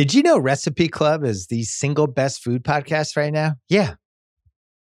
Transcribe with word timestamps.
Did 0.00 0.14
you 0.14 0.22
know 0.22 0.38
Recipe 0.38 0.88
Club 0.88 1.24
is 1.24 1.48
the 1.48 1.62
single 1.62 2.06
best 2.06 2.42
food 2.42 2.64
podcast 2.64 3.18
right 3.18 3.30
now? 3.30 3.56
Yeah. 3.68 3.96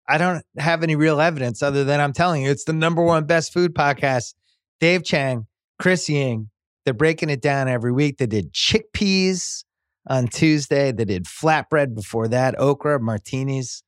I 0.10 0.18
don't 0.18 0.44
have 0.58 0.82
any 0.82 0.96
real 0.96 1.22
evidence 1.22 1.62
other 1.62 1.84
than 1.84 2.00
I'm 2.02 2.12
telling 2.12 2.42
you 2.42 2.50
it's 2.50 2.64
the 2.64 2.74
number 2.74 3.04
one 3.04 3.26
best 3.28 3.54
food 3.54 3.76
podcast. 3.76 4.34
Dave 4.80 5.04
Chang, 5.04 5.46
Chris 5.78 6.10
Ying, 6.10 6.50
they're 6.86 6.96
breaking 6.96 7.30
it 7.30 7.40
down 7.40 7.68
every 7.68 7.92
week. 7.92 8.18
They 8.18 8.26
did 8.26 8.52
chickpeas 8.52 9.64
on 10.08 10.28
Tuesday. 10.28 10.92
They 10.92 11.06
did 11.06 11.26
flatbread 11.26 11.94
before 11.94 12.28
that, 12.30 12.60
okra, 12.60 13.00
martinis. 13.00 13.84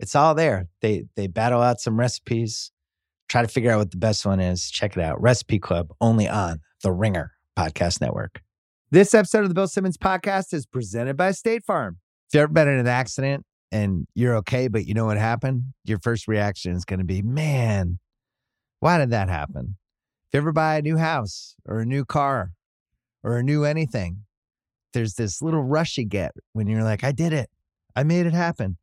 It's 0.00 0.16
all 0.16 0.34
there. 0.34 0.68
They 0.80 1.04
they 1.16 1.26
battle 1.26 1.60
out 1.60 1.82
some 1.82 2.00
recipes, 2.00 2.72
try 3.28 3.42
to 3.42 3.48
figure 3.48 3.72
out 3.72 3.78
what 3.80 3.90
the 3.90 3.98
best 3.98 4.24
one 4.24 4.40
is. 4.40 4.70
Check 4.70 4.96
it 4.96 5.02
out. 5.02 5.20
Recipe 5.20 5.58
Club 5.58 5.92
only 6.00 6.30
on 6.30 6.60
the 6.82 6.92
Ringer 6.92 7.32
Podcast 7.58 8.00
Network. 8.00 8.40
This 8.92 9.14
episode 9.14 9.44
of 9.44 9.48
the 9.48 9.54
Bill 9.54 9.68
Simmons 9.68 9.96
podcast 9.96 10.52
is 10.52 10.66
presented 10.66 11.16
by 11.16 11.30
State 11.30 11.64
Farm. 11.64 11.96
If 12.28 12.34
you've 12.34 12.42
ever 12.42 12.52
been 12.52 12.68
in 12.68 12.78
an 12.78 12.86
accident 12.86 13.46
and 13.70 14.06
you're 14.14 14.36
okay, 14.36 14.68
but 14.68 14.84
you 14.84 14.92
know 14.92 15.06
what 15.06 15.16
happened, 15.16 15.62
your 15.82 15.98
first 15.98 16.28
reaction 16.28 16.72
is 16.72 16.84
going 16.84 16.98
to 16.98 17.06
be, 17.06 17.22
man, 17.22 18.00
why 18.80 18.98
did 18.98 19.08
that 19.08 19.30
happen? 19.30 19.78
If 20.26 20.34
you 20.34 20.40
ever 20.40 20.52
buy 20.52 20.76
a 20.76 20.82
new 20.82 20.98
house 20.98 21.56
or 21.66 21.80
a 21.80 21.86
new 21.86 22.04
car 22.04 22.52
or 23.22 23.38
a 23.38 23.42
new 23.42 23.64
anything, 23.64 24.24
there's 24.92 25.14
this 25.14 25.40
little 25.40 25.62
rush 25.62 25.96
you 25.96 26.04
get 26.04 26.32
when 26.52 26.66
you're 26.66 26.84
like, 26.84 27.02
I 27.02 27.12
did 27.12 27.32
it. 27.32 27.48
I 27.96 28.02
made 28.02 28.26
it 28.26 28.34
happen. 28.34 28.76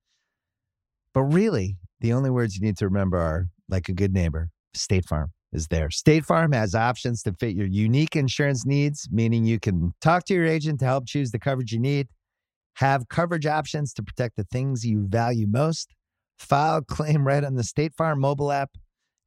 But 1.13 1.26
really, 1.26 1.77
the 1.99 2.13
only 2.13 2.31
words 2.31 2.55
you 2.55 2.63
need 2.63 2.77
to 2.77 2.85
remember 2.85 3.20
are 3.20 3.45
like 3.70 3.89
a 3.89 3.93
good 3.93 4.15
neighbor, 4.15 4.49
State 4.73 5.05
Farm 5.05 5.34
is 5.52 5.67
there. 5.67 5.89
State 5.89 6.26
Farm 6.26 6.52
has 6.52 6.76
options 6.76 7.23
to 7.23 7.34
fit 7.34 7.55
your 7.55 7.67
unique 7.67 8.16
insurance 8.16 8.66
needs, 8.66 9.07
meaning 9.12 9.45
you 9.45 9.59
can 9.59 9.94
talk 10.02 10.26
to 10.26 10.34
your 10.34 10.45
agent 10.45 10.80
to 10.80 10.85
help 10.85 11.07
choose 11.07 11.31
the 11.31 11.40
coverage 11.40 11.71
you 11.71 11.80
need, 11.80 12.07
have 12.76 13.09
coverage 13.09 13.45
options 13.45 13.93
to 13.93 14.04
protect 14.04 14.35
the 14.35 14.45
things 14.45 14.85
you 14.85 15.07
value 15.07 15.48
most, 15.48 15.93
file 16.38 16.82
claim 16.82 17.26
right 17.26 17.43
on 17.43 17.55
the 17.55 17.63
State 17.63 17.93
Farm 17.96 18.20
mobile 18.20 18.51
app, 18.51 18.71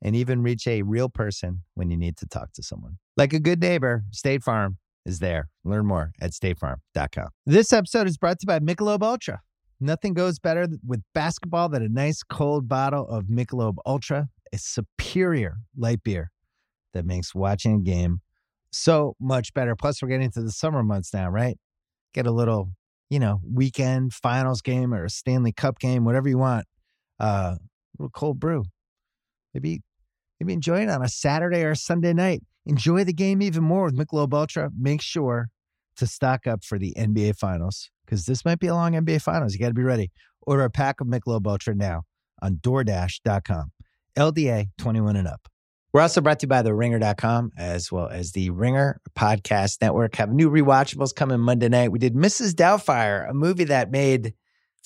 and 0.01 0.17
even 0.17 0.43
reach 0.43 0.67
a 0.67 0.83
real 0.83 1.09
person 1.09 1.63
when 1.75 1.91
you 1.91 1.97
need 1.97 2.17
to 2.17 2.27
talk 2.27 2.53
to 2.53 2.63
someone. 2.63 2.99
Like 3.17 3.33
a 3.33 3.41
good 3.41 3.61
neighbor, 3.61 4.05
State 4.11 4.43
Farm 4.43 4.79
is 5.05 5.19
there. 5.19 5.49
Learn 5.65 5.87
more 5.87 6.13
at 6.21 6.33
statefarm.com. 6.33 7.29
This 7.47 7.73
episode 7.73 8.07
is 8.07 8.17
brought 8.17 8.39
to 8.41 8.45
you 8.45 8.47
by 8.47 8.59
Michelob 8.61 9.03
Ultra. 9.03 9.41
Nothing 9.81 10.15
goes 10.15 10.39
better 10.39 10.69
with 10.87 11.03
basketball 11.13 11.69
than 11.69 11.83
a 11.83 11.89
nice 11.89 12.23
cold 12.23 12.69
bottle 12.69 13.07
of 13.09 13.25
Michelob 13.25 13.77
Ultra 13.85 14.29
a 14.53 14.59
superior 14.59 15.57
light 15.77 16.03
beer 16.03 16.31
that 16.93 17.05
makes 17.05 17.35
watching 17.35 17.75
a 17.77 17.81
game 17.81 18.21
so 18.71 19.15
much 19.21 19.55
better. 19.55 19.77
Plus, 19.77 20.03
we're 20.03 20.09
getting 20.09 20.27
into 20.27 20.43
the 20.43 20.51
summer 20.51 20.83
months 20.83 21.13
now, 21.13 21.29
right? 21.29 21.59
Get 22.15 22.27
a 22.27 22.31
little, 22.31 22.71
you 23.11 23.19
know, 23.19 23.41
weekend 23.45 24.13
finals 24.13 24.63
game 24.63 24.93
or 24.93 25.05
a 25.05 25.11
Stanley 25.11 25.53
Cup 25.53 25.79
game, 25.79 26.05
whatever 26.05 26.29
you 26.29 26.39
want. 26.39 26.67
Uh, 27.21 27.57
a 27.57 27.59
little 27.99 28.11
cold 28.11 28.41
brew. 28.41 28.65
Maybe, 29.55 29.83
maybe 30.41 30.53
enjoy 30.53 30.83
it 30.83 30.89
on 30.89 31.03
a 31.03 31.09
Saturday 31.09 31.63
or 31.63 31.73
a 31.73 31.77
Sunday 31.77 32.13
night. 32.13 32.43
Enjoy 32.65 33.05
the 33.05 33.13
game 33.13 33.43
even 33.43 33.63
more 33.63 33.85
with 33.85 33.97
Michelob 33.97 34.33
Ultra. 34.33 34.71
Make 34.79 35.03
sure 35.03 35.49
to 35.97 36.07
stock 36.07 36.47
up 36.47 36.65
for 36.65 36.79
the 36.79 36.95
NBA 36.97 37.37
Finals 37.37 37.91
because 38.05 38.27
this 38.27 38.45
might 38.45 38.59
be 38.59 38.69
a 38.69 38.75
long 38.75 38.93
NBA 38.93 39.21
Finals. 39.23 39.53
You 39.53 39.61
got 39.61 39.69
to 39.69 39.75
be 39.75 39.83
ready. 39.83 40.11
Order 40.47 40.65
a 40.65 40.71
pack 40.71 41.01
of 41.01 41.07
Michelob 41.07 41.47
Ultra 41.47 41.75
now 41.75 42.03
on 42.41 42.57
DoorDash.com. 42.57 43.73
LDA 44.17 44.67
21 44.79 45.17
and 45.17 45.29
up. 45.29 45.49
We're 45.93 46.01
also 46.01 46.23
brought 46.23 46.41
to 46.41 46.45
you 46.45 46.49
by 46.49 46.63
the 46.63 46.75
ringer.com 46.75 47.53
as 47.59 47.93
well 47.93 48.09
as 48.09 48.33
the 48.33 48.49
Ringer 48.49 49.01
Podcast 49.15 49.83
Network. 49.83 50.15
Have 50.17 50.31
new 50.31 50.51
rewatchables 50.51 51.15
coming 51.15 51.39
Monday 51.39 51.69
night. 51.69 51.93
We 51.93 51.99
did 51.99 52.15
Mrs. 52.15 52.55
Doubtfire, 52.55 53.29
a 53.29 53.35
movie 53.35 53.65
that 53.65 53.91
made 53.91 54.33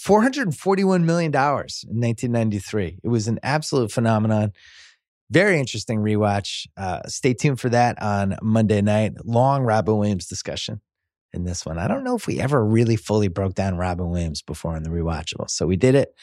$441 0.00 1.04
million 1.04 1.32
in 1.32 2.00
1993. 2.00 2.98
It 3.04 3.08
was 3.08 3.28
an 3.28 3.38
absolute 3.44 3.92
phenomenon. 3.92 4.52
Very 5.30 5.60
interesting 5.60 6.00
rewatch. 6.00 6.66
Uh, 6.76 7.02
stay 7.06 7.34
tuned 7.34 7.60
for 7.60 7.68
that 7.68 8.02
on 8.02 8.36
Monday 8.42 8.82
night. 8.82 9.12
Long 9.24 9.62
Robin 9.62 9.96
Williams 9.96 10.26
discussion 10.26 10.80
in 11.32 11.44
this 11.44 11.64
one. 11.64 11.78
I 11.78 11.86
don't 11.86 12.02
know 12.02 12.16
if 12.16 12.26
we 12.26 12.40
ever 12.40 12.64
really 12.64 12.96
fully 12.96 13.28
broke 13.28 13.54
down 13.54 13.76
Robin 13.76 14.10
Williams 14.10 14.42
before 14.42 14.76
in 14.76 14.82
the 14.82 14.90
rewatchable. 14.90 15.50
So 15.50 15.66
we 15.66 15.76
did 15.76 15.94
it 15.94 16.14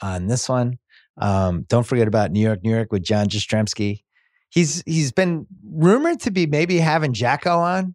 on 0.00 0.26
this 0.26 0.48
one. 0.48 0.78
Um, 1.18 1.64
don't 1.68 1.84
forget 1.84 2.08
about 2.08 2.30
New 2.30 2.40
York, 2.40 2.62
New 2.62 2.74
York 2.74 2.92
with 2.92 3.02
John 3.02 3.28
Jastremski. 3.28 4.02
He's 4.50 4.82
he's 4.86 5.12
been 5.12 5.46
rumored 5.64 6.20
to 6.20 6.30
be 6.30 6.46
maybe 6.46 6.78
having 6.78 7.12
Jacko 7.12 7.58
on. 7.58 7.94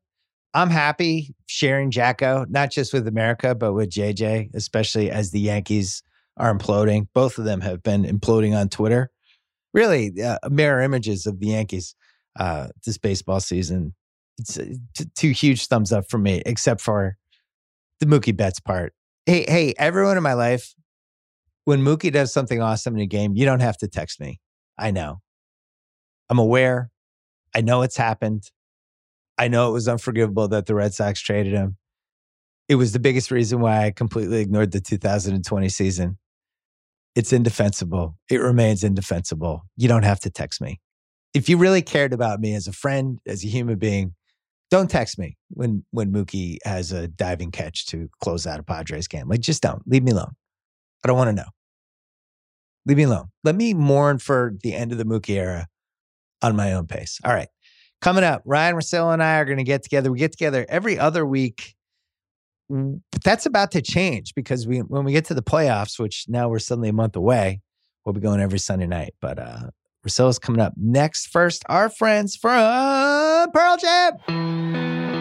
I'm 0.54 0.70
happy 0.70 1.34
sharing 1.46 1.92
Jacko, 1.92 2.46
not 2.50 2.72
just 2.72 2.94
with 2.94 3.08
America, 3.08 3.56
but 3.56 3.74
with 3.74 3.90
JJ, 3.90 4.54
especially 4.54 5.10
as 5.10 5.32
the 5.32 5.40
Yankees 5.40 6.04
are 6.36 6.54
imploding. 6.54 7.08
Both 7.14 7.38
of 7.38 7.46
them 7.46 7.62
have 7.62 7.82
been 7.82 8.04
imploding 8.04 8.56
on 8.56 8.68
Twitter. 8.68 9.12
Really, 9.74 10.22
uh, 10.22 10.38
mirror 10.50 10.82
images 10.82 11.26
of 11.26 11.40
the 11.40 11.48
Yankees 11.48 11.96
uh, 12.38 12.68
this 12.86 12.98
baseball 12.98 13.40
season. 13.40 13.94
It's 14.38 14.58
uh, 14.58 14.66
t- 14.96 15.06
two 15.16 15.30
huge 15.30 15.68
thumbs 15.68 15.94
up 15.94 16.10
for 16.10 16.18
me, 16.18 16.42
except 16.46 16.82
for 16.82 17.18
the 18.00 18.06
Mookie 18.06 18.36
Betts 18.36 18.60
part. 18.60 18.94
Hey, 19.26 19.46
hey, 19.48 19.74
everyone 19.78 20.18
in 20.18 20.24
my 20.24 20.34
life 20.34 20.74
when 21.72 21.82
Mookie 21.82 22.12
does 22.12 22.34
something 22.34 22.62
awesome 22.62 22.96
in 22.96 23.00
a 23.00 23.06
game, 23.06 23.34
you 23.34 23.46
don't 23.46 23.62
have 23.62 23.78
to 23.78 23.88
text 23.88 24.20
me. 24.20 24.42
I 24.78 24.92
know. 24.92 25.22
I'm 26.30 26.38
aware. 26.38 26.92
I 27.56 27.62
know 27.62 27.82
it's 27.82 27.96
happened. 27.96 28.44
I 29.38 29.48
know 29.48 29.70
it 29.70 29.72
was 29.72 29.88
unforgivable 29.88 30.50
that 30.50 30.66
the 30.66 30.76
Red 30.76 30.94
Sox 30.94 31.22
traded 31.22 31.54
him. 31.54 31.78
It 32.68 32.76
was 32.76 32.92
the 32.92 33.00
biggest 33.00 33.32
reason 33.32 33.62
why 33.62 33.86
I 33.86 33.92
completely 33.92 34.42
ignored 34.42 34.74
the 34.74 34.82
2020 34.82 35.70
season. 35.70 36.18
It's 37.16 37.32
indefensible. 37.32 38.18
It 38.30 38.42
remains 38.42 38.84
indefensible. 38.84 39.62
You 39.78 39.88
don't 39.88 40.04
have 40.04 40.20
to 40.22 40.30
text 40.30 40.60
me. 40.60 40.82
If 41.34 41.48
you 41.48 41.56
really 41.56 41.82
cared 41.82 42.12
about 42.12 42.42
me 42.42 42.54
as 42.54 42.68
a 42.68 42.74
friend, 42.74 43.20
as 43.26 43.46
a 43.46 43.48
human 43.48 43.78
being, 43.78 44.14
don't 44.72 44.90
text 44.90 45.18
me 45.18 45.38
when 45.52 45.86
when 45.92 46.12
Mookie 46.12 46.58
has 46.66 46.92
a 46.92 47.08
diving 47.08 47.52
catch 47.52 47.86
to 47.88 48.10
close 48.22 48.46
out 48.46 48.60
a 48.60 48.64
Padres 48.64 49.08
game. 49.08 49.30
Like 49.30 49.40
just 49.40 49.64
don't. 49.64 49.88
Leave 49.88 50.04
me 50.04 50.12
alone. 50.12 50.34
I 51.04 51.08
don't 51.08 51.18
want 51.18 51.30
to 51.30 51.34
know. 51.34 51.50
Leave 52.86 52.98
me 52.98 53.04
alone. 53.04 53.28
Let 53.44 53.56
me 53.56 53.74
mourn 53.74 54.20
for 54.20 54.54
the 54.64 54.74
end 54.74 54.92
of 54.92 54.98
the 54.98 55.04
Mookie 55.04 55.36
era 55.36 55.68
on 56.42 56.56
my 56.56 56.74
own 56.74 56.88
pace. 56.88 57.20
All 57.24 57.34
right. 57.34 57.50
Coming 58.02 58.24
up, 58.24 58.42
Ryen 58.46 58.76
Russillo 58.76 59.14
and 59.14 59.22
I 59.22 59.38
are 59.38 59.46
going 59.46 59.60
to 59.60 59.64
get 59.64 59.84
together. 59.84 60.12
We 60.12 60.18
get 60.18 60.32
together 60.32 60.66
every 60.68 60.98
other 60.98 61.26
week. 61.26 61.76
But 62.70 63.24
that's 63.24 63.46
about 63.46 63.72
to 63.72 63.82
change 63.82 64.34
because 64.34 64.66
we 64.66 64.80
when 64.80 65.04
we 65.04 65.12
get 65.12 65.26
to 65.26 65.34
the 65.34 65.44
playoffs, 65.44 66.00
which 66.00 66.26
now 66.30 66.48
we're 66.48 66.60
suddenly 66.60 66.90
a 66.90 66.94
month 66.94 67.18
away, 67.18 67.62
we'll 68.06 68.14
be 68.14 68.22
going 68.22 68.40
every 68.40 68.60
Sunday 68.60 68.88
night. 68.88 69.14
But 69.20 69.40
uh 69.40 69.70
Russillo's 70.08 70.40
coming 70.40 70.62
up 70.62 70.74
next. 70.78 71.28
First, 71.28 71.64
our 71.68 71.90
friends 71.90 72.36
from 72.36 73.52
Pearl 73.52 73.78
Jam. 73.78 75.21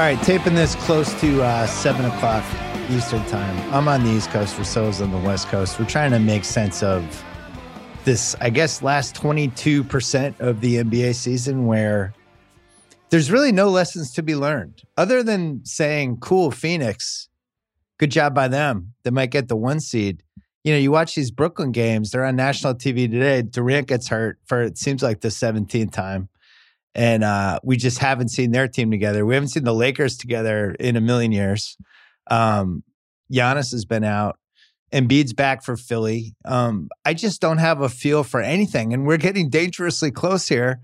All 0.00 0.06
right, 0.06 0.22
taping 0.22 0.54
this 0.54 0.76
close 0.76 1.12
to 1.20 1.42
uh, 1.42 1.66
seven 1.66 2.06
o'clock 2.06 2.42
Eastern 2.88 3.22
time. 3.26 3.74
I'm 3.74 3.86
on 3.86 4.02
the 4.02 4.08
East 4.08 4.30
Coast. 4.30 4.56
Russillo's 4.56 5.02
on 5.02 5.10
the 5.10 5.18
West 5.18 5.48
Coast. 5.48 5.78
We're 5.78 5.84
trying 5.84 6.10
to 6.12 6.18
make 6.18 6.46
sense 6.46 6.82
of 6.82 7.22
this, 8.06 8.34
I 8.40 8.48
guess, 8.48 8.80
last 8.80 9.14
22% 9.14 10.40
of 10.40 10.62
the 10.62 10.76
NBA 10.76 11.14
season 11.16 11.66
where 11.66 12.14
there's 13.10 13.30
really 13.30 13.52
no 13.52 13.68
lessons 13.68 14.10
to 14.14 14.22
be 14.22 14.34
learned 14.34 14.84
other 14.96 15.22
than 15.22 15.66
saying, 15.66 16.16
cool, 16.20 16.50
Phoenix, 16.50 17.28
good 17.98 18.10
job 18.10 18.34
by 18.34 18.48
them. 18.48 18.94
They 19.02 19.10
might 19.10 19.30
get 19.30 19.48
the 19.48 19.56
one 19.56 19.80
seed. 19.80 20.22
You 20.64 20.72
know, 20.72 20.78
you 20.78 20.90
watch 20.90 21.14
these 21.14 21.30
Brooklyn 21.30 21.72
games, 21.72 22.12
they're 22.12 22.24
on 22.24 22.36
national 22.36 22.76
TV 22.76 23.10
today. 23.10 23.42
Durant 23.42 23.88
gets 23.88 24.08
hurt 24.08 24.38
for 24.46 24.62
it 24.62 24.78
seems 24.78 25.02
like 25.02 25.20
the 25.20 25.28
17th 25.28 25.92
time 25.92 26.29
and 26.94 27.22
uh, 27.22 27.60
we 27.62 27.76
just 27.76 27.98
haven't 27.98 28.28
seen 28.28 28.50
their 28.50 28.68
team 28.68 28.90
together. 28.90 29.24
We 29.24 29.34
haven't 29.34 29.48
seen 29.50 29.64
the 29.64 29.74
Lakers 29.74 30.16
together 30.16 30.74
in 30.78 30.96
a 30.96 31.00
million 31.00 31.32
years. 31.32 31.76
Um, 32.30 32.82
Giannis 33.32 33.72
has 33.72 33.84
been 33.84 34.04
out. 34.04 34.38
Embiid's 34.92 35.32
back 35.32 35.62
for 35.62 35.76
Philly. 35.76 36.34
Um, 36.44 36.88
I 37.04 37.14
just 37.14 37.40
don't 37.40 37.58
have 37.58 37.80
a 37.80 37.88
feel 37.88 38.24
for 38.24 38.40
anything, 38.40 38.92
and 38.92 39.06
we're 39.06 39.18
getting 39.18 39.48
dangerously 39.48 40.10
close 40.10 40.48
here 40.48 40.80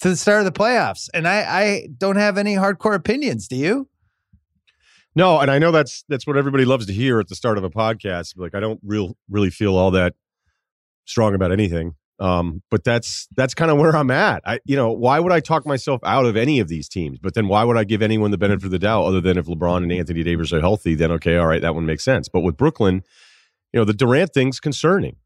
to 0.00 0.08
the 0.08 0.16
start 0.16 0.38
of 0.38 0.46
the 0.46 0.58
playoffs. 0.58 1.08
And 1.12 1.28
I, 1.28 1.40
I 1.40 1.88
don't 1.98 2.16
have 2.16 2.38
any 2.38 2.54
hardcore 2.54 2.94
opinions. 2.94 3.46
Do 3.46 3.56
you? 3.56 3.88
No, 5.14 5.40
and 5.40 5.50
I 5.50 5.58
know 5.58 5.70
that's 5.70 6.04
that's 6.08 6.26
what 6.26 6.38
everybody 6.38 6.64
loves 6.64 6.86
to 6.86 6.92
hear 6.92 7.20
at 7.20 7.28
the 7.28 7.34
start 7.34 7.58
of 7.58 7.64
a 7.64 7.70
podcast. 7.70 8.34
Like 8.36 8.54
I 8.54 8.60
don't 8.60 8.80
real 8.82 9.16
really 9.28 9.50
feel 9.50 9.76
all 9.76 9.90
that 9.90 10.14
strong 11.04 11.34
about 11.34 11.52
anything. 11.52 11.94
Um, 12.18 12.62
but 12.70 12.84
that's 12.84 13.26
that's 13.34 13.54
kind 13.54 13.70
of 13.70 13.78
where 13.78 13.96
I'm 13.96 14.10
at. 14.10 14.42
I, 14.46 14.60
you 14.64 14.76
know, 14.76 14.92
why 14.92 15.18
would 15.18 15.32
I 15.32 15.40
talk 15.40 15.66
myself 15.66 16.00
out 16.04 16.24
of 16.24 16.36
any 16.36 16.60
of 16.60 16.68
these 16.68 16.88
teams? 16.88 17.18
But 17.18 17.34
then 17.34 17.48
why 17.48 17.64
would 17.64 17.76
I 17.76 17.84
give 17.84 18.02
anyone 18.02 18.30
the 18.30 18.38
benefit 18.38 18.66
of 18.66 18.70
the 18.70 18.78
doubt 18.78 19.04
other 19.04 19.20
than 19.20 19.38
if 19.38 19.46
LeBron 19.46 19.78
and 19.78 19.92
Anthony 19.92 20.22
Davis 20.22 20.52
are 20.52 20.60
healthy? 20.60 20.94
Then 20.94 21.10
okay, 21.12 21.36
all 21.36 21.46
right, 21.46 21.62
that 21.62 21.74
one 21.74 21.86
makes 21.86 22.04
sense. 22.04 22.28
But 22.28 22.40
with 22.40 22.56
Brooklyn, 22.56 23.02
you 23.72 23.80
know, 23.80 23.84
the 23.84 23.94
Durant 23.94 24.32
thing's 24.32 24.60
concerning. 24.60 25.16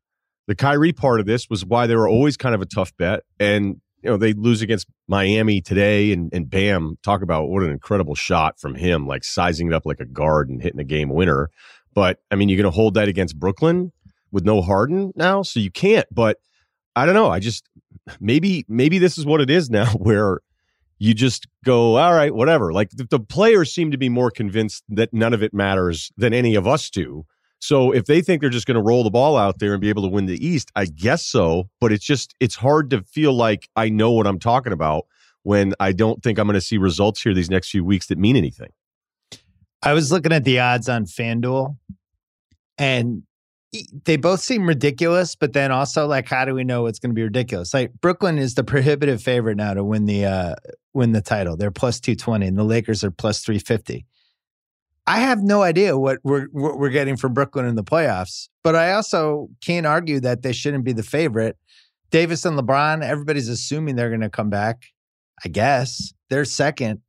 The 0.46 0.54
Kyrie 0.54 0.92
part 0.92 1.20
of 1.20 1.26
this 1.26 1.50
was 1.50 1.64
why 1.64 1.86
they 1.86 1.96
were 1.96 2.08
always 2.08 2.36
kind 2.36 2.54
of 2.54 2.62
a 2.62 2.66
tough 2.66 2.96
bet, 2.96 3.24
and 3.40 3.80
you 4.02 4.10
know 4.10 4.16
they 4.16 4.32
lose 4.32 4.62
against 4.62 4.86
Miami 5.08 5.60
today, 5.60 6.12
and 6.12 6.32
and 6.32 6.48
Bam, 6.48 6.98
talk 7.02 7.20
about 7.20 7.48
what 7.48 7.62
an 7.62 7.70
incredible 7.70 8.14
shot 8.14 8.60
from 8.60 8.76
him, 8.76 9.06
like 9.06 9.24
sizing 9.24 9.66
it 9.66 9.74
up 9.74 9.84
like 9.84 10.00
a 10.00 10.04
guard 10.06 10.48
and 10.48 10.62
hitting 10.62 10.80
a 10.80 10.84
game 10.84 11.10
winner. 11.10 11.50
But 11.94 12.20
I 12.30 12.36
mean, 12.36 12.48
you're 12.48 12.58
going 12.58 12.70
to 12.70 12.76
hold 12.76 12.94
that 12.94 13.08
against 13.08 13.38
Brooklyn 13.38 13.92
with 14.30 14.44
no 14.44 14.62
Harden 14.62 15.12
now, 15.16 15.42
so 15.42 15.60
you 15.60 15.70
can't. 15.70 16.06
But 16.12 16.38
I 16.96 17.04
don't 17.04 17.14
know. 17.14 17.30
I 17.30 17.38
just 17.38 17.68
maybe 18.20 18.64
maybe 18.68 18.98
this 18.98 19.18
is 19.18 19.26
what 19.26 19.40
it 19.40 19.50
is 19.50 19.70
now, 19.70 19.86
where 19.96 20.40
you 20.98 21.12
just 21.14 21.46
go, 21.64 21.96
all 21.96 22.14
right, 22.14 22.34
whatever. 22.34 22.72
Like 22.72 22.90
the, 22.90 23.04
the 23.04 23.20
players 23.20 23.72
seem 23.72 23.90
to 23.90 23.98
be 23.98 24.08
more 24.08 24.30
convinced 24.30 24.82
that 24.88 25.12
none 25.12 25.34
of 25.34 25.42
it 25.42 25.52
matters 25.52 26.10
than 26.16 26.32
any 26.32 26.54
of 26.54 26.66
us 26.66 26.88
do. 26.88 27.26
So 27.58 27.92
if 27.92 28.06
they 28.06 28.22
think 28.22 28.40
they're 28.40 28.50
just 28.50 28.66
going 28.66 28.76
to 28.76 28.82
roll 28.82 29.04
the 29.04 29.10
ball 29.10 29.36
out 29.36 29.58
there 29.58 29.72
and 29.72 29.80
be 29.80 29.88
able 29.88 30.02
to 30.02 30.08
win 30.08 30.26
the 30.26 30.44
East, 30.44 30.70
I 30.74 30.86
guess 30.86 31.24
so. 31.24 31.68
But 31.80 31.92
it's 31.92 32.04
just 32.04 32.34
it's 32.40 32.54
hard 32.54 32.90
to 32.90 33.02
feel 33.02 33.34
like 33.34 33.68
I 33.76 33.88
know 33.88 34.12
what 34.12 34.26
I'm 34.26 34.38
talking 34.38 34.72
about 34.72 35.06
when 35.42 35.74
I 35.78 35.92
don't 35.92 36.22
think 36.22 36.38
I'm 36.38 36.46
going 36.46 36.54
to 36.54 36.60
see 36.60 36.78
results 36.78 37.22
here 37.22 37.34
these 37.34 37.50
next 37.50 37.70
few 37.70 37.84
weeks 37.84 38.06
that 38.06 38.18
mean 38.18 38.36
anything. 38.36 38.70
I 39.82 39.92
was 39.92 40.10
looking 40.10 40.32
at 40.32 40.44
the 40.44 40.58
odds 40.58 40.88
on 40.88 41.04
FanDuel, 41.04 41.76
and 42.78 43.22
they 44.04 44.16
both 44.16 44.40
seem 44.40 44.66
ridiculous, 44.66 45.34
but 45.34 45.52
then 45.52 45.72
also 45.72 46.06
like, 46.06 46.28
how 46.28 46.44
do 46.44 46.54
we 46.54 46.64
know 46.64 46.86
it's 46.86 46.98
going 46.98 47.10
to 47.10 47.14
be 47.14 47.22
ridiculous? 47.22 47.74
Like 47.74 47.92
Brooklyn 48.00 48.38
is 48.38 48.54
the 48.54 48.64
prohibitive 48.64 49.22
favorite 49.22 49.56
now 49.56 49.74
to 49.74 49.84
win 49.84 50.06
the 50.06 50.24
uh 50.24 50.54
win 50.94 51.12
the 51.12 51.20
title. 51.20 51.56
They're 51.56 51.70
plus 51.70 52.00
two 52.00 52.14
twenty, 52.14 52.46
and 52.46 52.56
the 52.56 52.64
Lakers 52.64 53.04
are 53.04 53.10
plus 53.10 53.40
three 53.40 53.58
fifty. 53.58 54.06
I 55.06 55.18
have 55.18 55.42
no 55.42 55.62
idea 55.62 55.96
what 55.96 56.18
we're 56.24 56.46
what 56.52 56.78
we're 56.78 56.90
getting 56.90 57.16
from 57.16 57.34
Brooklyn 57.34 57.66
in 57.66 57.76
the 57.76 57.84
playoffs, 57.84 58.48
but 58.64 58.74
I 58.74 58.92
also 58.92 59.48
can't 59.64 59.86
argue 59.86 60.20
that 60.20 60.42
they 60.42 60.52
shouldn't 60.52 60.84
be 60.84 60.92
the 60.92 61.02
favorite. 61.02 61.56
Davis 62.10 62.44
and 62.44 62.58
LeBron, 62.58 63.02
everybody's 63.02 63.48
assuming 63.48 63.96
they're 63.96 64.08
going 64.08 64.20
to 64.20 64.30
come 64.30 64.48
back. 64.48 64.86
I 65.44 65.48
guess 65.48 66.12
they're 66.30 66.44
second, 66.44 67.00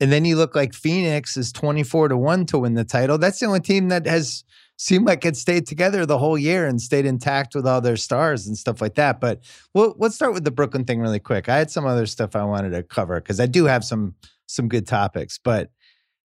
and 0.00 0.12
then 0.12 0.24
you 0.24 0.36
look 0.36 0.54
like 0.54 0.72
Phoenix 0.72 1.36
is 1.36 1.52
twenty 1.52 1.82
four 1.82 2.08
to 2.08 2.16
one 2.16 2.46
to 2.46 2.58
win 2.58 2.74
the 2.74 2.84
title. 2.84 3.18
That's 3.18 3.40
the 3.40 3.46
only 3.46 3.60
team 3.60 3.88
that 3.88 4.06
has 4.06 4.44
seemed 4.82 5.06
like 5.06 5.24
it 5.24 5.36
stayed 5.36 5.64
together 5.64 6.04
the 6.04 6.18
whole 6.18 6.36
year 6.36 6.66
and 6.66 6.80
stayed 6.80 7.06
intact 7.06 7.54
with 7.54 7.64
all 7.64 7.80
their 7.80 7.96
stars 7.96 8.48
and 8.48 8.58
stuff 8.58 8.80
like 8.80 8.96
that. 8.96 9.20
But 9.20 9.40
we'll, 9.74 9.94
let's 9.96 10.16
start 10.16 10.34
with 10.34 10.42
the 10.42 10.50
Brooklyn 10.50 10.84
thing 10.84 11.00
really 11.00 11.20
quick. 11.20 11.48
I 11.48 11.56
had 11.56 11.70
some 11.70 11.86
other 11.86 12.04
stuff 12.04 12.34
I 12.34 12.42
wanted 12.42 12.70
to 12.70 12.82
cover 12.82 13.20
because 13.20 13.38
I 13.38 13.46
do 13.46 13.66
have 13.66 13.84
some 13.84 14.16
some 14.46 14.68
good 14.68 14.88
topics. 14.88 15.38
But 15.38 15.70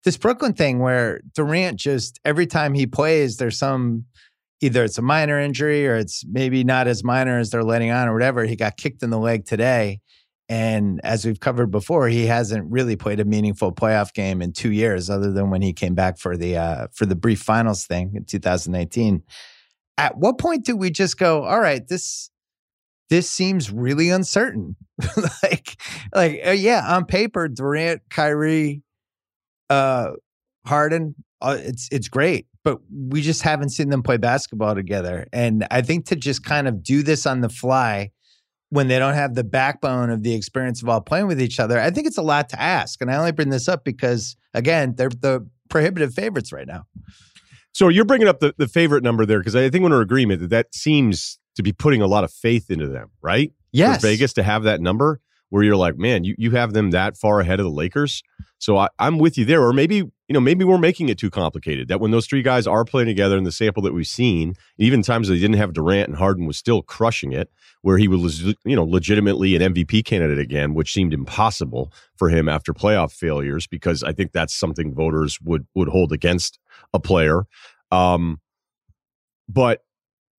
this 0.05 0.15
Brooklyn 0.15 0.53
thing 0.53 0.79
where 0.79 1.21
Durant 1.33 1.77
just 1.77 2.21
every 2.23 2.47
time 2.47 2.73
he 2.73 2.87
plays, 2.87 3.37
there's 3.37 3.57
some 3.57 4.05
either 4.61 4.85
it's 4.85 4.97
a 4.97 5.01
minor 5.01 5.37
injury 5.37 5.85
or 5.85 5.97
it's 5.97 6.23
maybe 6.25 6.63
not 6.63 6.87
as 6.87 7.03
minor 7.03 7.37
as 7.37 7.49
they're 7.49 7.61
letting 7.61 7.91
on 7.91 8.07
or 8.07 8.13
whatever. 8.13 8.45
He 8.45 8.55
got 8.55 8.77
kicked 8.77 9.03
in 9.03 9.09
the 9.09 9.19
leg 9.19 9.45
today. 9.45 9.99
And 10.47 11.01
as 11.03 11.25
we've 11.25 11.39
covered 11.39 11.71
before, 11.71 12.07
he 12.07 12.27
hasn't 12.27 12.71
really 12.71 12.95
played 12.95 13.19
a 13.19 13.25
meaningful 13.25 13.71
playoff 13.71 14.13
game 14.13 14.41
in 14.41 14.53
two 14.53 14.71
years, 14.71 15.09
other 15.09 15.31
than 15.31 15.49
when 15.49 15.63
he 15.63 15.73
came 15.73 15.95
back 15.95 16.19
for 16.19 16.37
the 16.37 16.57
uh, 16.57 16.87
for 16.93 17.05
the 17.05 17.15
brief 17.15 17.41
finals 17.41 17.85
thing 17.85 18.11
in 18.15 18.25
2018. 18.25 19.23
At 19.97 20.17
what 20.17 20.37
point 20.37 20.65
do 20.65 20.75
we 20.75 20.91
just 20.91 21.17
go, 21.17 21.43
all 21.45 21.59
right, 21.59 21.87
this 21.87 22.29
this 23.09 23.29
seems 23.29 23.71
really 23.71 24.09
uncertain? 24.09 24.75
like, 25.43 25.81
like 26.13 26.41
uh, 26.45 26.51
yeah, 26.51 26.95
on 26.95 27.05
paper, 27.05 27.47
Durant, 27.47 28.01
Kyrie, 28.09 28.83
uh, 29.71 30.11
Harden, 30.67 31.15
uh, 31.41 31.57
it's 31.59 31.89
it's 31.91 32.07
great, 32.07 32.45
but 32.63 32.79
we 32.91 33.21
just 33.21 33.41
haven't 33.41 33.69
seen 33.69 33.89
them 33.89 34.03
play 34.03 34.17
basketball 34.17 34.75
together. 34.75 35.27
And 35.33 35.65
I 35.71 35.81
think 35.81 36.05
to 36.07 36.15
just 36.15 36.43
kind 36.43 36.67
of 36.67 36.83
do 36.83 37.01
this 37.01 37.25
on 37.25 37.41
the 37.41 37.49
fly 37.49 38.11
when 38.69 38.87
they 38.87 38.99
don't 38.99 39.13
have 39.13 39.35
the 39.35 39.43
backbone 39.43 40.09
of 40.09 40.23
the 40.23 40.33
experience 40.33 40.81
of 40.81 40.89
all 40.89 41.01
playing 41.01 41.27
with 41.27 41.41
each 41.41 41.59
other, 41.59 41.79
I 41.79 41.91
think 41.91 42.07
it's 42.07 42.17
a 42.17 42.23
lot 42.23 42.49
to 42.49 42.61
ask. 42.61 43.01
And 43.01 43.11
I 43.11 43.15
only 43.17 43.31
bring 43.31 43.49
this 43.49 43.67
up 43.67 43.83
because, 43.83 44.35
again, 44.53 44.95
they're 44.95 45.09
the 45.09 45.47
prohibitive 45.69 46.13
favorites 46.13 46.51
right 46.51 46.67
now. 46.67 46.85
So 47.71 47.89
you're 47.89 48.05
bringing 48.05 48.27
up 48.27 48.39
the, 48.39 48.55
the 48.57 48.67
favorite 48.67 49.03
number 49.03 49.25
there 49.25 49.39
because 49.39 49.55
I 49.55 49.69
think 49.69 49.83
we're 49.83 49.95
in 49.95 50.01
agreement 50.01 50.41
that 50.41 50.49
that 50.49 50.73
seems 50.73 51.39
to 51.55 51.63
be 51.63 51.73
putting 51.73 52.01
a 52.01 52.07
lot 52.07 52.23
of 52.23 52.31
faith 52.31 52.71
into 52.71 52.87
them, 52.87 53.11
right? 53.21 53.51
Yes. 53.71 54.01
For 54.01 54.07
Vegas 54.07 54.33
to 54.33 54.43
have 54.43 54.63
that 54.63 54.81
number 54.81 55.19
where 55.49 55.63
you're 55.63 55.75
like, 55.75 55.97
man, 55.97 56.23
you, 56.23 56.35
you 56.37 56.51
have 56.51 56.73
them 56.73 56.91
that 56.91 57.17
far 57.17 57.39
ahead 57.39 57.59
of 57.59 57.65
the 57.65 57.71
Lakers. 57.71 58.23
So 58.57 58.77
I, 58.77 58.87
I'm 58.97 59.17
with 59.17 59.37
you 59.37 59.45
there. 59.45 59.61
Or 59.61 59.73
maybe, 59.73 60.03
you 60.27 60.33
know, 60.33 60.39
maybe 60.39 60.65
we're 60.65 60.79
making 60.79 61.09
it 61.09 61.19
too 61.19 61.29
complicated 61.29 61.87
that 61.87 61.99
when 61.99 62.11
those 62.11 62.25
three 62.25 62.41
guys 62.41 62.65
are 62.65 62.83
playing 62.83 63.07
together 63.07 63.37
in 63.37 63.43
the 63.43 63.51
sample 63.51 63.83
that 63.83 63.93
we've 63.93 64.07
seen, 64.07 64.55
even 64.77 65.03
times 65.03 65.27
they 65.27 65.35
didn't 65.37 65.57
have 65.57 65.73
Durant 65.73 66.09
and 66.09 66.17
Harden 66.17 66.47
was 66.47 66.57
still 66.57 66.81
crushing 66.81 67.31
it, 67.31 67.51
where 67.81 67.97
he 67.99 68.07
was, 68.07 68.41
you 68.41 68.75
know, 68.75 68.83
legitimately 68.83 69.55
an 69.55 69.73
MVP 69.73 70.03
candidate 70.03 70.39
again, 70.39 70.73
which 70.73 70.91
seemed 70.91 71.13
impossible 71.13 71.93
for 72.15 72.29
him 72.29 72.49
after 72.49 72.73
playoff 72.73 73.11
failures, 73.11 73.67
because 73.67 74.01
I 74.03 74.13
think 74.13 74.31
that's 74.31 74.55
something 74.55 74.93
voters 74.95 75.39
would 75.41 75.67
would 75.75 75.89
hold 75.89 76.11
against 76.11 76.57
a 76.93 76.99
player. 76.99 77.43
Um, 77.91 78.39
but 79.47 79.81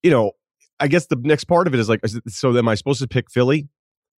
you 0.03 0.11
know, 0.11 0.33
I 0.81 0.89
guess 0.89 1.07
the 1.07 1.17
next 1.17 1.45
part 1.45 1.67
of 1.69 1.75
it 1.75 1.81
is 1.81 1.89
like, 1.89 2.01
so 2.29 2.57
am 2.57 2.69
I 2.69 2.75
supposed 2.75 3.01
to 3.01 3.09
pick 3.09 3.31
Philly? 3.31 3.69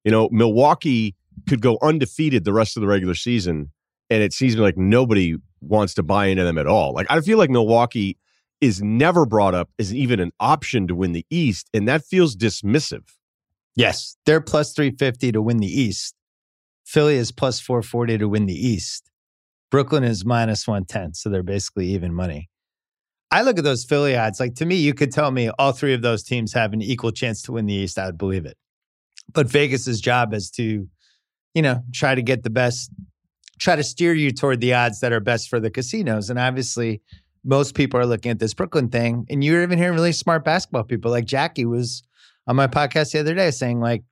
You 0.05 0.13
know, 0.13 0.29
Milwaukee 0.31 1.17
could 1.49 1.61
go 1.61 1.79
undefeated 1.83 2.45
the 2.45 2.53
rest 2.53 2.77
of 2.77 2.81
the 2.81 2.87
regular 2.87 3.15
season, 3.15 3.73
and 4.09 4.23
it 4.23 4.33
seems 4.33 4.57
like 4.57 4.77
nobody 4.77 5.37
wants 5.69 5.95
to 5.95 6.03
buy 6.03 6.27
into 6.27 6.45
them 6.45 6.59
at 6.59 6.67
all. 6.67 6.93
Like 6.93 7.07
I 7.11 7.21
feel 7.21 7.39
like 7.39 7.51
Milwaukee 7.51 8.19
is 8.61 8.83
never 8.83 9.27
brought 9.27 9.55
up 9.55 9.71
as 9.79 9.95
even 9.95 10.21
an 10.21 10.33
option 10.41 10.87
to 10.89 10.95
win 10.95 11.13
the 11.13 11.27
East, 11.31 11.69
and 11.75 11.87
that 11.89 12.05
feels 12.05 12.37
dismissive. 12.37 13.05
Yes, 13.75 14.17
they're 14.25 14.41
plus 14.41 14.73
350 14.73 15.33
to 15.33 15.43
win 15.43 15.59
the 15.59 15.67
East. 15.67 16.15
Philly 16.85 17.17
is 17.17 17.33
plus 17.33 17.61
440 17.61 18.19
to 18.19 18.29
win 18.29 18.47
the 18.47 18.55
East. 18.55 19.11
Brooklyn 19.71 20.05
is 20.05 20.25
minus 20.25 20.67
110, 20.67 21.15
so 21.15 21.29
they're 21.29 21.43
basically 21.43 21.89
even 21.89 22.15
money. 22.15 22.49
I 23.31 23.43
look 23.43 23.59
at 23.59 23.65
those 23.65 23.85
Philly 23.85 24.17
odds. 24.17 24.39
Like 24.39 24.55
to 24.57 24.65
me, 24.65 24.77
you 24.77 24.95
could 24.95 25.11
tell 25.11 25.31
me 25.31 25.51
all 25.59 25.73
three 25.73 25.93
of 25.93 26.03
those 26.03 26.23
teams 26.23 26.53
have 26.53 26.73
an 26.73 26.81
equal 26.81 27.11
chance 27.11 27.43
to 27.43 27.53
win 27.53 27.67
the 27.67 27.75
East. 27.75 27.99
I 27.99 28.07
would 28.07 28.19
believe 28.19 28.47
it. 28.47 28.57
But 29.33 29.49
Vegas's 29.49 30.01
job 30.01 30.33
is 30.33 30.51
to, 30.53 30.87
you 31.53 31.63
know, 31.63 31.83
try 31.93 32.15
to 32.15 32.23
get 32.23 32.45
the 32.45 32.51
best, 32.51 32.91
try 33.59 33.77
to 33.77 33.83
steer 33.83 34.15
you 34.15 34.31
toward 34.31 34.61
the 34.61 34.75
odds 34.75 35.01
that 35.01 35.13
are 35.13 35.21
best 35.21 35.49
for 35.49 35.61
the 35.61 35.71
casinos. 35.71 36.31
And 36.31 36.39
obviously, 36.39 37.01
most 37.45 37.75
people 37.75 37.99
are 38.01 38.07
looking 38.07 38.31
at 38.31 38.39
this 38.39 38.55
Brooklyn 38.55 38.89
thing. 38.89 39.27
And 39.31 39.43
you're 39.43 39.63
even 39.63 39.79
hearing 39.79 39.95
really 39.95 40.13
smart 40.13 40.45
basketball 40.45 40.85
people 40.85 41.11
like 41.11 41.25
Jackie 41.25 41.65
was 41.65 42.03
on 42.47 42.57
my 42.57 42.67
podcast 42.67 43.13
the 43.13 43.21
other 43.21 43.35
day 43.35 43.51
saying, 43.51 43.81
like, 43.81 44.03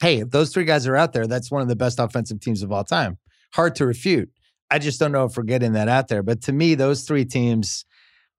hey, 0.00 0.20
if 0.20 0.30
those 0.30 0.52
three 0.52 0.64
guys 0.64 0.86
are 0.86 0.96
out 0.96 1.12
there, 1.12 1.26
that's 1.26 1.50
one 1.50 1.62
of 1.62 1.68
the 1.68 1.76
best 1.76 1.98
offensive 1.98 2.40
teams 2.40 2.62
of 2.62 2.70
all 2.70 2.84
time. 2.84 3.18
Hard 3.54 3.74
to 3.76 3.86
refute. 3.86 4.30
I 4.70 4.78
just 4.78 5.00
don't 5.00 5.12
know 5.12 5.24
if 5.24 5.36
we're 5.36 5.44
getting 5.44 5.72
that 5.72 5.88
out 5.88 6.08
there. 6.08 6.22
But 6.22 6.42
to 6.42 6.52
me, 6.52 6.74
those 6.74 7.04
three 7.04 7.24
teams, 7.24 7.84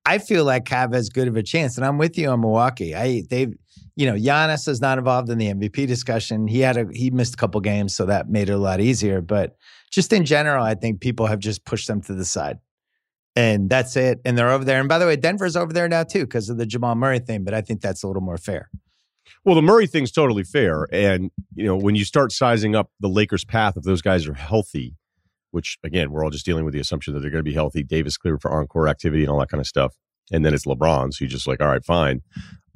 I 0.07 0.19
feel 0.19 0.45
like 0.45 0.67
have 0.69 0.93
as 0.93 1.09
good 1.09 1.27
of 1.27 1.35
a 1.35 1.43
chance. 1.43 1.75
And 1.75 1.85
I'm 1.85 1.97
with 1.97 2.17
you 2.17 2.29
on 2.29 2.39
Milwaukee. 2.39 2.95
I 2.95 3.23
they've 3.29 3.53
you 3.97 4.05
know, 4.05 4.13
Giannis 4.13 4.67
is 4.67 4.79
not 4.79 4.99
involved 4.99 5.29
in 5.29 5.39
the 5.39 5.47
MVP 5.47 5.87
discussion. 5.87 6.47
He 6.47 6.59
had 6.59 6.77
a 6.77 6.85
he 6.93 7.09
missed 7.09 7.33
a 7.33 7.37
couple 7.37 7.59
games, 7.61 7.95
so 7.95 8.05
that 8.05 8.29
made 8.29 8.47
it 8.49 8.53
a 8.53 8.57
lot 8.57 8.79
easier. 8.79 9.21
But 9.21 9.57
just 9.91 10.13
in 10.13 10.23
general, 10.23 10.63
I 10.63 10.75
think 10.75 11.01
people 11.01 11.25
have 11.25 11.39
just 11.39 11.65
pushed 11.65 11.87
them 11.87 12.01
to 12.01 12.13
the 12.13 12.23
side. 12.23 12.59
And 13.35 13.69
that's 13.69 13.95
it. 13.95 14.21
And 14.23 14.37
they're 14.37 14.51
over 14.51 14.63
there. 14.63 14.79
And 14.79 14.87
by 14.87 14.97
the 14.97 15.05
way, 15.05 15.15
Denver's 15.15 15.55
over 15.55 15.73
there 15.73 15.87
now 15.87 16.03
too 16.03 16.21
because 16.21 16.49
of 16.49 16.57
the 16.57 16.65
Jamal 16.65 16.95
Murray 16.95 17.19
thing, 17.19 17.43
but 17.43 17.53
I 17.53 17.61
think 17.61 17.81
that's 17.81 18.01
a 18.03 18.07
little 18.07 18.21
more 18.21 18.37
fair. 18.37 18.69
Well, 19.43 19.55
the 19.55 19.61
Murray 19.61 19.87
thing's 19.87 20.11
totally 20.11 20.43
fair. 20.43 20.87
And, 20.91 21.29
you 21.53 21.65
know, 21.65 21.75
when 21.75 21.95
you 21.95 22.05
start 22.05 22.31
sizing 22.31 22.75
up 22.75 22.89
the 22.99 23.09
Lakers' 23.09 23.45
path, 23.45 23.77
if 23.77 23.83
those 23.83 24.01
guys 24.01 24.27
are 24.27 24.33
healthy, 24.33 24.95
which 25.51 25.77
again, 25.83 26.11
we're 26.11 26.23
all 26.23 26.29
just 26.29 26.45
dealing 26.45 26.65
with 26.65 26.73
the 26.73 26.79
assumption 26.79 27.13
that 27.13 27.19
they're 27.19 27.31
going 27.31 27.43
to 27.43 27.49
be 27.49 27.53
healthy, 27.53 27.83
Davis 27.83 28.17
cleared 28.17 28.41
for 28.41 28.51
encore 28.51 28.87
activity 28.87 29.23
and 29.23 29.31
all 29.31 29.39
that 29.39 29.49
kind 29.49 29.61
of 29.61 29.67
stuff. 29.67 29.95
And 30.31 30.45
then 30.45 30.53
it's 30.53 30.65
LeBron. 30.65 31.13
So 31.13 31.23
you're 31.23 31.29
just 31.29 31.47
like, 31.47 31.61
all 31.61 31.67
right, 31.67 31.83
fine. 31.83 32.21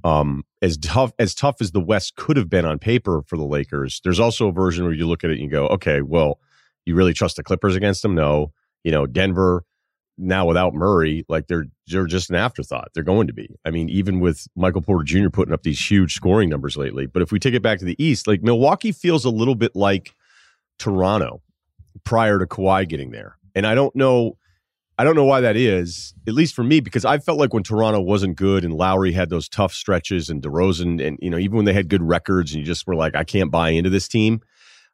Um, 0.04 0.44
as 0.62 0.78
tough 0.78 1.14
as 1.20 1.36
tough 1.36 1.58
as 1.62 1.72
the 1.72 1.82
West 1.82 2.16
could 2.16 2.38
have 2.38 2.50
been 2.50 2.66
on 2.66 2.80
paper 2.80 3.22
for 3.28 3.38
the 3.38 3.44
Lakers, 3.44 4.02
there's 4.04 4.20
also 4.20 4.48
a 4.48 4.52
version 4.52 4.86
where 4.86 4.94
you 4.94 5.08
look 5.08 5.24
at 5.24 5.30
it 5.30 5.34
and 5.34 5.44
you 5.44 5.50
go, 5.50 5.68
okay, 5.68 6.02
well, 6.02 6.40
you 6.86 6.96
really 6.96 7.14
trust 7.14 7.36
the 7.36 7.44
Clippers 7.44 7.76
against 7.76 8.02
them? 8.02 8.16
No. 8.16 8.52
You 8.84 8.92
know, 8.92 9.06
Denver, 9.06 9.64
now 10.18 10.46
without 10.46 10.74
Murray, 10.74 11.26
like 11.30 11.48
they're 11.48 11.66
they're 11.88 12.06
just 12.06 12.30
an 12.30 12.36
afterthought. 12.36 12.90
They're 12.94 13.04
going 13.04 13.28
to 13.28 13.34
be. 13.34 13.56
I 13.66 13.72
mean, 13.72 13.90
even 13.90 14.20
with 14.20 14.48
Michael 14.56 14.82
Porter 14.82 15.04
Jr. 15.04 15.30
putting 15.30 15.54
up 15.54 15.64
these 15.64 15.90
huge 15.90 16.14
scoring 16.14 16.50
numbers 16.50 16.78
lately. 16.78 17.06
But 17.06 17.22
if 17.22 17.32
we 17.32 17.40
take 17.40 17.54
it 17.54 17.62
back 17.62 17.80
to 17.80 17.86
the 17.86 18.02
East, 18.04 18.28
like 18.28 18.42
Milwaukee 18.42 18.92
feels 18.92 19.26
a 19.26 19.30
little 19.30 19.56
bit 19.56 19.76
like 19.76 20.16
Toronto 20.80 21.42
prior 22.04 22.40
to 22.40 22.46
Kawhi 22.46 22.88
getting 22.88 23.12
there. 23.12 23.38
And 23.56 23.66
I 23.68 23.76
don't 23.76 23.96
know. 23.96 24.38
I 24.98 25.04
don't 25.04 25.16
know 25.16 25.26
why 25.26 25.42
that 25.42 25.56
is, 25.56 26.14
at 26.28 26.36
least 26.36 26.54
for 26.54 26.64
me, 26.64 26.80
because 26.80 27.06
I 27.06 27.18
felt 27.18 27.40
like 27.40 27.54
when 27.54 27.64
Toronto 27.64 28.02
wasn't 28.02 28.36
good 28.36 28.64
and 28.64 28.74
Lowry 28.74 29.14
had 29.14 29.30
those 29.30 29.50
tough 29.50 29.74
stretches 29.74 30.30
and 30.30 30.44
DeRozan, 30.44 31.04
and 31.04 31.18
you 31.22 31.30
know, 31.30 31.40
even 31.40 31.56
when 31.56 31.66
they 31.66 31.74
had 31.74 31.90
good 31.90 32.04
records 32.04 32.52
and 32.52 32.60
you 32.60 32.66
just 32.66 32.86
were 32.86 32.96
like, 32.96 33.16
I 33.16 33.24
can't 33.24 33.50
buy 33.50 33.70
into 33.70 33.90
this 33.90 34.08
team. 34.08 34.42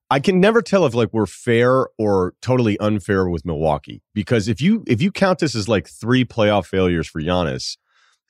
I 0.10 0.22
can 0.22 0.40
never 0.40 0.62
tell 0.62 0.86
if 0.86 0.94
like 0.94 1.10
we're 1.12 1.26
fair 1.26 1.88
or 1.98 2.34
totally 2.42 2.80
unfair 2.80 3.28
with 3.28 3.46
Milwaukee 3.46 4.02
because 4.14 4.48
if 4.48 4.62
you 4.62 4.84
if 4.88 5.02
you 5.02 5.12
count 5.12 5.40
this 5.40 5.54
as 5.54 5.68
like 5.68 5.90
three 5.90 6.24
playoff 6.24 6.66
failures 6.66 7.08
for 7.08 7.22
Giannis, 7.22 7.76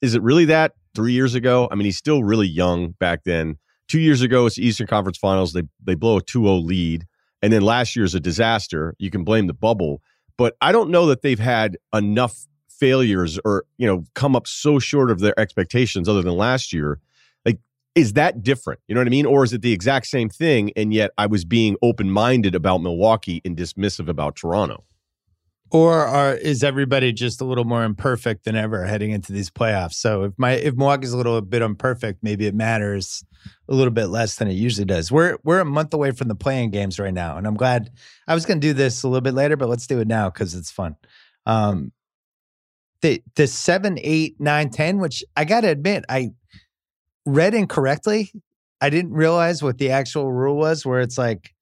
is 0.02 0.16
it 0.16 0.24
really 0.24 0.46
that? 0.46 0.74
Three 0.96 1.14
years 1.14 1.36
ago, 1.36 1.68
I 1.72 1.76
mean, 1.76 1.86
he's 1.86 1.98
still 1.98 2.24
really 2.24 2.48
young 2.48 2.96
back 3.00 3.24
then. 3.26 3.58
Two 3.88 4.00
years 4.00 4.22
ago, 4.22 4.48
it's 4.48 4.58
Eastern 4.58 4.88
Conference 4.88 5.20
Finals. 5.20 5.54
They 5.54 5.64
they 5.84 5.94
blow 5.94 6.18
a 6.18 6.24
2-0 6.24 6.66
lead, 6.66 7.06
and 7.42 7.54
then 7.54 7.62
last 7.62 7.96
year 7.96 8.06
is 8.06 8.16
a 8.16 8.20
disaster. 8.20 8.96
You 8.98 9.10
can 9.10 9.24
blame 9.24 9.48
the 9.48 9.54
bubble, 9.54 10.02
but 10.38 10.56
I 10.62 10.72
don't 10.72 10.90
know 10.90 11.06
that 11.08 11.22
they've 11.22 11.40
had 11.40 11.78
enough 11.94 12.48
failures 12.70 13.40
or 13.44 13.66
you 13.78 13.88
know 13.88 14.04
come 14.14 14.36
up 14.36 14.48
so 14.48 14.78
short 14.80 15.10
of 15.10 15.20
their 15.20 15.38
expectations 15.40 16.08
other 16.08 16.22
than 16.22 16.38
last 16.38 16.72
year 16.72 17.00
Like, 17.44 17.60
is 17.96 18.14
that 18.14 18.44
different? 18.44 18.80
You 18.88 18.94
know 18.94 19.02
what 19.02 19.08
I 19.08 19.10
mean? 19.10 19.26
Or 19.26 19.44
is 19.44 19.52
it 19.52 19.64
the 19.64 19.74
exact 19.74 20.06
same 20.06 20.30
thing? 20.30 20.72
And 20.76 20.94
yet 20.94 21.12
I 21.18 21.26
was 21.26 21.44
being 21.44 21.76
open 21.82 22.12
minded 22.12 22.54
about 22.54 22.80
Milwaukee 22.80 23.42
and 23.44 23.58
dismissive 23.58 24.08
about 24.08 24.36
Toronto. 24.36 24.84
Or 25.70 26.06
are, 26.06 26.34
is 26.34 26.64
everybody 26.64 27.12
just 27.12 27.42
a 27.42 27.46
little 27.46 27.66
more 27.66 27.84
imperfect 27.84 28.46
than 28.46 28.56
ever 28.56 28.86
heading 28.86 29.12
into 29.12 29.34
these 29.34 29.50
playoffs? 29.50 29.96
So 29.96 30.24
if 30.24 30.34
my 30.38 30.54
if 30.54 30.76
Milwaukee's 30.76 31.12
a 31.12 31.18
little 31.18 31.42
bit 31.42 31.62
imperfect, 31.62 32.24
maybe 32.24 32.48
it 32.48 32.56
matters 32.56 33.26
a 33.68 33.74
little 33.74 33.92
bit 33.92 34.08
less 34.08 34.38
than 34.38 34.48
it 34.48 34.54
usually 34.54 34.86
does. 34.86 35.12
We're 35.12 35.38
we're 35.44 35.60
a 35.60 35.66
month 35.66 35.94
away 35.94 36.12
from 36.12 36.30
the 36.30 36.36
play-in 36.36 36.72
games 36.72 37.00
right 37.00 37.14
now, 37.14 37.38
and 37.38 37.46
I'm 37.46 37.56
glad 37.56 37.92
I 38.28 38.34
was 38.34 38.46
going 38.46 38.62
to 38.62 38.68
do 38.68 38.74
this 38.74 39.04
a 39.04 39.10
little 39.10 39.22
bit 39.22 39.34
later, 39.34 39.58
but 39.58 39.68
let's 39.68 39.88
do 39.88 40.00
it 40.00 40.08
now 40.08 40.30
because 40.30 40.56
it's 40.56 40.72
fun. 40.72 40.96
Um, 41.46 41.92
the 43.02 43.22
the 43.36 43.48
seven, 43.48 44.00
eight, 44.02 44.40
nine, 44.40 44.70
ten, 44.70 45.00
which 45.00 45.22
I 45.36 45.44
got 45.44 45.62
to 45.62 45.68
admit, 45.68 46.06
I 46.08 46.30
read 47.26 47.54
incorrectly. 47.54 48.32
I 48.80 48.90
didn't 48.90 49.14
realize 49.14 49.62
what 49.62 49.80
the 49.80 49.92
actual 49.92 50.32
rule 50.32 50.56
was, 50.56 50.86
where 50.86 51.02
it's 51.02 51.18
like 51.18 51.54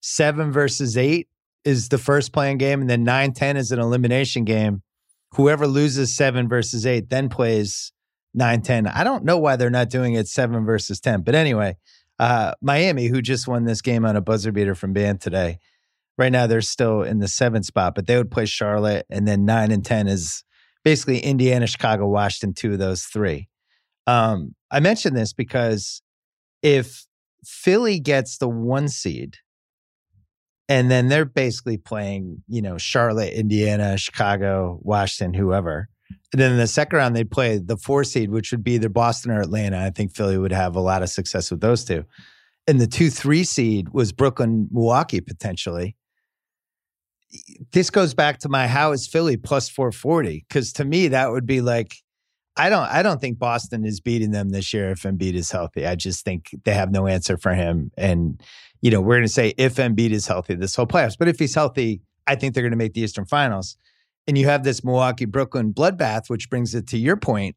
seven 0.00 0.50
versus 0.50 0.96
eight 0.96 1.28
is 1.64 1.88
the 1.88 1.98
first 1.98 2.32
play-in 2.32 2.58
game, 2.58 2.80
and 2.80 2.90
then 2.90 3.04
nine 3.04 3.32
ten 3.32 3.56
is 3.56 3.72
an 3.72 3.78
elimination 3.78 4.44
game. 4.44 4.82
Whoever 5.34 5.66
loses 5.66 6.14
seven 6.14 6.48
versus 6.48 6.84
eight 6.86 7.08
then 7.08 7.28
plays 7.28 7.92
nine 8.34 8.62
ten. 8.62 8.86
I 8.86 9.04
don't 9.04 9.24
know 9.24 9.38
why 9.38 9.56
they're 9.56 9.70
not 9.70 9.90
doing 9.90 10.14
it 10.14 10.28
seven 10.28 10.64
versus 10.64 11.00
10. 11.00 11.22
But 11.22 11.34
anyway, 11.34 11.76
uh, 12.18 12.52
Miami, 12.60 13.06
who 13.06 13.22
just 13.22 13.48
won 13.48 13.64
this 13.64 13.82
game 13.82 14.04
on 14.04 14.16
a 14.16 14.20
buzzer 14.20 14.52
beater 14.52 14.74
from 14.74 14.92
Bam 14.92 15.18
today, 15.18 15.58
right 16.18 16.32
now 16.32 16.46
they're 16.46 16.60
still 16.60 17.02
in 17.02 17.18
the 17.18 17.28
seventh 17.28 17.66
spot, 17.66 17.94
but 17.94 18.06
they 18.06 18.16
would 18.16 18.30
play 18.30 18.46
Charlotte, 18.46 19.06
and 19.10 19.26
then 19.26 19.44
nine 19.44 19.70
and 19.70 19.84
10 19.84 20.08
is 20.08 20.44
basically 20.84 21.18
Indiana, 21.20 21.66
Chicago, 21.66 22.06
Washington, 22.06 22.54
two 22.54 22.72
of 22.72 22.78
those 22.78 23.04
three. 23.04 23.48
Um, 24.06 24.54
I 24.70 24.80
mention 24.80 25.14
this 25.14 25.32
because 25.32 26.02
if 26.62 27.06
Philly 27.44 27.98
gets 28.00 28.38
the 28.38 28.48
one 28.48 28.88
seed, 28.88 29.36
and 30.72 30.90
then 30.90 31.08
they're 31.08 31.26
basically 31.26 31.76
playing, 31.76 32.42
you 32.48 32.62
know, 32.62 32.78
Charlotte, 32.78 33.34
Indiana, 33.34 33.98
Chicago, 33.98 34.78
Washington, 34.80 35.34
whoever. 35.34 35.90
And 36.32 36.40
then 36.40 36.52
in 36.52 36.56
the 36.56 36.66
second 36.66 36.96
round, 36.96 37.14
they'd 37.14 37.30
play 37.30 37.58
the 37.58 37.76
four 37.76 38.04
seed, 38.04 38.30
which 38.30 38.52
would 38.52 38.64
be 38.64 38.72
either 38.72 38.88
Boston 38.88 39.32
or 39.32 39.40
Atlanta. 39.42 39.78
I 39.78 39.90
think 39.90 40.16
Philly 40.16 40.38
would 40.38 40.50
have 40.50 40.74
a 40.74 40.80
lot 40.80 41.02
of 41.02 41.10
success 41.10 41.50
with 41.50 41.60
those 41.60 41.84
two. 41.84 42.06
And 42.66 42.80
the 42.80 42.86
two, 42.86 43.10
three 43.10 43.44
seed 43.44 43.90
was 43.90 44.12
Brooklyn, 44.12 44.68
Milwaukee 44.72 45.20
potentially. 45.20 45.94
This 47.72 47.90
goes 47.90 48.14
back 48.14 48.38
to 48.38 48.48
my 48.48 48.66
how 48.66 48.92
is 48.92 49.06
Philly 49.06 49.36
plus 49.36 49.68
440? 49.68 50.46
Because 50.48 50.72
to 50.74 50.86
me, 50.86 51.08
that 51.08 51.32
would 51.32 51.46
be 51.46 51.60
like 51.60 51.96
I 52.56 52.70
don't 52.70 52.88
I 52.88 53.02
don't 53.02 53.20
think 53.20 53.38
Boston 53.38 53.84
is 53.84 54.00
beating 54.00 54.30
them 54.30 54.50
this 54.50 54.72
year 54.72 54.90
if 54.90 55.02
Embiid 55.02 55.34
is 55.34 55.50
healthy. 55.50 55.86
I 55.86 55.96
just 55.96 56.24
think 56.24 56.54
they 56.64 56.72
have 56.72 56.90
no 56.90 57.06
answer 57.06 57.36
for 57.36 57.52
him. 57.52 57.90
And, 57.98 58.40
you 58.82 58.90
know, 58.90 59.00
we're 59.00 59.16
gonna 59.16 59.28
say 59.28 59.54
if 59.56 59.76
Embiid 59.76 60.10
is 60.10 60.26
healthy 60.26 60.54
this 60.54 60.76
whole 60.76 60.86
playoffs. 60.86 61.16
But 61.18 61.28
if 61.28 61.38
he's 61.38 61.54
healthy, 61.54 62.02
I 62.26 62.34
think 62.34 62.54
they're 62.54 62.62
gonna 62.62 62.76
make 62.76 62.92
the 62.92 63.00
Eastern 63.00 63.24
finals. 63.24 63.76
And 64.26 64.36
you 64.36 64.46
have 64.46 64.62
this 64.62 64.84
Milwaukee 64.84 65.24
Brooklyn 65.24 65.72
bloodbath, 65.72 66.28
which 66.28 66.50
brings 66.50 66.74
it 66.74 66.86
to 66.88 66.98
your 66.98 67.16
point. 67.16 67.56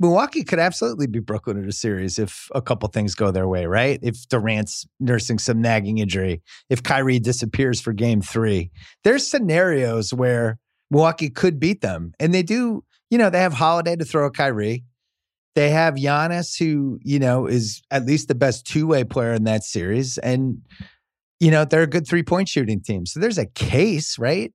Milwaukee 0.00 0.42
could 0.42 0.58
absolutely 0.58 1.06
be 1.06 1.20
Brooklyn 1.20 1.56
in 1.56 1.68
a 1.68 1.72
series 1.72 2.18
if 2.18 2.48
a 2.54 2.60
couple 2.60 2.88
things 2.88 3.14
go 3.14 3.30
their 3.30 3.46
way, 3.46 3.66
right? 3.66 4.00
If 4.02 4.28
Durant's 4.28 4.86
nursing 4.98 5.38
some 5.38 5.60
nagging 5.60 5.98
injury, 5.98 6.42
if 6.68 6.82
Kyrie 6.82 7.20
disappears 7.20 7.80
for 7.80 7.92
game 7.92 8.20
three, 8.20 8.72
there's 9.04 9.26
scenarios 9.26 10.12
where 10.12 10.58
Milwaukee 10.90 11.30
could 11.30 11.60
beat 11.60 11.80
them. 11.80 12.12
And 12.18 12.34
they 12.34 12.42
do 12.42 12.84
you 13.14 13.18
know, 13.18 13.30
they 13.30 13.38
have 13.38 13.52
Holiday 13.52 13.94
to 13.94 14.04
throw 14.04 14.26
a 14.26 14.30
Kyrie. 14.30 14.84
They 15.54 15.70
have 15.70 15.94
Giannis, 15.94 16.58
who, 16.58 16.98
you 17.02 17.18
know, 17.18 17.46
is 17.46 17.82
at 17.90 18.06
least 18.06 18.28
the 18.28 18.34
best 18.34 18.66
two 18.66 18.86
way 18.86 19.04
player 19.04 19.32
in 19.32 19.44
that 19.44 19.62
series. 19.62 20.18
And, 20.18 20.62
you 21.38 21.50
know, 21.50 21.64
they're 21.64 21.82
a 21.82 21.88
good 21.88 22.06
three 22.06 22.22
point 22.22 22.48
shooting 22.48 22.80
team. 22.80 23.06
So 23.06 23.20
there's 23.20 23.38
a 23.38 23.46
case, 23.46 24.18
right? 24.18 24.52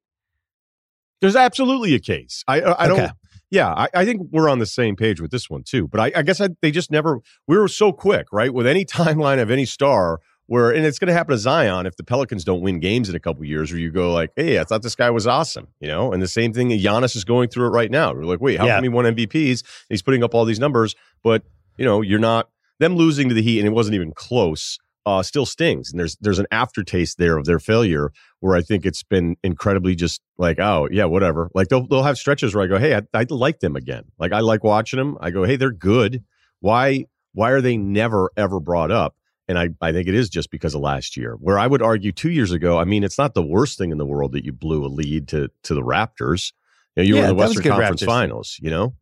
There's 1.21 1.35
absolutely 1.35 1.95
a 1.95 1.99
case. 1.99 2.43
I, 2.47 2.61
uh, 2.61 2.75
I 2.77 2.87
don't. 2.87 2.99
Okay. 2.99 3.11
Yeah, 3.51 3.69
I, 3.69 3.87
I, 3.95 4.05
think 4.05 4.21
we're 4.31 4.47
on 4.47 4.59
the 4.59 4.67
same 4.67 4.95
page 4.95 5.19
with 5.19 5.31
this 5.31 5.49
one 5.49 5.63
too. 5.63 5.87
But 5.87 5.99
I, 5.99 6.11
I 6.17 6.21
guess 6.21 6.39
I, 6.39 6.49
they 6.61 6.69
just 6.69 6.91
never. 6.91 7.19
We 7.47 7.57
were 7.57 7.67
so 7.67 7.91
quick, 7.91 8.27
right? 8.31 8.53
With 8.53 8.67
any 8.67 8.85
timeline 8.85 9.41
of 9.41 9.49
any 9.49 9.65
star, 9.65 10.19
where 10.49 10.71
and 10.71 10.83
it's 10.83 10.97
going 10.97 11.09
to 11.09 11.13
happen 11.13 11.31
to 11.31 11.37
Zion 11.37 11.85
if 11.85 11.95
the 11.95 12.03
Pelicans 12.03 12.43
don't 12.43 12.61
win 12.61 12.79
games 12.79 13.07
in 13.07 13.15
a 13.15 13.19
couple 13.19 13.45
years, 13.45 13.71
where 13.71 13.79
you 13.79 13.91
go 13.91 14.11
like, 14.11 14.31
"Hey, 14.35 14.59
I 14.59 14.63
thought 14.63 14.81
this 14.81 14.95
guy 14.95 15.11
was 15.11 15.27
awesome," 15.27 15.67
you 15.79 15.87
know. 15.87 16.11
And 16.11 16.23
the 16.23 16.27
same 16.27 16.53
thing, 16.53 16.69
Giannis 16.71 17.15
is 17.15 17.23
going 17.23 17.49
through 17.49 17.67
it 17.67 17.69
right 17.69 17.91
now. 17.91 18.11
We're 18.13 18.25
like, 18.25 18.41
"Wait, 18.41 18.57
how 18.57 18.65
yeah. 18.65 18.77
come 18.77 18.83
he 18.83 18.89
won 18.89 19.05
MVPs? 19.05 19.63
He's 19.89 20.01
putting 20.01 20.23
up 20.23 20.33
all 20.33 20.45
these 20.45 20.59
numbers, 20.59 20.95
but 21.23 21.43
you 21.77 21.85
know, 21.85 22.01
you're 22.01 22.17
not 22.17 22.49
them 22.79 22.95
losing 22.95 23.29
to 23.29 23.35
the 23.35 23.43
Heat, 23.43 23.59
and 23.59 23.67
it 23.67 23.71
wasn't 23.71 23.93
even 23.93 24.11
close. 24.11 24.79
Uh, 25.05 25.21
still 25.21 25.45
stings, 25.45 25.91
and 25.91 25.99
there's 25.99 26.17
there's 26.19 26.39
an 26.39 26.47
aftertaste 26.49 27.19
there 27.19 27.37
of 27.37 27.45
their 27.45 27.59
failure 27.59 28.11
where 28.39 28.55
I 28.55 28.61
think 28.61 28.87
it's 28.87 29.03
been 29.03 29.37
incredibly 29.43 29.93
just 29.93 30.19
like, 30.39 30.59
oh 30.59 30.87
yeah, 30.91 31.05
whatever. 31.05 31.51
Like 31.53 31.67
they'll 31.67 31.85
they'll 31.85 32.03
have 32.03 32.17
stretches 32.17 32.55
where 32.55 32.63
I 32.63 32.67
go, 32.67 32.79
hey, 32.79 32.95
I, 32.95 33.01
I 33.13 33.25
like 33.29 33.59
them 33.59 33.75
again. 33.75 34.05
Like 34.17 34.31
I 34.31 34.39
like 34.39 34.63
watching 34.63 34.97
them. 34.97 35.15
I 35.21 35.29
go, 35.29 35.43
hey, 35.43 35.57
they're 35.57 35.71
good. 35.71 36.23
Why 36.59 37.05
why 37.33 37.51
are 37.51 37.61
they 37.61 37.77
never 37.77 38.31
ever 38.35 38.59
brought 38.59 38.91
up? 38.91 39.15
And 39.49 39.57
I, 39.57 39.69
I 39.81 39.91
think 39.91 40.07
it 40.07 40.13
is 40.13 40.29
just 40.29 40.51
because 40.51 40.75
of 40.75 40.81
last 40.81 41.17
year, 41.17 41.33
where 41.33 41.57
I 41.57 41.65
would 41.65 41.81
argue 41.81 42.11
two 42.11 42.29
years 42.29 42.51
ago, 42.51 42.77
I 42.77 42.83
mean, 42.83 43.03
it's 43.03 43.17
not 43.17 43.33
the 43.33 43.41
worst 43.41 43.79
thing 43.79 43.91
in 43.91 43.97
the 43.97 44.05
world 44.05 44.31
that 44.33 44.45
you 44.45 44.53
blew 44.53 44.85
a 44.85 44.87
lead 44.87 45.27
to 45.29 45.49
to 45.63 45.73
the 45.73 45.81
Raptors. 45.81 46.53
You, 46.95 47.01
know, 47.01 47.07
you 47.07 47.15
yeah, 47.15 47.21
were 47.21 47.29
in 47.29 47.35
the 47.35 47.41
Western 47.41 47.63
Conference 47.63 48.03
Raptors. 48.03 48.05
Finals, 48.05 48.57
you 48.61 48.69
know? 48.69 48.93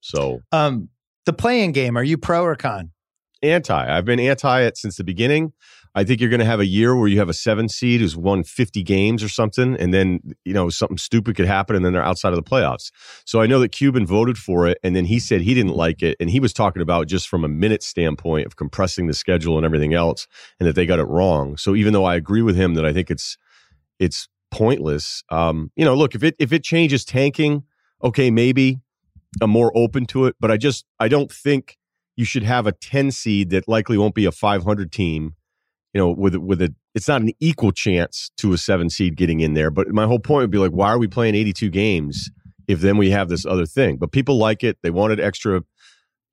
So 0.00 0.40
um 0.52 0.90
the 1.24 1.32
play-in 1.32 1.72
game, 1.72 1.96
are 1.96 2.04
you 2.04 2.18
pro 2.18 2.44
or 2.44 2.54
con? 2.54 2.90
Anti. 3.42 3.96
I've 3.96 4.04
been 4.04 4.20
anti 4.20 4.60
it 4.62 4.76
since 4.76 4.96
the 4.96 5.04
beginning. 5.04 5.54
I 5.98 6.04
think 6.04 6.20
you're 6.20 6.30
going 6.30 6.38
to 6.38 6.46
have 6.46 6.60
a 6.60 6.66
year 6.66 6.94
where 6.94 7.08
you 7.08 7.18
have 7.18 7.28
a 7.28 7.34
seven 7.34 7.68
seed 7.68 8.00
who's 8.00 8.16
won 8.16 8.44
50 8.44 8.84
games 8.84 9.20
or 9.20 9.28
something, 9.28 9.74
and 9.74 9.92
then 9.92 10.20
you 10.44 10.52
know 10.52 10.68
something 10.68 10.96
stupid 10.96 11.34
could 11.34 11.46
happen, 11.46 11.74
and 11.74 11.84
then 11.84 11.92
they're 11.92 12.04
outside 12.04 12.32
of 12.32 12.36
the 12.36 12.48
playoffs. 12.48 12.92
So 13.24 13.40
I 13.40 13.48
know 13.48 13.58
that 13.58 13.70
Cuban 13.70 14.06
voted 14.06 14.38
for 14.38 14.68
it, 14.68 14.78
and 14.84 14.94
then 14.94 15.06
he 15.06 15.18
said 15.18 15.40
he 15.40 15.54
didn't 15.54 15.74
like 15.74 16.00
it, 16.00 16.16
and 16.20 16.30
he 16.30 16.38
was 16.38 16.52
talking 16.52 16.82
about 16.82 17.08
just 17.08 17.28
from 17.28 17.42
a 17.42 17.48
minute 17.48 17.82
standpoint 17.82 18.46
of 18.46 18.54
compressing 18.54 19.08
the 19.08 19.12
schedule 19.12 19.56
and 19.56 19.66
everything 19.66 19.92
else, 19.92 20.28
and 20.60 20.68
that 20.68 20.76
they 20.76 20.86
got 20.86 21.00
it 21.00 21.06
wrong. 21.06 21.56
So 21.56 21.74
even 21.74 21.92
though 21.92 22.04
I 22.04 22.14
agree 22.14 22.42
with 22.42 22.54
him 22.54 22.74
that 22.74 22.84
I 22.84 22.92
think 22.92 23.10
it's 23.10 23.36
it's 23.98 24.28
pointless, 24.52 25.24
um, 25.30 25.72
you 25.74 25.84
know, 25.84 25.96
look 25.96 26.14
if 26.14 26.22
it 26.22 26.36
if 26.38 26.52
it 26.52 26.62
changes 26.62 27.04
tanking, 27.04 27.64
okay, 28.04 28.30
maybe 28.30 28.78
I'm 29.42 29.50
more 29.50 29.72
open 29.76 30.06
to 30.06 30.26
it, 30.26 30.36
but 30.38 30.52
I 30.52 30.58
just 30.58 30.84
I 31.00 31.08
don't 31.08 31.32
think 31.32 31.76
you 32.14 32.24
should 32.24 32.44
have 32.44 32.68
a 32.68 32.72
10 32.72 33.10
seed 33.10 33.50
that 33.50 33.66
likely 33.66 33.98
won't 33.98 34.14
be 34.14 34.26
a 34.26 34.32
500 34.32 34.92
team 34.92 35.34
you 35.98 36.04
know, 36.04 36.10
with 36.12 36.36
with 36.36 36.62
a 36.62 36.72
it's 36.94 37.08
not 37.08 37.22
an 37.22 37.32
equal 37.40 37.72
chance 37.72 38.30
to 38.36 38.52
a 38.52 38.58
seven 38.58 38.88
seed 38.88 39.16
getting 39.16 39.40
in 39.40 39.54
there. 39.54 39.68
But 39.68 39.88
my 39.88 40.06
whole 40.06 40.20
point 40.20 40.42
would 40.42 40.50
be 40.52 40.58
like, 40.58 40.70
why 40.70 40.90
are 40.90 40.98
we 40.98 41.08
playing 41.08 41.34
82 41.34 41.70
games 41.70 42.30
if 42.68 42.80
then 42.80 42.96
we 42.98 43.10
have 43.10 43.28
this 43.28 43.44
other 43.44 43.66
thing? 43.66 43.96
But 43.96 44.12
people 44.12 44.38
like 44.38 44.62
it. 44.62 44.78
They 44.84 44.90
wanted 44.90 45.18
extra 45.18 45.64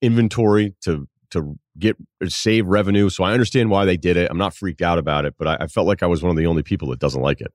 inventory 0.03 0.75
to 0.84 1.07
to 1.31 1.57
get 1.79 1.98
save 2.27 2.67
revenue. 2.67 3.10
So 3.10 3.24
I 3.24 3.34
understand 3.34 3.72
why 3.72 3.86
they 3.86 3.98
did 3.98 4.17
it. 4.17 4.29
I'm 4.29 4.38
not 4.38 4.53
freaked 4.53 4.84
out 4.84 5.00
about 5.00 5.25
it, 5.25 5.34
but 5.39 5.48
I, 5.48 5.57
I 5.62 5.67
felt 5.67 5.88
like 5.88 6.03
I 6.03 6.05
was 6.05 6.22
one 6.22 6.29
of 6.29 6.38
the 6.38 6.45
only 6.45 6.62
people 6.62 6.89
that 6.89 7.00
doesn't 7.00 7.22
like 7.22 7.41
it. 7.41 7.51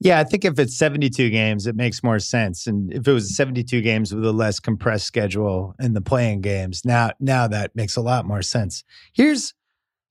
Yeah, 0.00 0.18
I 0.18 0.24
think 0.24 0.44
if 0.44 0.58
it's 0.58 0.76
72 0.76 1.30
games, 1.30 1.68
it 1.68 1.76
makes 1.76 2.02
more 2.02 2.18
sense. 2.18 2.66
And 2.66 2.92
if 2.92 3.06
it 3.06 3.12
was 3.12 3.34
72 3.36 3.80
games 3.82 4.12
with 4.12 4.26
a 4.26 4.32
less 4.32 4.58
compressed 4.58 5.06
schedule 5.06 5.74
and 5.78 5.94
the 5.94 6.02
play-in 6.02 6.40
games, 6.40 6.84
now 6.84 7.12
now 7.20 7.46
that 7.46 7.76
makes 7.76 7.94
a 7.94 8.02
lot 8.02 8.26
more 8.26 8.42
sense. 8.42 8.82
Here's 9.14 9.54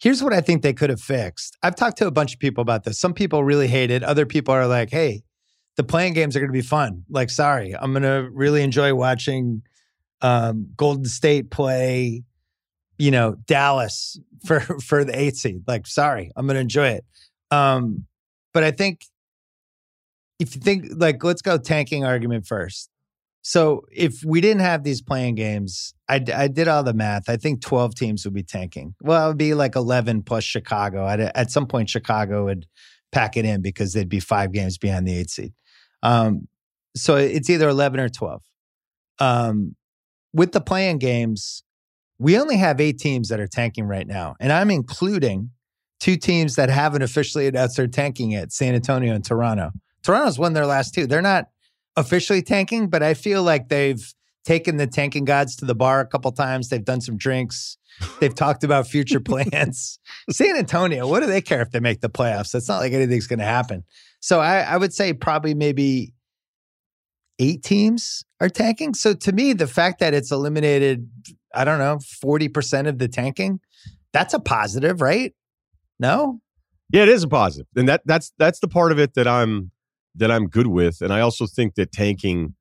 Here's 0.06 0.22
what 0.22 0.34
I 0.34 0.42
think 0.42 0.62
they 0.62 0.72
could 0.72 0.92
have 0.92 1.02
fixed. 1.02 1.58
I've 1.64 1.76
talked 1.76 1.98
to 1.98 2.06
a 2.06 2.12
bunch 2.12 2.36
of 2.36 2.40
people 2.40 2.62
about 2.62 2.84
this. 2.84 3.00
Some 3.00 3.12
people 3.12 3.44
really 3.44 3.68
hate 3.68 3.90
it. 3.90 4.04
Other 4.04 4.28
people 4.28 4.54
are 4.54 4.68
like, 4.68 4.92
hey, 4.92 5.24
the 5.78 5.84
play-in 5.84 6.14
games 6.14 6.36
are 6.36 6.40
going 6.40 6.52
to 6.52 6.54
be 6.54 6.62
fun. 6.62 7.06
Like, 7.10 7.32
sorry, 7.32 7.74
I'm 7.76 7.92
going 7.92 8.04
to 8.04 8.30
really 8.32 8.62
enjoy 8.62 8.94
watching 8.94 9.64
um, 10.22 10.68
Golden 10.78 11.06
State 11.06 11.50
play, 11.50 12.22
you 13.00 13.10
know, 13.10 13.38
Dallas 13.48 14.20
for 14.46 14.60
for 14.80 15.04
the 15.04 15.20
eight 15.20 15.38
seed. 15.38 15.64
Like, 15.66 15.88
sorry, 15.88 16.30
I'm 16.36 16.46
going 16.46 16.54
to 16.54 16.62
enjoy 16.62 16.90
it. 16.90 17.06
Um, 17.50 18.06
but 18.54 18.64
I 18.64 18.70
think 18.70 19.06
if 20.38 20.56
you 20.56 20.62
think 20.62 20.86
like 20.98 21.24
let's 21.24 21.42
go 21.42 21.58
tanking 21.58 22.06
argument 22.06 22.46
first. 22.46 22.92
So 23.48 23.86
if 23.92 24.24
we 24.26 24.42
didn't 24.42 24.62
have 24.64 24.84
these 24.84 25.04
play-in 25.04 25.36
games, 25.36 25.94
I, 26.10 26.20
I 26.36 26.48
did 26.48 26.68
all 26.68 26.82
the 26.82 26.96
math. 26.96 27.30
I 27.30 27.38
think 27.38 27.62
12 27.62 27.94
teams 27.94 28.26
would 28.26 28.34
be 28.34 28.42
tanking. 28.42 28.96
Well, 29.04 29.24
it 29.24 29.28
would 29.28 29.38
be 29.38 29.54
like 29.54 29.76
11 29.76 30.24
plus 30.24 30.44
Chicago. 30.44 31.06
I'd, 31.06 31.20
at 31.20 31.52
some 31.52 31.68
point, 31.68 31.92
Chicago 31.92 32.46
would 32.46 32.66
pack 33.12 33.38
it 33.38 33.46
in 33.46 33.62
because 33.62 33.94
they'd 33.94 34.10
be 34.10 34.20
five 34.20 34.52
games 34.52 34.80
behind 34.80 35.08
the 35.08 35.16
eight 35.16 35.30
seed. 35.30 35.54
Um, 36.02 36.48
so 36.96 37.18
it's 37.18 37.48
either 37.52 37.70
11 37.70 38.00
or 38.00 38.10
12. 38.10 38.42
Um, 39.20 39.76
with 40.34 40.52
the 40.52 40.60
play-in 40.60 40.98
games, 40.98 41.62
we 42.18 42.40
only 42.40 42.58
have 42.58 42.82
eight 42.82 42.98
teams 42.98 43.30
that 43.30 43.40
are 43.40 43.48
tanking 43.48 43.86
right 43.86 44.08
now. 44.08 44.36
And 44.40 44.52
I'm 44.52 44.72
including 44.72 45.52
two 46.00 46.18
teams 46.18 46.56
that 46.56 46.72
haven't 46.72 47.04
officially 47.04 47.46
announced 47.46 47.78
they're 47.78 47.86
tanking 47.86 48.32
yet 48.32 48.52
San 48.52 48.74
Antonio 48.74 49.14
and 49.14 49.24
Toronto. 49.24 49.70
Toronto's 50.02 50.40
won 50.40 50.54
their 50.54 50.66
last 50.66 50.96
two. 50.96 51.06
They're 51.06 51.22
not 51.22 51.46
officially 51.98 52.42
tanking, 52.42 52.90
but 52.90 53.04
I 53.04 53.14
feel 53.14 53.44
like 53.44 53.70
they've 53.70 54.14
taken 54.46 54.78
the 54.78 54.88
tanking 54.88 55.26
gods 55.26 55.56
to 55.58 55.66
the 55.66 55.76
bar 55.76 56.00
a 56.00 56.06
couple 56.06 56.32
times. 56.32 56.70
They've 56.70 56.84
done 56.84 57.02
some 57.02 57.18
drinks. 57.18 57.78
They've 58.20 58.36
talked 58.36 58.64
about 58.64 58.88
future 58.88 59.20
plans. 59.20 60.00
San 60.30 60.56
Antonio, 60.56 61.08
what 61.08 61.22
do 61.22 61.26
they 61.26 61.42
care 61.42 61.62
if 61.62 61.72
they 61.72 61.80
make 61.80 62.02
the 62.02 62.10
playoffs? 62.10 62.54
It's 62.54 62.68
not 62.68 62.80
like 62.80 62.94
anything's 62.94 63.28
going 63.28 63.40
to 63.40 63.46
happen. 63.46 63.84
So 64.20 64.40
I, 64.40 64.60
I 64.62 64.78
would 64.78 64.94
say 64.94 65.14
probably 65.14 65.54
maybe 65.54 66.14
eight 67.40 67.64
teams 67.64 68.24
are 68.40 68.50
tanking. 68.50 68.94
So 68.94 69.14
to 69.14 69.32
me, 69.32 69.54
the 69.54 69.68
fact 69.68 70.00
that 70.00 70.14
it's 70.14 70.32
eliminated, 70.32 71.10
I 71.54 71.64
don't 71.64 71.80
know, 71.80 71.98
40% 71.98 72.88
of 72.88 73.00
the 73.00 73.08
tanking, 73.08 73.60
that's 74.14 74.34
a 74.34 74.40
positive, 74.40 75.02
right? 75.02 75.34
No? 76.00 76.40
Yeah, 76.92 77.04
it 77.04 77.10
is 77.10 77.24
a 77.24 77.28
positive. 77.28 77.68
And 77.76 77.90
that 77.90 78.02
that's 78.06 78.32
that's 78.38 78.60
the 78.60 78.68
part 78.68 78.92
of 78.92 79.00
it 79.00 79.16
that 79.16 79.28
I'm 79.28 79.72
that 80.16 80.32
I'm 80.32 80.48
good 80.48 80.68
with. 80.68 81.02
And 81.02 81.14
I 81.14 81.22
also 81.22 81.46
think 81.46 81.76
that 81.76 81.92
tanking, 81.92 82.56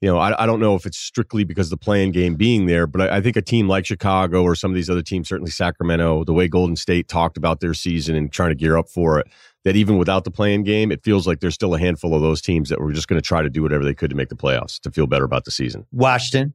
you 0.00 0.08
know, 0.08 0.18
I, 0.18 0.42
I 0.42 0.46
don't 0.46 0.60
know 0.60 0.74
if 0.74 0.86
it's 0.86 0.98
strictly 0.98 1.44
because 1.44 1.70
the 1.70 1.76
play-in 1.76 2.12
game 2.12 2.34
being 2.34 2.66
there, 2.66 2.86
but 2.86 3.00
I, 3.00 3.16
I, 3.16 3.20
think 3.20 3.36
a 3.36 3.42
team 3.42 3.68
like 3.68 3.86
Chicago 3.86 4.42
or 4.42 4.54
some 4.54 4.70
of 4.70 4.74
these 4.74 4.90
other 4.90 5.02
teams, 5.02 5.28
certainly 5.28 5.50
Sacramento, 5.50 6.24
the 6.24 6.32
way 6.32 6.48
Golden 6.48 6.76
State 6.76 7.08
talked 7.08 7.36
about 7.36 7.60
their 7.60 7.74
season 7.74 8.14
and 8.14 8.32
trying 8.32 8.50
to 8.50 8.54
gear 8.54 8.76
up 8.76 8.88
for 8.88 9.18
it, 9.18 9.26
that 9.64 9.74
even 9.74 9.98
without 9.98 10.24
the 10.24 10.30
play-in 10.30 10.62
game, 10.62 10.92
it 10.92 11.02
feels 11.02 11.26
like 11.26 11.40
there's 11.40 11.54
still 11.54 11.74
a 11.74 11.78
handful 11.78 12.14
of 12.14 12.22
those 12.22 12.40
teams 12.40 12.68
that 12.68 12.80
were 12.80 12.92
just 12.92 13.08
going 13.08 13.20
to 13.20 13.26
try 13.26 13.42
to 13.42 13.50
do 13.50 13.62
whatever 13.62 13.84
they 13.84 13.94
could 13.94 14.10
to 14.10 14.16
make 14.16 14.28
the 14.28 14.36
playoffs 14.36 14.78
to 14.80 14.90
feel 14.90 15.06
better 15.06 15.24
about 15.24 15.44
the 15.44 15.50
season. 15.50 15.86
Washington. 15.90 16.54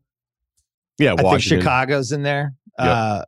Yeah, 0.98 1.14
Washington. 1.14 1.28
I 1.28 1.32
think 1.32 1.64
Chicago's 1.64 2.12
in 2.12 2.24
there. 2.24 2.54
Yep. 2.80 2.88
Uh, 2.88 3.26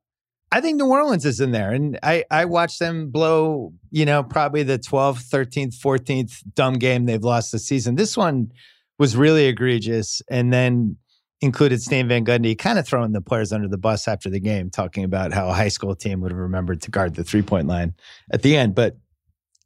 I 0.53 0.61
think 0.61 0.77
New 0.77 0.85
Orleans 0.85 1.25
is 1.25 1.39
in 1.39 1.51
there. 1.51 1.71
And 1.71 1.97
I, 2.03 2.25
I 2.29 2.45
watched 2.45 2.77
them 2.77 3.09
blow, 3.09 3.73
you 3.89 4.05
know, 4.05 4.21
probably 4.21 4.61
the 4.61 4.77
12th, 4.77 5.27
13th, 5.27 5.75
14th 5.79 6.43
dumb 6.53 6.75
game 6.75 7.07
they've 7.07 7.23
lost 7.23 7.51
this 7.51 7.65
season. 7.65 7.95
This 7.95 8.15
one 8.15 8.51
was 8.99 9.17
really 9.17 9.47
egregious. 9.47 10.21
And 10.29 10.53
then 10.53 10.97
included 11.41 11.81
Stan 11.81 12.07
Van 12.07 12.23
Gundy 12.23 12.55
kind 12.55 12.77
of 12.77 12.87
throwing 12.87 13.13
the 13.13 13.19
players 13.19 13.51
under 13.51 13.67
the 13.67 13.79
bus 13.79 14.07
after 14.07 14.29
the 14.29 14.39
game, 14.39 14.69
talking 14.69 15.03
about 15.03 15.33
how 15.33 15.49
a 15.49 15.53
high 15.53 15.69
school 15.69 15.95
team 15.95 16.21
would 16.21 16.31
have 16.31 16.37
remembered 16.37 16.83
to 16.83 16.91
guard 16.91 17.15
the 17.15 17.23
three 17.23 17.41
point 17.41 17.65
line 17.65 17.95
at 18.31 18.43
the 18.43 18.55
end. 18.55 18.75
But, 18.75 18.95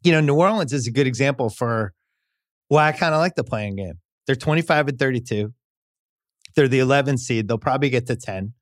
you 0.04 0.14
know, 0.14 0.22
New 0.22 0.36
Orleans 0.36 0.72
is 0.72 0.88
a 0.88 0.92
good 0.92 1.06
example 1.06 1.50
for 1.50 1.94
why 2.70 2.88
I 2.88 2.92
kind 2.94 3.14
of 3.14 3.20
like 3.20 3.36
the 3.36 3.44
play-in 3.44 3.76
game. 3.76 4.00
They're 4.26 4.38
25 4.38 4.88
and 4.88 4.98
32. 4.98 5.54
They're 6.56 6.70
the 6.70 6.80
11 6.80 7.18
seed. 7.18 7.50
They'll 7.50 7.58
probably 7.58 7.90
get 7.90 8.08
to 8.08 8.16
10 8.16 8.54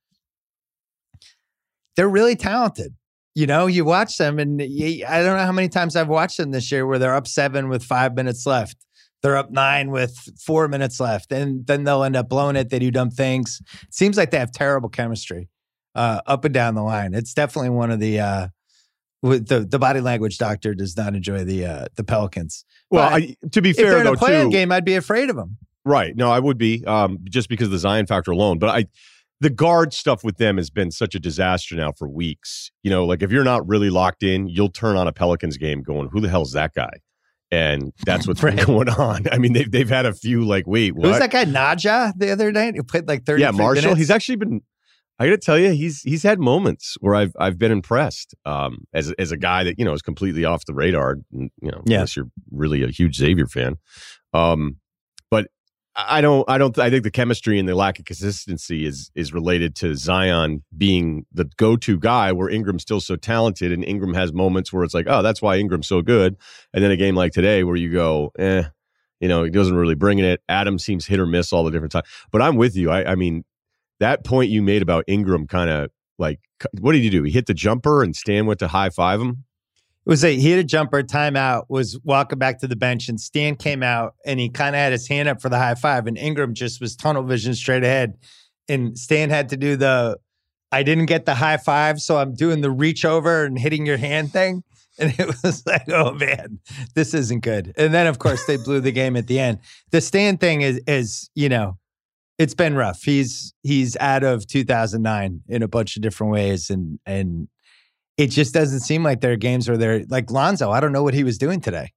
they're 1.95 2.09
really 2.09 2.35
talented. 2.35 2.93
You 3.33 3.47
know, 3.47 3.67
you 3.67 3.83
watch 3.83 4.17
them, 4.17 4.39
and 4.39 4.61
you, 4.61 5.05
I 5.05 5.21
don't 5.21 5.37
know 5.37 5.45
how 5.45 5.51
many 5.51 5.67
times 5.67 5.95
I've 5.95 6.07
watched 6.07 6.37
them 6.37 6.51
this 6.51 6.71
year 6.71 6.87
where 6.87 6.97
they're 6.99 7.15
up 7.15 7.27
seven 7.27 7.67
with 7.67 7.83
five 7.83 8.15
minutes 8.15 8.45
left. 8.45 8.77
They're 9.21 9.35
up 9.35 9.51
nine 9.51 9.91
with 9.91 10.15
four 10.39 10.67
minutes 10.67 10.99
left, 10.99 11.31
and 11.31 11.65
then 11.67 11.83
they'll 11.83 12.03
end 12.03 12.15
up 12.15 12.29
blowing 12.29 12.55
it. 12.55 12.69
They 12.69 12.79
do 12.79 12.91
dumb 12.91 13.09
things. 13.09 13.61
It 13.83 13.93
seems 13.93 14.17
like 14.17 14.31
they 14.31 14.39
have 14.39 14.51
terrible 14.51 14.87
chemistry 14.87 15.49
uh, 15.95 16.21
up 16.27 16.45
and 16.45 16.53
down 16.53 16.75
the 16.75 16.83
line. 16.83 17.13
It's 17.13 17.33
definitely 17.33 17.71
one 17.71 17.91
of 17.91 17.99
the 17.99 18.19
uh, 18.19 18.47
the 19.21 19.67
the 19.67 19.79
body 19.79 19.99
language 19.99 20.37
doctor 20.37 20.75
does 20.75 20.95
not 20.95 21.15
enjoy 21.15 21.43
the 21.43 21.65
uh, 21.65 21.85
the 21.95 22.03
Pelicans. 22.03 22.65
Well, 22.91 23.13
I, 23.13 23.35
to 23.51 23.61
be 23.61 23.73
fair, 23.73 23.85
if 23.85 23.91
they're 23.91 23.97
in 23.99 24.05
though, 24.05 24.13
a 24.13 24.17
play-in 24.17 24.47
too, 24.47 24.51
game, 24.51 24.71
I'd 24.71 24.85
be 24.85 24.95
afraid 24.95 25.29
of 25.29 25.35
them. 25.35 25.57
Right? 25.83 26.15
No, 26.15 26.31
I 26.31 26.39
would 26.39 26.57
be 26.57 26.85
um, 26.85 27.19
just 27.23 27.49
because 27.49 27.67
of 27.67 27.71
the 27.71 27.79
Zion 27.79 28.05
factor 28.05 28.31
alone. 28.31 28.59
But 28.59 28.69
I 28.69 28.85
the 29.41 29.49
guard 29.49 29.93
stuff 29.93 30.23
with 30.23 30.37
them 30.37 30.57
has 30.57 30.69
been 30.69 30.91
such 30.91 31.15
a 31.15 31.19
disaster 31.19 31.75
now 31.75 31.91
for 31.91 32.07
weeks. 32.07 32.71
You 32.83 32.91
know, 32.91 33.05
like 33.05 33.21
if 33.21 33.31
you're 33.31 33.43
not 33.43 33.67
really 33.67 33.89
locked 33.89 34.23
in, 34.23 34.47
you'll 34.47 34.71
turn 34.71 34.95
on 34.95 35.07
a 35.07 35.11
Pelicans 35.11 35.57
game 35.57 35.81
going, 35.81 36.09
who 36.11 36.21
the 36.21 36.29
hell's 36.29 36.53
that 36.53 36.73
guy? 36.73 36.91
And 37.51 37.93
that's 38.05 38.27
what's 38.27 38.41
right. 38.41 38.55
been 38.55 38.65
going 38.65 38.89
on. 38.89 39.25
I 39.31 39.37
mean, 39.37 39.53
they've 39.53 39.69
they've 39.69 39.89
had 39.89 40.05
a 40.05 40.13
few 40.13 40.45
like, 40.45 40.67
wait, 40.67 40.95
what? 40.95 41.07
Who's 41.07 41.19
that 41.19 41.31
guy 41.31 41.45
Naji 41.45 42.13
the 42.17 42.31
other 42.31 42.51
night 42.51 42.75
who 42.75 42.83
played 42.83 43.07
like 43.07 43.25
30 43.25 43.41
Yeah, 43.41 43.51
Marshall. 43.51 43.83
Minutes? 43.83 43.99
He's 43.99 44.11
actually 44.11 44.37
been 44.37 44.61
I 45.17 45.25
gotta 45.27 45.37
tell 45.37 45.57
you, 45.57 45.71
he's 45.71 46.01
he's 46.01 46.23
had 46.23 46.39
moments 46.39 46.97
where 46.99 47.15
I've 47.15 47.31
I've 47.39 47.57
been 47.57 47.71
impressed 47.71 48.35
um, 48.45 48.79
as 48.93 49.13
as 49.13 49.31
a 49.31 49.37
guy 49.37 49.63
that 49.63 49.79
you 49.79 49.85
know 49.85 49.93
is 49.93 50.01
completely 50.01 50.43
off 50.43 50.65
the 50.65 50.73
radar. 50.73 51.17
You 51.31 51.49
know, 51.61 51.81
yeah. 51.85 51.97
unless 51.97 52.17
you're 52.17 52.27
really 52.51 52.83
a 52.83 52.87
huge 52.87 53.15
Xavier 53.15 53.47
fan. 53.47 53.77
Um, 54.33 54.77
I 55.97 56.19
don't 56.19 56.49
I 56.49 56.57
don't 56.57 56.77
I 56.77 56.89
think 56.89 57.03
the 57.03 57.11
chemistry 57.11 57.57
and 57.57 57.69
the 57.69 57.75
lack 57.75 57.99
of 57.99 58.05
consistency 58.05 58.85
is 58.85 59.11
is 59.15 59.33
related 59.33 59.75
to 59.75 59.95
Zion 59.95 60.63
being 60.77 61.25
the 61.31 61.45
go-to 61.57 61.97
guy 61.97 62.33
where 62.33 62.49
Ingram's 62.49 62.81
still 62.81 62.99
so 62.99 63.15
talented 63.15 63.71
and 63.71 63.83
Ingram 63.83 64.13
has 64.13 64.33
moments 64.33 64.73
where 64.73 64.83
it's 64.83 64.93
like, 64.93 65.07
"Oh, 65.09 65.21
that's 65.21 65.41
why 65.41 65.55
Ingram's 65.57 65.87
so 65.87 66.01
good." 66.01 66.35
And 66.73 66.83
then 66.83 66.91
a 66.91 66.97
game 66.97 67.15
like 67.15 67.31
today 67.31 67.63
where 67.63 67.77
you 67.77 67.91
go, 67.93 68.31
"Eh, 68.37 68.63
you 69.21 69.29
know, 69.29 69.45
he 69.45 69.49
doesn't 69.49 69.75
really 69.75 69.95
bring 69.95 70.19
it. 70.19 70.41
Adam 70.49 70.79
seems 70.79 71.05
hit 71.05 71.19
or 71.19 71.25
miss 71.25 71.53
all 71.53 71.63
the 71.63 71.71
different 71.71 71.93
times." 71.93 72.07
But 72.31 72.41
I'm 72.41 72.57
with 72.57 72.75
you. 72.75 72.91
I 72.91 73.13
I 73.13 73.15
mean, 73.15 73.45
that 74.01 74.25
point 74.25 74.51
you 74.51 74.61
made 74.61 74.81
about 74.81 75.05
Ingram 75.07 75.47
kind 75.47 75.69
of 75.69 75.91
like 76.19 76.39
what 76.79 76.91
did 76.91 77.03
you 77.03 77.09
do? 77.09 77.23
He 77.23 77.31
hit 77.31 77.45
the 77.45 77.53
jumper 77.53 78.03
and 78.03 78.15
Stan 78.15 78.45
went 78.45 78.59
to 78.59 78.67
high 78.67 78.89
five 78.89 79.21
him? 79.21 79.44
It 80.05 80.09
was 80.09 80.23
a 80.23 80.35
he 80.35 80.51
had 80.51 80.59
a 80.59 80.63
jumper 80.63 81.01
timeout, 81.01 81.65
was 81.67 81.99
walking 82.03 82.37
back 82.37 82.59
to 82.59 82.67
the 82.67 82.75
bench, 82.75 83.09
and 83.09 83.19
Stan 83.19 83.55
came 83.55 83.81
out 83.81 84.13
and 84.25 84.39
he 84.39 84.49
kind 84.49 84.75
of 84.75 84.79
had 84.79 84.91
his 84.91 85.07
hand 85.07 85.27
up 85.27 85.41
for 85.41 85.49
the 85.49 85.57
high 85.57 85.75
five, 85.75 86.05
and 86.05 86.17
Ingram 86.17 86.53
just 86.53 86.79
was 86.79 86.95
tunnel 86.95 87.23
vision 87.23 87.55
straight 87.55 87.83
ahead, 87.83 88.13
and 88.69 88.97
Stan 88.97 89.31
had 89.31 89.49
to 89.49 89.57
do 89.57 89.75
the 89.75 90.17
I 90.71 90.83
didn't 90.83 91.05
get 91.05 91.25
the 91.25 91.35
high 91.35 91.57
five, 91.57 91.99
so 92.01 92.17
I'm 92.17 92.35
doing 92.35 92.61
the 92.61 92.69
reach 92.69 93.05
over 93.05 93.45
and 93.45 93.57
hitting 93.57 93.85
your 93.85 93.97
hand 93.97 94.31
thing. 94.31 94.63
And 94.99 95.17
it 95.17 95.27
was 95.43 95.65
like, 95.65 95.89
oh 95.89 96.13
man, 96.13 96.59
this 96.93 97.13
isn't 97.13 97.41
good. 97.41 97.73
And 97.77 97.93
then 97.93 98.07
of 98.07 98.19
course 98.19 98.45
they 98.45 98.57
blew 98.57 98.81
the 98.81 98.91
game 98.91 99.15
at 99.15 99.27
the 99.27 99.39
end. 99.39 99.59
The 99.91 100.01
Stan 100.01 100.37
thing 100.37 100.61
is 100.61 100.81
is, 100.87 101.29
you 101.33 101.49
know, 101.49 101.77
it's 102.37 102.53
been 102.53 102.75
rough. 102.75 103.01
He's 103.03 103.53
he's 103.63 103.97
out 103.97 104.23
of 104.23 104.45
2009 104.47 105.41
in 105.47 105.63
a 105.63 105.67
bunch 105.67 105.95
of 105.95 106.01
different 106.01 106.31
ways 106.31 106.69
and 106.69 106.99
and 107.05 107.47
it 108.17 108.27
just 108.27 108.53
doesn't 108.53 108.79
seem 108.81 109.03
like 109.03 109.21
there 109.21 109.33
are 109.33 109.37
games 109.37 109.67
where 109.67 109.77
they're 109.77 110.05
like 110.09 110.31
Lonzo. 110.31 110.71
I 110.71 110.79
don't 110.79 110.91
know 110.91 111.03
what 111.03 111.13
he 111.13 111.23
was 111.23 111.37
doing 111.37 111.59
today. 111.59 111.91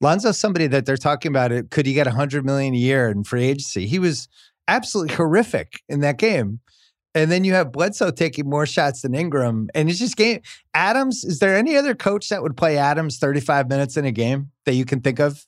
Lonzo's 0.00 0.38
somebody 0.38 0.66
that 0.66 0.86
they're 0.86 0.96
talking 0.96 1.30
about. 1.30 1.52
It 1.52 1.70
could 1.70 1.86
he 1.86 1.94
get 1.94 2.06
a 2.06 2.12
hundred 2.12 2.44
million 2.44 2.74
a 2.74 2.78
year 2.78 3.08
in 3.08 3.24
free 3.24 3.44
agency? 3.44 3.86
He 3.86 3.98
was 3.98 4.28
absolutely 4.68 5.14
horrific 5.14 5.80
in 5.88 6.00
that 6.00 6.18
game. 6.18 6.60
And 7.14 7.32
then 7.32 7.44
you 7.44 7.54
have 7.54 7.72
Bledsoe 7.72 8.10
taking 8.10 8.46
more 8.46 8.66
shots 8.66 9.00
than 9.00 9.14
Ingram, 9.14 9.70
and 9.74 9.88
it's 9.88 9.98
just 9.98 10.18
game. 10.18 10.42
Adams, 10.74 11.24
is 11.24 11.38
there 11.38 11.56
any 11.56 11.74
other 11.74 11.94
coach 11.94 12.28
that 12.28 12.42
would 12.42 12.58
play 12.58 12.76
Adams 12.76 13.16
thirty 13.16 13.40
five 13.40 13.70
minutes 13.70 13.96
in 13.96 14.04
a 14.04 14.12
game 14.12 14.50
that 14.66 14.74
you 14.74 14.84
can 14.84 15.00
think 15.00 15.18
of? 15.18 15.46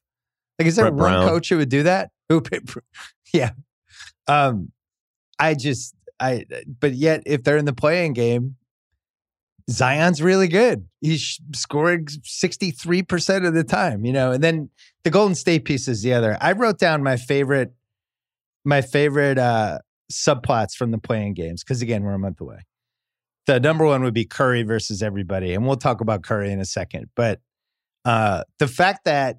Like, 0.58 0.66
is 0.66 0.76
there 0.76 0.86
Brett 0.86 0.94
one 0.94 1.12
Brown. 1.12 1.28
coach 1.28 1.50
who 1.50 1.58
would 1.58 1.68
do 1.68 1.82
that? 1.82 2.10
Who, 2.30 2.42
yeah. 3.34 3.50
Um, 4.26 4.72
I 5.38 5.54
just, 5.54 5.94
I, 6.18 6.46
but 6.80 6.94
yet 6.94 7.22
if 7.26 7.44
they're 7.44 7.58
in 7.58 7.64
the 7.64 7.72
play-in 7.74 8.12
game, 8.12 8.56
Zion's 9.70 10.22
really 10.22 10.48
good. 10.48 10.86
He's 11.00 11.40
scoring 11.54 12.06
63% 12.06 13.46
of 13.46 13.54
the 13.54 13.64
time, 13.64 14.04
you 14.04 14.12
know. 14.12 14.32
And 14.32 14.42
then 14.42 14.70
the 15.04 15.10
Golden 15.10 15.34
State 15.34 15.64
piece 15.64 15.88
is 15.88 16.02
the 16.02 16.14
other. 16.14 16.38
I 16.40 16.52
wrote 16.52 16.78
down 16.78 17.02
my 17.02 17.16
favorite 17.16 17.72
my 18.64 18.82
favorite 18.82 19.38
uh 19.38 19.78
subplots 20.12 20.74
from 20.74 20.90
the 20.90 20.98
play-in 20.98 21.34
games 21.34 21.62
because 21.62 21.82
again, 21.82 22.02
we're 22.02 22.14
a 22.14 22.18
month 22.18 22.40
away. 22.40 22.66
The 23.46 23.60
number 23.60 23.84
one 23.84 24.02
would 24.02 24.14
be 24.14 24.24
Curry 24.24 24.62
versus 24.62 25.02
everybody, 25.02 25.54
and 25.54 25.66
we'll 25.66 25.76
talk 25.76 26.00
about 26.00 26.22
Curry 26.22 26.50
in 26.50 26.60
a 26.60 26.64
second. 26.64 27.10
But 27.14 27.40
uh 28.04 28.44
the 28.58 28.68
fact 28.68 29.04
that 29.04 29.38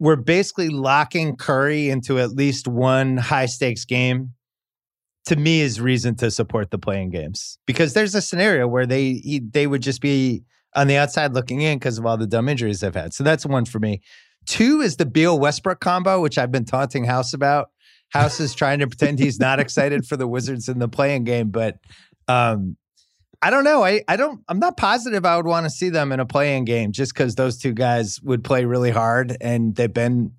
we're 0.00 0.16
basically 0.16 0.70
locking 0.70 1.36
Curry 1.36 1.88
into 1.88 2.18
at 2.18 2.30
least 2.30 2.66
one 2.66 3.16
high 3.16 3.46
stakes 3.46 3.84
game 3.84 4.32
to 5.26 5.36
me 5.36 5.60
is 5.60 5.80
reason 5.80 6.14
to 6.16 6.30
support 6.30 6.70
the 6.70 6.78
play-in 6.78 7.10
games 7.10 7.58
because 7.66 7.94
there's 7.94 8.14
a 8.14 8.22
scenario 8.22 8.66
where 8.66 8.86
they 8.86 9.14
he, 9.14 9.40
they 9.40 9.66
would 9.66 9.82
just 9.82 10.00
be 10.00 10.42
on 10.74 10.86
the 10.86 10.96
outside 10.96 11.34
looking 11.34 11.60
in 11.60 11.78
because 11.78 11.98
of 11.98 12.06
all 12.06 12.16
the 12.16 12.26
dumb 12.26 12.48
injuries 12.48 12.80
they've 12.80 12.94
had. 12.94 13.12
So 13.14 13.22
that's 13.24 13.46
one 13.46 13.64
for 13.64 13.78
me. 13.78 14.00
Two 14.46 14.80
is 14.80 14.96
the 14.96 15.06
Beal 15.06 15.38
Westbrook 15.38 15.80
combo, 15.80 16.20
which 16.20 16.38
I've 16.38 16.50
been 16.50 16.64
taunting 16.64 17.04
House 17.04 17.32
about. 17.32 17.70
House 18.08 18.40
is 18.40 18.54
trying 18.54 18.80
to 18.80 18.86
pretend 18.86 19.18
he's 19.18 19.38
not 19.38 19.60
excited 19.60 20.06
for 20.06 20.16
the 20.16 20.26
Wizards 20.26 20.68
in 20.68 20.78
the 20.78 20.88
play-in 20.88 21.24
game, 21.24 21.50
but 21.50 21.78
um, 22.28 22.76
I 23.40 23.50
don't 23.50 23.64
know. 23.64 23.84
I, 23.84 24.02
I 24.08 24.16
don't 24.16 24.40
I'm 24.48 24.58
not 24.58 24.76
positive 24.76 25.24
I 25.24 25.36
would 25.36 25.46
want 25.46 25.64
to 25.64 25.70
see 25.70 25.88
them 25.88 26.12
in 26.12 26.20
a 26.20 26.26
play-in 26.26 26.64
game 26.64 26.92
just 26.92 27.14
because 27.14 27.34
those 27.34 27.58
two 27.58 27.72
guys 27.72 28.20
would 28.22 28.44
play 28.44 28.64
really 28.64 28.90
hard 28.90 29.36
and 29.40 29.74
they've 29.74 29.92
been, 29.92 30.32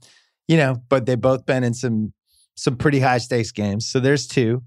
you 0.48 0.58
know, 0.58 0.78
but 0.90 1.06
they've 1.06 1.20
both 1.20 1.46
been 1.46 1.64
in 1.64 1.74
some 1.74 2.14
some 2.56 2.78
pretty 2.78 3.00
high 3.00 3.18
stakes 3.18 3.52
games. 3.52 3.88
So 3.88 4.00
there's 4.00 4.28
two. 4.28 4.64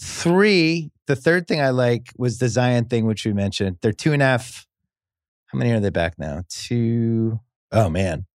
Three, 0.00 0.90
the 1.06 1.16
third 1.16 1.48
thing 1.48 1.60
I 1.60 1.70
like 1.70 2.12
was 2.16 2.38
the 2.38 2.48
Zion 2.48 2.86
thing, 2.86 3.06
which 3.06 3.24
we 3.24 3.32
mentioned. 3.32 3.78
They're 3.80 3.92
two 3.92 4.12
and 4.12 4.22
a 4.22 4.26
half. 4.26 4.66
How 5.46 5.58
many 5.58 5.72
are 5.72 5.80
they 5.80 5.90
back 5.90 6.18
now? 6.18 6.42
Two. 6.48 7.40
Oh 7.72 7.88
man. 7.88 8.26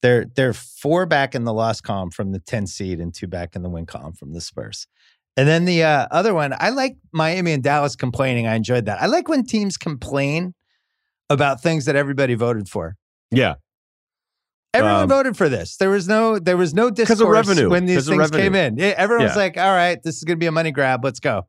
They're 0.00 0.24
they're 0.24 0.52
four 0.52 1.06
back 1.06 1.34
in 1.34 1.44
the 1.44 1.52
loss 1.52 1.80
column 1.80 2.10
from 2.10 2.32
the 2.32 2.40
10 2.40 2.66
seed 2.66 2.98
and 2.98 3.14
two 3.14 3.28
back 3.28 3.54
in 3.54 3.62
the 3.62 3.70
win 3.70 3.86
column 3.86 4.14
from 4.14 4.32
the 4.32 4.40
Spurs. 4.40 4.88
And 5.36 5.48
then 5.48 5.64
the 5.64 5.82
uh, 5.82 6.08
other 6.10 6.34
one, 6.34 6.54
I 6.58 6.70
like 6.70 6.96
Miami 7.12 7.52
and 7.52 7.62
Dallas 7.62 7.96
complaining. 7.96 8.46
I 8.46 8.54
enjoyed 8.54 8.86
that. 8.86 9.00
I 9.00 9.06
like 9.06 9.28
when 9.28 9.44
teams 9.44 9.76
complain 9.76 10.54
about 11.30 11.62
things 11.62 11.86
that 11.86 11.96
everybody 11.96 12.34
voted 12.34 12.68
for. 12.68 12.96
Yeah. 13.30 13.54
Everyone 14.74 15.02
um, 15.02 15.08
voted 15.08 15.36
for 15.36 15.48
this. 15.50 15.76
There 15.76 15.90
was 15.90 16.08
no 16.08 16.38
there 16.38 16.56
was 16.56 16.72
no 16.72 16.88
discourse 16.88 17.20
of 17.20 17.28
revenue. 17.28 17.68
when 17.68 17.84
these 17.84 18.08
things 18.08 18.30
came 18.30 18.54
in. 18.54 18.80
Everyone 18.80 19.22
yeah. 19.22 19.28
was 19.28 19.36
like, 19.36 19.58
"All 19.58 19.70
right, 19.70 20.02
this 20.02 20.16
is 20.16 20.24
going 20.24 20.36
to 20.36 20.40
be 20.40 20.46
a 20.46 20.52
money 20.52 20.70
grab. 20.70 21.04
Let's 21.04 21.20
go." 21.20 21.46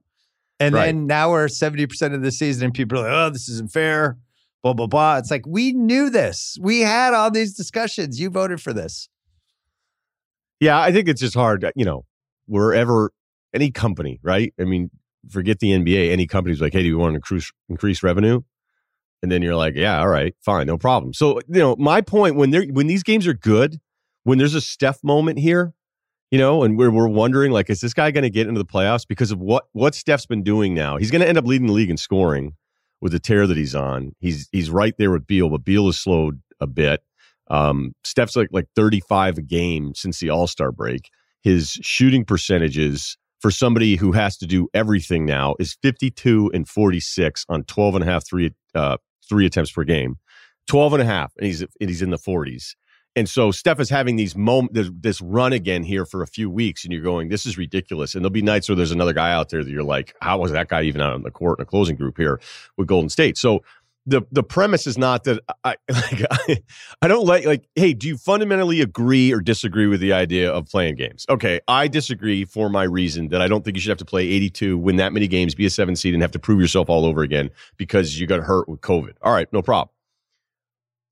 And 0.60 0.76
right. 0.76 0.88
then 0.88 1.08
now 1.08 1.32
we're 1.32 1.48
seventy 1.48 1.86
percent 1.86 2.14
of 2.14 2.22
the 2.22 2.32
season, 2.32 2.66
and 2.66 2.74
people 2.74 3.00
are 3.00 3.04
like, 3.04 3.12
"Oh, 3.14 3.30
this 3.30 3.48
isn't 3.48 3.72
fair." 3.72 4.18
Blah 4.62 4.74
blah 4.74 4.88
blah. 4.88 5.18
It's 5.18 5.32
like 5.32 5.46
we 5.48 5.72
knew 5.72 6.10
this. 6.10 6.58
We 6.62 6.82
had 6.82 7.14
all 7.14 7.32
these 7.32 7.54
discussions. 7.54 8.20
You 8.20 8.30
voted 8.30 8.62
for 8.62 8.74
this. 8.74 9.08
Yeah, 10.60 10.80
I 10.80 10.92
think 10.92 11.08
it's 11.08 11.22
just 11.22 11.36
hard. 11.36 11.66
You 11.76 11.86
know, 11.86 12.06
wherever 12.46 13.12
any 13.54 13.72
company, 13.72 14.20
right? 14.22 14.54
I 14.60 14.66
mean, 14.66 14.90
forget 15.30 15.60
the 15.60 15.72
NBA. 15.72 16.12
Any 16.12 16.28
company's 16.28 16.60
like, 16.60 16.74
"Hey, 16.74 16.84
do 16.84 16.90
we 16.90 16.96
want 16.96 17.14
to 17.14 17.16
increase 17.16 17.52
increase 17.70 18.04
revenue?" 18.04 18.42
And 19.24 19.32
then 19.32 19.42
you're 19.42 19.56
like, 19.56 19.74
yeah, 19.76 20.00
all 20.00 20.10
right, 20.10 20.36
fine, 20.42 20.68
no 20.68 20.78
problem. 20.78 21.14
So 21.14 21.40
you 21.48 21.60
know, 21.60 21.76
my 21.78 22.02
point 22.02 22.36
when 22.36 22.52
they're 22.52 22.66
when 22.66 22.88
these 22.88 23.02
games 23.02 23.26
are 23.26 23.34
good, 23.34 23.80
when 24.26 24.38
there's 24.38 24.54
a 24.54 24.62
Steph 24.62 25.04
moment 25.04 25.40
here, 25.40 25.74
you 26.30 26.38
know, 26.38 26.62
and 26.62 26.78
we're 26.78 26.92
we're 26.92 27.08
wondering 27.08 27.52
like, 27.52 27.70
is 27.70 27.80
this 27.80 27.94
guy 27.94 28.12
going 28.12 28.24
to 28.24 28.30
get 28.30 28.48
into 28.48 28.60
the 28.60 28.66
playoffs 28.66 29.08
because 29.08 29.32
of 29.32 29.40
what 29.40 29.66
what 29.72 29.96
Steph's 29.96 30.26
been 30.26 30.44
doing 30.44 30.76
now? 30.76 30.98
He's 30.98 31.10
going 31.10 31.22
to 31.22 31.28
end 31.28 31.38
up 31.38 31.46
leading 31.46 31.68
the 31.68 31.74
league 31.74 31.90
in 31.90 31.98
scoring 31.98 32.56
with 33.02 33.14
the 33.14 33.20
tear 33.20 33.48
that 33.48 33.58
he's 33.58 33.74
on. 33.74 34.14
He's 34.20 34.50
he's 34.52 34.70
right 34.70 34.94
there 35.00 35.10
with 35.10 35.26
Beal, 35.26 35.50
but 35.50 35.64
Beal 35.64 35.86
has 35.86 35.98
slowed 35.98 36.42
a 36.60 36.68
bit. 36.68 37.02
Um, 37.50 37.94
Steph's 38.04 38.36
like 38.36 38.50
like 38.52 38.68
35 38.76 39.38
a 39.38 39.42
game 39.42 39.96
since 39.96 40.20
the 40.20 40.30
All 40.30 40.48
Star 40.48 40.74
break. 40.74 41.10
His 41.42 41.72
shooting 41.82 42.26
percentages 42.26 43.18
for 43.40 43.52
somebody 43.52 43.98
who 43.98 44.14
has 44.14 44.38
to 44.38 44.48
do 44.48 44.70
everything 44.74 45.26
now 45.26 45.56
is 45.60 45.78
52 45.82 46.52
and 46.54 46.68
46 46.68 47.46
on 47.50 47.64
12 47.66 47.96
and 47.96 48.04
a 48.04 48.08
half 48.08 48.26
three 48.26 48.54
uh, 48.74 48.96
three 49.34 49.48
attempts 49.48 49.72
per 49.72 49.84
game, 49.84 50.18
12 50.68 50.94
and 50.94 51.02
a 51.02 51.06
half, 51.06 51.34
and 51.38 51.48
he's, 51.48 51.62
and 51.62 51.90
he's 51.90 52.04
in 52.04 52.12
the 52.12 52.20
40s. 52.20 52.76
And 53.16 53.28
so 53.28 53.50
Steph 53.50 53.80
is 53.80 53.90
having 53.90 54.16
these 54.16 54.36
moment, 54.36 54.74
this, 54.74 54.92
this 54.94 55.22
run 55.22 55.54
again 55.54 55.82
here 55.82 56.06
for 56.06 56.22
a 56.22 56.28
few 56.28 56.52
weeks, 56.52 56.84
and 56.84 56.94
you're 56.94 57.02
going, 57.02 57.30
this 57.30 57.48
is 57.48 57.58
ridiculous. 57.58 58.14
And 58.14 58.24
there'll 58.24 58.32
be 58.32 58.44
nights 58.44 58.70
where 58.70 58.76
there's 58.76 58.92
another 58.92 59.14
guy 59.14 59.32
out 59.32 59.50
there 59.50 59.64
that 59.64 59.72
you're 59.72 59.84
like, 59.84 60.16
how 60.22 60.40
was 60.40 60.52
that 60.52 60.68
guy 60.68 60.84
even 60.84 61.02
out 61.02 61.14
on 61.14 61.24
the 61.24 61.32
court 61.32 61.60
in 61.60 61.64
a 61.64 61.66
closing 61.66 61.96
group 61.96 62.18
here 62.18 62.40
with 62.78 62.88
Golden 62.88 63.10
State? 63.10 63.38
So 63.38 63.64
the 64.06 64.22
the 64.32 64.44
premise 64.44 64.86
is 64.86 64.98
not 64.98 65.24
that 65.24 65.40
I 65.64 65.76
like 65.90 66.26
I, 66.30 66.58
I 67.02 67.08
don't 67.08 67.26
like 67.26 67.46
like 67.46 67.68
hey 67.76 67.94
do 67.94 68.08
you 68.08 68.18
fundamentally 68.18 68.82
agree 68.82 69.32
or 69.32 69.40
disagree 69.40 69.88
with 69.88 70.02
the 70.02 70.14
idea 70.14 70.52
of 70.52 70.68
play-in 70.68 70.96
games? 70.96 71.26
Okay 71.30 71.62
I 71.68 71.88
disagree 71.88 72.46
for 72.46 72.70
my 72.70 72.84
reason 72.84 73.30
that 73.30 73.42
I 73.42 73.48
don't 73.48 73.64
think 73.64 73.78
you 73.78 73.82
should 73.82 73.90
have 73.90 73.98
to 74.00 74.06
play 74.06 74.24
82 74.24 74.78
win 74.78 74.98
that 74.98 75.14
many 75.14 75.28
games 75.28 75.56
be 75.56 75.66
a 75.66 75.70
seven 75.70 75.96
seed 75.96 76.14
and 76.14 76.22
have 76.22 76.32
to 76.32 76.40
prove 76.40 76.60
yourself 76.60 76.90
all 76.90 77.06
over 77.06 77.22
again 77.22 77.50
because 77.78 78.20
you 78.20 78.28
got 78.28 78.42
hurt 78.42 78.68
with 78.68 78.82
COVID. 78.82 79.14
All 79.22 79.34
right 79.34 79.52
no 79.54 79.62
problem. 79.62 79.94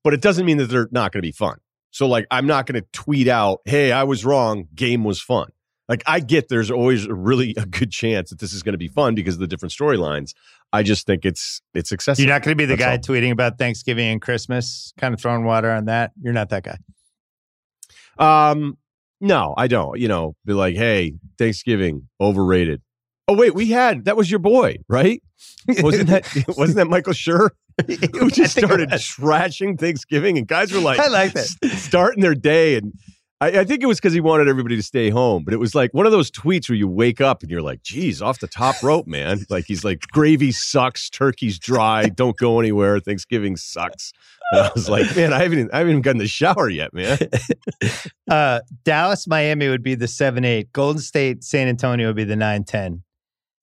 But 0.04 0.14
it 0.14 0.20
doesn't 0.20 0.44
mean 0.44 0.58
that 0.58 0.66
they're 0.66 0.88
not 0.90 1.12
going 1.12 1.22
to 1.22 1.26
be 1.26 1.32
fun. 1.32 1.58
So 1.90 2.06
like 2.06 2.26
I'm 2.30 2.46
not 2.46 2.66
going 2.66 2.80
to 2.80 2.86
tweet 2.92 3.28
out 3.28 3.60
hey 3.64 3.92
I 3.92 4.04
was 4.04 4.24
wrong 4.24 4.68
game 4.74 5.04
was 5.04 5.20
fun. 5.20 5.50
Like 5.88 6.02
I 6.06 6.20
get 6.20 6.48
there's 6.48 6.70
always 6.70 7.06
really 7.08 7.54
a 7.56 7.66
good 7.66 7.90
chance 7.90 8.30
that 8.30 8.38
this 8.38 8.52
is 8.52 8.62
going 8.62 8.72
to 8.72 8.78
be 8.78 8.88
fun 8.88 9.14
because 9.14 9.34
of 9.34 9.40
the 9.40 9.46
different 9.46 9.72
storylines. 9.72 10.34
I 10.72 10.82
just 10.82 11.06
think 11.06 11.24
it's 11.24 11.60
it's 11.74 11.92
excessive. 11.92 12.24
You're 12.24 12.32
not 12.32 12.42
going 12.42 12.56
to 12.56 12.60
be 12.60 12.64
the 12.64 12.76
That's 12.76 13.06
guy 13.06 13.12
all. 13.12 13.16
tweeting 13.16 13.30
about 13.30 13.58
Thanksgiving 13.58 14.08
and 14.08 14.22
Christmas, 14.22 14.92
kind 14.96 15.12
of 15.12 15.20
throwing 15.20 15.44
water 15.44 15.70
on 15.70 15.84
that. 15.86 16.12
You're 16.20 16.32
not 16.32 16.48
that 16.50 16.64
guy. 16.64 16.78
Um, 18.18 18.78
no, 19.20 19.54
I 19.56 19.68
don't. 19.68 19.98
You 19.98 20.08
know, 20.08 20.34
be 20.44 20.52
like, 20.52 20.74
hey, 20.76 21.14
Thanksgiving 21.38 22.08
overrated. 22.20 22.82
Oh 23.28 23.34
wait, 23.34 23.54
we 23.54 23.66
had 23.66 24.06
that 24.06 24.16
was 24.16 24.30
your 24.30 24.40
boy, 24.40 24.78
right? 24.88 25.22
Wasn't 25.68 26.08
that 26.08 26.26
wasn't 26.56 26.76
that 26.76 26.88
Michael 26.88 27.12
Schur? 27.12 27.50
Who 28.18 28.30
just 28.30 28.56
started 28.56 28.90
trashing 28.90 29.78
Thanksgiving, 29.78 30.36
and 30.36 30.46
guys 30.46 30.72
were 30.72 30.80
like, 30.80 30.98
"I 30.98 31.08
like 31.08 31.32
that," 31.32 31.46
starting 31.76 32.20
their 32.20 32.34
day 32.34 32.76
and 32.76 32.92
I, 33.42 33.48
I 33.48 33.64
think 33.64 33.82
it 33.82 33.86
was 33.86 33.98
because 33.98 34.12
he 34.12 34.20
wanted 34.20 34.46
everybody 34.46 34.76
to 34.76 34.82
stay 34.84 35.10
home, 35.10 35.42
but 35.42 35.52
it 35.52 35.56
was 35.56 35.74
like 35.74 35.92
one 35.92 36.06
of 36.06 36.12
those 36.12 36.30
tweets 36.30 36.68
where 36.68 36.76
you 36.76 36.86
wake 36.86 37.20
up 37.20 37.42
and 37.42 37.50
you're 37.50 37.60
like, 37.60 37.82
geez, 37.82 38.22
off 38.22 38.38
the 38.38 38.46
top 38.46 38.80
rope, 38.84 39.08
man. 39.08 39.40
Like 39.50 39.64
he's 39.64 39.82
like, 39.84 40.06
gravy 40.12 40.52
sucks, 40.52 41.10
turkey's 41.10 41.58
dry, 41.58 42.08
don't 42.08 42.36
go 42.36 42.60
anywhere, 42.60 43.00
Thanksgiving 43.00 43.56
sucks. 43.56 44.12
And 44.52 44.60
I 44.60 44.70
was 44.72 44.88
like, 44.88 45.16
man, 45.16 45.32
I 45.32 45.42
haven't, 45.42 45.74
I 45.74 45.78
haven't 45.78 45.90
even 45.90 46.02
gotten 46.02 46.18
the 46.18 46.28
shower 46.28 46.68
yet, 46.68 46.94
man. 46.94 47.18
uh, 48.30 48.60
Dallas, 48.84 49.26
Miami 49.26 49.68
would 49.68 49.82
be 49.82 49.96
the 49.96 50.06
7 50.06 50.44
8. 50.44 50.72
Golden 50.72 51.02
State, 51.02 51.42
San 51.42 51.66
Antonio 51.66 52.06
would 52.10 52.16
be 52.16 52.22
the 52.22 52.36
9 52.36 52.62
10. 52.62 53.02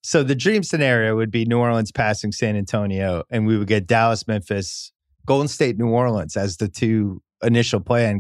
So 0.04 0.24
the 0.24 0.36
dream 0.36 0.62
scenario 0.62 1.16
would 1.16 1.32
be 1.32 1.46
New 1.46 1.58
Orleans 1.58 1.94
passing 1.94 2.34
San 2.34 2.58
Antonio, 2.58 3.24
and 3.30 3.48
we 3.48 3.58
would 3.58 3.68
get 3.68 3.88
Dallas, 3.88 4.28
Memphis, 4.28 4.92
Golden 5.26 5.48
State, 5.48 5.78
New 5.78 5.90
Orleans 5.90 6.36
as 6.36 6.58
the 6.58 6.68
two 6.68 7.22
initial 7.42 7.80
play 7.80 8.10
in 8.10 8.20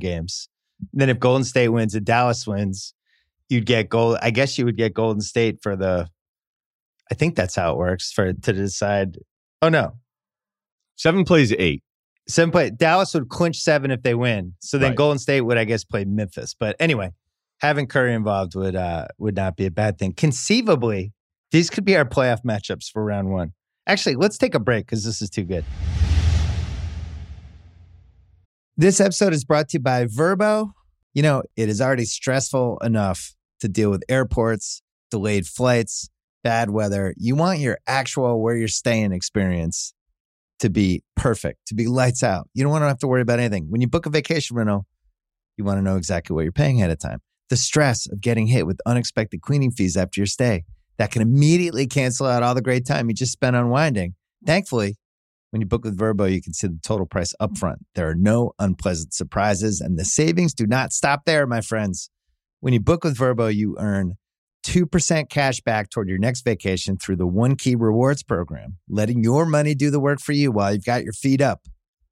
Then 0.94 1.10
if 1.10 1.20
Golden 1.20 1.44
State 1.44 1.70
wins 1.70 1.96
and 1.96 2.06
Dallas 2.06 2.48
wins, 2.48 2.94
you'd 3.50 3.66
get 3.66 3.90
gold. 3.90 4.18
I 4.22 4.32
guess 4.32 4.58
you 4.58 4.66
would 4.66 4.78
get 4.78 4.94
Golden 4.94 5.22
State 5.22 5.62
for 5.62 5.76
the. 5.76 6.08
I 7.12 7.16
think 7.16 7.36
that's 7.36 7.56
how 7.56 7.72
it 7.72 7.78
works 7.78 8.12
for 8.12 8.34
to 8.34 8.54
decide. 8.54 9.18
Oh 9.62 9.70
no, 9.70 9.94
seven 10.96 11.26
plays 11.26 11.52
eight. 11.54 11.84
Seven 12.28 12.52
play. 12.52 12.70
Dallas 12.70 13.14
would 13.14 13.30
clinch 13.30 13.58
seven 13.60 13.90
if 13.92 14.04
they 14.04 14.14
win. 14.14 14.54
So 14.60 14.78
then 14.78 14.92
right. 14.92 14.98
Golden 14.98 15.18
State 15.18 15.42
would, 15.42 15.58
I 15.58 15.64
guess, 15.64 15.84
play 15.84 16.06
Memphis. 16.06 16.56
But 16.58 16.76
anyway, 16.80 17.12
having 17.60 17.88
Curry 17.88 18.14
involved 18.14 18.56
would 18.56 18.76
uh 18.76 19.08
would 19.18 19.36
not 19.36 19.58
be 19.58 19.66
a 19.66 19.72
bad 19.72 19.98
thing. 19.98 20.14
Conceivably, 20.14 21.12
these 21.52 21.70
could 21.70 21.86
be 21.86 21.98
our 21.98 22.06
playoff 22.06 22.44
matchups 22.44 22.92
for 22.92 23.04
round 23.04 23.32
one. 23.32 23.54
Actually, 23.88 24.16
let's 24.16 24.38
take 24.38 24.54
a 24.54 24.60
break 24.60 24.86
because 24.86 25.04
this 25.04 25.22
is 25.22 25.30
too 25.30 25.44
good. 25.44 25.66
This 28.80 29.02
episode 29.02 29.34
is 29.34 29.44
brought 29.44 29.68
to 29.68 29.76
you 29.76 29.82
by 29.82 30.06
Vrbo. 30.06 30.72
You 31.14 31.22
know, 31.22 31.44
it 31.58 31.68
is 31.68 31.82
already 31.82 32.06
stressful 32.06 32.78
enough 32.78 33.36
to 33.60 33.68
deal 33.68 33.90
with 33.90 34.06
airports, 34.08 34.82
delayed 35.12 35.48
flights, 35.48 36.10
bad 36.46 36.70
weather. 36.70 37.14
You 37.18 37.36
want 37.36 37.60
your 37.60 37.80
actual 37.88 38.42
where 38.42 38.56
you're 38.56 38.70
staying 38.70 39.12
experience 39.12 39.94
to 40.60 40.70
be 40.70 41.04
perfect, 41.18 41.60
to 41.68 41.76
be 41.76 41.88
lights 41.88 42.24
out. 42.24 42.48
You 42.54 42.64
don't 42.64 42.72
want 42.72 42.84
to 42.84 42.88
have 42.88 43.00
to 43.00 43.08
worry 43.08 43.22
about 43.22 43.40
anything. 43.40 43.66
When 43.70 43.82
you 43.82 43.90
book 43.90 44.06
a 44.06 44.10
vacation 44.10 44.56
rental, 44.56 44.86
you 45.58 45.66
want 45.66 45.78
to 45.78 45.82
know 45.82 45.98
exactly 45.98 46.34
what 46.34 46.44
you're 46.44 46.54
paying 46.54 46.78
ahead 46.78 46.90
of 46.90 47.00
time. 47.00 47.20
The 47.50 47.58
stress 47.58 48.10
of 48.10 48.22
getting 48.22 48.48
hit 48.48 48.66
with 48.66 48.80
unexpected 48.86 49.42
cleaning 49.42 49.72
fees 49.72 49.98
after 49.98 50.22
your 50.22 50.26
stay 50.26 50.64
that 50.98 51.12
can 51.12 51.22
immediately 51.22 51.86
cancel 51.86 52.28
out 52.28 52.44
all 52.44 52.56
the 52.56 52.62
great 52.62 52.86
time 52.86 53.10
you 53.10 53.14
just 53.14 53.34
spent 53.34 53.58
unwinding. 53.58 54.16
Thankfully, 54.46 54.96
when 55.52 55.62
you 55.62 55.68
book 55.68 55.84
with 55.84 55.98
Vrbo, 55.98 56.32
you 56.32 56.42
can 56.42 56.54
see 56.54 56.68
the 56.68 56.80
total 56.84 57.06
price 57.06 57.34
upfront. 57.42 57.78
There 57.96 58.10
are 58.10 58.16
no 58.16 58.54
unpleasant 58.60 59.14
surprises, 59.14 59.82
and 59.82 59.98
the 59.98 60.06
savings 60.06 60.54
do 60.54 60.68
not 60.68 60.94
stop 60.94 61.26
there, 61.26 61.48
my 61.48 61.62
friends. 61.62 62.10
When 62.60 62.74
you 62.74 62.80
book 62.80 63.04
with 63.04 63.18
Vrbo, 63.18 63.54
you 63.54 63.76
earn 63.80 64.16
2% 64.66 65.30
cash 65.30 65.62
back 65.62 65.90
toward 65.90 66.10
your 66.10 66.18
next 66.18 66.42
vacation 66.42 66.98
through 66.98 67.16
the 67.16 67.28
One 67.28 67.56
Key 67.56 67.76
Rewards 67.76 68.24
program, 68.24 68.78
letting 68.90 69.24
your 69.24 69.46
money 69.46 69.74
do 69.74 69.90
the 69.90 70.00
work 70.00 70.20
for 70.20 70.34
you 70.34 70.52
while 70.52 70.74
you've 70.74 70.86
got 70.86 71.04
your 71.04 71.14
feet 71.14 71.42
up. 71.42 71.62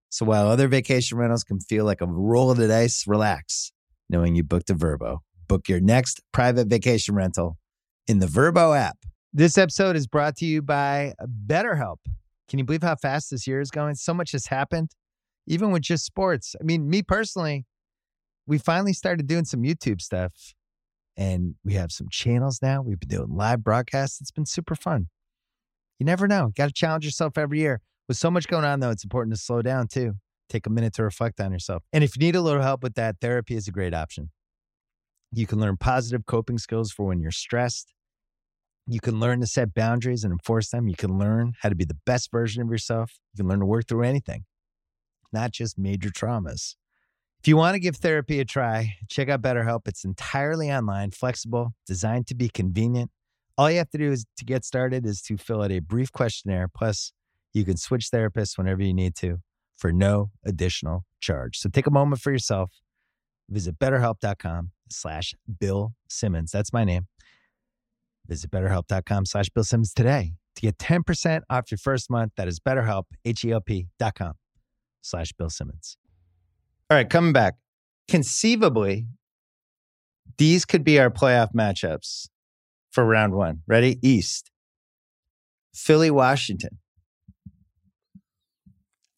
So 0.09 0.25
while 0.25 0.47
other 0.47 0.67
vacation 0.67 1.17
rentals 1.17 1.43
can 1.43 1.59
feel 1.59 1.85
like 1.85 2.01
a 2.01 2.07
roll 2.07 2.49
of 2.49 2.57
the 2.57 2.67
dice, 2.67 3.03
relax 3.05 3.71
knowing 4.09 4.35
you 4.35 4.43
booked 4.43 4.69
a 4.69 4.75
Vrbo. 4.75 5.19
Book 5.47 5.67
your 5.67 5.79
next 5.79 6.21
private 6.31 6.67
vacation 6.67 7.15
rental 7.15 7.57
in 8.07 8.19
the 8.19 8.27
Verbo 8.27 8.73
app. 8.73 8.97
This 9.33 9.57
episode 9.57 9.95
is 9.95 10.07
brought 10.07 10.35
to 10.37 10.45
you 10.45 10.61
by 10.61 11.13
BetterHelp. 11.45 11.97
Can 12.47 12.59
you 12.59 12.65
believe 12.65 12.83
how 12.83 12.95
fast 12.95 13.31
this 13.31 13.47
year 13.47 13.59
is 13.59 13.71
going? 13.71 13.95
So 13.95 14.13
much 14.13 14.31
has 14.31 14.47
happened, 14.47 14.91
even 15.45 15.71
with 15.71 15.81
just 15.81 16.05
sports. 16.05 16.55
I 16.59 16.63
mean, 16.63 16.89
me 16.89 17.01
personally, 17.01 17.65
we 18.45 18.57
finally 18.57 18.93
started 18.93 19.27
doing 19.27 19.45
some 19.45 19.63
YouTube 19.63 20.01
stuff 20.01 20.33
and 21.17 21.55
we 21.65 21.73
have 21.73 21.91
some 21.91 22.07
channels 22.09 22.61
now. 22.61 22.81
We've 22.81 22.99
been 22.99 23.09
doing 23.09 23.35
live 23.35 23.63
broadcasts. 23.63 24.21
It's 24.21 24.31
been 24.31 24.45
super 24.45 24.75
fun. 24.75 25.09
You 25.99 26.05
never 26.05 26.27
know. 26.27 26.47
You 26.47 26.53
got 26.55 26.67
to 26.67 26.73
challenge 26.73 27.03
yourself 27.03 27.37
every 27.37 27.59
year. 27.59 27.81
With 28.07 28.17
so 28.17 28.31
much 28.31 28.47
going 28.47 28.63
on, 28.63 28.79
though, 28.79 28.91
it's 28.91 29.03
important 29.03 29.35
to 29.35 29.41
slow 29.41 29.61
down 29.61 29.87
too. 29.87 30.13
Take 30.47 30.65
a 30.65 30.69
minute 30.69 30.93
to 30.93 31.03
reflect 31.03 31.41
on 31.41 31.51
yourself. 31.51 31.83
And 31.91 32.03
if 32.03 32.15
you 32.15 32.21
need 32.21 32.35
a 32.35 32.41
little 32.41 32.61
help 32.61 32.83
with 32.83 32.93
that, 32.95 33.17
therapy 33.19 33.55
is 33.55 33.67
a 33.67 33.71
great 33.71 33.93
option. 33.93 34.29
You 35.33 35.45
can 35.45 35.59
learn 35.59 35.75
positive 35.75 36.25
coping 36.25 36.57
skills 36.57 36.91
for 36.91 37.07
when 37.07 37.19
you're 37.19 37.31
stressed 37.31 37.93
You 38.87 39.01
can 39.01 39.19
learn 39.19 39.41
to 39.41 39.47
set 39.47 39.73
boundaries 39.73 40.23
and 40.23 40.31
enforce 40.31 40.69
them. 40.69 40.87
You 40.87 40.95
can 40.95 41.17
learn 41.17 41.53
how 41.61 41.69
to 41.69 41.75
be 41.75 41.83
the 41.83 41.97
best 42.05 42.31
version 42.31 42.63
of 42.63 42.69
yourself. 42.69 43.19
You 43.33 43.43
can 43.43 43.49
learn 43.49 43.59
to 43.59 43.65
work 43.65 43.87
through 43.87 44.03
anything, 44.03 44.45
not 45.33 45.51
just 45.51 45.77
major 45.77 46.09
traumas. 46.09 46.75
If 47.39 47.47
you 47.47 47.57
want 47.57 47.75
to 47.75 47.79
give 47.79 47.97
therapy 47.97 48.39
a 48.39 48.45
try, 48.45 48.95
check 49.09 49.29
out 49.29 49.41
BetterHelp. 49.41 49.87
It's 49.87 50.05
entirely 50.05 50.71
online, 50.71 51.11
flexible, 51.11 51.73
designed 51.85 52.27
to 52.27 52.35
be 52.35 52.49
convenient. 52.49 53.11
All 53.57 53.69
you 53.69 53.77
have 53.77 53.89
to 53.89 53.97
do 53.97 54.11
is 54.11 54.25
to 54.37 54.45
get 54.45 54.63
started 54.63 55.05
is 55.05 55.21
to 55.23 55.37
fill 55.37 55.61
out 55.61 55.71
a 55.71 55.79
brief 55.79 56.11
questionnaire. 56.11 56.67
Plus, 56.67 57.11
you 57.53 57.65
can 57.65 57.77
switch 57.77 58.09
therapists 58.13 58.57
whenever 58.57 58.83
you 58.83 58.93
need 58.93 59.15
to 59.17 59.39
for 59.77 59.91
no 59.91 60.31
additional 60.45 61.05
charge. 61.19 61.57
So 61.57 61.69
take 61.69 61.87
a 61.87 61.91
moment 61.91 62.21
for 62.21 62.31
yourself. 62.31 62.71
Visit 63.49 63.79
betterhelp.com 63.79 64.71
slash 64.89 65.33
Bill 65.59 65.93
Simmons. 66.09 66.51
That's 66.51 66.73
my 66.73 66.83
name. 66.83 67.07
Visit 68.27 68.51
betterhelp.com 68.51 69.25
slash 69.25 69.49
Bill 69.49 69.63
Simmons 69.63 69.93
today 69.93 70.33
to 70.55 70.61
get 70.61 70.77
10% 70.77 71.41
off 71.49 71.71
your 71.71 71.77
first 71.77 72.09
month. 72.09 72.33
That 72.35 72.47
is 72.47 72.59
betterhelp, 72.59 73.03
H-E-L-P 73.25 73.87
dot 73.99 74.15
com 74.15 74.33
slash 75.01 75.31
Bill 75.33 75.49
Simmons. 75.49 75.97
All 76.89 76.97
right, 76.97 77.09
coming 77.09 77.33
back. 77.33 77.55
Conceivably, 78.07 79.07
these 80.37 80.65
could 80.65 80.83
be 80.83 80.99
our 80.99 81.09
playoff 81.09 81.53
matchups 81.53 82.29
for 82.91 83.05
round 83.05 83.33
one. 83.33 83.61
Ready? 83.67 83.99
East. 84.01 84.51
Philly, 85.73 86.09
Washington. 86.09 86.79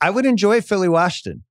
I 0.02 0.10
would 0.10 0.26
enjoy 0.26 0.62
Philly, 0.62 0.90
Washington. 0.90 1.44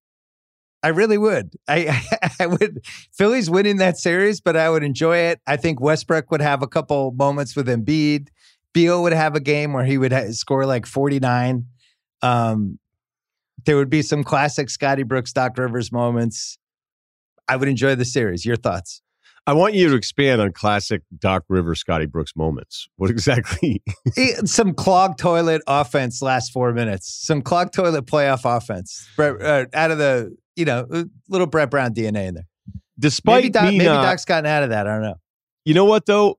I 0.83 0.89
really 0.89 1.19
would. 1.19 1.55
I, 1.67 2.03
I 2.41 2.47
would. 2.47 2.85
Philly's 3.13 3.51
winning 3.51 3.79
that 3.79 3.99
series, 3.99 4.41
but 4.41 4.57
I 4.57 4.71
would 4.71 4.83
enjoy 4.85 5.17
it. 5.19 5.41
I 5.47 5.57
think 5.57 5.81
Westbrook 5.81 6.31
would 6.31 6.41
have 6.41 6.63
a 6.63 6.69
couple 6.69 7.13
moments 7.13 7.57
with 7.57 7.67
Embiid. 7.69 8.29
Beal 8.73 9.03
would 9.03 9.13
have 9.13 9.35
a 9.35 9.41
game 9.41 9.73
where 9.73 9.85
he 9.85 9.99
would 9.99 10.13
ha- 10.13 10.31
score 10.31 10.67
like 10.67 10.87
49. 10.87 11.67
Um, 12.23 12.79
there 13.65 13.77
would 13.77 13.91
be 13.91 14.03
some 14.03 14.23
classic 14.23 14.71
Scotty 14.71 15.03
Brooks, 15.03 15.33
Doc 15.33 15.59
Rivers 15.59 15.91
moments. 15.91 16.59
I 17.49 17.57
would 17.57 17.69
enjoy 17.69 17.95
the 17.95 18.05
series. 18.05 18.45
Your 18.45 18.57
thoughts? 18.57 19.03
I 19.49 19.55
want 19.55 19.73
you 19.73 19.89
to 19.89 19.95
expand 19.95 20.43
on 20.43 20.53
classic 20.53 21.01
Doc 21.19 21.45
Rivers, 21.49 21.81
Scotty 21.81 22.05
Brooks 22.05 22.37
moments. 22.37 22.87
What 22.97 23.09
exactly? 23.11 23.83
some 24.45 24.75
clogged 24.75 25.19
toilet 25.19 25.63
offense 25.67 26.21
last 26.21 26.53
four 26.53 26.75
minutes. 26.75 27.11
Some 27.27 27.41
clogged 27.41 27.73
toilet 27.73 28.05
playoff 28.05 28.43
offense. 28.45 29.09
Uh, 29.19 29.65
out 29.73 29.91
of 29.91 29.97
the, 29.97 30.37
you 30.59 30.65
know, 30.65 30.87
little 31.29 31.47
Brett 31.47 31.71
Brown 31.71 31.95
DNA 31.95 32.27
in 32.27 32.35
there. 32.35 32.49
Despite 32.99 33.45
maybe, 33.45 33.51
Doc, 33.51 33.65
maybe 33.65 33.85
not, 33.85 34.03
Doc's 34.03 34.25
gotten 34.25 34.47
out 34.47 34.65
of 34.65 34.71
that. 34.71 34.89
I 34.89 34.91
don't 34.91 35.03
know. 35.03 35.15
You 35.65 35.75
know 35.75 35.85
what 35.85 36.07
though? 36.07 36.39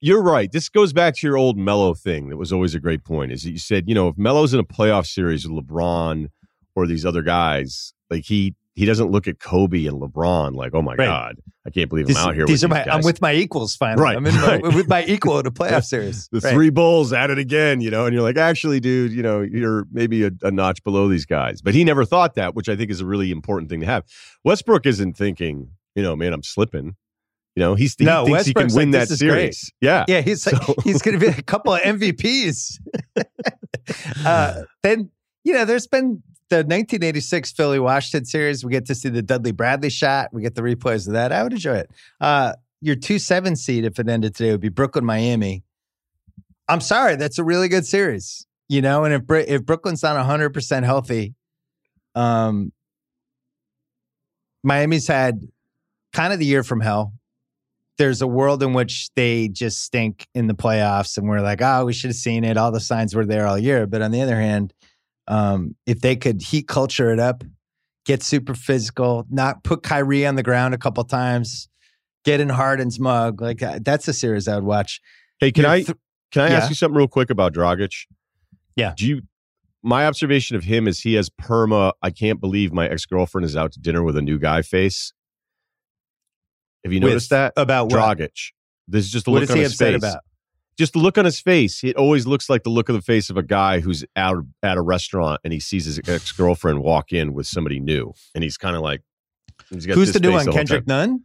You're 0.00 0.22
right. 0.22 0.50
This 0.50 0.68
goes 0.68 0.92
back 0.92 1.14
to 1.16 1.26
your 1.26 1.36
old 1.36 1.56
Melo 1.56 1.94
thing. 1.94 2.30
That 2.30 2.36
was 2.36 2.52
always 2.52 2.74
a 2.74 2.80
great 2.80 3.04
point. 3.04 3.30
Is 3.32 3.42
that 3.44 3.50
you 3.50 3.58
said, 3.58 3.84
you 3.86 3.94
know, 3.94 4.08
if 4.08 4.18
Melo's 4.18 4.52
in 4.52 4.58
a 4.58 4.64
playoff 4.64 5.06
series 5.06 5.46
with 5.46 5.64
LeBron 5.64 6.28
or 6.74 6.86
these 6.86 7.06
other 7.06 7.22
guys, 7.22 7.92
like 8.08 8.24
he 8.24 8.54
he 8.74 8.84
doesn't 8.86 9.10
look 9.10 9.26
at 9.28 9.38
Kobe 9.40 9.84
and 9.86 10.00
LeBron 10.00 10.54
like, 10.54 10.74
oh 10.74 10.80
my 10.82 10.94
Right. 10.94 11.06
god, 11.06 11.36
I 11.66 11.70
can't 11.70 11.88
believe 11.90 12.08
I'm 12.08 12.16
out 12.16 12.34
here. 12.34 12.46
these 12.46 12.62
with 12.62 12.70
are 12.72 12.74
my. 12.74 12.84
I'm 12.90 13.02
with 13.02 13.20
my 13.20 13.32
equals 13.34 13.74
finally. 13.76 14.02
Right, 14.02 14.16
I'm 14.16 14.26
in 14.26 14.34
my, 14.34 14.58
with 14.76 14.88
my 14.88 15.04
equal 15.04 15.38
in 15.40 15.46
a 15.46 15.50
playoff 15.52 15.84
series. 15.84 16.28
the 16.32 16.40
Right. 16.40 16.52
three 16.52 16.70
bulls 16.70 17.12
at 17.12 17.30
it 17.30 17.38
again, 17.38 17.80
you 17.80 17.90
know, 17.90 18.06
and 18.06 18.14
you're 18.14 18.22
like, 18.22 18.36
actually, 18.38 18.80
dude, 18.80 19.12
you 19.12 19.22
know, 19.22 19.40
you're 19.42 19.86
maybe 19.92 20.24
a, 20.24 20.30
a 20.42 20.50
notch 20.50 20.82
below 20.84 21.08
these 21.08 21.26
guys. 21.26 21.60
But 21.60 21.74
he 21.74 21.84
never 21.84 22.04
thought 22.04 22.34
that, 22.36 22.54
which 22.54 22.68
I 22.68 22.76
think 22.76 22.90
is 22.90 23.00
a 23.00 23.06
really 23.06 23.30
important 23.30 23.70
thing 23.70 23.80
to 23.80 23.86
have. 23.86 24.04
Westbrook 24.44 24.86
isn't 24.86 25.16
thinking, 25.16 25.70
you 25.94 26.02
know, 26.02 26.16
man, 26.16 26.32
I'm 26.32 26.42
slipping. 26.42 26.96
You 27.56 27.60
know, 27.64 27.74
he's, 27.74 27.96
he 27.98 28.04
No, 28.04 28.24
thinks 28.24 28.46
he 28.46 28.54
can 28.54 28.68
win 28.72 28.92
like, 28.92 29.08
that 29.08 29.12
is 29.12 29.20
great. 29.20 29.28
series. 29.54 29.72
Yeah. 29.80 30.04
Yeah, 30.06 30.20
he's 30.20 30.46
like 30.50 30.62
he's 30.84 31.02
going 31.02 31.18
to 31.18 31.26
be 31.26 31.30
a 31.36 31.42
couple 31.42 31.74
of 31.74 31.80
MVPs. 31.80 32.78
uh, 34.24 34.62
then 34.82 35.10
you 35.44 35.54
know, 35.54 35.64
there's 35.64 35.86
been 35.86 36.22
the 36.50 36.56
1986 36.56 37.52
Philly 37.52 37.78
Washington 37.78 38.24
series. 38.24 38.64
We 38.64 38.72
get 38.72 38.86
to 38.86 38.94
see 38.94 39.08
the 39.08 39.22
Dudley 39.22 39.52
Bradley 39.52 39.90
shot. 39.90 40.30
We 40.32 40.42
get 40.42 40.54
the 40.54 40.62
replays 40.62 41.06
of 41.06 41.14
that. 41.14 41.32
I 41.32 41.42
would 41.42 41.52
enjoy 41.52 41.76
it. 41.76 41.90
Uh, 42.20 42.54
your 42.80 42.96
two 42.96 43.18
seven 43.18 43.56
seed, 43.56 43.84
if 43.84 43.98
it 43.98 44.08
ended 44.08 44.34
today, 44.34 44.50
would 44.50 44.60
be 44.60 44.68
Brooklyn 44.68 45.04
Miami. 45.04 45.62
I'm 46.68 46.80
sorry, 46.80 47.16
that's 47.16 47.38
a 47.38 47.44
really 47.44 47.68
good 47.68 47.86
series. 47.86 48.46
You 48.68 48.82
know, 48.82 49.04
and 49.04 49.14
if 49.14 49.22
if 49.48 49.64
Brooklyn's 49.64 50.02
not 50.02 50.16
100 50.16 50.50
percent 50.50 50.84
healthy, 50.84 51.34
um, 52.14 52.72
Miami's 54.62 55.06
had 55.06 55.40
kind 56.12 56.32
of 56.32 56.38
the 56.38 56.46
year 56.46 56.62
from 56.62 56.80
hell 56.80 57.12
there's 58.00 58.22
a 58.22 58.26
world 58.26 58.62
in 58.62 58.72
which 58.72 59.10
they 59.14 59.46
just 59.46 59.82
stink 59.82 60.26
in 60.34 60.46
the 60.46 60.54
playoffs 60.54 61.18
and 61.18 61.28
we're 61.28 61.42
like, 61.42 61.60
oh, 61.60 61.84
we 61.84 61.92
should 61.92 62.08
have 62.08 62.16
seen 62.16 62.44
it. 62.44 62.56
All 62.56 62.72
the 62.72 62.80
signs 62.80 63.14
were 63.14 63.26
there 63.26 63.46
all 63.46 63.58
year. 63.58 63.86
But 63.86 64.00
on 64.00 64.10
the 64.10 64.22
other 64.22 64.36
hand, 64.36 64.72
um, 65.28 65.74
if 65.86 66.00
they 66.00 66.16
could 66.16 66.42
heat 66.42 66.66
culture 66.68 67.12
it 67.12 67.18
up, 67.20 67.44
get 68.06 68.22
super 68.22 68.54
physical, 68.54 69.26
not 69.30 69.62
put 69.64 69.82
Kyrie 69.82 70.26
on 70.26 70.34
the 70.34 70.42
ground 70.42 70.74
a 70.74 70.78
couple 70.78 71.04
times, 71.04 71.68
get 72.24 72.40
in 72.40 72.48
Harden's 72.48 72.98
mug, 72.98 73.40
like 73.40 73.62
uh, 73.62 73.78
that's 73.82 74.08
a 74.08 74.12
series 74.12 74.48
I 74.48 74.54
would 74.56 74.64
watch. 74.64 75.00
Hey, 75.38 75.52
can 75.52 75.64
I 75.64 75.82
th- 75.82 75.98
can 76.32 76.42
I 76.42 76.48
Yeah. 76.50 76.56
ask 76.58 76.68
you 76.68 76.74
something 76.74 76.96
real 76.96 77.08
quick 77.08 77.30
about 77.30 77.52
Dragic? 77.54 77.90
Yeah. 78.76 78.94
Do 78.96 79.06
you 79.06 79.22
my 79.82 80.06
observation 80.06 80.56
of 80.56 80.64
him 80.64 80.86
is 80.86 81.00
he 81.00 81.14
has 81.14 81.30
perma, 81.30 81.92
I 82.02 82.10
can't 82.10 82.38
believe 82.40 82.70
my 82.72 82.86
ex-girlfriend 82.88 83.46
is 83.46 83.56
out 83.56 83.72
to 83.72 83.80
dinner 83.80 84.02
with 84.02 84.16
a 84.16 84.22
new 84.22 84.38
guy 84.38 84.60
face. 84.62 85.12
Have 86.84 86.92
you 86.92 87.00
with- 87.00 87.10
noticed 87.10 87.30
that? 87.30 87.52
about 87.56 87.90
what? 87.90 88.18
This 88.18 88.30
There's 88.88 89.10
just 89.10 89.26
a 89.26 89.30
What 89.30 89.36
look 89.40 89.44
is 89.44 89.50
on 89.50 89.56
he 89.56 89.62
his 89.62 89.72
upset 89.72 89.94
face. 89.94 90.02
about? 90.02 90.20
Just 90.80 90.94
the 90.94 90.98
look 90.98 91.18
on 91.18 91.26
his 91.26 91.38
face. 91.38 91.84
It 91.84 91.96
always 91.96 92.26
looks 92.26 92.48
like 92.48 92.62
the 92.62 92.70
look 92.70 92.88
of 92.88 92.94
the 92.94 93.02
face 93.02 93.28
of 93.28 93.36
a 93.36 93.42
guy 93.42 93.80
who's 93.80 94.02
out 94.16 94.38
at 94.62 94.78
a 94.78 94.80
restaurant 94.80 95.38
and 95.44 95.52
he 95.52 95.60
sees 95.60 95.84
his 95.84 96.00
ex 96.08 96.32
girlfriend 96.32 96.82
walk 96.82 97.12
in 97.12 97.34
with 97.34 97.46
somebody 97.46 97.78
new, 97.78 98.14
and 98.34 98.42
he's 98.42 98.56
kind 98.56 98.74
of 98.74 98.80
like, 98.80 99.02
he's 99.68 99.84
Who's 99.84 100.12
the 100.12 100.20
new 100.20 100.32
one? 100.32 100.46
whole 100.46 100.54
Kendrick. 100.54 100.86
Nunn? 100.86 101.24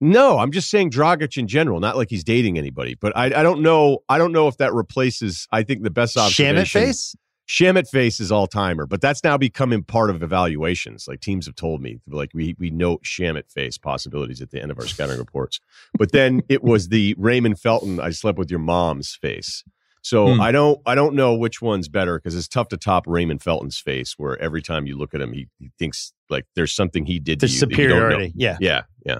No, 0.00 0.38
I'm 0.38 0.52
just 0.52 0.70
saying 0.70 0.90
Dragic 0.90 1.36
in 1.36 1.48
general, 1.48 1.80
not 1.80 1.98
like 1.98 2.08
he's 2.08 2.24
dating 2.24 2.56
anybody. 2.56 2.94
But 2.94 3.14
I, 3.14 3.26
I 3.26 3.42
don't 3.42 3.60
know. 3.60 3.98
I 4.08 4.16
don't 4.16 4.32
know 4.32 4.48
if 4.48 4.56
that 4.56 4.72
replaces. 4.72 5.46
I 5.52 5.62
think 5.62 5.82
the 5.82 5.90
best 5.90 6.16
observation. 6.16 6.56
Shamet 6.56 6.86
face? 6.86 7.14
Shamet 7.50 7.88
face 7.88 8.20
is 8.20 8.30
all 8.30 8.46
timer, 8.46 8.86
but 8.86 9.00
that's 9.00 9.24
now 9.24 9.36
becoming 9.36 9.82
part 9.82 10.08
of 10.08 10.22
evaluations. 10.22 11.08
Like 11.08 11.20
teams 11.20 11.46
have 11.46 11.56
told 11.56 11.82
me, 11.82 11.98
like 12.06 12.30
we 12.32 12.54
we 12.60 12.70
note 12.70 13.02
Shamet 13.02 13.50
face 13.50 13.76
possibilities 13.76 14.40
at 14.40 14.50
the 14.52 14.62
end 14.62 14.70
of 14.70 14.78
our 14.78 14.86
scouting 14.86 15.18
reports. 15.26 15.58
But 15.98 16.12
then 16.12 16.42
it 16.48 16.62
was 16.62 16.90
the 16.90 17.16
Raymond 17.18 17.58
Felton, 17.58 17.98
I 17.98 18.10
slept 18.10 18.38
with 18.38 18.50
your 18.52 18.60
mom's 18.60 19.16
face. 19.16 19.64
So 20.02 20.34
Hmm. 20.34 20.40
I 20.40 20.52
don't 20.52 20.80
I 20.86 20.94
don't 20.94 21.16
know 21.16 21.34
which 21.34 21.60
one's 21.60 21.88
better 21.88 22.18
because 22.20 22.36
it's 22.36 22.46
tough 22.46 22.68
to 22.68 22.76
top 22.76 23.04
Raymond 23.08 23.42
Felton's 23.42 23.80
face, 23.80 24.14
where 24.16 24.40
every 24.40 24.62
time 24.62 24.86
you 24.86 24.96
look 24.96 25.12
at 25.12 25.20
him, 25.20 25.32
he, 25.32 25.48
he 25.58 25.72
thinks 25.76 26.12
like 26.28 26.46
there's 26.54 26.72
something 26.72 27.04
he 27.04 27.18
did. 27.18 27.40
There's 27.40 27.54
to 27.54 27.56
you 27.56 27.60
that 27.66 27.70
you 27.72 27.76
superiority. 27.76 28.32
Yeah. 28.36 28.58
Yeah, 28.60 28.82
yeah. 29.04 29.18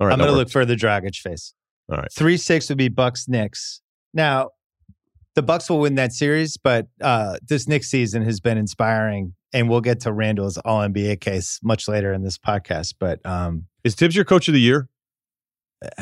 All 0.00 0.08
right, 0.08 0.12
I'm 0.14 0.18
going 0.18 0.28
to 0.30 0.36
look 0.36 0.50
for 0.50 0.64
the 0.64 0.74
Dragic 0.74 1.14
face. 1.14 1.54
All 1.88 1.98
right. 1.98 2.12
Three 2.12 2.36
six 2.36 2.68
would 2.68 2.78
be 2.78 2.88
Bucks 2.88 3.28
Knicks. 3.28 3.80
Now, 4.12 4.50
the 5.34 5.42
Bucks 5.42 5.70
will 5.70 5.80
win 5.80 5.94
that 5.94 6.12
series, 6.12 6.56
but 6.56 6.88
uh, 7.00 7.36
this 7.48 7.66
Knicks 7.66 7.88
season 7.88 8.22
has 8.22 8.40
been 8.40 8.58
inspiring, 8.58 9.34
and 9.52 9.68
we'll 9.70 9.80
get 9.80 10.00
to 10.00 10.12
Randle's 10.12 10.58
All 10.58 10.80
NBA 10.80 11.20
case 11.20 11.58
much 11.62 11.88
later 11.88 12.12
in 12.12 12.22
this 12.22 12.38
podcast. 12.38 12.94
But 12.98 13.24
um, 13.24 13.66
Is 13.84 13.94
Thibs 13.94 14.14
your 14.14 14.24
coach 14.24 14.48
of 14.48 14.54
the 14.54 14.60
year? 14.60 14.88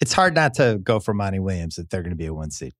it's 0.00 0.12
hard 0.12 0.34
not 0.34 0.54
to 0.54 0.78
go 0.82 1.00
for 1.00 1.12
Monty 1.14 1.38
Williams 1.40 1.78
if 1.78 1.88
they're 1.88 2.02
going 2.02 2.10
to 2.10 2.16
be 2.16 2.26
a 2.26 2.34
one 2.34 2.50
seed. 2.50 2.72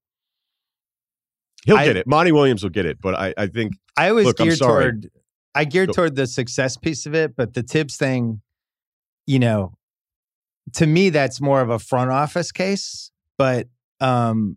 He'll 1.64 1.76
I- 1.76 1.84
get 1.84 1.96
it. 1.96 2.06
Monty 2.06 2.32
Williams 2.32 2.62
will 2.62 2.70
get 2.70 2.86
it, 2.86 3.00
but 3.00 3.14
I, 3.14 3.34
I 3.36 3.46
think 3.48 3.74
I 3.96 4.08
always 4.10 4.26
Look, 4.26 4.40
I'm 4.40 4.50
sorry. 4.52 4.84
toward 4.84 5.10
I 5.54 5.64
gear 5.64 5.86
Go- 5.86 5.92
toward 5.92 6.16
the 6.16 6.26
success 6.26 6.76
piece 6.76 7.04
of 7.06 7.14
it, 7.14 7.36
but 7.36 7.54
the 7.54 7.62
Thibs 7.62 7.96
thing, 7.96 8.40
you 9.26 9.38
know, 9.38 9.74
to 10.74 10.86
me 10.86 11.10
that's 11.10 11.40
more 11.40 11.60
of 11.60 11.68
a 11.70 11.78
front 11.78 12.10
office 12.10 12.52
case. 12.52 13.10
But 13.36 13.68
um 14.00 14.56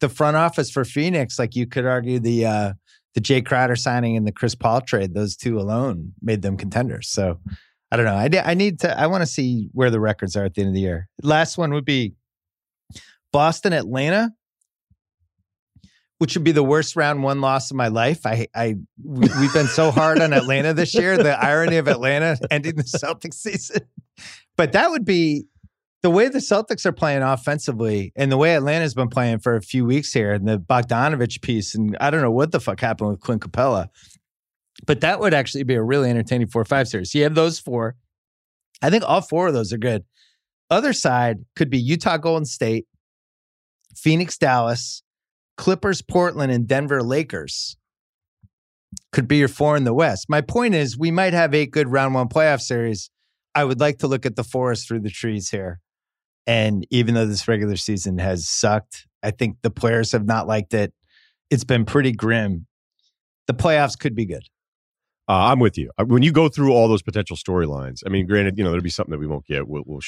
the 0.00 0.08
front 0.08 0.36
office 0.36 0.70
for 0.70 0.84
Phoenix, 0.84 1.38
like 1.38 1.56
you 1.56 1.66
could 1.66 1.86
argue 1.86 2.18
the 2.18 2.46
uh 2.46 2.72
the 3.14 3.20
Jae 3.20 3.44
Crowder 3.44 3.76
signing 3.76 4.16
and 4.16 4.26
the 4.26 4.32
Chris 4.32 4.54
Paul 4.54 4.80
trade, 4.80 5.14
those 5.14 5.34
two 5.36 5.58
alone 5.58 6.12
made 6.22 6.42
them 6.42 6.56
contenders. 6.56 7.08
So 7.08 7.40
I 7.90 7.96
don't 7.96 8.04
know. 8.04 8.14
I, 8.14 8.50
I 8.50 8.54
need 8.54 8.80
to 8.80 8.98
I 8.98 9.06
want 9.06 9.22
to 9.22 9.26
see 9.26 9.68
where 9.72 9.90
the 9.90 10.00
records 10.00 10.36
are 10.36 10.44
at 10.44 10.54
the 10.54 10.60
end 10.60 10.68
of 10.68 10.74
the 10.74 10.80
year. 10.80 11.08
Last 11.22 11.58
one 11.58 11.72
would 11.72 11.84
be 11.84 12.14
Boston 13.32 13.72
Atlanta 13.72 14.32
which 16.18 16.34
would 16.34 16.44
be 16.44 16.52
the 16.52 16.64
worst 16.64 16.96
round 16.96 17.22
one 17.22 17.40
loss 17.40 17.70
of 17.70 17.76
my 17.76 17.88
life. 17.88 18.26
I, 18.26 18.48
I, 18.54 18.74
we, 19.02 19.28
we've 19.40 19.52
been 19.52 19.68
so 19.68 19.90
hard 19.90 20.20
on 20.20 20.32
Atlanta 20.32 20.74
this 20.74 20.94
year. 20.94 21.16
The 21.16 21.40
irony 21.42 21.76
of 21.76 21.88
Atlanta 21.88 22.36
ending 22.50 22.74
the 22.76 22.82
Celtics 22.82 23.34
season, 23.34 23.82
but 24.56 24.72
that 24.72 24.90
would 24.90 25.04
be 25.04 25.46
the 26.02 26.10
way 26.10 26.28
the 26.28 26.38
Celtics 26.38 26.86
are 26.86 26.92
playing 26.92 27.22
offensively, 27.22 28.12
and 28.14 28.30
the 28.30 28.36
way 28.36 28.54
Atlanta's 28.54 28.94
been 28.94 29.08
playing 29.08 29.40
for 29.40 29.56
a 29.56 29.62
few 29.62 29.84
weeks 29.84 30.12
here, 30.12 30.32
and 30.32 30.46
the 30.46 30.58
Bogdanovich 30.58 31.42
piece, 31.42 31.74
and 31.74 31.96
I 32.00 32.10
don't 32.10 32.22
know 32.22 32.30
what 32.30 32.52
the 32.52 32.60
fuck 32.60 32.80
happened 32.80 33.10
with 33.10 33.20
Clint 33.20 33.42
Capela, 33.42 33.88
but 34.86 35.00
that 35.00 35.18
would 35.18 35.34
actually 35.34 35.64
be 35.64 35.74
a 35.74 35.82
really 35.82 36.08
entertaining 36.08 36.46
four 36.46 36.64
five 36.64 36.88
series. 36.88 37.14
You 37.14 37.24
have 37.24 37.34
those 37.34 37.58
four. 37.58 37.96
I 38.80 38.90
think 38.90 39.02
all 39.04 39.20
four 39.20 39.48
of 39.48 39.54
those 39.54 39.72
are 39.72 39.78
good. 39.78 40.04
Other 40.70 40.92
side 40.92 41.38
could 41.56 41.70
be 41.70 41.78
Utah 41.78 42.18
Golden 42.18 42.44
State, 42.44 42.86
Phoenix 43.96 44.38
Dallas, 44.38 45.02
Clippers 45.56 46.02
Portland, 46.02 46.52
and 46.52 46.68
Denver 46.68 47.02
Lakers. 47.02 47.76
Could 49.12 49.26
be 49.26 49.38
your 49.38 49.48
four 49.48 49.76
in 49.76 49.84
the 49.84 49.94
West. 49.94 50.26
My 50.28 50.40
point 50.42 50.74
is, 50.74 50.96
we 50.96 51.10
might 51.10 51.32
have 51.32 51.54
eight 51.54 51.72
good 51.72 51.88
round 51.88 52.14
one 52.14 52.28
playoff 52.28 52.60
series. 52.60 53.10
I 53.54 53.64
would 53.64 53.80
like 53.80 53.98
to 53.98 54.06
look 54.06 54.24
at 54.24 54.36
the 54.36 54.44
forest 54.44 54.86
through 54.86 55.00
the 55.00 55.10
trees 55.10 55.50
here. 55.50 55.80
And 56.48 56.86
even 56.90 57.14
though 57.14 57.26
this 57.26 57.46
regular 57.46 57.76
season 57.76 58.18
has 58.18 58.48
sucked, 58.48 59.06
I 59.22 59.30
think 59.30 59.58
the 59.62 59.70
players 59.70 60.12
have 60.12 60.24
not 60.24 60.48
liked 60.48 60.72
it. 60.72 60.94
It's 61.50 61.62
been 61.62 61.84
pretty 61.84 62.10
grim. 62.10 62.66
The 63.46 63.52
playoffs 63.52 63.98
could 63.98 64.14
be 64.14 64.24
good. 64.24 64.44
Uh, 65.28 65.52
I'm 65.52 65.60
with 65.60 65.76
you. 65.76 65.90
Uh, 65.98 66.06
When 66.06 66.22
you 66.22 66.32
go 66.32 66.48
through 66.48 66.72
all 66.72 66.88
those 66.88 67.02
potential 67.02 67.36
storylines, 67.36 68.02
I 68.06 68.08
mean, 68.08 68.26
granted, 68.26 68.56
you 68.56 68.64
know, 68.64 68.70
there'll 68.70 68.82
be 68.82 68.88
something 68.88 69.12
that 69.12 69.18
we 69.18 69.26
won't 69.26 69.44
get. 69.44 69.68
Will, 69.68 69.82
will, 69.84 70.00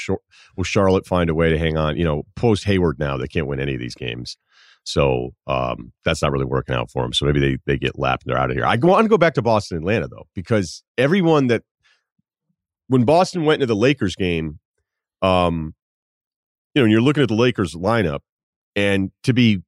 will 0.56 0.64
Charlotte 0.64 1.06
find 1.06 1.28
a 1.28 1.34
way 1.34 1.50
to 1.50 1.58
hang 1.58 1.76
on? 1.76 1.98
You 1.98 2.04
know, 2.04 2.22
post 2.36 2.64
Hayward 2.64 2.98
now, 2.98 3.18
they 3.18 3.28
can't 3.28 3.46
win 3.46 3.60
any 3.60 3.74
of 3.74 3.80
these 3.80 3.94
games. 3.94 4.38
So 4.82 5.34
um, 5.46 5.92
that's 6.06 6.22
not 6.22 6.32
really 6.32 6.46
working 6.46 6.74
out 6.74 6.90
for 6.90 7.02
them. 7.02 7.12
So 7.12 7.26
maybe 7.26 7.40
they, 7.40 7.58
they 7.66 7.76
get 7.76 7.98
lapped 7.98 8.24
and 8.24 8.30
they're 8.30 8.40
out 8.40 8.50
of 8.50 8.56
here. 8.56 8.64
I 8.64 8.76
want 8.76 9.04
to 9.04 9.10
go 9.10 9.18
back 9.18 9.34
to 9.34 9.42
Boston 9.42 9.76
Atlanta, 9.76 10.08
though, 10.08 10.26
because 10.34 10.82
everyone 10.96 11.48
that, 11.48 11.64
when 12.88 13.04
Boston 13.04 13.44
went 13.44 13.60
into 13.60 13.66
the 13.66 13.78
Lakers 13.78 14.16
game, 14.16 14.58
um, 15.20 15.74
you 16.74 16.80
know, 16.80 16.84
and 16.84 16.92
you're 16.92 17.00
looking 17.00 17.22
at 17.22 17.28
the 17.28 17.34
Lakers 17.34 17.74
lineup, 17.74 18.20
and 18.76 19.10
to 19.24 19.32
be 19.32 19.62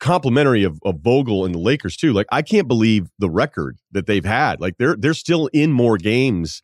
complimentary 0.00 0.64
of, 0.64 0.78
of 0.84 1.00
Vogel 1.00 1.44
and 1.44 1.54
the 1.54 1.58
Lakers 1.58 1.96
too. 1.96 2.12
Like 2.12 2.26
I 2.30 2.42
can't 2.42 2.68
believe 2.68 3.08
the 3.18 3.30
record 3.30 3.78
that 3.92 4.06
they've 4.06 4.24
had. 4.24 4.60
Like 4.60 4.76
they're 4.78 4.96
they're 4.96 5.14
still 5.14 5.48
in 5.48 5.72
more 5.72 5.96
games 5.96 6.62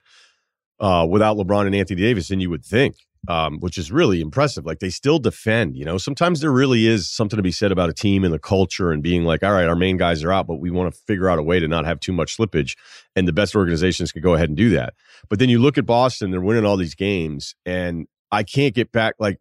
uh, 0.80 1.06
without 1.08 1.36
LeBron 1.36 1.66
and 1.66 1.74
Anthony 1.74 2.00
Davis 2.00 2.28
than 2.28 2.40
you 2.40 2.50
would 2.50 2.64
think, 2.64 2.96
um, 3.28 3.58
which 3.60 3.78
is 3.78 3.90
really 3.90 4.20
impressive. 4.20 4.64
Like 4.66 4.80
they 4.80 4.90
still 4.90 5.18
defend. 5.18 5.76
You 5.76 5.84
know, 5.84 5.98
sometimes 5.98 6.40
there 6.40 6.52
really 6.52 6.86
is 6.86 7.10
something 7.10 7.36
to 7.36 7.42
be 7.42 7.52
said 7.52 7.72
about 7.72 7.90
a 7.90 7.94
team 7.94 8.24
and 8.24 8.32
the 8.32 8.38
culture 8.38 8.92
and 8.92 9.02
being 9.02 9.24
like, 9.24 9.42
all 9.42 9.52
right, 9.52 9.68
our 9.68 9.76
main 9.76 9.96
guys 9.96 10.22
are 10.22 10.32
out, 10.32 10.46
but 10.46 10.56
we 10.56 10.70
want 10.70 10.92
to 10.92 11.00
figure 11.06 11.28
out 11.28 11.38
a 11.38 11.42
way 11.42 11.58
to 11.58 11.68
not 11.68 11.84
have 11.84 12.00
too 12.00 12.12
much 12.12 12.36
slippage. 12.36 12.76
And 13.16 13.26
the 13.26 13.32
best 13.32 13.54
organizations 13.54 14.12
can 14.12 14.22
go 14.22 14.34
ahead 14.34 14.48
and 14.48 14.56
do 14.56 14.70
that. 14.70 14.94
But 15.28 15.38
then 15.38 15.48
you 15.48 15.58
look 15.58 15.78
at 15.78 15.86
Boston; 15.86 16.30
they're 16.30 16.40
winning 16.40 16.64
all 16.64 16.76
these 16.76 16.94
games, 16.94 17.54
and 17.66 18.06
I 18.30 18.42
can't 18.44 18.74
get 18.74 18.92
back 18.92 19.14
like. 19.18 19.38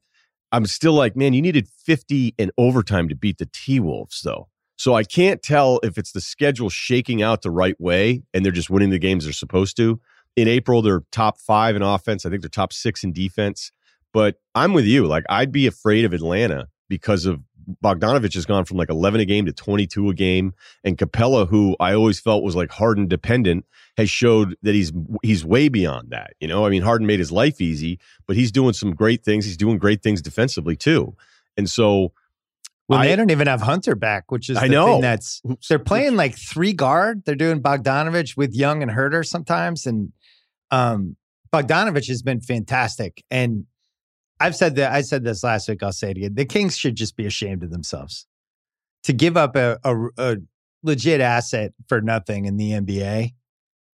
I'm 0.54 0.68
still 0.68 0.94
like, 0.94 1.16
man, 1.16 1.34
you 1.34 1.42
needed 1.42 1.68
50 1.68 2.36
in 2.38 2.52
overtime 2.60 3.10
to 3.10 3.16
beat 3.16 3.39
the 3.39 3.50
T 3.52 3.80
Wolves, 3.80 4.22
though. 4.22 4.48
So 4.76 4.94
I 4.94 5.04
can't 5.04 5.42
tell 5.42 5.80
if 5.84 5.98
it's 5.98 6.12
the 6.12 6.22
schedule 6.22 6.70
shaking 6.70 7.24
out 7.24 7.42
the 7.42 7.52
right 7.52 7.80
way 7.80 8.22
and 8.34 8.46
they're 8.46 8.52
just 8.52 8.70
winning 8.70 8.92
the 8.92 9.00
games 9.00 9.24
they're 9.24 9.34
supposed 9.34 9.76
to. 9.78 10.00
In 10.36 10.48
April, 10.48 10.82
they're 10.82 11.02
top 11.12 11.39
five 11.39 11.76
in 11.76 11.82
offense. 11.82 12.26
I 12.26 12.30
think 12.30 12.44
they're 12.44 12.50
top 12.50 12.72
six 12.72 13.04
in 13.04 13.13
defense. 13.13 13.72
But 14.13 14.36
I'm 14.54 14.74
with 14.74 14.86
you. 14.86 15.08
Like, 15.08 15.24
I'd 15.28 15.52
be 15.52 15.66
afraid 15.66 16.06
of 16.06 16.13
Atlanta 16.13 16.68
because 16.88 17.26
of 17.26 17.42
Bogdanovich 17.84 18.34
has 18.36 18.45
gone 18.45 18.65
from 18.65 18.78
like 18.78 18.89
11 18.89 19.21
a 19.21 19.26
game 19.26 19.45
to 19.45 19.54
22 19.54 20.10
a 20.10 20.13
game. 20.13 20.54
And 20.84 20.97
Capela, 20.97 21.47
who 21.47 21.76
I 21.80 21.93
always 21.93 22.19
felt 22.19 22.43
was 22.43 22.56
like 22.56 22.71
Harden 22.71 23.08
dependent, 23.08 23.65
has 23.97 24.10
showed 24.10 24.56
that 24.63 24.73
he's 24.76 24.91
he's 25.21 25.45
way 25.45 25.69
beyond 25.69 26.10
that. 26.12 26.34
You 26.39 26.47
know, 26.47 26.65
I 26.65 26.69
mean, 26.69 26.82
Harden 26.82 27.06
made 27.08 27.19
his 27.19 27.32
life 27.32 27.62
easy, 27.62 27.99
but 28.28 28.36
he's 28.36 28.52
doing 28.52 28.73
some 28.73 28.93
great 28.93 29.23
things. 29.23 29.45
He's 29.45 29.58
doing 29.58 29.78
great 29.78 30.02
things 30.04 30.21
defensively 30.21 30.76
too. 30.76 31.15
And 31.58 31.69
so 31.69 32.12
Well, 32.88 32.99
I- 32.99 33.08
they 33.08 33.15
don't 33.15 33.30
even 33.32 33.47
have 33.47 33.62
Hunter 33.62 33.95
back, 33.95 34.32
which 34.32 34.49
is 34.49 34.58
I 34.58 34.67
the 34.67 34.73
know. 34.73 34.86
thing 34.88 35.02
that's 35.02 35.41
they're 35.69 35.80
playing 35.80 36.15
like 36.15 36.36
three 36.38 36.73
guard. 36.73 37.23
They're 37.26 37.36
doing 37.36 37.62
Bogdanovich 37.62 38.36
with 38.36 38.54
Young 38.56 38.82
and 38.82 38.91
Huerter 38.91 39.26
sometimes, 39.26 39.86
and 39.86 40.12
um, 40.71 41.15
Bogdanovich 41.54 42.08
has 42.08 42.23
been 42.23 42.41
fantastic. 42.41 43.23
And 43.30 43.65
I've 44.39 44.56
said 44.56 44.76
that 44.76 44.91
I 44.91 45.02
said 45.02 45.24
this 45.24 45.43
last 45.43 45.69
week. 45.69 45.84
I'll 45.84 45.91
say 45.91 46.12
it 46.12 46.17
again. 46.17 46.36
The 46.36 46.46
Kings 46.46 46.78
should 46.78 46.96
just 46.96 47.15
be 47.15 47.26
ashamed 47.26 47.63
of 47.63 47.72
themselves 47.72 48.28
to 49.04 49.13
give 49.13 49.38
up 49.38 49.56
a, 49.56 49.78
a, 49.84 49.96
a 50.17 50.36
legit 50.82 51.22
asset 51.22 51.74
for 51.88 52.02
nothing 52.02 52.46
in 52.46 52.58
the 52.58 52.72
NBA 52.72 53.34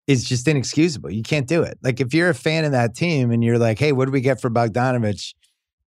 is 0.08 0.24
just 0.26 0.48
inexcusable. 0.48 1.12
You 1.12 1.24
can't 1.24 1.48
do 1.48 1.64
it. 1.64 1.78
Like 1.82 2.02
if 2.02 2.14
you're 2.14 2.30
a 2.30 2.36
fan 2.36 2.66
of 2.66 2.72
that 2.72 2.96
team 2.96 3.32
and 3.32 3.44
you're 3.44 3.58
like, 3.58 3.80
hey, 3.80 3.92
what 3.92 4.06
do 4.06 4.12
we 4.12 4.22
get 4.22 4.42
for 4.42 4.50
Bogdanovich? 4.50 5.34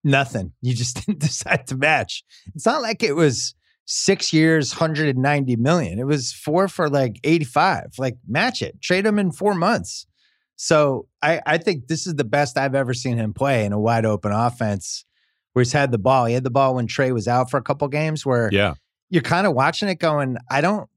Nothing. 0.04 0.54
You 0.62 0.74
just 0.76 0.98
didn't 1.06 1.20
decide 1.20 1.68
to 1.68 1.76
match. 1.76 2.24
It's 2.54 2.66
not 2.66 2.82
like 2.82 3.02
it 3.02 3.16
was 3.16 3.56
six 3.86 4.32
years, 4.32 4.74
190 4.74 5.56
million. 5.58 6.00
It 6.00 6.06
was 6.06 6.32
four 6.32 6.68
for 6.68 6.90
like 6.90 7.20
85. 7.24 7.94
Like 7.98 8.18
match 8.28 8.62
it, 8.62 8.82
trade 8.82 9.06
them 9.06 9.20
in 9.20 9.32
four 9.32 9.56
months. 9.56 10.06
So 10.56 11.08
I, 11.22 11.42
I 11.46 11.58
think 11.58 11.88
this 11.88 12.08
is 12.08 12.16
the 12.16 12.24
best 12.24 12.58
I've 12.58 12.76
ever 12.76 12.94
seen 12.94 13.18
him 13.18 13.34
play 13.34 13.66
in 13.66 13.74
a 13.74 13.80
wide 13.80 14.06
open 14.06 14.32
offense 14.32 15.06
where 15.54 15.64
he's 15.64 15.74
had 15.74 15.92
the 15.92 15.98
ball. 15.98 16.26
He 16.26 16.34
had 16.34 16.44
the 16.44 16.52
ball 16.52 16.76
when 16.76 16.88
Trae 16.88 17.14
was 17.14 17.28
out 17.28 17.50
for 17.50 17.58
a 17.58 17.62
couple 17.62 17.88
games 17.88 18.26
where 18.26 18.50
yeah, 18.52 18.74
you're 19.10 19.24
kind 19.24 19.48
of 19.48 19.54
watching 19.54 19.90
it 19.90 20.00
going, 20.00 20.38
I 20.50 20.62
don't 20.62 20.90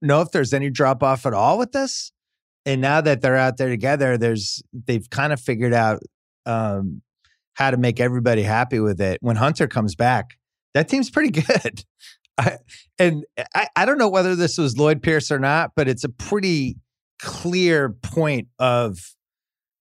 know 0.00 0.20
if 0.20 0.30
there's 0.30 0.52
any 0.52 0.70
drop 0.70 1.02
off 1.02 1.26
at 1.26 1.34
all 1.34 1.58
with 1.58 1.72
this. 1.72 2.12
And 2.64 2.80
now 2.80 3.00
that 3.00 3.22
they're 3.22 3.36
out 3.36 3.56
there 3.56 3.70
together, 3.70 4.16
there's 4.16 4.62
they've 4.72 5.08
kind 5.10 5.32
of 5.32 5.40
figured 5.40 5.74
out 5.74 6.00
um, 6.46 7.02
how 7.54 7.70
to 7.70 7.76
make 7.76 7.98
everybody 7.98 8.42
happy 8.42 8.78
with 8.78 9.00
it. 9.00 9.18
When 9.20 9.36
Hunter 9.36 9.66
comes 9.66 9.94
back, 9.94 10.38
that 10.74 10.88
team's 10.88 11.10
pretty 11.10 11.30
good. 11.42 11.84
I, 12.38 12.58
and 12.98 13.24
I, 13.54 13.68
I 13.76 13.84
don't 13.84 13.98
know 13.98 14.08
whether 14.08 14.36
this 14.36 14.58
was 14.58 14.78
Lloyd 14.78 15.02
Pierce 15.02 15.30
or 15.30 15.38
not, 15.38 15.72
but 15.74 15.88
it's 15.88 16.04
a 16.04 16.08
pretty 16.08 16.76
clear 17.22 17.90
point 17.90 18.48
of 18.58 18.98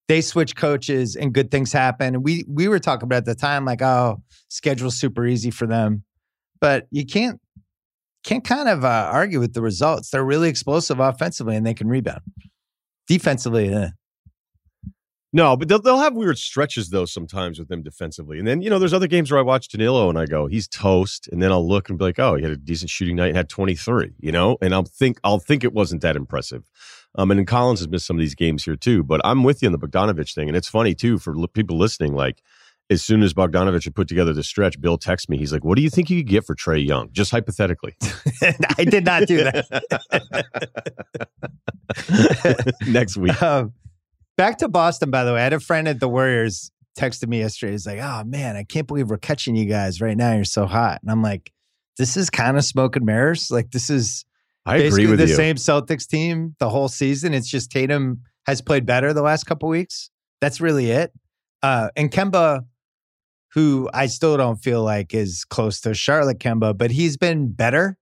they 0.07 0.21
switch 0.21 0.55
coaches 0.55 1.15
and 1.15 1.33
good 1.33 1.51
things 1.51 1.73
happen. 1.73 2.21
We 2.21 2.45
we 2.47 2.67
were 2.67 2.79
talking 2.79 3.03
about 3.03 3.17
at 3.17 3.25
the 3.25 3.35
time, 3.35 3.65
like, 3.65 3.81
oh, 3.81 4.21
schedule's 4.47 4.97
super 4.97 5.25
easy 5.25 5.51
for 5.51 5.65
them. 5.65 6.03
But 6.59 6.87
you 6.91 7.05
can't 7.05 7.39
can't 8.23 8.43
kind 8.43 8.69
of 8.69 8.85
uh, 8.85 9.09
argue 9.11 9.39
with 9.39 9.53
the 9.53 9.61
results. 9.61 10.11
They're 10.11 10.23
really 10.23 10.49
explosive 10.49 10.99
offensively 10.99 11.55
and 11.55 11.65
they 11.65 11.73
can 11.73 11.87
rebound. 11.87 12.21
Defensively, 13.07 13.73
eh. 13.73 13.89
no, 15.33 15.57
but 15.57 15.67
they'll, 15.67 15.81
they'll 15.81 15.97
have 15.97 16.13
weird 16.13 16.37
stretches 16.37 16.89
though 16.89 17.05
sometimes 17.05 17.57
with 17.57 17.67
them 17.67 17.81
defensively. 17.81 18.37
And 18.37 18.47
then 18.47 18.61
you 18.61 18.69
know, 18.69 18.77
there's 18.77 18.93
other 18.93 19.07
games 19.07 19.31
where 19.31 19.39
I 19.39 19.43
watch 19.43 19.69
Danilo 19.69 20.07
and 20.09 20.19
I 20.19 20.25
go, 20.25 20.45
he's 20.45 20.67
toast, 20.67 21.27
and 21.31 21.41
then 21.41 21.51
I'll 21.51 21.67
look 21.67 21.89
and 21.89 21.97
be 21.97 22.05
like, 22.05 22.19
oh, 22.19 22.35
he 22.35 22.43
had 22.43 22.51
a 22.51 22.57
decent 22.57 22.91
shooting 22.91 23.15
night 23.15 23.29
and 23.29 23.37
had 23.37 23.49
23. 23.49 24.11
You 24.19 24.31
know, 24.31 24.57
and 24.61 24.73
I'll 24.73 24.83
think 24.83 25.19
I'll 25.23 25.39
think 25.39 25.63
it 25.63 25.73
wasn't 25.73 26.01
that 26.01 26.15
impressive. 26.15 26.69
Um, 27.15 27.31
and 27.31 27.39
then 27.39 27.45
Collins 27.45 27.79
has 27.79 27.89
missed 27.89 28.05
some 28.05 28.15
of 28.15 28.21
these 28.21 28.35
games 28.35 28.63
here 28.63 28.75
too. 28.75 29.03
But 29.03 29.21
I'm 29.23 29.43
with 29.43 29.61
you 29.61 29.67
on 29.67 29.73
the 29.73 29.79
Bogdanovich 29.79 30.33
thing, 30.33 30.47
and 30.47 30.55
it's 30.55 30.69
funny 30.69 30.95
too 30.95 31.17
for 31.17 31.35
li- 31.35 31.47
people 31.47 31.77
listening. 31.77 32.13
Like, 32.13 32.41
as 32.89 33.03
soon 33.03 33.23
as 33.23 33.33
Bogdanovich 33.33 33.85
had 33.85 33.95
put 33.95 34.07
together 34.07 34.33
the 34.33 34.43
stretch, 34.43 34.79
Bill 34.79 34.97
texts 34.97 35.29
me. 35.29 35.37
He's 35.37 35.53
like, 35.53 35.63
"What 35.63 35.75
do 35.75 35.81
you 35.81 35.89
think 35.89 36.09
you 36.09 36.19
could 36.19 36.29
get 36.29 36.45
for 36.45 36.55
Trae 36.55 36.85
Young?" 36.85 37.09
Just 37.11 37.31
hypothetically. 37.31 37.95
I 38.77 38.85
did 38.85 39.05
not 39.05 39.27
do 39.27 39.43
that. 39.43 39.65
Next 42.87 43.17
week. 43.17 43.41
Um, 43.41 43.73
back 44.37 44.57
to 44.59 44.69
Boston, 44.69 45.11
by 45.11 45.23
the 45.23 45.33
way. 45.33 45.39
I 45.39 45.43
had 45.43 45.53
a 45.53 45.59
friend 45.59 45.87
at 45.87 45.99
the 45.99 46.09
Warriors 46.09 46.71
texted 46.97 47.27
me 47.27 47.39
yesterday. 47.39 47.73
He's 47.73 47.85
like, 47.85 47.99
"Oh 47.99 48.23
man, 48.25 48.55
I 48.55 48.63
can't 48.63 48.87
believe 48.87 49.09
we're 49.09 49.17
catching 49.17 49.55
you 49.55 49.65
guys 49.65 50.01
right 50.01 50.17
now. 50.17 50.33
You're 50.33 50.43
so 50.45 50.65
hot." 50.65 50.99
And 51.01 51.11
I'm 51.11 51.21
like, 51.21 51.51
"This 51.97 52.15
is 52.15 52.29
kind 52.29 52.57
of 52.57 52.63
smoke 52.63 52.95
and 52.95 53.05
mirrors. 53.05 53.51
Like 53.51 53.71
this 53.71 53.89
is 53.89 54.25
I 54.65 54.75
agree 54.75 54.89
basically 54.89 55.07
with 55.07 55.19
the 55.19 55.27
you. 55.27 55.35
same 55.35 55.55
Celtics 55.55 56.07
team 56.07 56.55
the 56.59 56.69
whole 56.69 56.87
season. 56.87 57.33
It's 57.33 57.49
just 57.49 57.71
Tatum 57.71 58.21
has 58.45 58.61
played 58.61 58.85
better 58.85 59.13
the 59.13 59.21
last 59.21 59.45
couple 59.45 59.69
weeks. 59.69 60.09
That's 60.39 60.61
really 60.61 60.91
it. 60.91 61.11
Uh, 61.63 61.89
and 61.95 62.11
Kemba, 62.11 62.65
who 63.53 63.89
I 63.93 64.07
still 64.07 64.37
don't 64.37 64.57
feel 64.57 64.83
like 64.83 65.13
is 65.13 65.45
close 65.45 65.81
to 65.81 65.93
Charlotte 65.93 66.39
Kemba, 66.39 66.77
but 66.77 66.91
he's 66.91 67.17
been 67.17 67.51
better. 67.51 67.97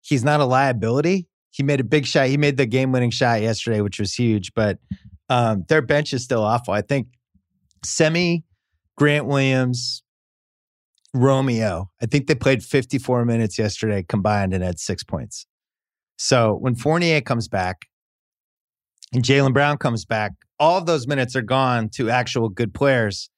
He's 0.00 0.24
not 0.24 0.40
a 0.40 0.44
liability. 0.44 1.28
He 1.50 1.62
made 1.62 1.80
a 1.80 1.84
big 1.84 2.06
shot. 2.06 2.28
He 2.28 2.36
made 2.36 2.56
the 2.56 2.66
game 2.66 2.92
winning 2.92 3.10
shot 3.10 3.42
yesterday, 3.42 3.80
which 3.80 3.98
was 3.98 4.14
huge, 4.14 4.52
but 4.54 4.78
um, 5.28 5.64
their 5.68 5.82
bench 5.82 6.12
is 6.12 6.24
still 6.24 6.42
awful. 6.42 6.72
I 6.72 6.82
think 6.82 7.08
Semi, 7.84 8.44
Grant 8.96 9.26
Williams, 9.26 10.02
Romeo, 11.14 11.90
I 12.00 12.06
think 12.06 12.28
they 12.28 12.34
played 12.34 12.62
54 12.62 13.24
minutes 13.24 13.58
yesterday 13.58 14.04
combined 14.08 14.54
and 14.54 14.62
had 14.62 14.78
six 14.78 15.02
points. 15.02 15.46
So 16.22 16.54
when 16.56 16.74
Fournier 16.74 17.22
comes 17.22 17.48
back 17.48 17.86
and 19.14 19.24
Jaylen 19.24 19.54
Brown 19.54 19.78
comes 19.78 20.04
back, 20.04 20.32
all 20.58 20.76
of 20.76 20.84
those 20.84 21.06
minutes 21.06 21.34
are 21.34 21.40
gone 21.40 21.88
to 21.94 22.10
actual 22.10 22.50
good 22.50 22.74
players. 22.74 23.30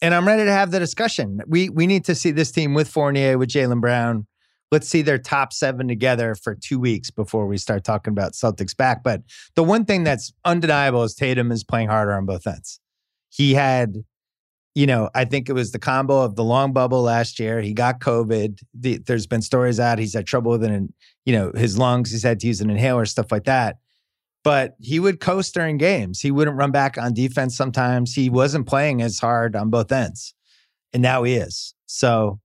And 0.00 0.14
I'm 0.14 0.26
ready 0.26 0.44
to 0.44 0.50
have 0.50 0.70
the 0.70 0.78
discussion. 0.78 1.40
We 1.46 1.68
we 1.68 1.86
need 1.86 2.06
to 2.06 2.14
see 2.14 2.30
this 2.30 2.50
team 2.50 2.72
with 2.72 2.88
Fournier, 2.88 3.36
with 3.36 3.50
Jaylen 3.50 3.82
Brown. 3.82 4.26
Let's 4.72 4.88
see 4.88 5.02
their 5.02 5.18
top 5.18 5.52
seven 5.52 5.88
together 5.88 6.34
for 6.34 6.54
two 6.54 6.80
weeks 6.80 7.10
before 7.10 7.46
we 7.46 7.58
start 7.58 7.84
talking 7.84 8.12
about 8.12 8.32
Celtics 8.32 8.74
back. 8.74 9.02
But 9.02 9.20
the 9.54 9.62
one 9.62 9.84
thing 9.84 10.02
that's 10.02 10.32
undeniable 10.46 11.02
is 11.02 11.14
Tatum 11.14 11.52
is 11.52 11.64
playing 11.64 11.88
harder 11.88 12.14
on 12.14 12.24
both 12.24 12.46
ends. 12.46 12.80
He 13.28 13.52
had, 13.52 14.04
you 14.76 14.86
know, 14.86 15.08
I 15.14 15.24
think 15.24 15.48
it 15.48 15.54
was 15.54 15.72
the 15.72 15.78
combo 15.78 16.20
of 16.20 16.36
the 16.36 16.44
long 16.44 16.74
bubble 16.74 17.00
last 17.00 17.40
year. 17.40 17.62
He 17.62 17.72
got 17.72 17.98
COVID. 17.98 18.60
The, 18.74 18.98
there's 18.98 19.26
been 19.26 19.40
stories 19.40 19.80
out. 19.80 19.98
He's 19.98 20.12
had 20.12 20.26
trouble 20.26 20.50
with 20.50 20.62
an, 20.62 20.92
you 21.24 21.32
know, 21.32 21.50
his 21.54 21.78
lungs. 21.78 22.12
He's 22.12 22.22
had 22.22 22.40
to 22.40 22.46
use 22.46 22.60
an 22.60 22.68
inhaler, 22.68 23.06
stuff 23.06 23.32
like 23.32 23.44
that. 23.44 23.78
But 24.44 24.74
he 24.78 25.00
would 25.00 25.18
coast 25.18 25.54
during 25.54 25.78
games. 25.78 26.20
He 26.20 26.30
wouldn't 26.30 26.58
run 26.58 26.72
back 26.72 26.98
on 26.98 27.14
defense 27.14 27.56
sometimes. 27.56 28.12
He 28.12 28.28
wasn't 28.28 28.66
playing 28.66 29.00
as 29.00 29.18
hard 29.18 29.56
on 29.56 29.70
both 29.70 29.90
ends. 29.90 30.34
and 30.92 31.02
now 31.02 31.22
he 31.22 31.36
is. 31.36 31.74
So 31.86 32.38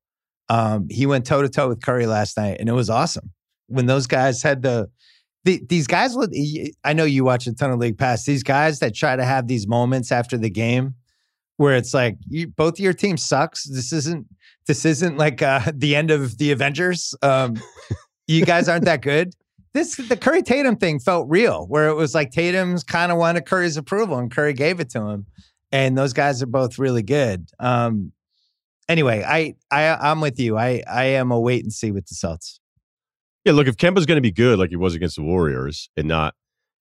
um, 0.48 0.88
he 0.90 1.06
went 1.06 1.26
toe 1.26 1.42
to 1.42 1.50
toe 1.50 1.68
with 1.68 1.82
Curry 1.82 2.06
last 2.06 2.38
night, 2.38 2.58
and 2.62 2.70
it 2.70 2.74
was 2.74 2.90
awesome. 2.90 3.32
When 3.68 3.88
those 3.88 4.08
guys 4.08 4.42
had 4.42 4.62
the, 4.62 4.90
the 5.44 5.62
these 5.68 5.88
guys, 5.88 6.16
I 6.86 6.94
know 6.94 7.04
you 7.04 7.26
watch 7.26 7.46
a 7.46 7.54
ton 7.54 7.72
of 7.72 7.80
league 7.80 7.98
pass. 7.98 8.24
These 8.24 8.44
guys 8.44 8.80
that 8.80 8.96
try 8.96 9.18
to 9.18 9.26
have 9.26 9.48
these 9.48 9.68
moments 9.68 10.14
after 10.14 10.38
the 10.38 10.50
game 10.50 10.96
where 11.62 11.76
it's 11.76 11.94
like 11.94 12.18
you, 12.28 12.48
both 12.48 12.80
your 12.80 12.92
team 12.92 13.18
sucks. 13.18 13.66
This 13.66 13.94
isn't 13.94 14.26
this 14.66 14.84
isn't 14.84 15.18
like 15.18 15.44
uh, 15.44 15.62
the 15.76 15.96
end 15.96 16.10
of 16.10 16.40
the 16.40 16.52
Avengers. 16.52 17.14
Um, 17.22 17.62
you 18.28 18.44
guys 18.46 18.68
aren't 18.68 18.86
that 18.86 19.04
good. 19.04 19.36
This 19.74 19.96
the 19.96 20.18
Curry 20.18 20.42
Tatum 20.42 20.76
thing 20.76 21.00
felt 21.00 21.30
real, 21.30 21.68
where 21.68 21.88
it 21.88 21.94
was 21.94 22.16
like 22.16 22.32
Tatum's 22.32 22.84
kind 22.84 23.12
of 23.12 23.20
wanted 23.20 23.46
Curry's 23.46 23.78
approval, 23.78 24.18
and 24.18 24.32
Curry 24.32 24.54
gave 24.54 24.80
it 24.80 24.90
to 24.90 25.06
him. 25.06 25.28
And 25.72 25.96
those 25.96 26.14
guys 26.14 26.42
are 26.42 26.48
both 26.48 26.80
really 26.80 27.04
good. 27.04 27.48
Um, 27.60 28.12
anyway, 28.90 29.24
I 29.26 29.54
I 29.70 29.94
I'm 29.94 30.20
with 30.20 30.40
you. 30.40 30.58
I 30.58 30.82
I 30.92 31.04
am 31.04 31.32
a 31.32 31.40
wait 31.40 31.64
and 31.64 31.72
see 31.72 31.92
with 31.92 32.08
the 32.08 32.16
Celtics. 32.16 32.60
Yeah, 33.46 33.54
look, 33.54 33.68
if 33.68 33.78
Kemba's 33.78 34.08
going 34.08 34.18
to 34.18 34.22
be 34.22 34.32
good 34.32 34.58
like 34.58 34.72
he 34.72 34.78
was 34.78 34.96
against 34.96 35.16
the 35.16 35.24
Warriors, 35.24 35.90
and 35.96 36.08
not, 36.08 36.34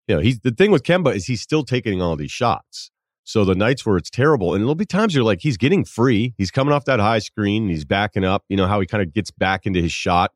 you 0.08 0.16
know, 0.16 0.20
he's 0.22 0.40
the 0.40 0.50
thing 0.50 0.70
with 0.70 0.84
Kemba 0.84 1.14
is 1.14 1.26
he's 1.26 1.42
still 1.42 1.64
taking 1.64 2.00
all 2.00 2.16
these 2.16 2.32
shots. 2.32 2.90
So 3.30 3.44
the 3.44 3.54
nights 3.54 3.86
where 3.86 3.96
it's 3.96 4.10
terrible, 4.10 4.54
and 4.54 4.62
there'll 4.62 4.74
be 4.74 4.84
times 4.84 5.14
you're 5.14 5.22
like, 5.22 5.38
he's 5.40 5.56
getting 5.56 5.84
free. 5.84 6.34
He's 6.36 6.50
coming 6.50 6.74
off 6.74 6.84
that 6.86 6.98
high 6.98 7.20
screen. 7.20 7.68
He's 7.68 7.84
backing 7.84 8.24
up. 8.24 8.44
You 8.48 8.56
know 8.56 8.66
how 8.66 8.80
he 8.80 8.86
kind 8.86 9.04
of 9.04 9.14
gets 9.14 9.30
back 9.30 9.66
into 9.66 9.80
his 9.80 9.92
shot 9.92 10.32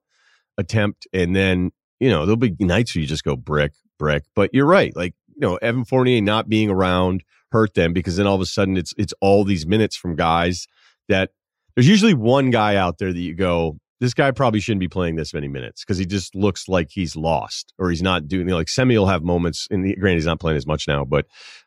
attempt, 0.58 1.08
and 1.12 1.34
then 1.34 1.72
you 1.98 2.08
know 2.08 2.24
there'll 2.24 2.36
be 2.36 2.54
nights 2.60 2.94
where 2.94 3.00
you 3.00 3.08
just 3.08 3.24
go 3.24 3.34
brick, 3.34 3.72
brick. 3.98 4.22
But 4.36 4.50
you're 4.54 4.64
right. 4.64 4.94
Like 4.94 5.16
you 5.34 5.40
know, 5.40 5.56
Evan 5.56 5.84
Fournier 5.84 6.20
not 6.20 6.48
being 6.48 6.70
around 6.70 7.24
hurt 7.50 7.74
them 7.74 7.94
because 7.94 8.16
then 8.16 8.28
all 8.28 8.36
of 8.36 8.40
a 8.40 8.46
sudden 8.46 8.76
it's 8.76 8.94
it's 8.96 9.12
all 9.20 9.42
these 9.42 9.66
minutes 9.66 9.96
from 9.96 10.14
guys 10.14 10.68
that 11.08 11.30
there's 11.74 11.88
usually 11.88 12.14
one 12.14 12.50
guy 12.50 12.76
out 12.76 12.98
there 12.98 13.12
that 13.12 13.20
you 13.20 13.34
go, 13.34 13.76
this 14.04 14.14
guy 14.14 14.30
probably 14.30 14.60
shouldn't 14.60 14.80
be 14.80 14.88
playing 14.88 15.16
this 15.16 15.32
many 15.34 15.48
minutes 15.48 15.82
because 15.82 15.98
he 15.98 16.06
just 16.06 16.34
looks 16.34 16.68
like 16.68 16.90
he's 16.90 17.16
lost 17.16 17.72
or 17.78 17.90
he's 17.90 18.02
not 18.02 18.28
doing 18.28 18.46
you 18.46 18.52
know, 18.52 18.56
like 18.56 18.68
Semi 18.68 18.96
will 18.96 19.06
have 19.06 19.22
moments 19.22 19.66
and 19.70 19.82
granted 19.98 20.16
he's 20.16 20.26
not 20.26 20.40
playing 20.40 20.56
as 20.56 20.66
much 20.66 20.86
now, 20.86 21.04
but 21.04 21.26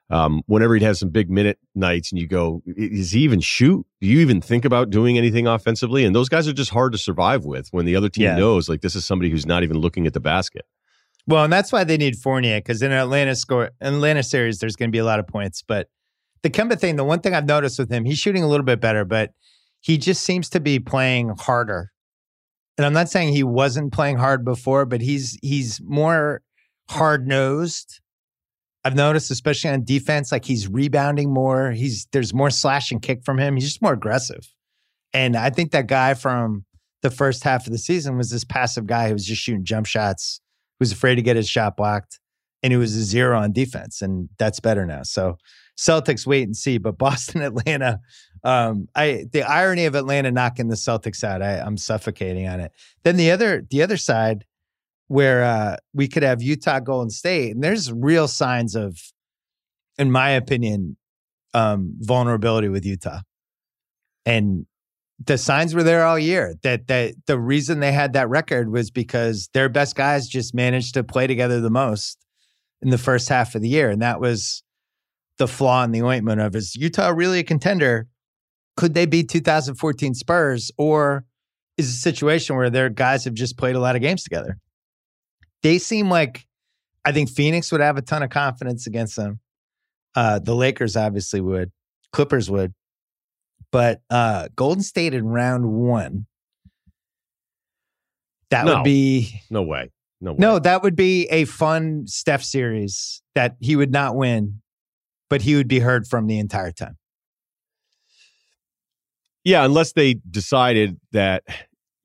um, 0.09 0.41
whenever 0.45 0.73
he'd 0.73 0.83
have 0.83 0.97
some 0.97 1.09
big 1.09 1.29
minute 1.29 1.59
nights 1.75 2.11
and 2.11 2.21
you 2.21 2.27
go, 2.27 2.61
is 2.65 3.11
he 3.11 3.21
even 3.21 3.41
shoot? 3.41 3.85
Do 3.99 4.07
you 4.07 4.19
even 4.19 4.39
think 4.39 4.63
about 4.63 4.89
doing 4.89 5.17
anything 5.17 5.47
offensively? 5.47 6.05
And 6.05 6.15
those 6.15 6.29
guys 6.29 6.47
are 6.47 6.53
just 6.53 6.71
hard 6.71 6.93
to 6.93 6.97
survive 6.97 7.43
with 7.43 7.67
when 7.71 7.85
the 7.85 7.95
other 7.95 8.07
team 8.07 8.25
yeah. 8.25 8.37
knows 8.37 8.69
like 8.69 8.81
this 8.81 8.95
is 8.95 9.03
somebody 9.03 9.29
who's 9.29 9.45
not 9.45 9.63
even 9.63 9.77
looking 9.77 10.07
at 10.07 10.13
the 10.13 10.19
basket. 10.19 10.65
Well, 11.25 11.43
and 11.43 11.51
that's 11.51 11.73
why 11.73 11.83
they 11.83 11.97
need 11.97 12.15
Fournier 12.15 12.59
because 12.59 12.81
in 12.81 12.93
Atlanta 12.93 13.35
score 13.35 13.71
Atlanta 13.81 14.23
series, 14.23 14.59
there's 14.59 14.77
going 14.77 14.89
to 14.89 14.93
be 14.93 14.99
a 14.99 15.05
lot 15.05 15.19
of 15.19 15.27
points. 15.27 15.61
But 15.61 15.89
the 16.41 16.49
Kemba 16.49 16.79
thing, 16.79 16.95
the 16.95 17.03
one 17.03 17.19
thing 17.19 17.35
I've 17.35 17.45
noticed 17.45 17.77
with 17.77 17.91
him, 17.91 18.05
he's 18.05 18.17
shooting 18.17 18.43
a 18.43 18.47
little 18.47 18.65
bit 18.65 18.79
better, 18.79 19.03
but 19.03 19.31
he 19.81 19.97
just 19.97 20.23
seems 20.23 20.49
to 20.51 20.61
be 20.61 20.79
playing 20.79 21.33
harder. 21.37 21.91
And 22.77 22.85
I'm 22.85 22.93
not 22.93 23.09
saying 23.09 23.33
he 23.33 23.43
wasn't 23.43 23.91
playing 23.91 24.17
hard 24.17 24.45
before, 24.45 24.85
but 24.85 25.01
he's 25.01 25.37
he's 25.41 25.81
more 25.83 26.41
hard 26.89 27.27
nosed. 27.27 27.99
I've 28.85 28.95
noticed, 28.95 29.31
especially 29.31 29.71
on 29.71 29.83
defense, 29.83 30.31
like 30.31 30.45
he's 30.45 30.67
rebounding 30.67 31.33
more. 31.33 31.71
He's 31.71 32.07
there's 32.11 32.33
more 32.33 32.49
slash 32.49 32.91
and 32.91 33.01
kick 33.01 33.23
from 33.25 33.39
him. 33.39 33.55
He's 33.55 33.65
just 33.65 33.81
more 33.81 33.93
aggressive. 33.93 34.53
And 35.13 35.35
I 35.35 35.49
think 35.49 35.71
that 35.71 35.87
guy 35.87 36.13
from 36.13 36.65
the 37.01 37.09
first 37.09 37.43
half 37.43 37.65
of 37.65 37.71
the 37.71 37.79
season 37.79 38.17
was 38.17 38.29
this 38.29 38.43
passive 38.43 38.85
guy 38.85 39.07
who 39.07 39.13
was 39.13 39.25
just 39.25 39.41
shooting 39.41 39.63
jump 39.63 39.85
shots, 39.87 40.41
who 40.77 40.83
was 40.83 40.91
afraid 40.91 41.15
to 41.15 41.21
get 41.21 41.35
his 41.35 41.49
shot 41.49 41.77
blocked, 41.77 42.19
and 42.61 42.71
he 42.71 42.77
was 42.77 42.95
a 42.95 43.03
zero 43.03 43.39
on 43.39 43.51
defense. 43.51 44.01
And 44.01 44.29
that's 44.37 44.59
better 44.59 44.85
now. 44.85 45.03
So 45.03 45.37
Celtics 45.77 46.25
wait 46.27 46.43
and 46.43 46.55
see. 46.55 46.77
But 46.77 46.97
Boston, 46.97 47.41
Atlanta, 47.41 47.99
um, 48.43 48.87
I 48.95 49.25
the 49.31 49.43
irony 49.43 49.85
of 49.85 49.95
Atlanta 49.95 50.31
knocking 50.31 50.67
the 50.67 50.75
Celtics 50.75 51.23
out, 51.23 51.41
I, 51.41 51.59
I'm 51.59 51.77
suffocating 51.77 52.47
on 52.47 52.59
it. 52.59 52.71
Then 53.03 53.17
the 53.17 53.31
other 53.31 53.65
the 53.69 53.81
other 53.81 53.97
side, 53.97 54.45
where 55.07 55.43
uh, 55.43 55.77
we 55.93 56.07
could 56.07 56.23
have 56.23 56.41
Utah, 56.41 56.79
Golden 56.79 57.09
State, 57.09 57.55
and 57.55 57.63
there's 57.63 57.91
real 57.91 58.27
signs 58.27 58.75
of, 58.75 58.99
in 59.97 60.11
my 60.11 60.31
opinion, 60.31 60.97
um, 61.53 61.93
vulnerability 61.99 62.69
with 62.69 62.85
Utah, 62.85 63.21
and 64.25 64.65
the 65.25 65.37
signs 65.37 65.73
were 65.73 65.83
there 65.83 66.05
all 66.05 66.19
year. 66.19 66.55
That 66.63 66.87
that 66.87 67.15
the 67.25 67.39
reason 67.39 67.79
they 67.79 67.91
had 67.91 68.13
that 68.13 68.29
record 68.29 68.71
was 68.71 68.91
because 68.91 69.49
their 69.53 69.69
best 69.69 69.95
guys 69.95 70.27
just 70.27 70.53
managed 70.53 70.93
to 70.93 71.03
play 71.03 71.27
together 71.27 71.59
the 71.59 71.69
most 71.69 72.17
in 72.81 72.89
the 72.89 72.97
first 72.97 73.29
half 73.29 73.55
of 73.55 73.61
the 73.61 73.69
year, 73.69 73.89
and 73.89 74.01
that 74.01 74.19
was 74.19 74.63
the 75.37 75.47
flaw 75.47 75.83
in 75.83 75.91
the 75.91 76.01
ointment 76.01 76.41
of 76.41 76.55
is 76.55 76.75
Utah 76.75 77.09
really 77.09 77.39
a 77.39 77.43
contender? 77.43 78.07
Could 78.77 78.93
they 78.93 79.05
be 79.05 79.23
2014 79.23 80.13
Spurs 80.13 80.71
or 80.77 81.25
is 81.77 81.89
a 81.89 81.97
situation 81.97 82.55
where 82.55 82.69
their 82.69 82.89
guys 82.89 83.25
have 83.25 83.33
just 83.33 83.57
played 83.57 83.75
a 83.75 83.79
lot 83.79 83.95
of 83.95 84.01
games 84.01 84.23
together? 84.23 84.57
They 85.63 85.77
seem 85.77 86.09
like 86.09 86.45
I 87.03 87.11
think 87.11 87.29
Phoenix 87.29 87.71
would 87.71 87.81
have 87.81 87.97
a 87.97 88.01
ton 88.01 88.23
of 88.23 88.29
confidence 88.29 88.87
against 88.87 89.15
them. 89.15 89.39
Uh, 90.15 90.39
the 90.39 90.55
Lakers 90.55 90.95
obviously 90.95 91.41
would, 91.41 91.71
Clippers 92.11 92.49
would, 92.49 92.73
but 93.71 94.01
uh, 94.09 94.47
Golden 94.55 94.83
State 94.83 95.13
in 95.13 95.25
round 95.25 95.65
one. 95.71 96.25
That 98.49 98.65
no, 98.65 98.75
would 98.75 98.83
be 98.83 99.41
no 99.49 99.61
way. 99.61 99.91
No, 100.21 100.31
way. 100.31 100.37
no, 100.39 100.59
that 100.59 100.83
would 100.83 100.95
be 100.95 101.25
a 101.27 101.45
fun 101.45 102.07
Steph 102.07 102.43
series 102.43 103.21
that 103.35 103.57
he 103.59 103.75
would 103.75 103.91
not 103.91 104.15
win 104.15 104.61
but 105.29 105.41
he 105.41 105.55
would 105.55 105.67
be 105.67 105.79
heard 105.79 106.07
from 106.07 106.27
the 106.27 106.39
entire 106.39 106.71
time. 106.71 106.97
Yeah, 109.47 109.63
unless 109.63 109.93
they 109.93 110.15
decided 110.29 110.99
that 111.13 111.43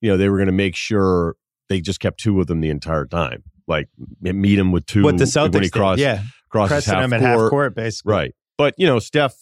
you 0.01 0.09
know 0.09 0.17
they 0.17 0.29
were 0.29 0.37
going 0.37 0.47
to 0.47 0.53
make 0.53 0.77
sure 0.77 1.35
they 1.69 1.81
just 1.81 1.99
kept 1.99 2.21
two 2.21 2.41
of 2.41 2.47
them 2.47 2.61
the 2.61 2.71
entire 2.71 3.05
time, 3.05 3.43
like 3.67 3.89
meet 4.21 4.61
him 4.61 4.71
with 4.71 4.87
two. 4.87 5.03
What 5.03 5.19
the 5.19 5.25
Celtics 5.25 5.55
when 5.55 5.63
he 5.65 5.69
crossed, 5.69 5.99
did, 5.99 6.05
yeah, 6.05 6.23
crosses 6.51 6.87
half 6.87 7.03
him 7.03 7.11
court. 7.11 7.21
at 7.21 7.21
half 7.21 7.51
court, 7.51 7.75
basically. 7.75 8.13
Right, 8.13 8.35
but 8.57 8.75
you 8.79 8.87
know, 8.87 9.01
Steph, 9.01 9.35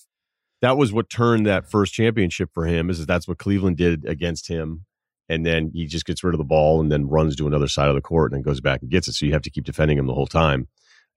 that 0.62 0.78
was 0.78 0.94
what 0.94 1.10
turned 1.10 1.44
that 1.44 1.70
first 1.70 1.92
championship 1.92 2.48
for 2.54 2.64
him. 2.64 2.88
Is 2.88 3.04
that's 3.04 3.28
what 3.28 3.36
Cleveland 3.36 3.76
did 3.76 4.06
against 4.06 4.48
him, 4.48 4.86
and 5.28 5.44
then 5.44 5.70
he 5.74 5.84
just 5.84 6.06
gets 6.06 6.24
rid 6.24 6.32
of 6.32 6.38
the 6.38 6.44
ball 6.44 6.80
and 6.80 6.90
then 6.90 7.06
runs 7.06 7.36
to 7.36 7.46
another 7.46 7.68
side 7.68 7.90
of 7.90 7.94
the 7.94 8.00
court 8.00 8.32
and 8.32 8.38
then 8.38 8.50
goes 8.50 8.62
back 8.62 8.80
and 8.80 8.90
gets 8.90 9.08
it. 9.08 9.12
So 9.12 9.26
you 9.26 9.34
have 9.34 9.42
to 9.42 9.50
keep 9.50 9.64
defending 9.64 9.98
him 9.98 10.06
the 10.06 10.14
whole 10.14 10.26
time. 10.26 10.68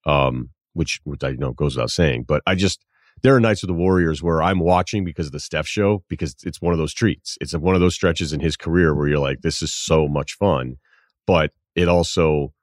Um, 0.06 0.50
which, 0.74 1.00
which 1.04 1.24
I 1.24 1.32
know 1.34 1.54
goes 1.54 1.76
without 1.76 1.92
saying. 1.92 2.26
But 2.28 2.42
I 2.46 2.56
just 2.56 2.84
there 3.24 3.36
are 3.36 3.40
nights 3.40 3.62
with 3.62 3.70
the 3.70 3.74
Warriors 3.74 4.22
where 4.22 4.44
I'm 4.44 4.60
watching 4.60 5.06
because 5.06 5.28
of 5.28 5.32
the 5.32 5.40
Steph 5.40 5.66
show 5.66 6.04
because 6.10 6.36
it's 6.44 6.62
one 6.62 6.74
of 6.74 6.78
those 6.78 6.94
treats. 6.94 7.38
It's 7.40 7.54
one 7.54 7.74
of 7.74 7.82
those 7.82 7.96
stretches 7.96 8.34
in 8.34 8.42
his 8.42 8.58
career 8.58 8.94
where 8.94 9.08
you're 9.08 9.20
like, 9.20 9.42
this 9.42 9.62
is 9.62 9.74
so 9.74 10.08
much 10.10 10.34
fun, 10.34 10.76
but 11.26 11.52
it 11.74 11.88
also 11.88 12.54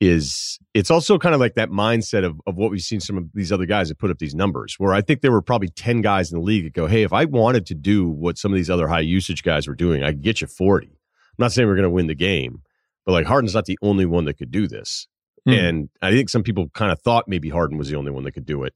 is 0.00 0.58
it's 0.74 0.90
also 0.90 1.16
kind 1.16 1.34
of 1.34 1.40
like 1.40 1.54
that 1.54 1.70
mindset 1.70 2.24
of, 2.24 2.40
of 2.46 2.56
what 2.56 2.70
we've 2.70 2.82
seen 2.82 3.00
some 3.00 3.16
of 3.16 3.24
these 3.34 3.52
other 3.52 3.66
guys 3.66 3.88
that 3.88 3.98
put 3.98 4.10
up 4.10 4.18
these 4.18 4.34
numbers 4.34 4.74
where 4.76 4.92
I 4.92 5.00
think 5.00 5.20
there 5.20 5.30
were 5.30 5.42
probably 5.42 5.68
10 5.68 6.02
guys 6.02 6.30
in 6.32 6.38
the 6.38 6.44
league 6.44 6.64
that 6.64 6.72
go, 6.74 6.86
Hey, 6.88 7.04
if 7.04 7.12
I 7.12 7.24
wanted 7.24 7.66
to 7.66 7.74
do 7.74 8.08
what 8.08 8.36
some 8.36 8.52
of 8.52 8.56
these 8.56 8.68
other 8.68 8.88
high 8.88 9.00
usage 9.00 9.42
guys 9.42 9.66
were 9.66 9.76
doing, 9.76 10.02
I 10.02 10.10
could 10.10 10.22
get 10.22 10.40
you 10.40 10.46
40. 10.46 10.88
I'm 10.88 10.92
not 11.38 11.52
saying 11.52 11.68
we're 11.68 11.76
going 11.76 11.84
to 11.84 11.90
win 11.90 12.08
the 12.08 12.14
game, 12.14 12.62
but 13.06 13.12
like 13.12 13.26
Harden's 13.26 13.54
not 13.54 13.64
the 13.64 13.78
only 13.80 14.04
one 14.04 14.24
that 14.26 14.34
could 14.34 14.50
do 14.50 14.66
this. 14.66 15.06
Mm. 15.48 15.68
And 15.68 15.88
I 16.00 16.10
think 16.10 16.28
some 16.28 16.42
people 16.42 16.68
kind 16.70 16.92
of 16.92 17.00
thought 17.00 17.28
maybe 17.28 17.48
Harden 17.48 17.78
was 17.78 17.88
the 17.88 17.96
only 17.96 18.10
one 18.10 18.24
that 18.24 18.32
could 18.32 18.46
do 18.46 18.64
it. 18.64 18.74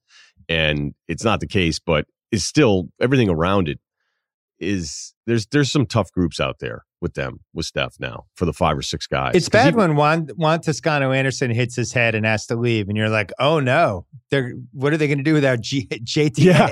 And 0.48 0.94
it's 1.08 1.24
not 1.24 1.40
the 1.40 1.46
case, 1.46 1.78
but 1.78 2.06
it's 2.30 2.44
still 2.44 2.88
everything 3.00 3.28
around 3.28 3.68
it 3.68 3.80
is 4.58 5.14
there's 5.26 5.46
there's 5.46 5.70
some 5.70 5.86
tough 5.86 6.10
groups 6.12 6.40
out 6.40 6.58
there 6.60 6.84
with 7.00 7.14
them 7.14 7.40
with 7.52 7.66
Steph 7.66 7.96
now 8.00 8.24
for 8.34 8.46
the 8.46 8.52
five 8.52 8.76
or 8.76 8.82
six 8.82 9.06
guys. 9.06 9.34
It's 9.34 9.48
bad 9.48 9.74
he, 9.74 9.76
when 9.76 9.96
Juan 9.96 10.28
Juan 10.36 10.60
Toscano 10.60 11.12
Anderson 11.12 11.50
hits 11.50 11.76
his 11.76 11.92
head 11.92 12.14
and 12.14 12.24
has 12.24 12.46
to 12.46 12.56
leave, 12.56 12.88
and 12.88 12.96
you're 12.96 13.08
like, 13.08 13.32
oh 13.38 13.60
no, 13.60 14.06
they're 14.30 14.54
what 14.72 14.92
are 14.92 14.96
they 14.96 15.06
going 15.06 15.18
to 15.18 15.24
do 15.24 15.34
without 15.34 15.60
G- 15.60 15.86
JTA? 15.90 16.38
Yeah, 16.38 16.68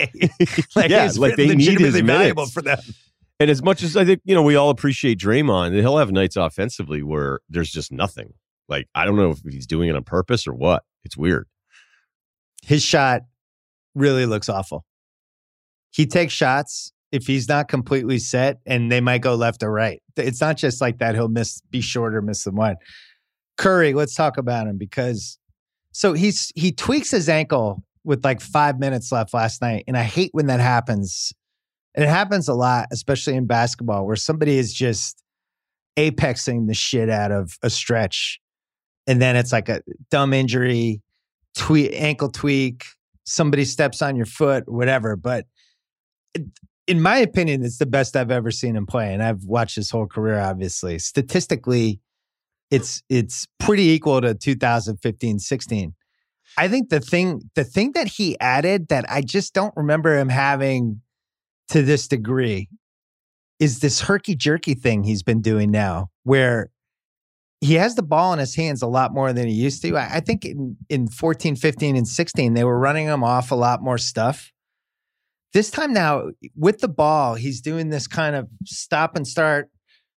like, 0.77 0.91
yeah, 0.91 1.11
like 1.17 1.37
they 1.37 1.55
need 1.55 1.79
his 1.79 2.01
valuable 2.01 2.47
for 2.47 2.63
them. 2.63 2.79
And 3.41 3.51
as 3.51 3.63
much 3.63 3.83
as 3.83 3.97
I 3.97 4.05
think 4.05 4.21
you 4.25 4.35
know, 4.35 4.43
we 4.43 4.57
all 4.57 4.71
appreciate 4.71 5.19
Draymond, 5.19 5.75
he'll 5.75 5.99
have 5.99 6.13
nights 6.13 6.37
offensively 6.37 7.03
where 7.03 7.41
there's 7.49 7.71
just 7.71 7.93
nothing. 7.93 8.33
Like 8.69 8.89
I 8.95 9.05
don't 9.05 9.17
know 9.17 9.31
if 9.31 9.41
he's 9.41 9.67
doing 9.67 9.89
it 9.89 9.97
on 9.97 10.05
purpose 10.05 10.47
or 10.47 10.55
what. 10.55 10.85
It's 11.05 11.17
weird. 11.17 11.47
His 12.63 12.83
shot 12.83 13.23
really 13.95 14.27
looks 14.27 14.49
awful. 14.49 14.85
He 15.91 16.07
takes 16.07 16.33
shots 16.33 16.93
if 17.13 17.27
he's 17.27 17.49
not 17.49 17.69
completely 17.69 18.19
set 18.19 18.59
and 18.67 18.91
they 18.91 19.01
might 19.01 19.21
go 19.21 19.35
left 19.35 19.63
or 19.63 19.71
right. 19.71 20.03
It's 20.17 20.41
not 20.41 20.57
just 20.57 20.81
like 20.81 20.99
that 20.99 21.15
he'll 21.15 21.29
miss 21.29 21.61
be 21.71 21.81
short 21.81 22.15
or 22.15 22.23
miss 22.23 22.45
the 22.45 22.51
one. 22.51 22.77
Curry, 23.57 23.95
let's 23.95 24.15
talk 24.15 24.37
about 24.37 24.67
him 24.67 24.77
because 24.77 25.39
so 25.93 26.13
he's 26.13 26.51
he 26.57 26.73
tweaks 26.73 27.11
his 27.11 27.29
ankle 27.29 27.85
with 28.03 28.25
like 28.25 28.41
5 28.41 28.81
minutes 28.81 29.13
left 29.13 29.33
last 29.33 29.63
night 29.63 29.85
and 29.87 29.97
I 29.97 30.03
hate 30.03 30.31
when 30.33 30.47
that 30.47 30.61
happens. 30.61 31.33
And 31.95 32.05
it 32.05 32.09
happens 32.09 32.49
a 32.49 32.55
lot, 32.55 32.89
especially 32.91 33.37
in 33.37 33.47
basketball, 33.47 34.05
where 34.05 34.17
somebody 34.17 34.59
is 34.59 34.75
just 34.75 35.23
apexing 35.97 36.67
the 36.67 36.75
shit 36.75 37.09
out 37.09 37.31
of 37.31 37.57
a 37.63 37.71
stretch 37.71 38.41
and 39.07 39.21
then 39.21 39.37
it's 39.37 39.53
like 39.53 39.69
a 39.69 39.83
dumb 40.11 40.33
injury, 40.33 41.03
tweak, 41.57 41.93
ankle 41.95 42.31
tweak, 42.31 42.85
somebody 43.25 43.65
steps 43.65 44.03
on 44.03 44.17
your 44.17 44.27
foot, 44.27 44.65
whatever. 44.67 45.17
But 45.17 45.47
in 46.87 47.01
my 47.01 47.17
opinion, 47.19 47.65
it's 47.65 47.79
the 47.79 47.87
best 47.87 48.17
I've 48.17 48.31
ever 48.31 48.51
seen 48.51 48.77
him 48.77 48.87
play. 48.87 49.13
And 49.13 49.23
I've 49.23 49.45
watched 49.45 49.77
his 49.77 49.91
whole 49.91 50.07
career, 50.07 50.39
obviously. 50.39 50.99
Statistically, 50.99 52.01
it's 52.71 53.03
it's 53.09 53.47
pretty 53.59 53.91
equal 53.91 54.21
to 54.21 54.35
2015, 54.35 55.39
16. 55.39 55.95
I 56.57 56.69
think 56.69 56.89
the 56.89 57.01
thing 57.01 57.43
the 57.55 57.65
thing 57.65 57.93
that 57.93 58.09
he 58.09 58.39
added 58.41 58.89
that 58.89 59.05
I 59.09 59.23
just 59.23 59.55
don't 59.55 59.75
remember 59.77 60.17
him 60.19 60.29
having 60.29 61.01
to 61.69 61.83
this 61.83 62.09
degree 62.09 62.69
is 63.59 63.81
this 63.81 64.03
herky 64.03 64.35
jerky 64.35 64.75
thing 64.75 65.05
he's 65.05 65.23
been 65.23 65.41
doing 65.41 65.71
now, 65.71 66.09
where 66.25 66.71
he 67.65 67.75
has 67.75 67.95
the 67.95 68.03
ball 68.03 68.35
in 68.35 68.39
his 68.39 68.55
hands 68.55 68.83
a 68.83 68.87
lot 68.87 69.15
more 69.15 69.33
than 69.33 69.49
he 69.49 69.55
used 69.55 69.81
to. 69.81 69.97
I, 69.97 70.17
I 70.17 70.21
think 70.21 70.45
in, 70.45 70.77
in 70.91 71.09
14, 71.09 71.57
15, 71.57 71.97
and 71.97 72.07
16, 72.07 72.53
they 72.53 72.63
were 72.63 72.79
running 72.79 73.07
him 73.07 73.25
off 73.25 73.51
a 73.51 73.55
lot 73.55 73.83
more 73.83 73.97
stuff. 73.97 74.53
This 75.55 75.71
time 75.71 75.95
now, 75.95 76.31
with 76.55 76.81
the 76.81 76.89
ball, 76.89 77.37
he's 77.37 77.63
doing 77.63 77.89
this 77.89 78.07
kind 78.07 78.37
of 78.37 78.49
stop 78.67 79.17
and 79.17 79.27
start 79.27 79.71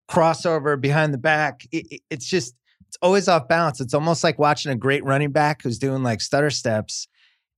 crossover 0.09 0.79
behind 0.79 1.13
the 1.13 1.19
back. 1.19 1.67
It, 1.71 1.85
it, 1.91 2.01
it's 2.09 2.25
just, 2.25 2.55
it's 2.87 2.97
always 2.99 3.27
off 3.27 3.47
balance. 3.47 3.79
It's 3.79 3.93
almost 3.93 4.23
like 4.23 4.39
watching 4.39 4.71
a 4.71 4.75
great 4.75 5.03
running 5.03 5.31
back 5.31 5.61
who's 5.61 5.77
doing 5.77 6.01
like 6.01 6.21
stutter 6.21 6.49
steps 6.49 7.07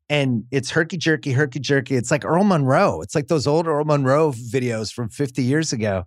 and 0.10 0.44
it's 0.52 0.70
herky 0.70 0.98
jerky, 0.98 1.32
herky 1.32 1.60
jerky. 1.60 1.96
It's 1.96 2.12
like 2.12 2.26
Earl 2.26 2.44
Monroe. 2.44 3.00
It's 3.02 3.16
like 3.16 3.28
those 3.28 3.48
old 3.48 3.68
Earl 3.68 3.86
Monroe 3.86 4.34
videos 4.34 4.92
from 4.92 5.08
50 5.08 5.44
years 5.44 5.72
ago. 5.72 6.04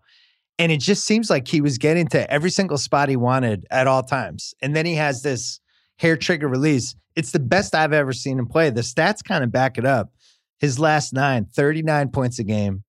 And 0.58 0.70
it 0.70 0.80
just 0.80 1.04
seems 1.04 1.30
like 1.30 1.48
he 1.48 1.60
was 1.60 1.78
getting 1.78 2.06
to 2.08 2.30
every 2.30 2.50
single 2.50 2.78
spot 2.78 3.08
he 3.08 3.16
wanted 3.16 3.66
at 3.70 3.86
all 3.86 4.02
times. 4.02 4.54
And 4.60 4.76
then 4.76 4.84
he 4.84 4.94
has 4.94 5.22
this 5.22 5.60
hair 5.96 6.16
trigger 6.16 6.48
release. 6.48 6.94
It's 7.16 7.32
the 7.32 7.38
best 7.38 7.74
I've 7.74 7.92
ever 7.92 8.12
seen 8.12 8.38
him 8.38 8.46
play. 8.46 8.70
The 8.70 8.82
stats 8.82 9.24
kind 9.24 9.42
of 9.42 9.50
back 9.50 9.78
it 9.78 9.86
up. 9.86 10.12
His 10.58 10.78
last 10.78 11.12
nine, 11.14 11.46
39 11.46 12.10
points 12.10 12.38
a 12.38 12.44
game, 12.44 12.84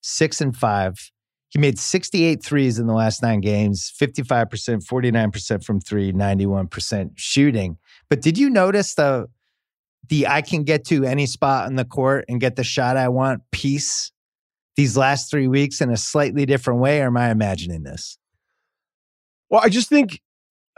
six 0.00 0.40
and 0.40 0.56
five. 0.56 1.12
He 1.50 1.58
made 1.58 1.78
68 1.78 2.42
threes 2.42 2.78
in 2.78 2.86
the 2.86 2.94
last 2.94 3.22
nine 3.22 3.40
games, 3.40 3.92
55%, 4.00 4.84
49% 4.84 5.64
from 5.64 5.80
three, 5.80 6.10
91% 6.10 7.10
shooting. 7.14 7.76
But 8.08 8.22
did 8.22 8.38
you 8.38 8.48
notice 8.48 8.94
the 8.94 9.28
the 10.08 10.26
I 10.26 10.42
can 10.42 10.64
get 10.64 10.84
to 10.86 11.04
any 11.04 11.26
spot 11.26 11.66
on 11.66 11.76
the 11.76 11.84
court 11.84 12.24
and 12.28 12.40
get 12.40 12.56
the 12.56 12.64
shot 12.64 12.96
I 12.96 13.08
want 13.08 13.42
piece 13.52 14.10
these 14.76 14.96
last 14.96 15.30
three 15.30 15.48
weeks 15.48 15.80
in 15.80 15.90
a 15.90 15.96
slightly 15.96 16.46
different 16.46 16.80
way, 16.80 17.00
or 17.00 17.06
am 17.06 17.16
I 17.16 17.30
imagining 17.30 17.82
this? 17.82 18.18
Well, 19.50 19.60
I 19.62 19.68
just 19.68 19.88
think 19.88 20.20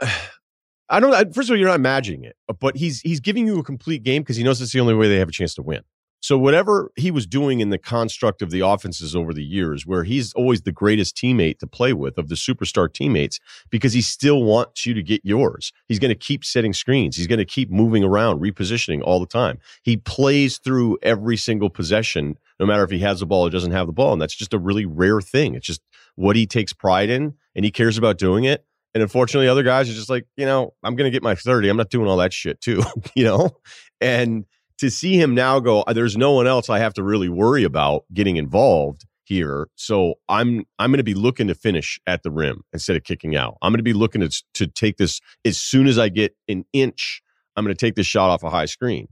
I 0.89 0.99
don't. 0.99 1.33
First 1.33 1.49
of 1.49 1.53
all, 1.53 1.57
you're 1.57 1.67
not 1.67 1.75
imagining 1.75 2.23
it, 2.23 2.35
uh, 2.47 2.53
but 2.53 2.77
he's 2.77 3.01
he's 3.01 3.19
giving 3.19 3.47
you 3.47 3.59
a 3.59 3.63
complete 3.63 4.03
game 4.03 4.21
because 4.21 4.35
he 4.35 4.43
knows 4.43 4.61
it's 4.61 4.73
the 4.73 4.79
only 4.79 4.93
way 4.93 5.07
they 5.07 5.17
have 5.17 5.29
a 5.29 5.33
chance 5.33 5.55
to 5.55 5.63
win. 5.63 5.81
So 6.25 6.39
whatever 6.39 6.91
he 6.95 7.11
was 7.11 7.27
doing 7.27 7.59
in 7.59 7.69
the 7.69 7.77
construct 7.77 8.41
of 8.41 8.49
the 8.49 8.61
offenses 8.61 9.15
over 9.15 9.31
the 9.31 9.43
years, 9.43 9.85
where 9.85 10.03
he's 10.03 10.33
always 10.33 10.61
the 10.61 10.71
greatest 10.71 11.15
teammate 11.15 11.59
to 11.59 11.67
play 11.67 11.93
with 11.93 12.17
of 12.17 12.29
the 12.29 12.35
superstar 12.35 12.91
teammates, 12.91 13.39
because 13.69 13.93
he 13.93 14.01
still 14.01 14.41
wants 14.41 14.87
you 14.87 14.95
to 14.95 15.03
get 15.03 15.21
yours. 15.23 15.71
He's 15.87 15.99
going 15.99 16.09
to 16.09 16.15
keep 16.15 16.43
setting 16.43 16.73
screens. 16.73 17.15
He's 17.15 17.27
going 17.27 17.37
to 17.37 17.45
keep 17.45 17.69
moving 17.69 18.03
around, 18.03 18.39
repositioning 18.39 19.03
all 19.03 19.19
the 19.19 19.27
time. 19.27 19.59
He 19.83 19.97
plays 19.97 20.57
through 20.57 20.97
every 21.03 21.37
single 21.37 21.69
possession, 21.69 22.39
no 22.59 22.65
matter 22.65 22.83
if 22.83 22.91
he 22.91 22.99
has 22.99 23.19
the 23.19 23.25
ball 23.25 23.47
or 23.47 23.49
doesn't 23.49 23.71
have 23.71 23.87
the 23.87 23.93
ball. 23.93 24.13
And 24.13 24.21
that's 24.21 24.35
just 24.35 24.53
a 24.53 24.59
really 24.59 24.85
rare 24.85 25.21
thing. 25.21 25.55
It's 25.55 25.67
just 25.67 25.81
what 26.15 26.35
he 26.35 26.45
takes 26.47 26.73
pride 26.73 27.09
in 27.09 27.33
and 27.55 27.65
he 27.65 27.71
cares 27.71 27.97
about 27.97 28.17
doing 28.17 28.45
it. 28.45 28.65
And 28.93 29.01
unfortunately, 29.01 29.49
other 29.49 29.63
guys 29.63 29.89
are 29.89 29.93
just 29.93 30.09
like, 30.09 30.25
you 30.37 30.45
know, 30.45 30.73
I'm 30.81 30.95
going 30.95 31.05
to 31.05 31.11
get 31.11 31.21
my 31.21 31.35
30. 31.35 31.67
I'm 31.67 31.75
not 31.75 31.89
doing 31.89 32.07
all 32.07 32.17
that 32.17 32.31
shit 32.31 32.61
too, 32.61 32.81
you 33.15 33.25
know? 33.25 33.57
And 33.99 34.45
to 34.77 34.89
see 34.89 35.19
him 35.19 35.35
now 35.35 35.59
go, 35.59 35.81
uh, 35.81 35.93
there's 35.93 36.15
no 36.15 36.31
one 36.31 36.47
else 36.47 36.69
I 36.69 36.79
have 36.79 36.93
to 36.93 37.03
really 37.03 37.29
worry 37.29 37.63
about 37.63 38.05
getting 38.13 38.37
involved 38.37 39.05
here. 39.25 39.67
So 39.75 40.15
I'm 40.29 40.65
I'm 40.79 40.91
going 40.91 40.97
to 40.97 41.03
be 41.03 41.13
looking 41.13 41.47
to 41.47 41.55
finish 41.55 41.99
at 42.07 42.23
the 42.23 42.31
rim 42.31 42.61
instead 42.71 42.95
of 42.95 43.03
kicking 43.03 43.35
out. 43.35 43.57
I'm 43.61 43.71
going 43.71 43.79
to 43.79 43.83
be 43.83 43.93
looking 43.93 44.21
to 44.21 44.43
to 44.53 44.67
take 44.67 44.97
this 44.97 45.19
as 45.43 45.59
soon 45.59 45.87
as 45.87 45.97
I 45.97 46.09
get 46.09 46.35
an 46.47 46.65
inch. 46.73 47.21
I'm 47.55 47.65
going 47.65 47.75
to 47.75 47.79
take 47.79 47.95
this 47.95 48.07
shot 48.07 48.29
off 48.29 48.43
a 48.43 48.49
high 48.49 48.65
screen. 48.65 49.07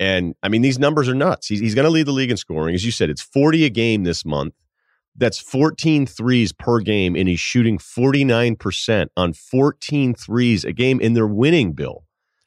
And 0.00 0.34
I 0.42 0.48
mean, 0.48 0.62
these 0.62 0.78
numbers 0.78 1.08
are 1.08 1.14
nuts. 1.14 1.48
He's, 1.48 1.60
he's 1.60 1.74
going 1.74 1.84
to 1.84 1.90
lead 1.90 2.06
the 2.06 2.12
league 2.12 2.30
in 2.30 2.36
scoring. 2.36 2.74
As 2.74 2.84
you 2.84 2.92
said, 2.92 3.10
it's 3.10 3.22
40 3.22 3.64
a 3.64 3.70
game 3.70 4.04
this 4.04 4.24
month. 4.24 4.54
That's 5.16 5.38
14 5.38 6.06
threes 6.06 6.52
per 6.52 6.78
game, 6.78 7.16
and 7.16 7.28
he's 7.28 7.40
shooting 7.40 7.78
49% 7.78 9.08
on 9.16 9.32
14 9.32 10.14
threes 10.14 10.64
a 10.64 10.72
game, 10.72 11.00
and 11.02 11.16
they're 11.16 11.26
winning, 11.26 11.72
Bill. 11.72 12.04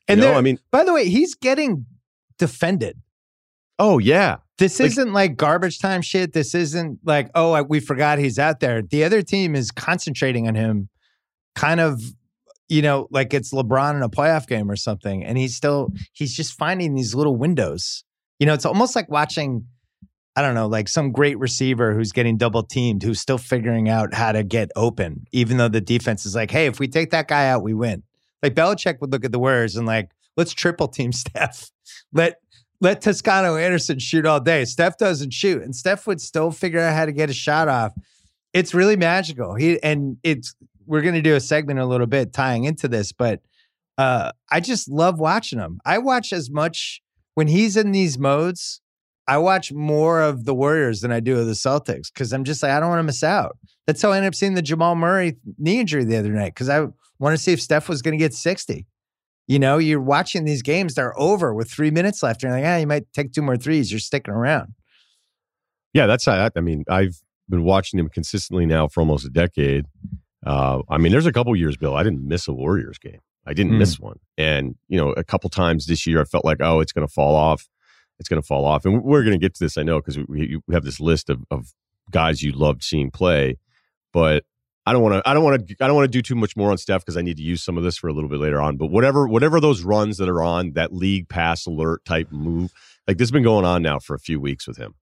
And 0.07 0.21
know, 0.21 0.33
I 0.33 0.41
mean, 0.41 0.57
by 0.71 0.85
the 0.85 0.93
way, 0.93 1.09
he's 1.09 1.35
getting 1.35 1.85
defended. 2.37 3.01
Oh 3.77 3.97
yeah. 3.97 4.37
This 4.57 4.79
like, 4.79 4.87
isn't 4.87 5.11
like 5.11 5.37
garbage 5.37 5.79
time 5.79 6.01
shit. 6.01 6.33
This 6.33 6.53
isn't 6.53 6.99
like, 7.03 7.29
oh, 7.33 7.53
I, 7.53 7.61
we 7.61 7.79
forgot 7.79 8.19
he's 8.19 8.37
out 8.37 8.59
there. 8.59 8.81
The 8.81 9.03
other 9.03 9.21
team 9.21 9.55
is 9.55 9.71
concentrating 9.71 10.47
on 10.47 10.55
him, 10.55 10.89
kind 11.55 11.79
of, 11.79 12.01
you 12.71 12.81
know, 12.81 13.09
like 13.11 13.33
it's 13.33 13.53
LeBron 13.53 13.97
in 13.97 14.01
a 14.01 14.07
playoff 14.07 14.47
game 14.47 14.71
or 14.71 14.77
something. 14.77 15.25
And 15.25 15.37
he's 15.37 15.57
still, 15.57 15.89
he's 16.13 16.33
just 16.33 16.57
finding 16.57 16.95
these 16.95 17.13
little 17.13 17.35
windows. 17.35 18.05
You 18.39 18.45
know, 18.45 18.53
it's 18.53 18.65
almost 18.65 18.95
like 18.95 19.11
watching, 19.11 19.67
I 20.37 20.41
don't 20.41 20.55
know, 20.55 20.67
like 20.67 20.87
some 20.87 21.11
great 21.11 21.37
receiver 21.37 21.93
who's 21.93 22.13
getting 22.13 22.37
double 22.37 22.63
teamed, 22.63 23.03
who's 23.03 23.19
still 23.19 23.37
figuring 23.37 23.89
out 23.89 24.13
how 24.13 24.31
to 24.31 24.41
get 24.43 24.71
open, 24.77 25.25
even 25.33 25.57
though 25.57 25.67
the 25.67 25.81
defense 25.81 26.25
is 26.25 26.33
like, 26.33 26.49
hey, 26.49 26.65
if 26.65 26.79
we 26.79 26.87
take 26.87 27.11
that 27.11 27.27
guy 27.27 27.49
out, 27.49 27.61
we 27.61 27.73
win. 27.73 28.03
Like 28.41 28.55
Belichick 28.55 29.01
would 29.01 29.11
look 29.11 29.25
at 29.25 29.33
the 29.33 29.39
Warriors 29.39 29.75
and 29.75 29.85
like, 29.85 30.09
let's 30.37 30.53
triple 30.53 30.87
team 30.87 31.11
Steph. 31.11 31.71
Let 32.13 32.37
let 32.79 33.01
Toscano 33.01 33.57
Anderson 33.57 33.99
shoot 33.99 34.25
all 34.25 34.39
day. 34.39 34.63
Steph 34.63 34.97
doesn't 34.97 35.33
shoot, 35.33 35.61
and 35.61 35.75
Steph 35.75 36.07
would 36.07 36.21
still 36.21 36.51
figure 36.51 36.79
out 36.79 36.95
how 36.95 37.05
to 37.05 37.11
get 37.11 37.29
a 37.29 37.33
shot 37.33 37.67
off. 37.67 37.91
It's 38.53 38.73
really 38.73 38.95
magical. 38.95 39.55
He 39.55 39.81
and 39.83 40.17
it's 40.23 40.55
we're 40.91 41.01
going 41.01 41.15
to 41.15 41.21
do 41.21 41.35
a 41.35 41.39
segment 41.39 41.79
a 41.79 41.85
little 41.85 42.05
bit 42.05 42.33
tying 42.33 42.65
into 42.65 42.85
this, 42.85 43.13
but 43.13 43.39
uh, 43.97 44.33
I 44.51 44.59
just 44.59 44.89
love 44.89 45.21
watching 45.21 45.57
him. 45.57 45.79
I 45.85 45.99
watch 45.99 46.33
as 46.33 46.51
much 46.51 47.01
when 47.33 47.47
he's 47.47 47.77
in 47.77 47.93
these 47.93 48.19
modes. 48.19 48.81
I 49.25 49.37
watch 49.37 49.71
more 49.71 50.19
of 50.21 50.43
the 50.43 50.53
Warriors 50.53 50.99
than 50.99 51.13
I 51.13 51.21
do 51.21 51.39
of 51.39 51.45
the 51.45 51.53
Celtics 51.53 52.13
because 52.13 52.33
I'm 52.33 52.43
just 52.43 52.61
like 52.61 52.73
I 52.73 52.81
don't 52.81 52.89
want 52.89 52.99
to 52.99 53.03
miss 53.03 53.23
out. 53.23 53.57
That's 53.87 54.01
how 54.01 54.11
I 54.11 54.17
ended 54.17 54.27
up 54.27 54.35
seeing 54.35 54.55
the 54.55 54.61
Jamal 54.61 54.95
Murray 54.95 55.37
knee 55.57 55.79
injury 55.79 56.03
the 56.03 56.17
other 56.17 56.33
night 56.33 56.53
because 56.55 56.67
I 56.67 56.81
want 57.19 57.37
to 57.37 57.37
see 57.37 57.53
if 57.53 57.61
Steph 57.61 57.87
was 57.87 58.01
going 58.01 58.11
to 58.11 58.21
get 58.21 58.33
60. 58.33 58.85
You 59.47 59.59
know, 59.59 59.77
you're 59.77 60.01
watching 60.01 60.43
these 60.43 60.61
games, 60.61 60.95
they're 60.95 61.17
over 61.17 61.53
with 61.53 61.71
three 61.71 61.91
minutes 61.91 62.21
left. 62.21 62.43
And 62.43 62.51
you're 62.51 62.59
like, 62.59 62.67
ah, 62.67 62.77
you 62.77 62.87
might 62.87 63.13
take 63.13 63.31
two 63.31 63.41
more 63.41 63.55
threes. 63.55 63.93
You're 63.93 63.99
sticking 63.99 64.33
around. 64.33 64.73
Yeah, 65.93 66.05
that's 66.05 66.25
how 66.25 66.49
I 66.53 66.59
mean, 66.59 66.83
I've 66.89 67.15
been 67.47 67.63
watching 67.63 67.97
him 67.97 68.09
consistently 68.09 68.65
now 68.65 68.89
for 68.89 68.99
almost 68.99 69.25
a 69.25 69.29
decade. 69.29 69.85
Uh, 70.45 70.81
I 70.89 70.97
mean, 70.97 71.11
there's 71.11 71.25
a 71.25 71.31
couple 71.31 71.55
years, 71.55 71.77
Bill, 71.77 71.95
I 71.95 72.03
didn't 72.03 72.27
miss 72.27 72.47
a 72.47 72.53
Warriors 72.53 72.97
game. 72.97 73.19
I 73.45 73.53
didn't 73.53 73.73
mm. 73.73 73.79
miss 73.79 73.99
one. 73.99 74.19
And, 74.37 74.75
you 74.87 74.97
know, 74.97 75.11
a 75.11 75.23
couple 75.23 75.49
times 75.49 75.87
this 75.87 76.05
year, 76.05 76.21
I 76.21 76.25
felt 76.25 76.45
like, 76.45 76.57
oh, 76.61 76.79
it's 76.79 76.91
going 76.91 77.07
to 77.07 77.11
fall 77.11 77.35
off. 77.35 77.67
It's 78.19 78.29
going 78.29 78.41
to 78.41 78.45
fall 78.45 78.65
off. 78.65 78.85
And 78.85 79.03
we're 79.03 79.23
going 79.23 79.33
to 79.33 79.39
get 79.39 79.55
to 79.55 79.63
this, 79.63 79.77
I 79.77 79.83
know, 79.83 79.99
because 79.99 80.17
we, 80.17 80.59
we 80.67 80.73
have 80.73 80.83
this 80.83 80.99
list 80.99 81.29
of, 81.29 81.43
of 81.49 81.73
guys 82.11 82.43
you 82.43 82.51
loved 82.51 82.83
seeing 82.83 83.09
play. 83.09 83.57
But 84.13 84.43
I 84.85 84.93
don't 84.93 85.03
want 85.03 85.15
to. 85.15 85.29
I 85.29 85.33
don't 85.33 85.43
want 85.43 85.67
to. 85.67 85.75
I 85.79 85.87
don't 85.87 85.95
want 85.95 86.11
to 86.11 86.17
do 86.17 86.21
too 86.21 86.35
much 86.35 86.57
more 86.57 86.71
on 86.71 86.77
Steph 86.77 87.01
because 87.01 87.17
I 87.17 87.21
need 87.21 87.37
to 87.37 87.43
use 87.43 87.63
some 87.63 87.77
of 87.77 87.83
this 87.83 87.97
for 87.97 88.07
a 88.07 88.13
little 88.13 88.29
bit 88.29 88.39
later 88.39 88.59
on. 88.59 88.77
But 88.77 88.87
whatever, 88.87 89.27
whatever 89.27 89.59
those 89.59 89.83
runs 89.83 90.17
that 90.17 90.27
are 90.27 90.41
on 90.41 90.73
that 90.73 90.91
league 90.91 91.29
pass 91.29 91.67
alert 91.67 92.03
type 92.03 92.31
move, 92.31 92.73
like 93.07 93.17
this 93.17 93.27
has 93.27 93.31
been 93.31 93.43
going 93.43 93.63
on 93.63 93.83
now 93.83 93.99
for 93.99 94.15
a 94.15 94.19
few 94.19 94.39
weeks 94.39 94.67
with 94.67 94.77
him. 94.77 94.95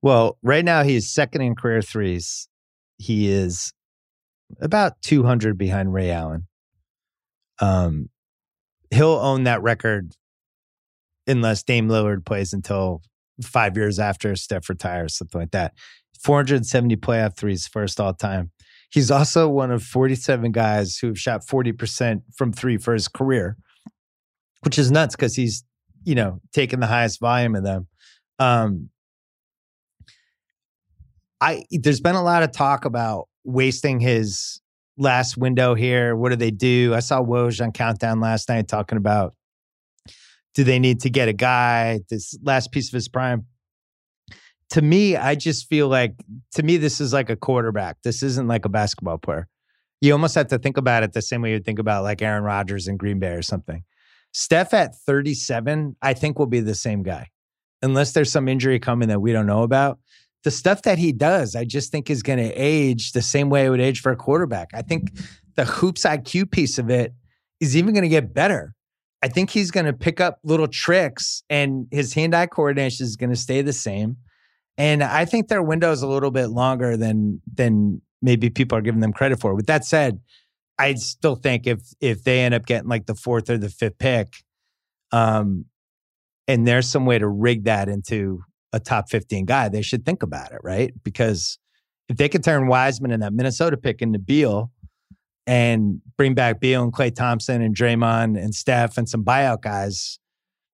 Well, 0.00 0.38
right 0.42 0.64
now 0.64 0.84
he 0.84 0.94
is 0.94 1.12
second 1.12 1.42
in 1.42 1.54
career 1.56 1.82
threes. 1.82 2.48
He 2.98 3.30
is 3.30 3.72
about 4.60 5.00
200 5.02 5.56
behind 5.56 5.92
Ray 5.92 6.10
Allen. 6.10 6.46
Um, 7.60 8.08
he'll 8.90 9.10
own 9.10 9.44
that 9.44 9.62
record 9.62 10.14
unless 11.26 11.62
Dame 11.62 11.88
Lillard 11.88 12.24
plays 12.24 12.52
until 12.52 13.02
five 13.42 13.76
years 13.76 13.98
after 13.98 14.34
Steph 14.36 14.68
retires, 14.68 15.16
something 15.16 15.40
like 15.40 15.52
that. 15.52 15.74
470 16.22 16.96
playoff 16.96 17.36
threes, 17.36 17.66
first 17.66 18.00
all 18.00 18.14
time. 18.14 18.50
He's 18.90 19.10
also 19.10 19.48
one 19.48 19.70
of 19.70 19.82
47 19.82 20.52
guys 20.52 20.98
who 20.98 21.08
have 21.08 21.18
shot 21.18 21.46
40% 21.46 22.22
from 22.36 22.52
three 22.52 22.76
for 22.76 22.92
his 22.92 23.08
career, 23.08 23.56
which 24.62 24.78
is 24.78 24.90
nuts 24.90 25.16
because 25.16 25.34
he's, 25.34 25.64
you 26.04 26.14
know, 26.14 26.40
taking 26.52 26.80
the 26.80 26.86
highest 26.86 27.18
volume 27.18 27.54
of 27.54 27.64
them. 27.64 27.88
Um, 28.38 28.90
I 31.40 31.64
there's 31.70 32.00
been 32.00 32.14
a 32.14 32.22
lot 32.22 32.42
of 32.42 32.52
talk 32.52 32.84
about 32.84 33.28
wasting 33.44 34.00
his 34.00 34.60
last 34.96 35.36
window 35.36 35.74
here. 35.74 36.14
What 36.14 36.30
do 36.30 36.36
they 36.36 36.50
do? 36.50 36.94
I 36.94 37.00
saw 37.00 37.22
Woj 37.22 37.62
on 37.62 37.72
Countdown 37.72 38.20
last 38.20 38.48
night 38.48 38.68
talking 38.68 38.98
about 38.98 39.34
do 40.54 40.64
they 40.64 40.78
need 40.78 41.00
to 41.00 41.10
get 41.10 41.28
a 41.28 41.32
guy 41.32 42.00
this 42.10 42.38
last 42.42 42.72
piece 42.72 42.88
of 42.88 42.92
his 42.92 43.08
prime 43.08 43.46
to 44.72 44.80
me, 44.80 45.16
I 45.16 45.34
just 45.34 45.68
feel 45.68 45.88
like 45.88 46.14
to 46.54 46.62
me 46.62 46.78
this 46.78 46.98
is 46.98 47.12
like 47.12 47.28
a 47.28 47.36
quarterback. 47.36 47.98
This 48.04 48.22
isn't 48.22 48.48
like 48.48 48.64
a 48.64 48.70
basketball 48.70 49.18
player. 49.18 49.46
You 50.00 50.14
almost 50.14 50.34
have 50.34 50.48
to 50.48 50.58
think 50.58 50.78
about 50.78 51.02
it 51.02 51.12
the 51.12 51.20
same 51.20 51.42
way 51.42 51.52
you'd 51.52 51.66
think 51.66 51.78
about 51.78 52.04
like 52.04 52.22
Aaron 52.22 52.42
Rodgers 52.42 52.88
and 52.88 52.98
Green 52.98 53.18
Bay 53.18 53.32
or 53.32 53.42
something. 53.42 53.84
Steph 54.32 54.72
at 54.72 54.96
37, 54.96 55.96
I 56.00 56.14
think 56.14 56.38
will 56.38 56.46
be 56.46 56.60
the 56.60 56.74
same 56.74 57.02
guy. 57.02 57.28
Unless 57.82 58.12
there's 58.12 58.32
some 58.32 58.48
injury 58.48 58.78
coming 58.78 59.08
that 59.08 59.20
we 59.20 59.32
don't 59.32 59.46
know 59.46 59.62
about. 59.62 59.98
The 60.44 60.50
stuff 60.50 60.82
that 60.82 60.98
he 60.98 61.12
does, 61.12 61.54
I 61.54 61.64
just 61.64 61.92
think 61.92 62.10
is 62.10 62.22
going 62.22 62.38
to 62.38 62.52
age 62.52 63.12
the 63.12 63.22
same 63.22 63.48
way 63.50 63.66
it 63.66 63.70
would 63.70 63.80
age 63.80 64.00
for 64.00 64.12
a 64.12 64.16
quarterback. 64.16 64.70
I 64.74 64.82
think 64.82 65.12
the 65.54 65.64
hoops 65.64 66.02
IQ 66.02 66.50
piece 66.50 66.78
of 66.78 66.90
it 66.90 67.12
is 67.60 67.76
even 67.76 67.94
going 67.94 68.02
to 68.02 68.08
get 68.08 68.34
better. 68.34 68.74
I 69.22 69.28
think 69.28 69.50
he's 69.50 69.70
going 69.70 69.86
to 69.86 69.92
pick 69.92 70.20
up 70.20 70.40
little 70.42 70.66
tricks 70.66 71.44
and 71.48 71.86
his 71.92 72.12
hand 72.12 72.34
eye 72.34 72.46
coordination 72.46 73.04
is 73.04 73.16
going 73.16 73.30
to 73.30 73.36
stay 73.36 73.62
the 73.62 73.72
same. 73.72 74.16
And 74.76 75.04
I 75.04 75.24
think 75.24 75.48
their 75.48 75.62
window 75.62 75.92
is 75.92 76.02
a 76.02 76.08
little 76.08 76.30
bit 76.30 76.48
longer 76.48 76.96
than 76.96 77.40
than 77.54 78.02
maybe 78.20 78.50
people 78.50 78.76
are 78.76 78.80
giving 78.80 79.00
them 79.00 79.12
credit 79.12 79.38
for. 79.40 79.54
With 79.54 79.66
that 79.66 79.84
said, 79.84 80.20
I 80.78 80.94
still 80.94 81.36
think 81.36 81.66
if 81.66 81.80
if 82.00 82.24
they 82.24 82.40
end 82.40 82.54
up 82.54 82.66
getting 82.66 82.88
like 82.88 83.06
the 83.06 83.14
fourth 83.14 83.48
or 83.48 83.58
the 83.58 83.68
fifth 83.68 83.98
pick, 83.98 84.42
um, 85.12 85.66
and 86.48 86.66
there's 86.66 86.88
some 86.88 87.06
way 87.06 87.18
to 87.18 87.28
rig 87.28 87.64
that 87.64 87.88
into 87.88 88.42
a 88.72 88.80
top 88.80 89.10
15 89.10 89.44
guy, 89.44 89.68
they 89.68 89.82
should 89.82 90.04
think 90.04 90.22
about 90.22 90.52
it, 90.52 90.58
right? 90.62 90.92
Because 91.02 91.58
if 92.08 92.16
they 92.16 92.28
could 92.28 92.44
turn 92.44 92.66
Wiseman 92.66 93.10
and 93.10 93.22
that 93.22 93.32
Minnesota 93.32 93.76
pick 93.76 94.02
into 94.02 94.18
Beal 94.18 94.70
and 95.46 96.00
bring 96.16 96.34
back 96.34 96.60
Beal 96.60 96.82
and 96.82 96.92
Klay 96.92 97.14
Thompson 97.14 97.62
and 97.62 97.76
Draymond 97.76 98.42
and 98.42 98.54
Steph 98.54 98.96
and 98.98 99.08
some 99.08 99.24
buyout 99.24 99.62
guys, 99.62 100.18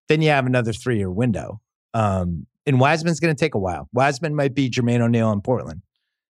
then 0.09 0.22
you 0.22 0.30
have 0.30 0.46
another 0.46 0.72
three 0.72 0.99
year 0.99 1.11
window. 1.11 1.61
Um, 1.94 2.46
and 2.66 2.78
Wiseman's 2.78 3.20
going 3.20 3.34
to 3.34 3.38
take 3.38 3.55
a 3.55 3.59
while. 3.59 3.88
Wiseman 3.92 4.34
might 4.34 4.55
be 4.55 4.68
Jermaine 4.68 5.01
O'Neal 5.01 5.32
in 5.32 5.40
Portland. 5.40 5.82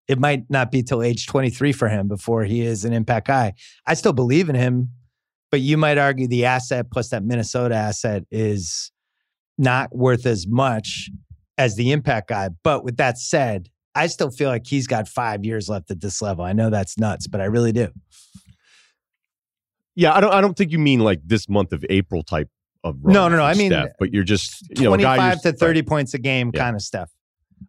It 0.08 0.20
might 0.20 0.50
not 0.50 0.70
be 0.70 0.84
till 0.84 1.02
age 1.02 1.28
23 1.28 1.72
for 1.72 1.88
him 1.88 2.08
before 2.08 2.44
he 2.44 2.62
is 2.62 2.86
an 2.86 2.94
impact 2.94 3.28
guy. 3.28 3.54
I 3.88 3.96
still 3.96 4.14
believe 4.14 4.50
in 4.50 4.56
him, 4.56 4.92
but 5.50 5.62
you 5.62 5.78
might 5.78 5.98
argue 5.98 6.28
the 6.28 6.46
asset 6.46 6.92
plus 6.92 7.10
that 7.10 7.24
Minnesota 7.24 7.76
asset 7.76 8.24
is 8.30 8.92
not 9.58 9.96
worth 9.96 10.26
as 10.26 10.46
much 10.46 11.10
as 11.58 11.76
the 11.76 11.92
impact 11.92 12.30
guy. 12.30 12.50
But 12.64 12.84
with 12.84 12.98
that 12.98 13.18
said, 13.18 13.70
I 13.94 14.08
still 14.08 14.30
feel 14.30 14.50
like 14.50 14.68
he's 14.68 14.88
got 14.88 15.08
five 15.08 15.46
years 15.46 15.70
left 15.70 15.90
at 15.90 16.02
this 16.02 16.22
level. 16.22 16.44
I 16.44 16.54
know 16.54 16.70
that's 16.70 16.98
nuts, 16.98 17.28
but 17.28 17.40
I 17.42 17.46
really 17.46 17.72
do. 17.72 17.90
Yeah, 19.96 20.14
I 20.14 20.20
don't. 20.20 20.34
I 20.34 20.42
don't 20.42 20.58
think 20.58 20.72
you 20.72 20.80
mean 20.80 21.00
like 21.00 21.22
this 21.24 21.48
month 21.48 21.72
of 21.72 21.86
April 21.90 22.22
type 22.22 22.50
of 22.84 23.04
no, 23.04 23.30
no, 23.30 23.38
no. 23.38 23.44
I 23.44 23.54
mean, 23.54 23.72
Steph, 23.72 23.92
but 23.98 24.14
you're 24.14 24.24
just 24.24 24.68
you 24.78 24.84
know, 24.84 24.90
twenty-five 24.90 25.42
to 25.44 25.54
thirty 25.54 25.80
right. 25.80 25.88
points 25.88 26.14
a 26.14 26.20
game 26.20 26.52
yeah. 26.54 26.60
kind 26.60 26.76
of 26.76 26.82
stuff. 26.82 27.10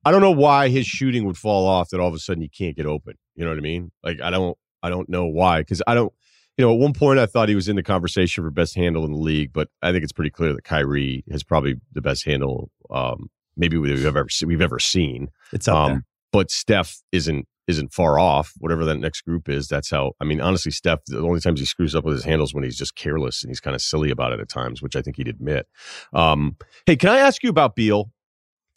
I 0.05 0.11
don't 0.11 0.21
know 0.21 0.33
why 0.33 0.69
his 0.69 0.87
shooting 0.87 1.25
would 1.27 1.39
fall 1.39 1.67
off 1.67 1.91
that 1.91 2.01
all 2.01 2.09
of 2.09 2.15
a 2.15 2.19
sudden 2.19 2.43
he 2.43 2.49
can't 2.49 2.77
get 2.77 2.87
open. 2.87 3.15
You 3.37 3.45
know 3.45 3.51
what 3.53 3.59
I 3.59 3.63
mean? 3.63 3.93
Like 4.03 4.21
I 4.21 4.31
don't, 4.31 4.59
I 4.83 4.91
don't 4.91 5.09
know 5.09 5.27
why 5.27 5.61
because 5.61 5.83
I 5.87 5.95
don't. 5.95 6.13
You 6.59 6.65
know, 6.65 6.73
at 6.73 6.79
one 6.79 6.95
point 6.95 7.19
I 7.19 7.27
thought 7.27 7.51
he 7.51 7.55
was 7.55 7.69
in 7.69 7.77
the 7.77 7.83
conversation 7.83 8.43
for 8.43 8.51
best 8.51 8.75
handle 8.75 9.05
in 9.05 9.13
the 9.13 9.19
league, 9.19 9.53
but 9.53 9.69
I 9.83 9.93
think 9.93 10.03
it's 10.03 10.13
pretty 10.13 10.31
clear 10.31 10.55
that 10.55 10.65
Kyrie 10.65 11.23
has 11.31 11.43
probably 11.43 11.75
the 11.93 12.01
best 12.01 12.25
handle, 12.25 12.71
um, 12.89 13.29
maybe 13.57 13.77
we've 13.77 14.05
ever 14.05 14.27
we've 14.45 14.61
ever 14.61 14.79
seen. 14.79 15.29
It's 15.53 15.69
up 15.69 15.77
um, 15.77 15.91
there. 15.91 16.05
But 16.33 16.51
Steph 16.51 17.03
isn't 17.13 17.47
isn't 17.69 17.93
far 17.93 18.19
off. 18.19 18.53
Whatever 18.59 18.85
that 18.85 18.99
next 18.99 19.23
group 19.23 19.49
is, 19.49 19.69
that's 19.69 19.91
how. 19.91 20.13
I 20.21 20.25
mean, 20.25 20.41
honestly, 20.41 20.71
Steph. 20.71 21.01
The 21.07 21.21
only 21.21 21.41
times 21.41 21.61
he 21.61 21.67
screws 21.67 21.95
up 21.95 22.05
with 22.05 22.15
his 22.15 22.25
handles 22.25 22.55
when 22.55 22.65
he's 22.65 22.79
just 22.79 22.95
careless 22.95 23.43
and 23.43 23.51
he's 23.51 23.61
kind 23.61 23.75
of 23.75 23.83
silly 23.83 24.11
about 24.11 24.33
it 24.33 24.41
at 24.41 24.49
times, 24.49 24.83
which 24.83 24.97
I 24.97 25.03
think 25.03 25.17
he'd 25.17 25.29
admit. 25.29 25.67
Um, 26.13 26.57
hey, 26.87 26.97
can 26.97 27.11
I 27.11 27.19
ask 27.19 27.43
you 27.43 27.51
about 27.51 27.75
Beal? 27.75 28.11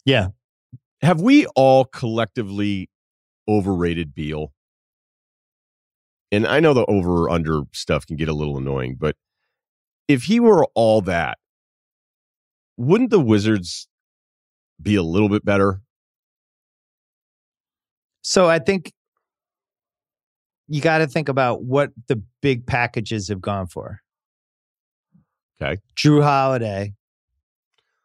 Yeah. 0.04 0.28
Have 1.02 1.20
we 1.20 1.46
all 1.56 1.84
collectively 1.84 2.90
overrated 3.48 4.14
Beal? 4.14 4.52
And 6.32 6.46
I 6.46 6.60
know 6.60 6.74
the 6.74 6.84
over 6.86 7.28
under 7.28 7.62
stuff 7.72 8.06
can 8.06 8.16
get 8.16 8.28
a 8.28 8.34
little 8.34 8.56
annoying, 8.56 8.96
but 8.98 9.16
if 10.06 10.24
he 10.24 10.40
were 10.40 10.66
all 10.74 11.00
that, 11.02 11.38
wouldn't 12.76 13.10
the 13.10 13.20
Wizards 13.20 13.88
be 14.82 14.94
a 14.96 15.02
little 15.02 15.28
bit 15.28 15.44
better? 15.44 15.80
So 18.22 18.48
I 18.48 18.58
think 18.58 18.92
you 20.68 20.80
got 20.80 20.98
to 20.98 21.06
think 21.06 21.28
about 21.28 21.64
what 21.64 21.90
the 22.06 22.22
big 22.40 22.66
packages 22.66 23.28
have 23.28 23.40
gone 23.40 23.66
for. 23.66 24.00
Okay. 25.60 25.80
Jrue 25.96 26.22
Holiday. 26.22 26.94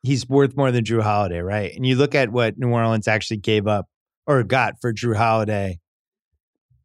He's 0.04 0.28
worth 0.28 0.56
more 0.56 0.72
than 0.72 0.84
Jrue 0.84 1.02
Holiday, 1.02 1.40
right? 1.40 1.74
And 1.76 1.86
you 1.86 1.96
look 1.96 2.16
at 2.16 2.32
what 2.32 2.58
New 2.58 2.70
Orleans 2.70 3.08
actually 3.08 3.38
gave 3.38 3.68
up 3.68 3.88
or 4.28 4.44
got 4.44 4.76
for 4.82 4.94
Jrue 4.94 5.16
Holiday. 5.16 5.80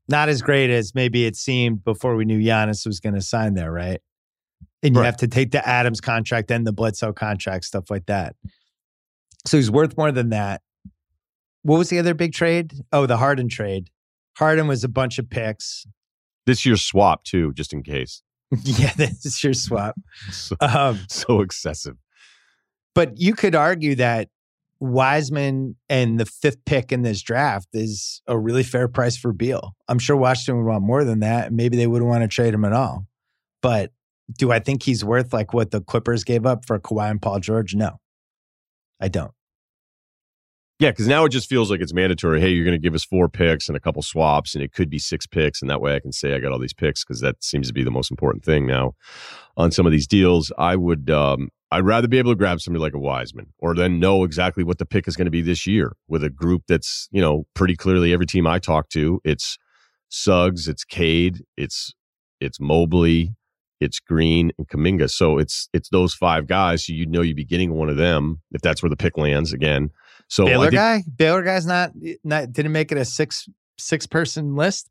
Not 0.09 0.29
as 0.29 0.43
great 0.43 0.71
as 0.71 0.95
maybe 0.95 1.25
it 1.25 1.37
seemed 1.37 1.85
before 1.85 2.17
we 2.17 2.25
knew 2.25 2.41
Giannis 2.41 2.87
was 2.87 3.01
going 3.01 3.15
to 3.15 3.21
sign 3.21 3.55
there, 3.55 3.71
right? 3.71 4.01
And 4.83 4.95
you 4.95 5.03
have 5.03 5.19
to 5.19 5.29
take 5.29 5.51
the 5.51 5.67
Adams 5.67 6.01
contract 6.01 6.51
and 6.51 6.67
the 6.67 6.73
Bledsoe 6.73 7.13
contract, 7.13 7.65
stuff 7.65 7.91
like 7.91 8.07
that. 8.07 8.35
So 9.47 9.57
he's 9.57 9.71
worth 9.71 9.97
more 9.97 10.13
than 10.13 10.31
that. 10.31 10.63
What 11.63 11.79
was 11.79 11.91
the 11.91 11.99
other 11.99 12.15
big 12.15 12.33
trade? 12.33 12.73
Oh, 12.93 13.07
the 13.07 13.17
Harden 13.17 13.49
trade. 13.49 13.91
Harden 14.37 14.67
was 14.67 14.85
a 14.85 14.89
bunch 14.89 15.19
of 15.19 15.29
picks. 15.29 15.87
This 16.47 16.65
year's 16.65 16.83
swap 16.83 17.25
too, 17.25 17.53
just 17.53 17.73
in 17.73 17.83
case. 17.83 18.23
yeah, 18.65 18.93
this 18.95 19.25
is 19.25 19.43
your 19.45 19.55
swap. 19.55 19.97
So, 20.31 20.57
um, 20.61 20.99
so 21.09 21.41
excessive. 21.41 21.97
But 22.95 23.19
you 23.19 23.35
could 23.35 23.55
argue 23.55 23.95
that 23.97 24.29
Wiseman 24.81 25.77
and 25.89 26.19
the 26.19 26.27
fifth 26.27 26.65
pick 26.65 26.91
in 26.91 27.03
this 27.03 27.21
draft 27.21 27.69
is 27.75 28.23
a 28.27 28.39
really 28.39 28.63
fair 28.63 28.89
price 28.89 29.17
for 29.17 29.33
Beal. 29.33 29.75
I'm 29.89 29.99
sure 29.99 30.17
Washington 30.17 30.57
would 30.57 30.71
want 30.71 30.83
more 30.83 31.05
than 31.05 31.21
that. 31.21 31.53
Maybe 31.53 31.77
they 31.77 31.87
wouldn't 31.87 32.09
want 32.09 32.23
to 32.23 32.29
trade 32.29 32.55
him 32.55 32.65
at 32.65 32.73
all. 32.73 33.07
But 33.61 33.93
do 34.39 34.51
I 34.51 34.59
think 34.59 34.83
he's 34.83 35.05
worth 35.05 35.33
like 35.33 35.53
what 35.53 35.71
the 35.71 35.83
Clippers 35.83 36.25
gave 36.25 36.47
up 36.47 36.65
for 36.65 36.79
Kawhi 36.79 37.11
and 37.11 37.21
Paul 37.21 37.41
George? 37.41 37.75
No, 37.75 38.01
I 39.01 39.09
don't. 39.09 39.33
Yeah, 40.81 40.91
because 40.91 41.07
now 41.07 41.27
it 41.27 41.29
just 41.29 41.47
feels 41.47 41.71
like 41.71 41.83
it's 41.83 41.93
mandatory. 41.93 42.41
Hey, 42.41 42.49
you're 42.53 42.65
going 42.65 42.73
to 42.73 42.83
give 42.83 42.95
us 42.95 43.05
four 43.05 43.29
picks 43.29 43.69
and 43.69 43.77
a 43.77 43.81
couple 43.81 44.01
swaps, 44.01 44.55
and 44.55 44.65
it 44.65 44.73
could 44.73 44.89
be 44.89 44.99
six 44.99 45.27
picks, 45.27 45.61
and 45.61 45.71
that 45.71 45.83
way 45.83 45.95
I 45.95 46.01
can 46.01 46.11
say 46.11 46.35
I 46.35 46.39
got 46.39 46.53
all 46.53 46.59
these 46.59 46.73
picks 46.73 47.05
because 47.05 47.21
that 47.21 47.45
seems 47.45 47.69
to 47.69 47.75
be 47.75 47.85
the 47.85 47.91
most 47.91 48.11
important 48.11 48.47
thing 48.47 48.67
now 48.67 48.95
on 49.59 49.73
some 49.73 49.85
of 49.85 49.93
these 49.93 50.07
deals. 50.07 50.51
I 50.57 50.77
would, 50.77 51.11
um, 51.11 51.51
I'd 51.71 51.85
rather 51.85 52.09
be 52.09 52.17
able 52.17 52.33
to 52.33 52.37
grab 52.37 52.63
somebody 52.63 52.81
like 52.81 52.95
a 52.95 52.99
Wiseman, 52.99 53.53
or 53.59 53.75
then 53.75 54.01
know 54.01 54.25
exactly 54.25 54.65
what 54.65 54.79
the 54.79 54.87
pick 54.87 55.07
is 55.07 55.17
going 55.17 55.27
to 55.27 55.31
be 55.31 55.43
this 55.43 55.67
year 55.67 55.97
with 56.09 56.25
a 56.25 56.31
group 56.31 56.63
that's 56.67 57.09
you 57.13 57.21
know 57.21 57.45
pretty 57.53 57.77
clearly 57.77 58.15
every 58.15 58.27
team 58.27 58.47
I 58.47 58.59
talk 58.59 58.89
to, 58.91 59.21
it's 59.23 59.59
Suggs, 60.09 60.67
it's 60.67 60.85
Cade, 60.85 61.45
it's 61.59 61.93
it's 62.41 62.59
Mobley, 62.59 63.35
it's 63.81 63.99
Green 63.99 64.53
and 64.59 64.69
Kuminga. 64.69 65.11
So 65.11 65.39
it's 65.39 65.69
it's 65.73 65.89
those 65.89 66.15
five 66.15 66.47
guys. 66.47 66.87
So 66.87 66.93
you 66.93 67.07
know 67.07 67.23
you'd 67.23 67.37
be 67.37 67.45
getting 67.45 67.75
one 67.75 67.89
of 67.89 67.97
them 67.97 68.41
if 68.53 68.61
that's 68.61 68.83
where 68.83 68.91
the 68.91 68.97
pick 68.97 69.17
lands 69.17 69.53
again. 69.53 69.91
So 70.29 70.45
Baylor 70.45 70.67
think, 70.67 70.75
guy, 70.75 71.03
Baylor 71.17 71.43
guy's 71.43 71.67
not 71.67 71.93
not 72.23 72.53
didn't 72.53 72.73
make 72.73 72.93
it 72.93 72.99
a 72.99 73.05
six 73.05 73.49
six 73.79 74.07
person 74.07 74.55
list. 74.55 74.89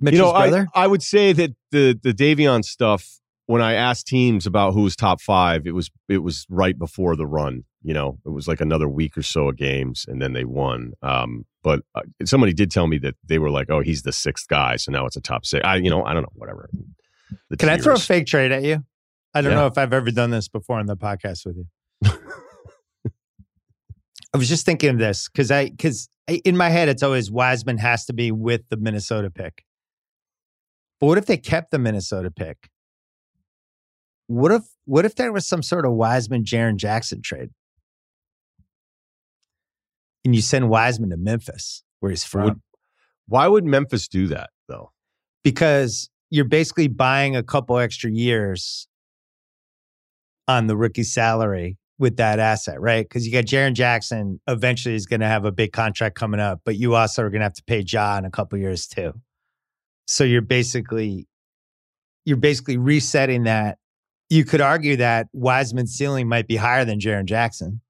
Mitchell's 0.00 0.18
you 0.18 0.24
know, 0.24 0.32
brother? 0.32 0.68
I, 0.74 0.84
I 0.84 0.86
would 0.86 1.02
say 1.02 1.32
that 1.32 1.54
the 1.70 1.98
the 2.02 2.14
Davion 2.14 2.64
stuff. 2.64 3.20
When 3.48 3.62
I 3.62 3.74
asked 3.74 4.08
teams 4.08 4.44
about 4.44 4.74
who 4.74 4.82
was 4.82 4.96
top 4.96 5.20
five, 5.20 5.68
it 5.68 5.70
was 5.70 5.88
it 6.08 6.18
was 6.18 6.46
right 6.50 6.76
before 6.76 7.14
the 7.14 7.26
run. 7.26 7.62
You 7.80 7.94
know, 7.94 8.18
it 8.26 8.30
was 8.30 8.48
like 8.48 8.60
another 8.60 8.88
week 8.88 9.16
or 9.16 9.22
so 9.22 9.50
of 9.50 9.56
games, 9.56 10.04
and 10.08 10.20
then 10.20 10.32
they 10.32 10.44
won. 10.44 10.94
Um, 11.00 11.46
but 11.62 11.82
uh, 11.94 12.00
somebody 12.24 12.52
did 12.52 12.72
tell 12.72 12.88
me 12.88 12.98
that 12.98 13.14
they 13.24 13.38
were 13.38 13.50
like, 13.50 13.70
"Oh, 13.70 13.82
he's 13.82 14.02
the 14.02 14.12
sixth 14.12 14.48
guy," 14.48 14.74
so 14.74 14.90
now 14.90 15.06
it's 15.06 15.16
a 15.16 15.20
top 15.20 15.46
six. 15.46 15.64
I, 15.64 15.76
you 15.76 15.90
know, 15.90 16.02
I 16.02 16.12
don't 16.12 16.22
know, 16.24 16.32
whatever. 16.34 16.68
Can 17.28 17.58
tiers. 17.58 17.70
I 17.70 17.78
throw 17.78 17.94
a 17.94 17.98
fake 17.98 18.26
trade 18.26 18.52
at 18.52 18.62
you? 18.62 18.84
I 19.34 19.40
don't 19.40 19.52
yeah. 19.52 19.58
know 19.58 19.66
if 19.66 19.76
I've 19.76 19.92
ever 19.92 20.10
done 20.10 20.30
this 20.30 20.48
before 20.48 20.78
on 20.78 20.86
the 20.86 20.96
podcast 20.96 21.44
with 21.44 21.56
you. 21.56 21.66
I 24.34 24.38
was 24.38 24.48
just 24.48 24.66
thinking 24.66 24.90
of 24.90 24.98
this 24.98 25.28
because 25.28 25.50
I 25.50 25.70
because 25.70 26.08
in 26.26 26.56
my 26.56 26.68
head 26.68 26.88
it's 26.88 27.02
always 27.02 27.30
Wiseman 27.30 27.78
has 27.78 28.06
to 28.06 28.12
be 28.12 28.32
with 28.32 28.62
the 28.70 28.76
Minnesota 28.76 29.30
pick. 29.30 29.64
But 31.00 31.06
what 31.06 31.18
if 31.18 31.26
they 31.26 31.36
kept 31.36 31.70
the 31.70 31.78
Minnesota 31.78 32.30
pick? 32.30 32.70
What 34.26 34.52
if 34.52 34.62
what 34.84 35.04
if 35.04 35.14
there 35.14 35.32
was 35.32 35.46
some 35.46 35.62
sort 35.62 35.84
of 35.84 35.92
Wiseman 35.92 36.44
Jaren 36.44 36.76
Jackson 36.76 37.22
trade? 37.22 37.50
And 40.24 40.34
you 40.34 40.42
send 40.42 40.68
Wiseman 40.68 41.10
to 41.10 41.16
Memphis, 41.16 41.84
where 42.00 42.10
he's 42.10 42.24
from. 42.24 42.44
Would, 42.44 42.60
why 43.28 43.46
would 43.46 43.64
Memphis 43.64 44.08
do 44.08 44.26
that 44.28 44.50
though? 44.68 44.92
Because 45.44 46.10
you're 46.30 46.44
basically 46.44 46.88
buying 46.88 47.36
a 47.36 47.42
couple 47.42 47.78
extra 47.78 48.10
years 48.10 48.88
on 50.48 50.66
the 50.66 50.76
rookie 50.76 51.02
salary 51.02 51.76
with 51.98 52.16
that 52.16 52.38
asset, 52.38 52.80
right? 52.80 53.08
Because 53.08 53.26
you 53.26 53.32
got 53.32 53.44
Jaren 53.44 53.72
Jackson 53.72 54.40
eventually 54.46 54.94
is 54.94 55.06
going 55.06 55.20
to 55.20 55.26
have 55.26 55.44
a 55.44 55.52
big 55.52 55.72
contract 55.72 56.14
coming 56.14 56.40
up, 56.40 56.60
but 56.64 56.76
you 56.76 56.94
also 56.94 57.22
are 57.22 57.30
going 57.30 57.40
to 57.40 57.44
have 57.44 57.54
to 57.54 57.64
pay 57.64 57.80
Ja 57.80 58.18
in 58.18 58.24
a 58.24 58.30
couple 58.30 58.58
years 58.58 58.86
too. 58.86 59.12
So 60.06 60.24
you're 60.24 60.42
basically 60.42 61.26
you're 62.24 62.36
basically 62.36 62.76
resetting 62.76 63.44
that. 63.44 63.78
You 64.28 64.44
could 64.44 64.60
argue 64.60 64.96
that 64.96 65.28
Wiseman's 65.32 65.92
ceiling 65.92 66.28
might 66.28 66.48
be 66.48 66.56
higher 66.56 66.84
than 66.84 66.98
Jaren 66.98 67.24
Jackson. 67.24 67.80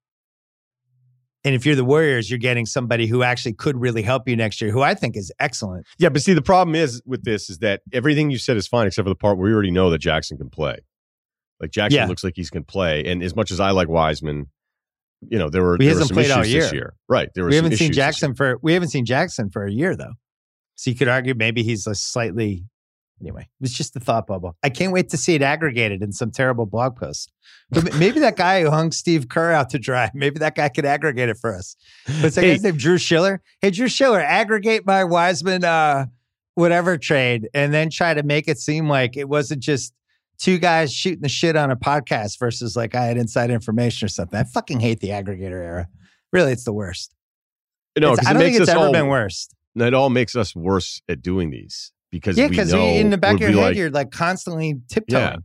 And 1.47 1.55
if 1.55 1.65
you're 1.65 1.77
the 1.77 1.85
Warriors, 1.85 2.29
you're 2.29 2.39
getting 2.39 2.65
somebody 2.65 3.07
who 3.07 3.23
actually 3.23 3.53
could 3.53 3.79
really 3.79 4.01
help 4.01 4.27
you 4.27 4.35
next 4.35 4.59
year, 4.59 4.69
who 4.69 4.81
I 4.81 4.93
think 4.93 5.15
is 5.15 5.31
excellent. 5.39 5.87
Yeah, 5.97 6.09
but 6.09 6.21
see, 6.21 6.33
the 6.33 6.41
problem 6.41 6.75
is 6.75 7.01
with 7.05 7.23
this 7.23 7.49
is 7.49 7.59
that 7.59 7.83
everything 7.93 8.29
you 8.29 8.37
said 8.37 8.57
is 8.57 8.67
fine 8.67 8.85
except 8.85 9.05
for 9.05 9.09
the 9.09 9.15
part 9.15 9.37
where 9.37 9.47
we 9.47 9.53
already 9.53 9.71
know 9.71 9.89
that 9.91 9.99
Jackson 9.99 10.37
can 10.37 10.49
play. 10.49 10.79
Like 11.61 11.71
Jackson 11.71 11.99
yeah. 11.99 12.07
looks 12.07 12.21
like 12.21 12.33
he's 12.35 12.49
can 12.49 12.65
play. 12.65 13.05
And 13.05 13.23
as 13.23 13.33
much 13.33 13.49
as 13.51 13.61
I 13.61 13.71
like 13.71 13.87
Wiseman, 13.87 14.47
you 15.21 15.39
know 15.39 15.49
there 15.49 15.63
were 15.63 15.77
He 15.79 15.85
there 15.85 15.95
were 15.95 16.01
some 16.01 16.15
played 16.15 16.31
all 16.31 16.41
issues 16.41 16.53
this 16.53 16.73
year. 16.73 16.81
year. 16.81 16.95
Right. 17.07 17.29
There 17.33 17.45
were 17.45 17.49
We 17.49 17.55
haven't 17.55 17.77
seen 17.77 17.91
issues 17.91 17.97
year. 17.97 18.05
Jackson 18.05 18.35
for 18.35 18.59
we 18.61 18.73
haven't 18.73 18.89
seen 18.89 19.05
Jackson 19.05 19.49
for 19.49 19.65
a 19.65 19.71
year 19.71 19.95
though. 19.95 20.15
So 20.75 20.91
you 20.91 20.97
could 20.97 21.07
argue 21.07 21.33
maybe 21.33 21.63
he's 21.63 21.87
a 21.87 21.95
slightly 21.95 22.65
anyway. 23.21 23.41
It 23.43 23.61
was 23.61 23.73
just 23.73 23.95
a 23.95 23.99
thought 23.99 24.27
bubble. 24.27 24.55
I 24.63 24.69
can't 24.69 24.91
wait 24.93 25.09
to 25.09 25.17
see 25.17 25.35
it 25.35 25.41
aggregated 25.41 26.01
in 26.01 26.11
some 26.11 26.31
terrible 26.31 26.65
blog 26.65 26.95
post. 26.95 27.31
But 27.69 27.95
maybe 27.95 28.19
that 28.21 28.35
guy 28.37 28.61
who 28.61 28.69
hung 28.69 28.91
Steve 28.91 29.27
Kerr 29.29 29.51
out 29.51 29.69
to 29.71 29.79
dry, 29.79 30.09
maybe 30.15 30.39
that 30.39 30.55
guy 30.55 30.69
could 30.69 30.85
aggregate 30.85 31.29
it 31.29 31.37
for 31.37 31.55
us. 31.55 31.75
What's 32.21 32.35
that 32.35 32.43
Hey. 32.43 32.53
guy's 32.53 32.63
name? 32.63 32.77
Drew 32.77 32.97
Shiller. 32.97 33.41
Hey, 33.61 33.71
Drew 33.71 33.87
Shiller, 33.87 34.21
aggregate 34.21 34.85
my 34.85 35.03
Wiseman 35.03 35.63
uh 35.63 36.05
whatever 36.55 36.97
trade 36.97 37.47
and 37.53 37.71
then 37.71 37.87
try 37.91 38.15
to 38.15 38.23
make 38.23 38.47
it 38.47 38.57
seem 38.57 38.89
like 38.89 39.15
it 39.15 39.29
wasn't 39.29 39.61
just 39.61 39.93
two 40.39 40.57
guys 40.57 40.91
shooting 40.91 41.21
the 41.21 41.29
shit 41.29 41.55
on 41.55 41.69
a 41.69 41.75
podcast 41.75 42.39
versus 42.39 42.75
like 42.75 42.95
I 42.95 43.05
had 43.05 43.17
inside 43.17 43.51
information 43.51 44.05
or 44.07 44.09
something. 44.09 44.39
I 44.39 44.43
fucking 44.43 44.79
hate 44.79 44.99
the 44.99 45.09
aggregator 45.09 45.51
era. 45.63 45.87
Really, 46.33 46.51
it's 46.53 46.63
the 46.63 46.73
worst. 46.73 47.13
No, 47.97 48.13
It's- 48.13 48.25
I 48.27 48.33
don't 48.33 48.41
makes 48.41 48.53
think 48.57 48.61
it's 48.63 48.71
ever 48.71 48.85
all, 48.87 48.91
been 48.91 49.07
worse. 49.07 49.49
It 49.75 49.93
all 49.93 50.09
makes 50.09 50.35
us 50.35 50.55
worse 50.55 51.01
at 51.07 51.21
doing 51.21 51.51
these 51.51 51.91
because 52.11 52.37
Yeah, 52.37 52.47
because 52.47 52.73
in 52.73 53.09
the 53.09 53.17
back 53.17 53.35
of 53.35 53.41
your 53.41 53.51
head, 53.51 53.57
like, 53.57 53.75
you're 53.75 53.89
like 53.89 54.11
constantly 54.11 54.75
tiptoeing. 54.89 55.23
Yeah. 55.23 55.37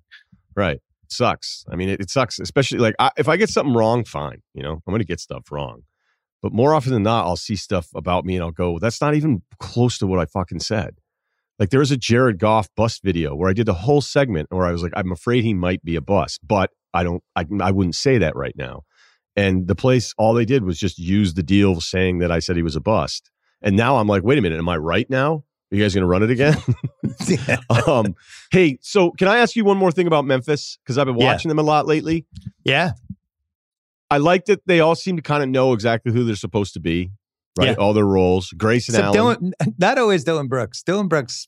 right. 0.54 0.80
Sucks. 1.08 1.64
I 1.70 1.76
mean, 1.76 1.88
it, 1.88 2.00
it 2.00 2.10
sucks, 2.10 2.38
especially 2.38 2.78
like 2.78 2.94
I, 2.98 3.10
if 3.16 3.28
I 3.28 3.36
get 3.36 3.50
something 3.50 3.74
wrong, 3.74 4.04
fine. 4.04 4.42
You 4.54 4.62
know, 4.62 4.72
I'm 4.72 4.90
going 4.92 5.00
to 5.00 5.06
get 5.06 5.20
stuff 5.20 5.50
wrong. 5.50 5.82
But 6.42 6.52
more 6.52 6.74
often 6.74 6.92
than 6.92 7.04
not, 7.04 7.24
I'll 7.24 7.36
see 7.36 7.54
stuff 7.54 7.88
about 7.94 8.24
me 8.24 8.34
and 8.34 8.42
I'll 8.42 8.50
go, 8.50 8.78
that's 8.78 9.00
not 9.00 9.14
even 9.14 9.42
close 9.60 9.98
to 9.98 10.06
what 10.06 10.18
I 10.18 10.24
fucking 10.24 10.60
said. 10.60 10.96
Like 11.58 11.70
there 11.70 11.80
was 11.80 11.92
a 11.92 11.96
Jared 11.96 12.38
Goff 12.38 12.68
bust 12.76 13.02
video 13.04 13.36
where 13.36 13.48
I 13.48 13.52
did 13.52 13.66
the 13.66 13.74
whole 13.74 14.00
segment 14.00 14.48
where 14.50 14.66
I 14.66 14.72
was 14.72 14.82
like, 14.82 14.92
I'm 14.96 15.12
afraid 15.12 15.44
he 15.44 15.54
might 15.54 15.84
be 15.84 15.94
a 15.94 16.00
bust, 16.00 16.40
but 16.42 16.70
I 16.92 17.04
don't, 17.04 17.22
I, 17.36 17.46
I 17.60 17.70
wouldn't 17.70 17.94
say 17.94 18.18
that 18.18 18.34
right 18.34 18.56
now. 18.56 18.82
And 19.36 19.68
the 19.68 19.76
place, 19.76 20.12
all 20.18 20.34
they 20.34 20.44
did 20.44 20.64
was 20.64 20.78
just 20.78 20.98
use 20.98 21.34
the 21.34 21.42
deal 21.42 21.80
saying 21.80 22.18
that 22.18 22.32
I 22.32 22.40
said 22.40 22.56
he 22.56 22.62
was 22.62 22.76
a 22.76 22.80
bust. 22.80 23.30
And 23.62 23.76
now 23.76 23.98
I'm 23.98 24.08
like, 24.08 24.24
wait 24.24 24.38
a 24.38 24.42
minute, 24.42 24.58
am 24.58 24.68
I 24.68 24.76
right 24.76 25.08
now? 25.08 25.44
Are 25.72 25.76
you 25.76 25.82
guys 25.82 25.94
going 25.94 26.02
to 26.02 26.06
run 26.06 26.22
it 26.22 26.30
again? 26.30 26.54
um, 27.86 28.14
hey, 28.50 28.78
so 28.82 29.10
can 29.12 29.26
I 29.26 29.38
ask 29.38 29.56
you 29.56 29.64
one 29.64 29.78
more 29.78 29.90
thing 29.90 30.06
about 30.06 30.26
Memphis? 30.26 30.78
Because 30.84 30.98
I've 30.98 31.06
been 31.06 31.16
Yeah. 31.16 31.32
watching 31.32 31.48
them 31.48 31.58
a 31.58 31.62
lot 31.62 31.86
lately. 31.86 32.26
yeah. 32.64 32.92
I 34.10 34.18
like 34.18 34.44
that 34.44 34.60
they 34.66 34.80
all 34.80 34.94
seem 34.94 35.16
to 35.16 35.22
kind 35.22 35.42
of 35.42 35.48
know 35.48 35.72
exactly 35.72 36.12
who 36.12 36.24
they're 36.24 36.36
supposed 36.36 36.74
to 36.74 36.80
be, 36.80 37.10
right? 37.58 37.68
Yeah. 37.68 37.74
All 37.76 37.94
their 37.94 38.04
roles. 38.04 38.50
Grayson 38.50 38.94
Except 38.94 39.16
Allen. 39.16 39.52
Dillon, 39.58 39.74
not 39.78 39.96
always 39.96 40.22
Dillon 40.22 40.48
Brooks. 40.48 40.82
Dillon 40.82 41.08
Brooks. 41.08 41.46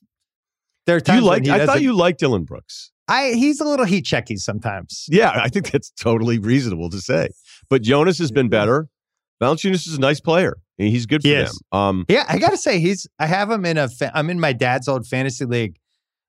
There 0.87 0.95
are 0.95 0.97
you 0.97 1.01
times 1.03 1.23
when 1.25 1.43
like? 1.43 1.61
I 1.61 1.63
thought 1.67 1.83
you 1.83 1.93
liked 1.93 2.19
Dillon 2.19 2.43
Brooks. 2.43 2.91
I 3.07 3.33
he's 3.33 3.59
a 3.59 3.65
little 3.65 3.85
heat 3.85 4.03
checky 4.03 4.39
sometimes. 4.39 5.05
Yeah, 5.09 5.29
I 5.35 5.47
think 5.49 5.69
that's 5.69 5.91
totally 5.91 6.39
reasonable 6.39 6.89
to 6.89 6.99
say. 6.99 7.29
But 7.69 7.83
Jonas 7.83 8.17
has 8.17 8.31
been 8.31 8.49
better. 8.49 8.87
Valanciunas 9.41 9.87
is 9.87 9.95
a 9.97 9.99
nice 9.99 10.19
player. 10.19 10.57
He's 10.77 11.05
good 11.05 11.21
for 11.21 11.27
He 11.29 11.33
them. 11.35 11.51
Um, 11.71 12.05
Yeah, 12.09 12.25
I 12.27 12.37
gotta 12.37 12.57
say 12.57 12.79
he's. 12.79 13.07
I 13.19 13.25
have 13.27 13.49
him 13.51 13.65
in 13.65 13.77
a. 13.77 13.87
Fa- 13.89 14.11
I'm 14.13 14.29
in 14.29 14.39
my 14.39 14.53
dad's 14.53 14.87
old 14.87 15.05
fantasy 15.07 15.45
league. 15.45 15.77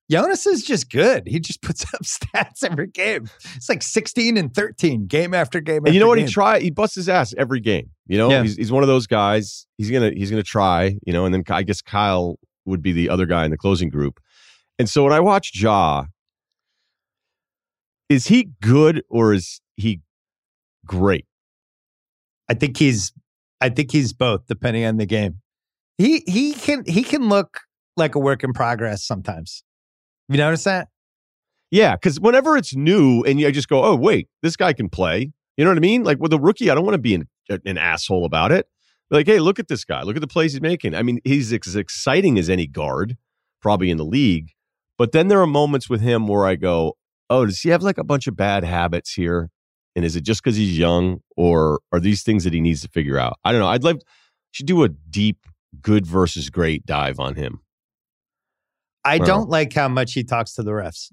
Jonas 0.09 0.47
is 0.47 0.63
just 0.63 0.91
good. 0.91 1.25
He 1.27 1.41
just 1.41 1.63
puts 1.63 1.83
up 1.93 2.03
stats 2.03 2.63
every 2.63 2.87
game. 2.87 3.29
It's 3.57 3.69
like 3.69 3.83
16 3.83 4.37
and 4.37 4.55
13 4.55 5.07
game 5.09 5.35
after 5.35 5.61
game. 5.61 5.85
and 5.85 5.93
you 5.95 6.01
know 6.01 6.07
what? 6.07 6.19
He 6.19 6.25
game. 6.25 6.31
try. 6.31 6.61
He 6.61 6.71
busts 6.71 6.95
his 6.95 7.09
ass 7.09 7.35
every 7.37 7.59
game. 7.59 7.91
You 8.07 8.19
know, 8.19 8.31
Yeah. 8.31 8.43
he's, 8.43 8.57
he's 8.57 8.71
one 8.73 8.85
of 8.85 8.89
those 8.89 9.09
guys. 9.09 9.67
He's 9.79 9.91
gonna 9.91 10.11
he's 10.15 10.31
gonna 10.31 10.43
try. 10.45 10.97
You 11.05 11.13
know, 11.13 11.25
and 11.25 11.35
then 11.35 11.43
I 11.51 11.63
guess 11.65 11.83
Kyle 11.83 12.39
would 12.67 12.83
be 12.83 12.93
the 12.93 13.09
other 13.09 13.27
guy 13.27 13.45
in 13.45 13.51
the 13.51 13.57
closing 13.59 13.89
group. 13.89 14.21
And 14.79 14.89
so 14.89 15.03
when 15.05 15.13
I 15.13 15.21
watch 15.21 15.53
Ja, 15.61 16.05
is 18.09 18.29
he 18.29 18.51
good 18.63 19.03
or 19.09 19.33
is 19.35 19.61
he 19.77 20.01
great? 20.85 21.27
I 22.49 22.55
think 22.55 22.77
he's. 22.77 23.13
I 23.61 23.71
think 23.71 23.91
he's 23.91 24.13
both, 24.13 24.47
depending 24.47 24.85
on 24.85 24.99
the 24.99 25.07
game. 25.07 25.41
He 25.99 26.23
he 26.27 26.53
can 26.53 26.85
he 26.87 27.03
can 27.03 27.29
look 27.29 27.61
like 27.97 28.15
a 28.15 28.19
work 28.19 28.45
in 28.45 28.53
progress 28.53 29.05
sometimes. 29.05 29.65
You 30.29 30.37
notice 30.37 30.65
that? 30.65 30.89
Yeah, 31.71 31.97
because 31.97 32.21
whenever 32.21 32.57
it's 32.57 32.77
new 32.77 33.23
and 33.23 33.41
you 33.41 33.51
just 33.51 33.69
go, 33.69 33.83
oh 33.83 33.97
wait, 33.97 34.29
this 34.43 34.57
guy 34.57 34.73
can 34.73 34.89
play. 34.89 35.33
You 35.57 35.65
know 35.65 35.71
what 35.71 35.79
I 35.79 35.81
mean? 35.81 36.05
Like 36.05 36.19
with 36.21 36.33
a 36.33 36.39
rookie, 36.39 36.71
I 36.71 36.75
don't 36.75 36.85
want 36.85 36.95
to 36.95 36.99
be 36.99 37.15
an, 37.15 37.29
an 37.49 37.79
asshole 37.79 38.25
about 38.25 38.53
it. 38.53 38.67
Like, 39.11 39.27
hey, 39.27 39.39
look 39.39 39.59
at 39.59 39.69
this 39.69 39.85
guy. 39.85 40.03
Look 40.03 40.17
at 40.17 40.21
the 40.21 40.27
plays 40.27 40.53
he's 40.53 40.61
making. 40.61 40.95
I 40.95 41.03
mean, 41.03 41.21
he's 41.25 41.53
as 41.53 41.77
exciting 41.77 42.39
as 42.39 42.51
any 42.51 42.67
guard, 42.67 43.17
probably 43.63 43.91
in 43.91 43.97
the 43.97 44.05
league. 44.05 44.51
But 44.99 45.13
then 45.13 45.29
there 45.29 45.41
are 45.41 45.47
moments 45.47 45.89
with 45.89 46.01
him 46.01 46.27
where 46.27 46.45
I 46.45 46.57
go, 46.57 46.97
oh, 47.31 47.47
does 47.47 47.61
he 47.61 47.71
have 47.71 47.83
like 47.83 47.99
a 47.99 48.05
bunch 48.05 48.27
of 48.27 48.37
bad 48.37 48.65
habits 48.65 49.15
here? 49.15 49.51
And 49.97 50.05
is 50.05 50.15
it 50.15 50.21
just 50.21 50.45
because 50.45 50.57
he's 50.57 50.79
young, 50.79 51.21
or 51.37 51.81
are 51.91 51.99
these 51.99 52.23
things 52.23 52.45
that 52.45 52.53
he 52.53 52.61
needs 52.61 52.83
to 52.83 52.89
figure 52.89 53.19
out? 53.19 53.39
I 53.45 53.51
don't 53.51 53.61
know. 53.63 53.69
I'd 53.69 53.83
like 53.83 53.97
should 54.53 54.67
do 54.67 54.85
a 54.85 54.89
deep 54.91 55.39
good 55.81 56.07
versus 56.07 56.51
great 56.51 56.87
dive 56.87 57.19
on 57.19 57.35
him. 57.35 57.61
I 59.05 59.19
Wow. 59.19 59.25
don't 59.25 59.49
like 59.51 59.73
how 59.73 59.89
much 59.89 60.13
he 60.13 60.23
talks 60.23 60.53
to 60.55 60.63
the 60.63 60.71
refs. 60.73 61.11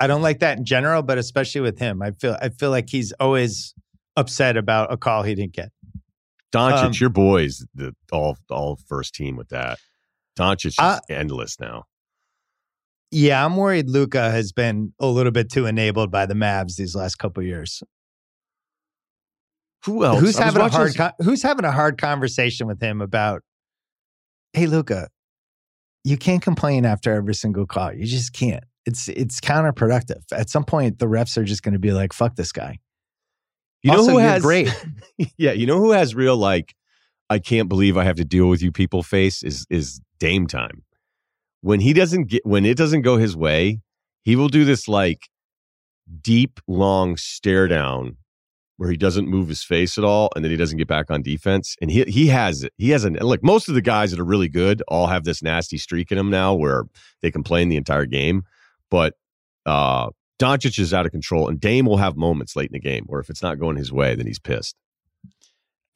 I 0.00 0.06
don't 0.06 0.22
like 0.22 0.40
that 0.40 0.58
in 0.58 0.64
general, 0.64 1.02
but 1.02 1.18
especially 1.18 1.60
with 1.62 1.78
him. 1.78 2.02
I 2.02 2.12
feel 2.12 2.36
I 2.40 2.50
feel 2.50 2.70
like 2.70 2.88
he's 2.90 3.12
always 3.12 3.74
upset 4.16 4.56
about 4.56 4.92
a 4.92 4.96
call 4.96 5.22
he 5.22 5.34
didn't 5.34 5.54
get. 5.54 5.70
Doncic, 6.52 6.84
Um, 6.84 6.92
your 7.00 7.10
boys, 7.10 7.66
the 7.74 7.94
all 8.12 8.36
all 8.50 8.76
first 8.86 9.14
team 9.14 9.36
with 9.36 9.48
that. 9.48 9.78
Doncic 10.38 10.66
is 10.66 10.74
Uh, 10.78 11.00
endless 11.08 11.58
now. 11.58 11.84
Yeah, 13.10 13.44
I'm 13.44 13.56
worried 13.56 13.88
Luka 13.88 14.30
has 14.30 14.52
been 14.52 14.92
a 15.00 15.06
little 15.06 15.32
bit 15.32 15.50
too 15.50 15.66
enabled 15.66 16.10
by 16.10 16.26
the 16.26 16.34
Mavs 16.34 16.76
these 16.76 16.94
last 16.94 17.16
couple 17.16 17.42
years. 17.42 17.82
Who 19.86 20.04
else? 20.04 20.20
Who's 20.20 20.38
I 20.38 20.44
having 20.44 20.62
a 20.62 20.68
hard 20.68 20.94
con- 20.94 21.12
Who's 21.20 21.42
having 21.42 21.64
a 21.64 21.72
hard 21.72 21.98
conversation 21.98 22.66
with 22.66 22.82
him 22.82 23.00
about? 23.00 23.42
Hey, 24.52 24.66
Luka, 24.66 25.08
you 26.04 26.16
can't 26.16 26.42
complain 26.42 26.84
after 26.84 27.12
every 27.12 27.34
single 27.34 27.66
call. 27.66 27.92
You 27.92 28.06
just 28.06 28.32
can't. 28.32 28.64
It's 28.86 29.08
it's 29.08 29.40
counterproductive. 29.40 30.22
At 30.32 30.50
some 30.50 30.64
point, 30.64 30.98
the 30.98 31.06
refs 31.06 31.36
are 31.36 31.44
just 31.44 31.62
going 31.62 31.74
to 31.74 31.78
be 31.78 31.92
like, 31.92 32.12
"Fuck 32.12 32.36
this 32.36 32.52
guy." 32.52 32.78
You 33.82 33.92
know 33.92 33.98
Also, 33.98 34.12
who 34.12 34.18
has 34.18 34.42
great. 34.42 34.68
yeah, 35.38 35.52
you 35.52 35.66
know 35.66 35.78
who 35.78 35.92
has 35.92 36.14
real 36.14 36.36
like 36.36 36.74
I 37.30 37.38
can't 37.38 37.68
believe 37.68 37.96
I 37.96 38.04
have 38.04 38.16
to 38.16 38.24
deal 38.24 38.48
with 38.48 38.62
you 38.62 38.72
people 38.72 39.02
face 39.02 39.42
is 39.42 39.66
is 39.70 40.00
Dame 40.18 40.46
time. 40.46 40.82
When 41.60 41.80
he 41.80 41.92
doesn't 41.92 42.24
get 42.24 42.44
when 42.46 42.64
it 42.64 42.76
doesn't 42.76 43.02
go 43.02 43.16
his 43.16 43.36
way, 43.36 43.80
he 44.22 44.36
will 44.36 44.48
do 44.48 44.64
this 44.64 44.88
like 44.88 45.28
deep 46.20 46.60
long 46.66 47.16
stare 47.16 47.68
down 47.68 48.16
where 48.76 48.90
he 48.90 48.96
doesn't 48.96 49.28
move 49.28 49.48
his 49.48 49.64
face 49.64 49.98
at 49.98 50.04
all 50.04 50.30
and 50.36 50.44
then 50.44 50.50
he 50.50 50.56
doesn't 50.56 50.78
get 50.78 50.86
back 50.86 51.10
on 51.10 51.20
defense 51.20 51.76
and 51.80 51.90
he 51.90 52.04
he 52.04 52.28
has 52.28 52.62
it. 52.62 52.72
He 52.78 52.90
has 52.90 53.04
an 53.04 53.14
look 53.14 53.42
most 53.42 53.68
of 53.68 53.74
the 53.74 53.82
guys 53.82 54.12
that 54.12 54.20
are 54.20 54.24
really 54.24 54.48
good 54.48 54.82
all 54.88 55.08
have 55.08 55.24
this 55.24 55.42
nasty 55.42 55.78
streak 55.78 56.12
in 56.12 56.18
them 56.18 56.30
now 56.30 56.54
where 56.54 56.84
they 57.22 57.30
complain 57.30 57.68
the 57.68 57.76
entire 57.76 58.06
game, 58.06 58.44
but 58.90 59.14
uh 59.66 60.10
Doncic 60.38 60.78
is 60.78 60.94
out 60.94 61.04
of 61.04 61.12
control, 61.12 61.48
and 61.48 61.60
Dame 61.60 61.86
will 61.86 61.96
have 61.96 62.16
moments 62.16 62.54
late 62.54 62.68
in 62.68 62.72
the 62.72 62.80
game 62.80 63.04
where 63.06 63.20
if 63.20 63.28
it's 63.28 63.42
not 63.42 63.58
going 63.58 63.76
his 63.76 63.92
way, 63.92 64.14
then 64.14 64.26
he's 64.26 64.38
pissed. 64.38 64.76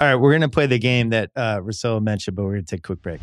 All 0.01 0.09
right, 0.09 0.17
we're 0.17 0.33
going 0.33 0.43
to 0.43 0.49
play 0.49 0.67
the 0.67 0.81
game 0.81 1.11
that 1.11 1.31
uh, 1.37 1.61
Russillo 1.61 2.03
mentioned, 2.03 2.37
but 2.37 2.43
we're 2.43 2.55
going 2.55 2.65
to 2.65 2.71
take 2.71 2.81
a 2.81 2.83
quick 2.83 3.03
break. 3.03 3.21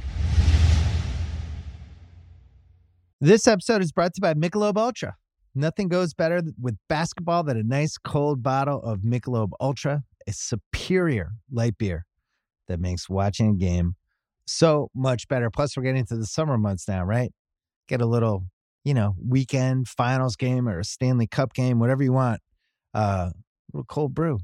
This 3.21 3.47
episode 3.47 3.81
is 3.81 3.91
brought 3.91 4.13
to 4.13 4.19
you 4.19 4.21
by 4.21 4.33
Michelob 4.33 4.77
Ultra. 4.77 5.17
Nothing 5.53 5.89
goes 5.89 6.13
better 6.13 6.41
with 6.57 6.77
basketball 6.87 7.43
than 7.43 7.57
a 7.57 7.63
nice 7.63 7.97
cold 7.97 8.41
bottle 8.41 8.81
of 8.81 8.99
Michelob 8.99 9.49
Ultra, 9.59 10.03
a 10.25 10.31
superior 10.31 11.31
light 11.51 11.77
beer 11.77 12.05
that 12.69 12.79
makes 12.79 13.09
watching 13.09 13.49
a 13.49 13.55
game 13.55 13.95
so 14.47 14.89
much 14.95 15.27
better. 15.27 15.49
Plus, 15.49 15.75
we're 15.75 15.83
getting 15.83 15.99
into 15.99 16.15
the 16.15 16.25
summer 16.25 16.57
months 16.57 16.87
now, 16.87 17.03
right? 17.03 17.33
Get 17.89 17.99
a 17.99 18.05
little, 18.05 18.45
you 18.85 18.93
know, 18.93 19.15
weekend 19.21 19.89
finals 19.89 20.37
game 20.37 20.69
or 20.69 20.79
a 20.79 20.85
Stanley 20.85 21.27
Cup 21.27 21.53
game, 21.53 21.77
whatever 21.77 22.03
you 22.03 22.13
want. 22.13 22.39
Uh, 22.93 23.31
a 23.31 23.33
little 23.73 23.85
cold 23.85 24.13
brew. 24.13 24.39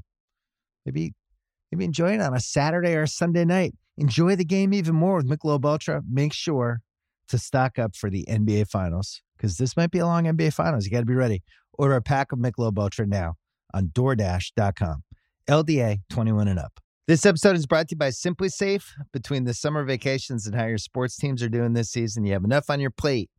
Maybe 0.84 1.14
Maybe 1.72 1.84
enjoy 1.84 2.14
it 2.14 2.20
on 2.20 2.34
a 2.34 2.40
Saturday 2.40 2.94
or 2.94 3.02
a 3.02 3.08
Sunday 3.08 3.44
night. 3.44 3.74
Enjoy 3.96 4.36
the 4.36 4.44
game 4.44 4.72
even 4.72 4.94
more 4.94 5.16
with 5.16 5.28
Michelob 5.28 5.64
Ultra. 5.64 6.02
Make 6.08 6.32
sure 6.32 6.80
to 7.28 7.38
stock 7.38 7.78
up 7.78 7.96
for 7.96 8.10
the 8.10 8.24
NBA 8.28 8.68
Finals 8.68 9.22
because 9.36 9.56
this 9.56 9.76
might 9.76 9.90
be 9.90 9.98
a 9.98 10.06
long 10.06 10.24
NBA 10.24 10.52
Finals. 10.52 10.84
You 10.84 10.90
got 10.90 11.00
to 11.00 11.06
be 11.06 11.14
ready. 11.14 11.42
Order 11.74 11.96
a 11.96 12.02
pack 12.02 12.32
of 12.32 12.38
Michelob 12.38 12.78
Ultra 12.78 13.06
now 13.06 13.34
on 13.74 13.88
DoorDash.com. 13.88 15.02
LDA 15.48 15.98
21 16.10 16.48
and 16.48 16.58
up. 16.58 16.80
This 17.06 17.24
episode 17.24 17.54
is 17.54 17.66
brought 17.66 17.88
to 17.88 17.94
you 17.94 17.98
by 17.98 18.08
SimpliSafe. 18.08 18.84
Between 19.12 19.44
the 19.44 19.54
summer 19.54 19.84
vacations 19.84 20.46
and 20.46 20.56
how 20.56 20.66
your 20.66 20.78
sports 20.78 21.16
teams 21.16 21.42
are 21.42 21.48
doing 21.48 21.72
this 21.72 21.90
season, 21.90 22.24
you 22.24 22.32
have 22.32 22.44
enough 22.44 22.68
on 22.68 22.80
your 22.80 22.90
plate. 22.90 23.30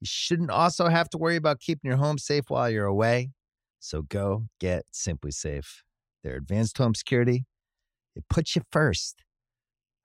You 0.00 0.06
shouldn't 0.06 0.50
also 0.50 0.88
have 0.88 1.08
to 1.10 1.18
worry 1.18 1.36
about 1.36 1.60
keeping 1.60 1.88
your 1.88 1.96
home 1.96 2.18
safe 2.18 2.44
while 2.48 2.68
you're 2.68 2.84
away. 2.84 3.30
So 3.80 4.02
go 4.02 4.46
get 4.60 4.84
SimpliSafe. 4.92 5.82
Their 6.22 6.36
advanced 6.36 6.76
home 6.76 6.94
security 6.94 7.46
it 8.16 8.24
puts 8.30 8.56
you 8.56 8.62
first. 8.72 9.22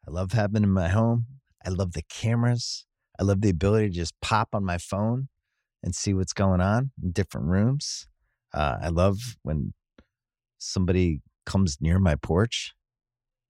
I 0.05 0.11
love 0.11 0.33
having 0.33 0.63
in 0.63 0.71
my 0.71 0.89
home. 0.89 1.27
I 1.65 1.69
love 1.69 1.93
the 1.93 2.03
cameras. 2.03 2.85
I 3.21 3.23
love 3.23 3.41
the 3.41 3.51
ability 3.51 3.89
to 3.89 3.93
just 3.93 4.19
pop 4.19 4.49
on 4.53 4.65
my 4.65 4.79
phone 4.79 5.27
and 5.83 5.93
see 5.93 6.11
what's 6.11 6.33
going 6.33 6.59
on 6.59 6.89
in 7.03 7.11
different 7.11 7.45
rooms. 7.47 8.07
Uh, 8.51 8.77
I 8.81 8.87
love 8.89 9.37
when 9.43 9.73
somebody 10.57 11.21
comes 11.45 11.77
near 11.79 11.99
my 11.99 12.15
porch, 12.15 12.73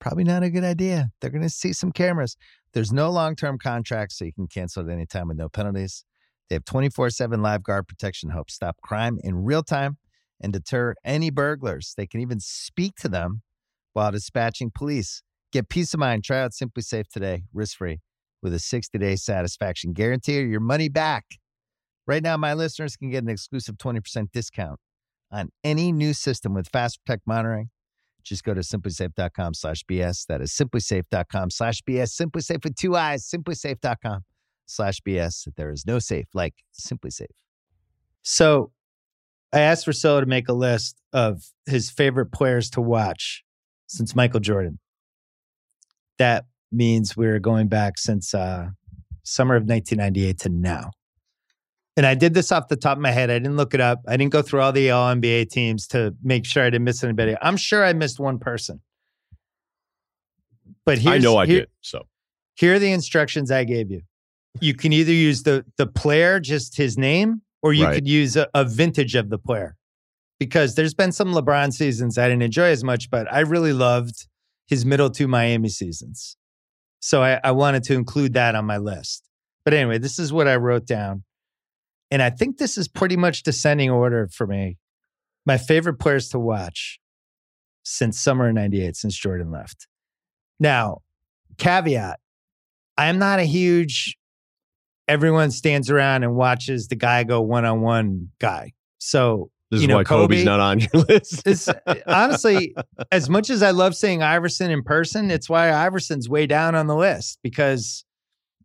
probably 0.02 0.26
not 0.26 0.44
a 0.44 0.50
good 0.50 0.66
idea. 0.66 1.12
They're 1.22 1.30
going 1.30 1.42
to 1.42 1.50
see 1.50 1.72
some 1.72 1.94
cameras. 1.94 2.36
There's 2.74 2.92
no 2.92 3.10
long 3.10 3.38
term 3.38 3.58
contract, 3.58 4.12
so 4.12 4.26
you 4.26 4.34
can 4.34 4.48
cancel 4.48 4.84
at 4.84 4.92
any 4.92 5.06
time 5.06 5.30
with 5.30 5.38
no 5.38 5.48
penalties. 5.48 6.04
They 6.50 6.56
have 6.56 6.66
24 6.66 7.10
7 7.10 7.42
live 7.42 7.64
guard 7.64 7.88
protection 7.88 8.28
to 8.28 8.34
help 8.34 8.52
stop 8.52 8.76
crime 8.82 9.20
in 9.24 9.46
real 9.46 9.64
time 9.64 9.98
and 10.42 10.52
deter 10.52 10.96
any 11.06 11.30
burglars. 11.30 11.94
They 11.96 12.08
can 12.08 12.20
even 12.20 12.42
speak 12.42 12.96
to 12.98 13.08
them 13.08 13.42
while 13.94 14.12
dispatching 14.12 14.72
police. 14.76 15.24
Get 15.54 15.70
peace 15.70 15.94
of 15.94 16.02
mind. 16.02 16.26
Try 16.26 16.42
out 16.42 16.52
SimpliSafe 16.52 17.08
today, 17.08 17.44
risk 17.54 17.78
free, 17.78 18.02
with 18.42 18.54
a 18.54 18.60
60 18.60 18.98
day 18.98 19.16
satisfaction 19.16 19.94
guarantee 19.94 20.40
or 20.40 20.46
your 20.46 20.60
money 20.60 20.90
back. 20.90 21.26
Right 22.08 22.24
now, 22.24 22.38
my 22.38 22.54
listeners 22.54 22.96
can 22.96 23.10
get 23.10 23.24
an 23.24 23.30
exclusive 23.30 23.76
20% 23.78 24.32
discount 24.32 24.80
on 25.32 25.50
any 25.64 25.92
new 25.92 26.14
system 26.14 26.54
with 26.54 26.68
Fast 26.68 27.00
Protect 27.06 27.26
monitoring. 27.26 27.70
Just 28.24 28.44
go 28.44 28.54
to 28.54 28.62
simplisafe.com 28.62 29.54
slash 29.54 29.84
BS. 29.90 30.26
That 30.28 30.42
is 30.42 30.52
simplisafe.com 30.52 31.50
slash 31.50 31.82
BS. 31.82 32.22
SimpliSafe 32.22 32.64
with 32.64 32.76
two 32.76 32.96
eyes. 32.96 33.28
Simplisafe.com 33.28 34.24
slash 34.66 35.00
BS. 35.02 35.48
There 35.56 35.72
is 35.72 35.86
no 35.86 36.00
safe 36.00 36.28
like 36.34 36.56
SimpliSafe. 36.74 37.28
So 38.22 38.72
I 39.52 39.60
asked 39.60 39.88
Russillo 39.88 40.20
to 40.20 40.26
make 40.26 40.48
a 40.48 40.54
list 40.54 41.02
of 41.14 41.44
his 41.66 41.90
favorite 41.90 42.32
players 42.32 42.70
to 42.72 42.82
watch 42.82 43.44
since 43.88 44.16
Michael 44.16 44.40
Jordan. 44.40 44.80
That 46.18 46.46
means 46.72 47.18
we're 47.18 47.40
going 47.40 47.68
back 47.68 47.98
since 47.98 48.34
uh, 48.34 48.68
summer 49.24 49.56
of 49.56 49.64
1998 49.64 50.40
to 50.40 50.50
now. 50.50 50.92
And 51.98 52.06
I 52.06 52.16
did 52.16 52.34
this 52.34 52.52
off 52.52 52.70
the 52.70 52.78
top 52.78 52.98
of 52.98 53.02
my 53.02 53.12
head. 53.12 53.30
I 53.30 53.38
didn't 53.38 53.58
look 53.58 53.74
it 53.74 53.82
up. 53.82 54.00
I 54.08 54.16
didn't 54.16 54.32
go 54.32 54.42
through 54.42 54.62
all 54.62 54.72
the 54.72 54.92
all 54.92 55.14
NBA 55.14 55.50
teams 55.50 55.88
to 55.88 56.16
make 56.24 56.46
sure 56.46 56.64
I 56.64 56.70
didn't 56.70 56.86
miss 56.86 57.04
anybody. 57.04 57.36
I'm 57.42 57.58
sure 57.58 57.84
I 57.84 57.94
missed 57.94 58.20
one 58.20 58.40
person. 58.40 58.82
But 60.86 61.06
I 61.06 61.18
know 61.18 61.38
I 61.38 61.46
here, 61.46 61.60
did. 61.62 61.70
So 61.82 62.08
Here 62.56 62.76
are 62.76 62.80
the 62.80 62.92
instructions 62.92 63.52
I 63.52 63.66
gave 63.66 63.92
you. 63.92 64.02
You 64.60 64.74
can 64.74 64.94
either 64.94 65.12
use 65.12 65.44
the 65.44 65.66
the 65.78 65.86
player, 65.88 66.40
just 66.40 66.78
his 66.78 66.98
name, 66.98 67.42
or 67.62 67.74
you 67.74 67.86
Right. 67.86 67.96
could 67.96 68.08
use 68.08 68.36
a, 68.36 68.48
a 68.54 68.66
vintage 68.66 69.16
of 69.16 69.30
the 69.30 69.38
player. 69.38 69.76
Because 70.40 70.74
there's 70.76 70.96
been 70.96 71.12
some 71.12 71.34
LeBron 71.34 71.72
seasons 71.72 72.18
I 72.18 72.28
didn't 72.28 72.42
enjoy 72.42 72.70
as 72.70 72.84
much, 72.84 73.12
but 73.12 73.32
I 73.32 73.42
really 73.42 73.74
loved 73.74 74.28
his 74.68 74.86
middle 74.86 75.10
two 75.10 75.28
Miami 75.28 75.70
seasons. 75.70 76.36
So 77.02 77.22
I, 77.22 77.40
I 77.44 77.52
wanted 77.52 77.84
to 77.84 77.96
include 77.96 78.34
that 78.34 78.56
on 78.56 78.66
my 78.66 78.78
list. 78.78 79.28
But 79.66 79.74
anyway, 79.74 79.98
this 79.98 80.18
is 80.18 80.32
what 80.32 80.48
I 80.48 80.56
wrote 80.56 80.86
down. 80.86 81.24
And 82.10 82.22
I 82.22 82.30
think 82.30 82.58
this 82.58 82.78
is 82.78 82.88
pretty 82.88 83.18
much 83.18 83.44
descending 83.44 83.90
order 83.90 84.30
for 84.32 84.48
me. 84.48 84.78
My 85.46 85.58
favorite 85.58 86.00
players 86.00 86.30
to 86.30 86.40
watch 86.40 87.00
since 87.84 88.20
summer 88.20 88.48
of 88.48 88.56
98, 88.56 88.96
since 88.96 89.18
Jordan 89.18 89.52
left. 89.52 89.88
Now, 90.60 91.00
caveat 91.58 92.20
I 92.98 93.08
am 93.08 93.18
not 93.18 93.40
a 93.40 93.44
huge 93.44 94.18
everyone 95.08 95.52
stands 95.52 95.90
around 95.90 96.24
and 96.24 96.36
watches 96.36 96.88
the 96.88 96.96
guy 96.96 97.24
go 97.24 97.42
one 97.42 97.66
on 97.66 97.82
one 97.82 98.30
guy. 98.40 98.72
So 98.98 99.50
this 99.72 99.80
You 99.80 99.86
is 99.86 99.88
know, 99.88 99.96
why 99.98 100.04
Kobe's 100.04 100.44
not 100.44 100.60
on 100.60 100.80
your 100.80 100.90
list. 101.10 101.48
it's 101.48 101.68
uh, 101.68 101.74
honestly, 102.06 102.76
as 103.12 103.30
much 103.30 103.50
as 103.50 103.64
I 103.64 103.72
love 103.72 103.96
seeing 103.96 104.22
Iverson 104.22 104.70
in 104.70 104.84
person, 104.84 105.32
it's 105.32 105.50
why 105.50 105.72
Iverson's 105.72 106.30
way 106.30 106.46
down 106.46 106.76
on 106.76 106.88
the 106.88 106.96
list 106.96 107.40
because 107.42 108.06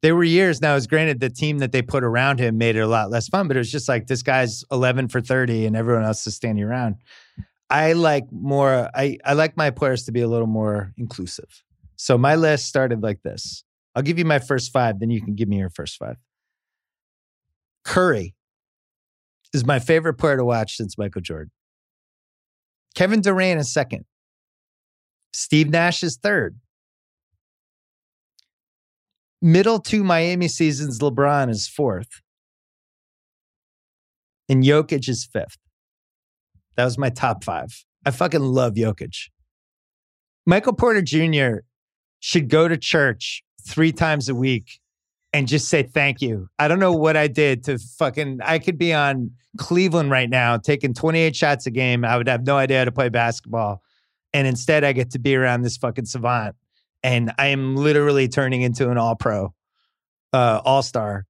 there 0.02 0.14
were 0.14 0.24
years 0.24 0.60
now. 0.60 0.76
It's 0.76 0.86
granted 0.86 1.20
the 1.20 1.30
team 1.30 1.58
that 1.58 1.72
they 1.72 1.80
put 1.80 2.04
around 2.04 2.38
him 2.38 2.58
made 2.58 2.76
it 2.76 2.80
a 2.80 2.86
lot 2.86 3.10
less 3.10 3.28
fun, 3.28 3.48
but 3.48 3.56
it 3.56 3.60
was 3.60 3.72
just 3.72 3.88
like 3.88 4.08
this 4.08 4.22
guy's 4.22 4.62
11 4.70 5.08
for 5.08 5.20
30 5.20 5.64
and 5.66 5.74
everyone 5.76 6.04
else 6.04 6.26
is 6.26 6.34
standing 6.36 6.62
around. 6.64 6.96
I 7.70 7.94
like 7.94 8.24
more, 8.30 8.90
I, 8.94 9.18
I 9.24 9.32
like 9.32 9.56
my 9.56 9.70
players 9.70 10.04
to 10.04 10.12
be 10.12 10.20
a 10.20 10.28
little 10.28 10.46
more 10.46 10.92
inclusive. 10.98 11.64
So 11.96 12.18
my 12.18 12.34
list 12.36 12.66
started 12.66 13.02
like 13.02 13.22
this. 13.22 13.64
I'll 13.94 14.02
give 14.02 14.18
you 14.18 14.24
my 14.26 14.38
first 14.38 14.70
five, 14.72 15.00
then 15.00 15.10
you 15.10 15.22
can 15.22 15.34
give 15.34 15.48
me 15.48 15.56
your 15.58 15.70
first 15.70 15.96
five. 15.96 16.16
Curry 17.84 18.35
is 19.56 19.66
my 19.66 19.78
favorite 19.78 20.14
player 20.14 20.36
to 20.36 20.44
watch 20.44 20.76
since 20.76 20.96
Michael 20.96 21.22
Jordan. 21.22 21.50
Kevin 22.94 23.20
Durant 23.20 23.60
is 23.60 23.72
second. 23.72 24.04
Steve 25.32 25.70
Nash 25.70 26.02
is 26.02 26.16
third. 26.16 26.58
Middle 29.42 29.80
two 29.80 30.04
Miami 30.04 30.48
seasons, 30.48 30.98
LeBron 31.00 31.50
is 31.50 31.68
fourth. 31.68 32.22
And 34.48 34.62
Jokic 34.62 35.08
is 35.08 35.28
fifth. 35.30 35.58
That 36.76 36.84
was 36.84 36.96
my 36.96 37.10
top 37.10 37.42
five. 37.42 37.84
I 38.04 38.12
fucking 38.12 38.40
love 38.40 38.74
Jokic. 38.74 39.28
Michael 40.46 40.74
Porter 40.74 41.02
Jr. 41.02 41.64
should 42.20 42.48
go 42.48 42.68
to 42.68 42.76
church 42.76 43.42
three 43.66 43.92
times 43.92 44.28
a 44.28 44.34
week 44.34 44.78
and 45.36 45.46
just 45.46 45.68
say 45.68 45.82
thank 45.82 46.22
you. 46.22 46.48
I 46.58 46.66
don't 46.66 46.78
know 46.78 46.94
what 46.94 47.14
I 47.14 47.28
did 47.28 47.62
to 47.64 47.78
fucking, 47.78 48.40
I 48.42 48.58
could 48.58 48.78
be 48.78 48.94
on 48.94 49.32
Cleveland 49.58 50.10
right 50.10 50.30
now 50.30 50.56
taking 50.56 50.94
28 50.94 51.36
shots 51.36 51.66
a 51.66 51.70
game. 51.70 52.06
I 52.06 52.16
would 52.16 52.26
have 52.26 52.46
no 52.46 52.56
idea 52.56 52.78
how 52.78 52.86
to 52.86 52.92
play 52.92 53.10
basketball. 53.10 53.82
And 54.32 54.46
instead, 54.46 54.82
I 54.82 54.94
get 54.94 55.10
to 55.10 55.18
be 55.18 55.36
around 55.36 55.60
this 55.60 55.76
fucking 55.76 56.06
savant. 56.06 56.56
And 57.02 57.32
I 57.36 57.48
am 57.48 57.76
literally 57.76 58.28
turning 58.28 58.62
into 58.62 58.90
an 58.90 58.96
all 58.96 59.14
pro, 59.14 59.52
uh, 60.32 60.62
all 60.64 60.82
star, 60.82 61.26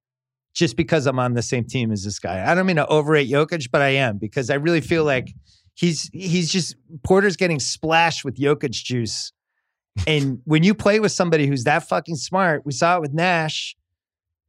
just 0.55 0.77
because 0.77 1.07
I'm 1.07 1.19
on 1.19 1.35
the 1.35 1.43
same 1.43 1.65
team 1.65 1.91
as 1.91 2.05
this 2.05 2.21
guy. 2.21 2.49
I 2.49 2.55
don't 2.55 2.65
mean 2.65 2.77
to 2.77 2.87
overrate 2.87 3.29
Jokic, 3.29 3.73
but 3.73 3.83
I 3.83 3.89
am 3.89 4.19
because 4.19 4.51
I 4.51 4.55
really 4.55 4.83
feel 4.83 5.03
like 5.03 5.35
he's 5.75 6.09
he's 6.13 6.49
just 6.53 6.77
Porter's 7.03 7.37
getting 7.37 7.59
splashed 7.59 8.25
with 8.25 8.37
Jokic 8.37 8.71
juice. 8.71 9.33
And 10.07 10.43
when 10.45 10.63
you 10.63 10.75
play 10.75 11.01
with 11.01 11.11
somebody 11.11 11.49
who's 11.49 11.65
that 11.65 11.89
fucking 11.89 12.17
smart, 12.17 12.65
we 12.65 12.71
saw 12.71 12.99
it 12.99 13.01
with 13.01 13.13
Nash. 13.13 13.75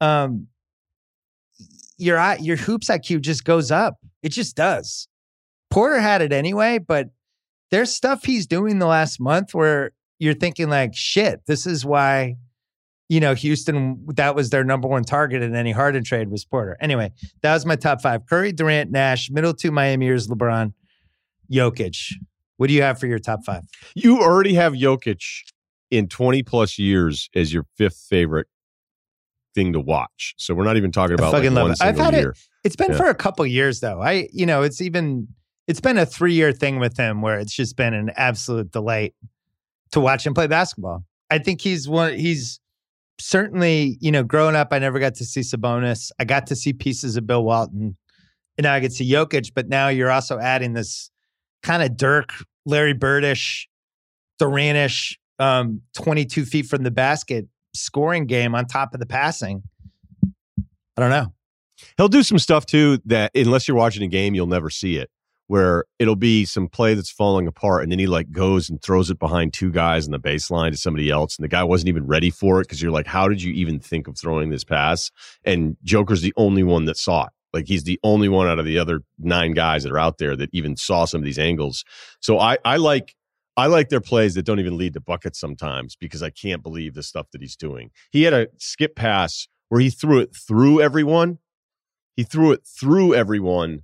Um, 0.02 0.48
your 1.98 2.36
your 2.39 2.58
hoops 2.58 2.89
IQ 2.89 3.22
just 3.22 3.43
goes 3.43 3.72
up. 3.72 3.95
It 4.24 4.30
just 4.30 4.56
does. 4.56 5.08
Porter 5.70 6.00
had 6.00 6.22
it 6.22 6.32
anyway, 6.32 6.80
but 6.80 7.10
there's 7.72 7.93
stuff 7.93 8.24
he's 8.24 8.48
doing 8.48 8.80
the 8.80 8.86
last 8.86 9.20
month 9.20 9.54
where 9.54 9.91
you're 10.20 10.34
thinking 10.34 10.70
like, 10.70 10.95
shit, 10.95 11.41
this 11.48 11.68
is 11.68 11.86
why, 11.86 12.36
you 13.10 13.20
know, 13.20 13.34
Houston, 13.34 14.06
that 14.16 14.36
was 14.36 14.50
their 14.50 14.64
number 14.64 14.88
one 14.88 15.04
target 15.04 15.41
in 15.41 15.56
any 15.56 15.72
Harden 15.72 16.04
trade 16.04 16.30
was 16.30 16.45
Porter. 16.45 16.78
Anyway, 16.80 17.12
that 17.41 17.54
was 17.54 17.66
my 17.66 17.76
top 17.76 18.02
five. 18.02 18.26
Curry, 18.26 18.52
Durant, 18.52 18.91
Nash, 18.91 19.30
middle 19.30 19.54
two 19.54 19.72
Miami 19.72 20.06
years, 20.06 20.28
LeBron, 20.28 20.74
Jokic. 21.52 22.14
What 22.58 22.68
do 22.68 22.74
you 22.74 22.82
have 22.82 23.00
for 23.00 23.08
your 23.08 23.20
top 23.20 23.45
five? 23.45 23.64
you 23.95 24.20
already 24.20 24.54
have 24.54 24.74
Jokic 24.74 25.24
in 25.91 26.08
20 26.08 26.43
plus 26.43 26.80
years 26.80 27.30
as 27.36 27.54
your 27.54 27.66
fifth 27.76 28.06
favorite 28.10 28.48
thing 29.58 29.74
to 29.74 29.80
watch. 29.80 30.36
So 30.38 30.53
we're 30.53 30.64
not 30.66 30.78
even 30.78 30.91
talking 30.91 31.16
about 31.16 31.34
like 31.34 31.41
fucking 31.41 31.55
love 31.55 31.64
one 31.64 31.72
it. 31.72 31.82
I've 31.82 31.97
had 31.97 32.14
it- 32.14 32.20
year. 32.20 32.36
It's 32.64 32.76
been 32.76 32.91
Yeah. 32.91 32.97
for 32.97 33.08
a 33.08 33.16
couple 33.16 33.45
years 33.47 33.80
though. 33.80 34.01
I, 34.01 34.30
you 34.32 34.45
know, 34.45 34.62
it's 34.62 34.82
even 34.82 35.28
it's 35.68 35.82
been 35.82 35.97
a 35.97 36.05
three 36.05 36.34
year 36.34 36.51
thing 36.53 36.78
with 36.80 36.95
him 36.95 37.22
where 37.22 37.39
it's 37.39 37.53
just 37.55 37.76
been 37.76 37.93
an 37.93 38.12
absolute 38.16 38.72
delight 38.72 39.16
to 39.91 39.99
watch 39.99 40.26
him 40.28 40.34
play 40.36 40.45
basketball. 40.47 41.03
I 41.32 41.39
think 41.39 41.60
he's 41.62 41.89
one. 41.89 42.14
He's 42.14 42.60
certainly, 43.20 43.97
you 43.99 44.12
know, 44.12 44.24
growing 44.24 44.55
up, 44.55 44.68
I 44.72 44.80
never 44.80 44.99
got 44.99 45.16
to 45.16 45.26
see 45.26 45.41
Sabonis. 45.41 46.12
I 46.20 46.24
got 46.26 46.45
to 46.47 46.55
see 46.55 46.72
pieces 46.72 47.18
of 47.18 47.26
Bill 47.26 47.43
Walton, 47.43 47.97
and 48.58 48.64
now 48.64 48.74
I 48.74 48.80
get 48.80 48.89
to 48.91 48.95
see 48.95 49.12
Jokic. 49.12 49.51
But 49.55 49.68
now 49.70 49.88
you're 49.89 50.12
also 50.12 50.38
adding 50.39 50.74
this 50.74 51.10
kind 51.64 51.82
of 51.84 51.97
Dirk, 51.97 52.32
Larry 52.66 52.93
Birdish, 52.93 53.66
Durantish, 54.41 55.16
um, 55.39 55.82
22 55.95 56.45
feet 56.45 56.66
from 56.68 56.84
the 56.84 56.91
basket 56.91 57.47
scoring 57.78 58.25
game 58.25 58.55
on 58.55 58.65
top 58.65 58.93
of 58.93 58.99
the 58.99 59.05
passing. 59.05 59.63
I 60.97 61.01
don't 61.01 61.09
know. 61.09 61.34
He'll 61.97 62.07
do 62.07 62.23
some 62.23 62.39
stuff 62.39 62.65
too 62.65 62.99
that 63.05 63.32
unless 63.36 63.67
you're 63.67 63.78
watching 63.78 64.03
a 64.03 64.07
game, 64.07 64.34
you'll 64.34 64.47
never 64.47 64.69
see 64.69 64.97
it. 64.97 65.09
Where 65.49 65.86
it'll 65.97 66.17
be 66.17 66.43
some 66.43 66.67
play 66.67 66.93
that's 66.93 67.09
falling 67.09 67.47
apart, 67.47 67.84
and 67.84 67.89
then 67.89 67.99
he 67.99 68.07
like 68.07 68.32
goes 68.34 68.69
and 68.69 68.82
throws 68.82 69.09
it 69.09 69.17
behind 69.17 69.53
two 69.53 69.71
guys 69.71 70.05
in 70.05 70.11
the 70.11 70.19
baseline 70.19 70.71
to 70.71 70.78
somebody 70.78 71.09
else, 71.09 71.38
and 71.38 71.43
the 71.45 71.47
guy 71.47 71.63
wasn't 71.63 71.88
even 71.88 72.05
ready 72.05 72.30
for 72.30 72.59
it 72.59 72.63
because 72.63 72.82
you're 72.82 72.91
like, 72.91 73.07
how 73.07 73.30
did 73.30 73.41
you 73.41 73.53
even 73.53 73.80
think 73.80 74.09
of 74.09 74.17
throwing 74.17 74.49
this 74.49 74.65
pass? 74.65 75.09
And 75.45 75.78
Joker's 75.86 76.21
the 76.21 76.34
only 76.36 76.63
one 76.63 76.84
that 76.86 76.97
saw 76.97 77.28
it. 77.28 77.34
Like 77.53 77.65
he's 77.65 77.86
the 77.86 77.97
only 78.03 78.28
one 78.28 78.47
out 78.47 78.59
of 78.59 78.65
the 78.65 78.78
other 78.78 79.01
nine 79.17 79.53
guys 79.53 79.84
that 79.84 79.91
are 79.91 79.99
out 79.99 80.17
there 80.17 80.36
that 80.36 80.49
even 80.51 80.75
saw 80.75 81.05
some 81.05 81.21
of 81.21 81.25
these 81.25 81.39
angles. 81.39 81.86
So 82.19 82.39
I 82.39 82.57
I 82.65 82.75
like 82.75 83.15
I 83.58 83.66
like 83.66 83.89
their 83.89 83.99
plays 84.01 84.36
that 84.36 84.43
don't 84.43 84.60
even 84.60 84.78
lead 84.78 84.93
to 84.93 85.01
buckets 85.01 85.39
sometimes 85.39 85.95
because 85.95 86.22
I 86.22 86.30
can't 86.30 86.62
believe 86.64 86.93
the 86.93 87.03
stuff 87.03 87.28
that 87.32 87.41
he's 87.41 87.55
doing. 87.55 87.89
He 88.12 88.24
had 88.24 88.34
a 88.34 88.47
skip 88.58 88.95
pass 88.95 89.47
where 89.70 89.82
he 89.82 89.89
threw 89.89 90.20
it 90.20 90.30
through 90.36 90.80
everyone. 90.82 91.39
He 92.16 92.24
threw 92.24 92.51
it 92.51 92.62
through 92.80 93.16
everyone 93.16 93.82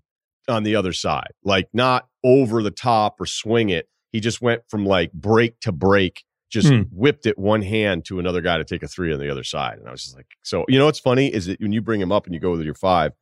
on 0.48 0.64
the 0.64 0.76
other 0.76 0.94
side, 0.94 1.32
like 1.44 1.68
not 1.74 2.08
over 2.24 2.62
the 2.62 2.72
top 2.72 3.20
or 3.20 3.26
swing 3.26 3.70
it. 3.70 3.88
He 4.12 4.20
just 4.20 4.42
went 4.42 4.62
from 4.70 4.86
like 4.86 5.12
break 5.12 5.60
to 5.62 5.72
break, 5.72 6.24
just 6.52 6.70
Hmm. 6.70 6.82
whipped 6.92 7.26
it 7.26 7.40
one 7.40 7.64
hand 7.64 8.06
to 8.06 8.20
another 8.20 8.42
guy 8.42 8.58
to 8.58 8.64
take 8.64 8.84
a 8.84 8.88
three 8.88 9.12
on 9.12 9.20
the 9.20 9.30
other 9.30 9.44
side. 9.44 9.80
And 9.80 9.88
I 9.88 9.92
was 9.92 10.04
just 10.04 10.16
like, 10.16 10.28
so 10.44 10.66
you 10.68 10.78
know 10.78 10.86
what's 10.86 11.00
funny 11.00 11.34
is 11.34 11.48
that 11.48 11.60
when 11.60 11.72
you 11.72 11.82
bring 11.82 12.00
him 12.00 12.12
up 12.12 12.26
and 12.26 12.34
you 12.36 12.40
go 12.40 12.52
with 12.52 12.62
your 12.62 12.76
five, 12.76 13.14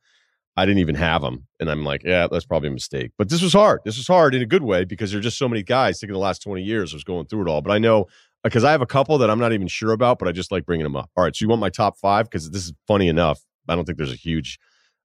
I 0.56 0.66
didn't 0.66 0.80
even 0.80 0.96
have 0.96 1.22
him. 1.22 1.46
And 1.60 1.70
I'm 1.70 1.84
like, 1.84 2.02
yeah, 2.04 2.26
that's 2.30 2.44
probably 2.44 2.68
a 2.68 2.72
mistake. 2.72 3.12
But 3.16 3.30
this 3.30 3.42
was 3.42 3.54
hard. 3.54 3.80
This 3.84 3.96
was 3.96 4.06
hard 4.06 4.34
in 4.34 4.42
a 4.42 4.46
good 4.46 4.62
way 4.62 4.84
because 4.84 5.10
there's 5.10 5.24
just 5.24 5.38
so 5.38 5.48
many 5.48 5.62
guys. 5.62 5.98
Thinking 5.98 6.12
the 6.12 6.18
last 6.18 6.42
20 6.42 6.62
years 6.62 6.92
was 6.92 7.04
going 7.04 7.26
through 7.26 7.42
it 7.42 7.48
all. 7.48 7.62
But 7.62 7.72
I 7.72 7.78
know 7.78 8.06
because 8.44 8.64
I 8.64 8.72
have 8.72 8.82
a 8.82 8.86
couple 8.86 9.16
that 9.18 9.30
I'm 9.30 9.38
not 9.38 9.52
even 9.52 9.68
sure 9.68 9.92
about, 9.92 10.18
but 10.18 10.28
I 10.28 10.32
just 10.32 10.52
like 10.52 10.66
bringing 10.66 10.84
them 10.84 10.96
up. 10.96 11.10
All 11.16 11.24
right. 11.24 11.34
So 11.34 11.44
you 11.44 11.48
want 11.48 11.60
my 11.60 11.70
top 11.70 11.96
five? 11.96 12.26
Because 12.26 12.50
this 12.50 12.66
is 12.66 12.72
funny 12.86 13.08
enough. 13.08 13.40
I 13.68 13.74
don't 13.74 13.84
think 13.84 13.96
there's 13.96 14.12
a 14.12 14.16
huge 14.16 14.58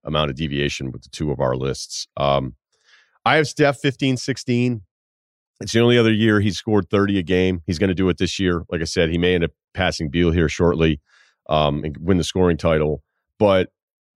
amount 0.03 0.31
of 0.31 0.35
deviation 0.35 0.91
with 0.91 1.03
the 1.03 1.09
two 1.09 1.31
of 1.31 1.39
our 1.39 1.55
lists. 1.55 2.07
Um, 2.17 2.55
I 3.25 3.35
have 3.35 3.47
Steph 3.47 3.79
15, 3.79 4.17
16. 4.17 4.81
It's 5.59 5.71
the 5.71 5.79
only 5.79 5.97
other 5.97 6.11
year 6.11 6.39
he's 6.39 6.57
scored 6.57 6.89
30 6.89 7.19
a 7.19 7.23
game. 7.23 7.61
He's 7.65 7.79
going 7.79 7.89
to 7.89 7.95
do 7.95 8.09
it 8.09 8.17
this 8.17 8.39
year. 8.39 8.63
Like 8.69 8.81
I 8.81 8.85
said, 8.85 9.09
he 9.09 9.17
may 9.17 9.35
end 9.35 9.43
up 9.43 9.51
passing 9.73 10.09
Beal 10.09 10.31
here 10.31 10.49
shortly 10.49 10.99
um, 11.49 11.83
and 11.83 11.97
win 11.99 12.17
the 12.17 12.23
scoring 12.23 12.57
title. 12.57 13.01
But 13.39 13.69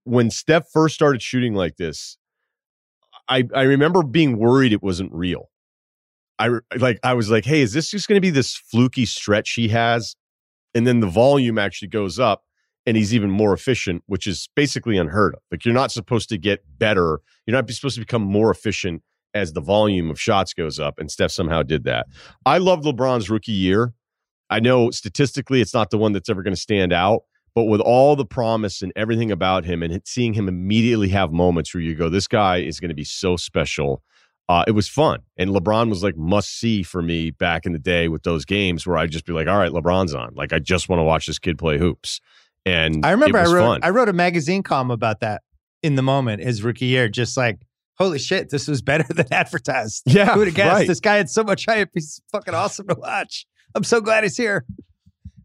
when 0.04 0.30
Steph 0.30 0.68
first 0.72 0.94
started 0.94 1.22
shooting 1.22 1.54
like 1.54 1.76
this, 1.76 2.16
I, 3.28 3.44
I 3.54 3.62
remember 3.62 4.02
being 4.02 4.38
worried 4.38 4.72
it 4.72 4.82
wasn't 4.82 5.12
real. 5.12 5.50
I 6.38 6.50
like 6.76 6.98
I 7.04 7.14
was 7.14 7.30
like, 7.30 7.44
hey, 7.44 7.60
is 7.60 7.72
this 7.72 7.90
just 7.90 8.08
going 8.08 8.16
to 8.16 8.20
be 8.20 8.30
this 8.30 8.56
fluky 8.56 9.06
stretch 9.06 9.52
he 9.52 9.68
has? 9.68 10.16
And 10.74 10.86
then 10.86 11.00
the 11.00 11.06
volume 11.06 11.58
actually 11.58 11.88
goes 11.88 12.18
up 12.18 12.42
and 12.84 12.96
he's 12.96 13.14
even 13.14 13.30
more 13.30 13.52
efficient, 13.52 14.02
which 14.06 14.26
is 14.26 14.48
basically 14.56 14.96
unheard 14.96 15.34
of. 15.34 15.40
Like 15.50 15.64
you're 15.64 15.74
not 15.74 15.92
supposed 15.92 16.28
to 16.30 16.38
get 16.38 16.64
better. 16.78 17.20
You're 17.46 17.54
not 17.54 17.70
supposed 17.70 17.94
to 17.94 18.00
become 18.00 18.22
more 18.22 18.50
efficient 18.50 19.02
as 19.34 19.52
the 19.52 19.60
volume 19.60 20.10
of 20.10 20.20
shots 20.20 20.52
goes 20.52 20.78
up. 20.78 20.98
And 20.98 21.10
Steph 21.10 21.30
somehow 21.30 21.62
did 21.62 21.84
that. 21.84 22.06
I 22.44 22.58
love 22.58 22.80
LeBron's 22.80 23.30
rookie 23.30 23.52
year. 23.52 23.92
I 24.50 24.60
know 24.60 24.90
statistically 24.90 25.60
it's 25.60 25.74
not 25.74 25.90
the 25.90 25.98
one 25.98 26.12
that's 26.12 26.28
ever 26.28 26.42
going 26.42 26.54
to 26.54 26.60
stand 26.60 26.92
out, 26.92 27.22
but 27.54 27.64
with 27.64 27.80
all 27.80 28.16
the 28.16 28.24
promise 28.24 28.82
and 28.82 28.92
everything 28.96 29.30
about 29.30 29.64
him 29.64 29.82
and 29.82 30.00
seeing 30.04 30.32
him 30.32 30.48
immediately 30.48 31.08
have 31.10 31.32
moments 31.32 31.74
where 31.74 31.82
you 31.82 31.94
go, 31.94 32.08
this 32.08 32.26
guy 32.26 32.58
is 32.58 32.80
going 32.80 32.88
to 32.88 32.94
be 32.94 33.04
so 33.04 33.36
special. 33.36 34.02
Uh, 34.48 34.64
it 34.66 34.72
was 34.72 34.88
fun. 34.88 35.20
And 35.36 35.50
LeBron 35.50 35.88
was 35.88 36.02
like 36.02 36.16
must 36.16 36.58
see 36.58 36.82
for 36.82 37.02
me 37.02 37.30
back 37.30 37.66
in 37.66 37.72
the 37.72 37.78
day 37.78 38.08
with 38.08 38.22
those 38.22 38.44
games 38.44 38.86
where 38.86 38.96
I'd 38.96 39.10
just 39.10 39.26
be 39.26 39.32
like, 39.32 39.48
all 39.48 39.58
right, 39.58 39.70
LeBron's 39.70 40.14
on. 40.14 40.34
Like, 40.34 40.52
I 40.52 40.58
just 40.58 40.88
want 40.88 41.00
to 41.00 41.04
watch 41.04 41.26
this 41.26 41.38
kid 41.38 41.58
play 41.58 41.78
hoops. 41.78 42.20
And 42.64 43.04
I 43.04 43.10
remember 43.10 43.38
I 43.38 43.44
wrote 43.44 43.66
fun. 43.66 43.80
I 43.82 43.90
wrote 43.90 44.08
a 44.08 44.12
magazine 44.12 44.62
column 44.62 44.90
about 44.90 45.20
that 45.20 45.42
in 45.82 45.96
the 45.96 46.02
moment, 46.02 46.42
his 46.42 46.62
rookie 46.62 46.86
year, 46.86 47.08
just 47.08 47.36
like, 47.36 47.60
holy 47.98 48.18
shit, 48.18 48.50
this 48.50 48.68
was 48.68 48.82
better 48.82 49.12
than 49.12 49.26
advertised. 49.32 50.02
Yeah. 50.06 50.32
Who 50.32 50.40
would 50.40 50.48
have 50.48 50.54
guessed 50.54 50.72
right. 50.72 50.88
this 50.88 51.00
guy 51.00 51.16
had 51.16 51.28
so 51.28 51.44
much 51.44 51.66
hype? 51.66 51.90
He's 51.92 52.22
fucking 52.30 52.54
awesome 52.54 52.86
to 52.88 52.94
watch. 52.94 53.46
I'm 53.74 53.84
so 53.84 54.00
glad 54.00 54.24
he's 54.24 54.36
here. 54.36 54.64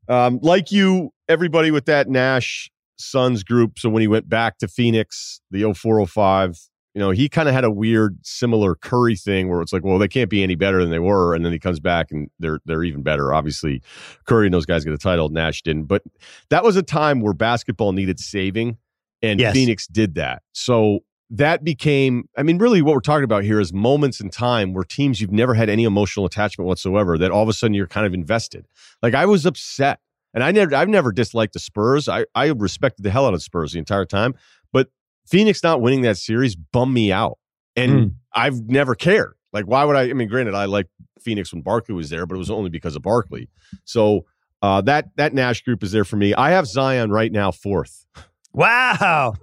Um, 0.08 0.40
like 0.42 0.72
you, 0.72 1.12
everybody 1.28 1.72
with 1.72 1.86
that 1.86 2.10
Nash 2.10 2.70
Suns 2.98 3.44
group. 3.44 3.80
So 3.80 3.90
when 3.90 4.02
he 4.02 4.08
went 4.08 4.28
back 4.30 4.58
to 4.60 4.68
Phoenix, 4.68 5.42
the 5.52 5.72
0405, 5.74 6.58
you 6.94 7.00
know, 7.00 7.12
he 7.12 7.30
kind 7.30 7.48
of 7.48 7.54
had 7.54 7.64
a 7.64 7.70
weird, 7.70 8.18
similar 8.24 8.74
Curry 8.74 9.16
thing 9.16 9.50
where 9.50 9.62
it's 9.62 9.72
like, 9.72 9.84
well, 9.84 10.00
they 10.00 10.08
can't 10.08 10.32
be 10.32 10.42
any 10.42 10.56
better 10.56 10.82
than 10.82 10.90
they 10.90 10.98
were, 10.98 11.36
and 11.36 11.46
then 11.46 11.52
he 11.52 11.60
comes 11.60 11.80
back 11.80 12.12
and 12.12 12.30
they're 12.40 12.60
they're 12.66 12.84
even 12.84 13.04
better. 13.04 13.32
Obviously, 13.34 13.84
Curry 14.26 14.48
and 14.48 14.54
those 14.54 14.66
guys 14.66 14.84
get 14.84 14.94
a 14.94 14.98
title. 14.98 15.30
Nash 15.30 15.62
didn't, 15.62 15.84
but 15.84 16.02
that 16.50 16.64
was 16.64 16.76
a 16.76 16.82
time 16.82 17.22
where 17.22 17.34
basketball 17.34 17.92
needed 17.92 18.20
saving, 18.20 18.78
and 19.22 19.40
Yes. 19.40 19.54
Phoenix 19.54 19.86
did 19.86 20.16
that. 20.16 20.42
So 20.54 21.02
that 21.30 21.64
became, 21.64 22.30
I 22.38 22.44
mean, 22.44 22.58
really, 22.58 22.82
what 22.82 22.94
we're 22.94 23.02
talking 23.02 23.24
about 23.26 23.44
here 23.44 23.60
is 23.60 23.74
moments 23.74 24.22
in 24.22 24.30
time 24.30 24.74
where 24.74 24.84
teams 24.84 25.20
you've 25.20 25.32
never 25.32 25.54
had 25.54 25.70
any 25.70 25.84
emotional 25.84 26.26
attachment 26.26 26.68
whatsoever. 26.68 27.18
That 27.18 27.32
all 27.32 27.44
of 27.44 27.50
a 27.50 27.54
sudden 27.54 27.74
you're 27.74 27.88
kind 27.88 28.06
of 28.06 28.14
invested. 28.14 28.66
Like 29.02 29.14
I 29.14 29.26
was 29.26 29.46
upset, 29.46 30.00
and 30.34 30.44
I 30.44 30.52
never, 30.52 30.74
I've 30.76 30.90
never 30.90 31.12
disliked 31.12 31.54
the 31.54 31.60
Spurs. 31.60 32.08
I 32.08 32.26
I 32.34 32.48
respected 32.48 33.04
the 33.04 33.12
hell 33.12 33.26
out 33.26 33.34
of 33.34 33.40
the 33.40 33.44
Spurs 33.44 33.74
the 33.74 33.80
entire 33.80 34.06
time, 34.06 34.36
but 34.72 34.90
Phoenix 35.28 35.62
not 35.64 35.82
winning 35.82 36.02
that 36.04 36.18
series 36.18 36.56
bummed 36.56 36.94
me 36.94 37.12
out. 37.12 37.38
And 37.76 37.92
Mm. 37.92 38.14
I've 38.34 38.62
never 38.70 38.96
cared. 38.96 39.34
Like, 39.54 39.66
why 39.66 39.84
would 39.84 39.96
I? 39.96 40.04
I 40.10 40.14
mean, 40.14 40.28
granted, 40.30 40.56
I 40.56 40.66
like 40.66 40.88
Phoenix 41.20 41.52
when 41.54 41.62
Barkley 41.62 41.94
was 41.96 42.10
there, 42.10 42.26
but 42.26 42.36
it 42.36 42.38
was 42.40 42.50
only 42.50 42.70
because 42.70 42.96
of 42.96 43.02
Barkley. 43.02 43.50
So 43.84 44.26
uh, 44.62 44.82
that 44.82 45.10
that 45.18 45.34
Nash 45.34 45.62
group 45.64 45.84
is 45.84 45.92
there 45.92 46.06
for 46.06 46.16
me. 46.16 46.34
I 46.34 46.52
have 46.52 46.68
Zion 46.68 47.12
right 47.12 47.32
now 47.32 47.52
fourth. 47.52 48.06
Wow. 48.54 49.36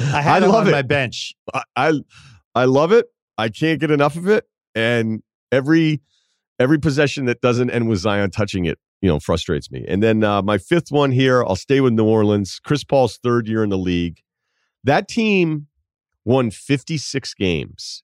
I 0.00 0.22
had 0.22 0.42
I 0.42 0.46
love 0.46 0.68
it. 0.68 0.72
my 0.72 0.82
bench. 0.82 1.34
I, 1.52 1.62
I 1.76 1.92
I 2.54 2.64
love 2.64 2.92
it. 2.92 3.06
I 3.36 3.48
can't 3.48 3.80
get 3.80 3.90
enough 3.90 4.16
of 4.16 4.28
it. 4.28 4.46
And 4.74 5.22
every 5.52 6.00
every 6.58 6.78
possession 6.78 7.26
that 7.26 7.40
doesn't 7.40 7.70
end 7.70 7.88
with 7.88 7.98
Zion 7.98 8.30
touching 8.30 8.64
it, 8.64 8.78
you 9.00 9.08
know, 9.08 9.18
frustrates 9.18 9.70
me. 9.70 9.84
And 9.88 10.02
then 10.02 10.22
uh, 10.22 10.42
my 10.42 10.58
fifth 10.58 10.90
one 10.90 11.12
here, 11.12 11.44
I'll 11.44 11.56
stay 11.56 11.80
with 11.80 11.92
New 11.92 12.04
Orleans. 12.06 12.60
Chris 12.64 12.84
Paul's 12.84 13.16
third 13.16 13.48
year 13.48 13.62
in 13.64 13.70
the 13.70 13.78
league. 13.78 14.20
That 14.84 15.08
team 15.08 15.66
won 16.24 16.50
56 16.50 17.34
games. 17.34 18.02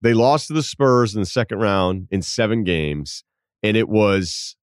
They 0.00 0.14
lost 0.14 0.48
to 0.48 0.52
the 0.52 0.62
Spurs 0.62 1.14
in 1.14 1.20
the 1.20 1.26
second 1.26 1.58
round 1.58 2.06
in 2.10 2.22
seven 2.22 2.62
games. 2.64 3.24
And 3.62 3.76
it 3.76 3.88
was 3.88 4.56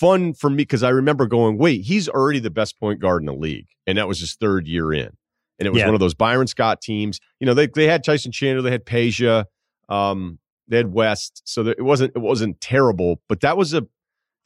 fun 0.00 0.32
for 0.34 0.48
me 0.50 0.56
because 0.56 0.82
I 0.82 0.88
remember 0.88 1.26
going, 1.26 1.58
wait, 1.58 1.82
he's 1.82 2.08
already 2.08 2.38
the 2.40 2.50
best 2.50 2.80
point 2.80 2.98
guard 3.00 3.22
in 3.22 3.26
the 3.26 3.34
league. 3.34 3.68
And 3.86 3.98
that 3.98 4.08
was 4.08 4.18
his 4.18 4.34
third 4.34 4.66
year 4.66 4.92
in. 4.92 5.10
And 5.58 5.66
it 5.66 5.70
was 5.72 5.80
Yeah. 5.80 5.86
one 5.86 5.94
of 5.94 6.00
those 6.00 6.14
Byron 6.14 6.46
Scott 6.46 6.80
teams. 6.80 7.20
You 7.38 7.46
know, 7.46 7.54
they, 7.54 7.66
they 7.66 7.86
had 7.86 8.02
Tyson 8.02 8.32
Chandler, 8.32 8.62
they 8.62 8.70
had 8.70 8.86
Peja, 8.86 9.44
um, 9.90 10.38
they 10.68 10.78
had 10.78 10.92
West. 10.92 11.42
So 11.44 11.62
that 11.64 11.78
it 11.78 11.82
wasn't 11.82 12.12
it 12.16 12.20
wasn't 12.20 12.60
terrible, 12.60 13.20
but 13.28 13.40
that 13.42 13.56
was 13.56 13.74
a 13.74 13.86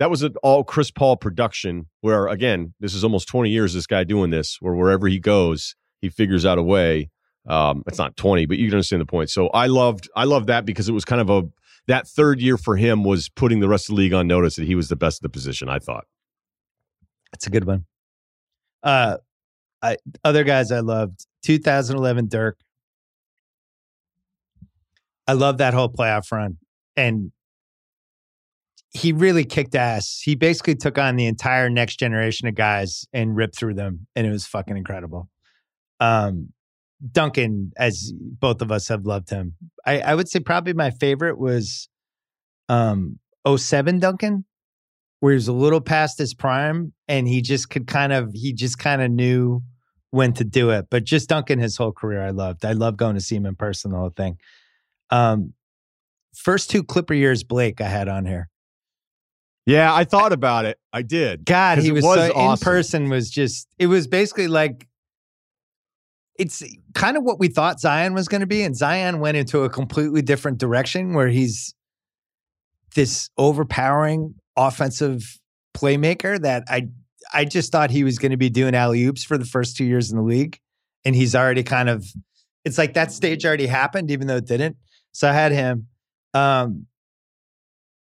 that 0.00 0.10
was 0.10 0.22
an 0.24 0.34
all 0.42 0.64
Chris 0.64 0.90
Paul 0.90 1.16
production 1.16 1.86
where 2.00 2.26
again, 2.26 2.74
this 2.80 2.94
is 2.94 3.04
almost 3.04 3.28
20 3.28 3.48
years 3.50 3.74
this 3.74 3.86
guy 3.86 4.02
doing 4.02 4.30
this, 4.30 4.58
where 4.60 4.74
wherever 4.74 5.06
he 5.06 5.20
goes, 5.20 5.76
he 6.00 6.08
figures 6.08 6.44
out 6.44 6.58
a 6.58 6.62
way. 6.64 7.10
Um, 7.46 7.84
it's 7.86 7.98
not 7.98 8.16
20, 8.16 8.46
but 8.46 8.56
you 8.58 8.66
can 8.68 8.74
understand 8.76 9.02
the 9.02 9.06
point. 9.06 9.30
So 9.30 9.48
I 9.48 9.66
loved 9.66 10.08
I 10.16 10.24
loved 10.24 10.48
that 10.48 10.64
because 10.64 10.88
it 10.88 10.92
was 10.92 11.04
kind 11.04 11.20
of 11.20 11.30
a 11.30 11.42
that 11.86 12.08
third 12.08 12.40
year 12.40 12.56
for 12.56 12.76
him 12.76 13.04
was 13.04 13.28
putting 13.28 13.60
the 13.60 13.68
rest 13.68 13.88
of 13.88 13.94
the 13.94 14.02
league 14.02 14.14
on 14.14 14.26
notice 14.26 14.56
that 14.56 14.66
he 14.66 14.74
was 14.74 14.88
the 14.88 14.96
best 14.96 15.18
of 15.18 15.22
the 15.22 15.28
position, 15.28 15.68
I 15.68 15.78
thought. 15.78 16.04
That's 17.32 17.46
a 17.46 17.50
good 17.50 17.64
one. 17.64 17.84
Uh, 18.82 19.18
I 19.82 19.96
other 20.24 20.44
guys 20.44 20.72
I 20.72 20.80
loved 20.80 21.26
2011 21.44 22.28
Dirk. 22.28 22.58
I 25.26 25.32
love 25.32 25.58
that 25.58 25.74
whole 25.74 25.88
playoff 25.88 26.30
run, 26.32 26.58
and 26.96 27.32
he 28.90 29.12
really 29.12 29.44
kicked 29.44 29.74
ass. 29.74 30.20
He 30.22 30.34
basically 30.34 30.76
took 30.76 30.98
on 30.98 31.16
the 31.16 31.26
entire 31.26 31.68
next 31.68 31.96
generation 31.96 32.46
of 32.46 32.54
guys 32.54 33.06
and 33.12 33.36
ripped 33.36 33.56
through 33.56 33.74
them, 33.74 34.06
and 34.14 34.26
it 34.26 34.30
was 34.30 34.46
fucking 34.46 34.76
incredible. 34.76 35.28
Um, 36.00 36.53
Duncan, 37.10 37.72
as 37.76 38.12
both 38.14 38.62
of 38.62 38.72
us 38.72 38.88
have 38.88 39.04
loved 39.04 39.30
him, 39.30 39.54
I, 39.84 40.00
I 40.00 40.14
would 40.14 40.28
say 40.28 40.40
probably 40.40 40.72
my 40.72 40.90
favorite 40.90 41.38
was 41.38 41.88
um 42.68 43.18
07 43.46 43.98
Duncan 43.98 44.44
where 45.20 45.32
he 45.32 45.36
was 45.36 45.48
a 45.48 45.52
little 45.52 45.80
past 45.80 46.18
his 46.18 46.34
prime 46.34 46.92
and 47.08 47.28
he 47.28 47.42
just 47.42 47.68
could 47.68 47.86
kind 47.86 48.12
of 48.12 48.30
he 48.32 48.52
just 48.52 48.78
kind 48.78 49.02
of 49.02 49.10
knew 49.10 49.62
when 50.10 50.32
to 50.32 50.44
do 50.44 50.70
it. 50.70 50.86
But 50.90 51.04
just 51.04 51.28
Duncan 51.28 51.58
his 51.58 51.76
whole 51.76 51.92
career 51.92 52.22
I 52.22 52.30
loved. 52.30 52.64
I 52.64 52.72
love 52.72 52.96
going 52.96 53.14
to 53.14 53.20
see 53.20 53.36
him 53.36 53.46
in 53.46 53.54
person, 53.54 53.90
the 53.90 53.98
whole 53.98 54.10
thing. 54.10 54.38
Um 55.10 55.52
first 56.34 56.70
two 56.70 56.82
Clipper 56.82 57.14
years 57.14 57.44
Blake 57.44 57.80
I 57.80 57.88
had 57.88 58.08
on 58.08 58.24
here. 58.24 58.48
Yeah, 59.66 59.94
I 59.94 60.04
thought 60.04 60.32
about 60.32 60.66
it. 60.66 60.78
I 60.92 61.02
did. 61.02 61.46
God, 61.46 61.78
he 61.78 61.90
was, 61.90 62.04
was 62.04 62.16
so, 62.16 62.24
in 62.26 62.32
awesome. 62.32 62.64
person 62.64 63.08
was 63.08 63.30
just 63.30 63.66
it 63.78 63.86
was 63.86 64.06
basically 64.06 64.48
like 64.48 64.88
it's 66.36 66.62
kind 66.94 67.16
of 67.16 67.22
what 67.22 67.38
we 67.38 67.48
thought 67.48 67.80
Zion 67.80 68.14
was 68.14 68.28
going 68.28 68.40
to 68.40 68.46
be 68.46 68.62
and 68.62 68.76
Zion 68.76 69.20
went 69.20 69.36
into 69.36 69.62
a 69.62 69.70
completely 69.70 70.22
different 70.22 70.58
direction 70.58 71.14
where 71.14 71.28
he's 71.28 71.74
this 72.94 73.30
overpowering 73.38 74.34
offensive 74.56 75.38
playmaker 75.76 76.40
that 76.40 76.64
I 76.68 76.88
I 77.32 77.44
just 77.44 77.72
thought 77.72 77.90
he 77.90 78.04
was 78.04 78.18
going 78.18 78.30
to 78.30 78.36
be 78.36 78.50
doing 78.50 78.74
alley 78.74 79.04
oops 79.04 79.24
for 79.24 79.38
the 79.38 79.44
first 79.44 79.76
2 79.76 79.84
years 79.84 80.10
in 80.10 80.16
the 80.16 80.22
league 80.22 80.58
and 81.04 81.14
he's 81.14 81.34
already 81.34 81.62
kind 81.62 81.88
of 81.88 82.04
it's 82.64 82.78
like 82.78 82.94
that 82.94 83.12
stage 83.12 83.44
already 83.44 83.66
happened 83.66 84.10
even 84.10 84.26
though 84.26 84.36
it 84.36 84.46
didn't. 84.46 84.76
So 85.12 85.28
I 85.28 85.32
had 85.32 85.52
him 85.52 85.86
um 86.32 86.86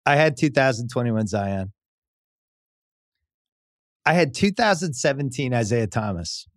I 0.05 0.15
had 0.15 0.37
2021 0.37 1.27
Zion. 1.27 1.73
I 4.05 4.13
had 4.13 4.33
2017 4.33 5.53
Isaiah 5.53 5.87
Thomas. 5.87 6.47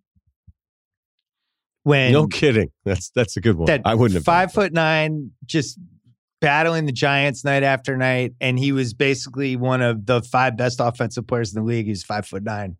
When 1.83 2.11
No 2.11 2.27
kidding. 2.27 2.69
That's 2.85 3.09
that's 3.11 3.37
a 3.37 3.41
good 3.41 3.57
one. 3.57 3.65
that 3.65 3.81
I 3.85 3.95
wouldn't 3.95 4.15
have 4.15 4.23
five 4.23 4.53
foot 4.53 4.71
nine, 4.71 5.31
just 5.45 5.79
battling 6.39 6.85
the 6.85 6.91
Giants 6.91 7.43
night 7.43 7.63
after 7.63 7.97
night, 7.97 8.33
and 8.39 8.59
he 8.59 8.71
was 8.71 8.93
basically 8.93 9.55
one 9.55 9.81
of 9.81 10.05
the 10.05 10.21
five 10.21 10.57
best 10.57 10.79
offensive 10.79 11.25
players 11.27 11.55
in 11.55 11.61
the 11.61 11.67
league. 11.67 11.87
He's 11.87 12.03
five 12.03 12.27
foot 12.27 12.43
nine. 12.43 12.77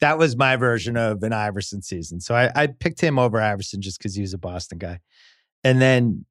That 0.00 0.18
was 0.18 0.36
my 0.36 0.56
version 0.56 0.96
of 0.96 1.22
an 1.22 1.32
Iverson 1.32 1.80
season. 1.80 2.20
So 2.20 2.34
I, 2.34 2.50
I 2.54 2.66
picked 2.66 3.00
him 3.00 3.18
over 3.18 3.40
Iverson 3.40 3.80
just 3.80 3.98
because 3.98 4.14
he 4.14 4.20
was 4.20 4.34
a 4.34 4.38
Boston 4.38 4.78
guy. 4.78 5.00
And 5.62 5.80
then 5.80 6.26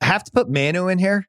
I 0.00 0.06
have 0.06 0.22
to 0.24 0.30
put 0.30 0.48
Manu 0.48 0.88
in 0.88 0.98
here 0.98 1.26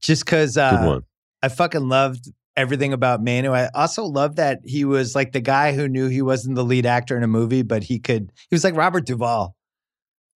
just 0.00 0.24
because 0.24 0.56
uh. 0.56 1.00
I 1.42 1.48
fucking 1.48 1.88
loved 1.88 2.32
everything 2.56 2.92
about 2.92 3.22
Manu. 3.22 3.52
I 3.52 3.68
also 3.74 4.04
love 4.04 4.36
that 4.36 4.60
he 4.64 4.84
was 4.84 5.14
like 5.14 5.32
the 5.32 5.40
guy 5.40 5.72
who 5.72 5.88
knew 5.88 6.08
he 6.08 6.22
wasn't 6.22 6.56
the 6.56 6.64
lead 6.64 6.86
actor 6.86 7.16
in 7.16 7.22
a 7.22 7.28
movie, 7.28 7.62
but 7.62 7.84
he 7.84 7.98
could. 7.98 8.32
He 8.48 8.54
was 8.54 8.64
like 8.64 8.76
Robert 8.76 9.06
Duvall. 9.06 9.54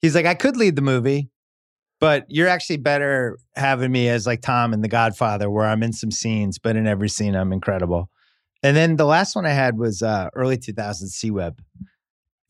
He's 0.01 0.15
like, 0.15 0.27
I 0.27 0.35
could 0.35 0.57
lead 0.57 0.77
the 0.77 0.83
movie, 0.83 1.31
but 1.99 2.25
you're 2.29 2.49
actually 2.49 2.79
better 2.79 3.39
having 3.57 3.93
me 3.93 4.09
as 4.09 4.27
like 4.27 4.43
Tom 4.43 4.73
in 4.73 4.81
The 4.81 4.89
Godfather, 4.89 5.51
where 5.51 5.67
I'm 5.67 5.83
in 5.83 5.93
some 5.93 6.11
scenes, 6.11 6.59
but 6.59 6.77
in 6.77 6.87
every 6.87 7.09
scene 7.09 7.35
I'm 7.35 7.53
incredible. 7.53 8.11
And 8.63 8.77
then 8.77 8.97
the 8.97 9.07
last 9.07 9.35
one 9.35 9.47
I 9.47 9.51
had 9.51 9.79
was 9.79 10.03
uh, 10.03 10.29
early 10.35 10.59
2000s 10.59 11.09
C 11.09 11.31
Webb. 11.31 11.63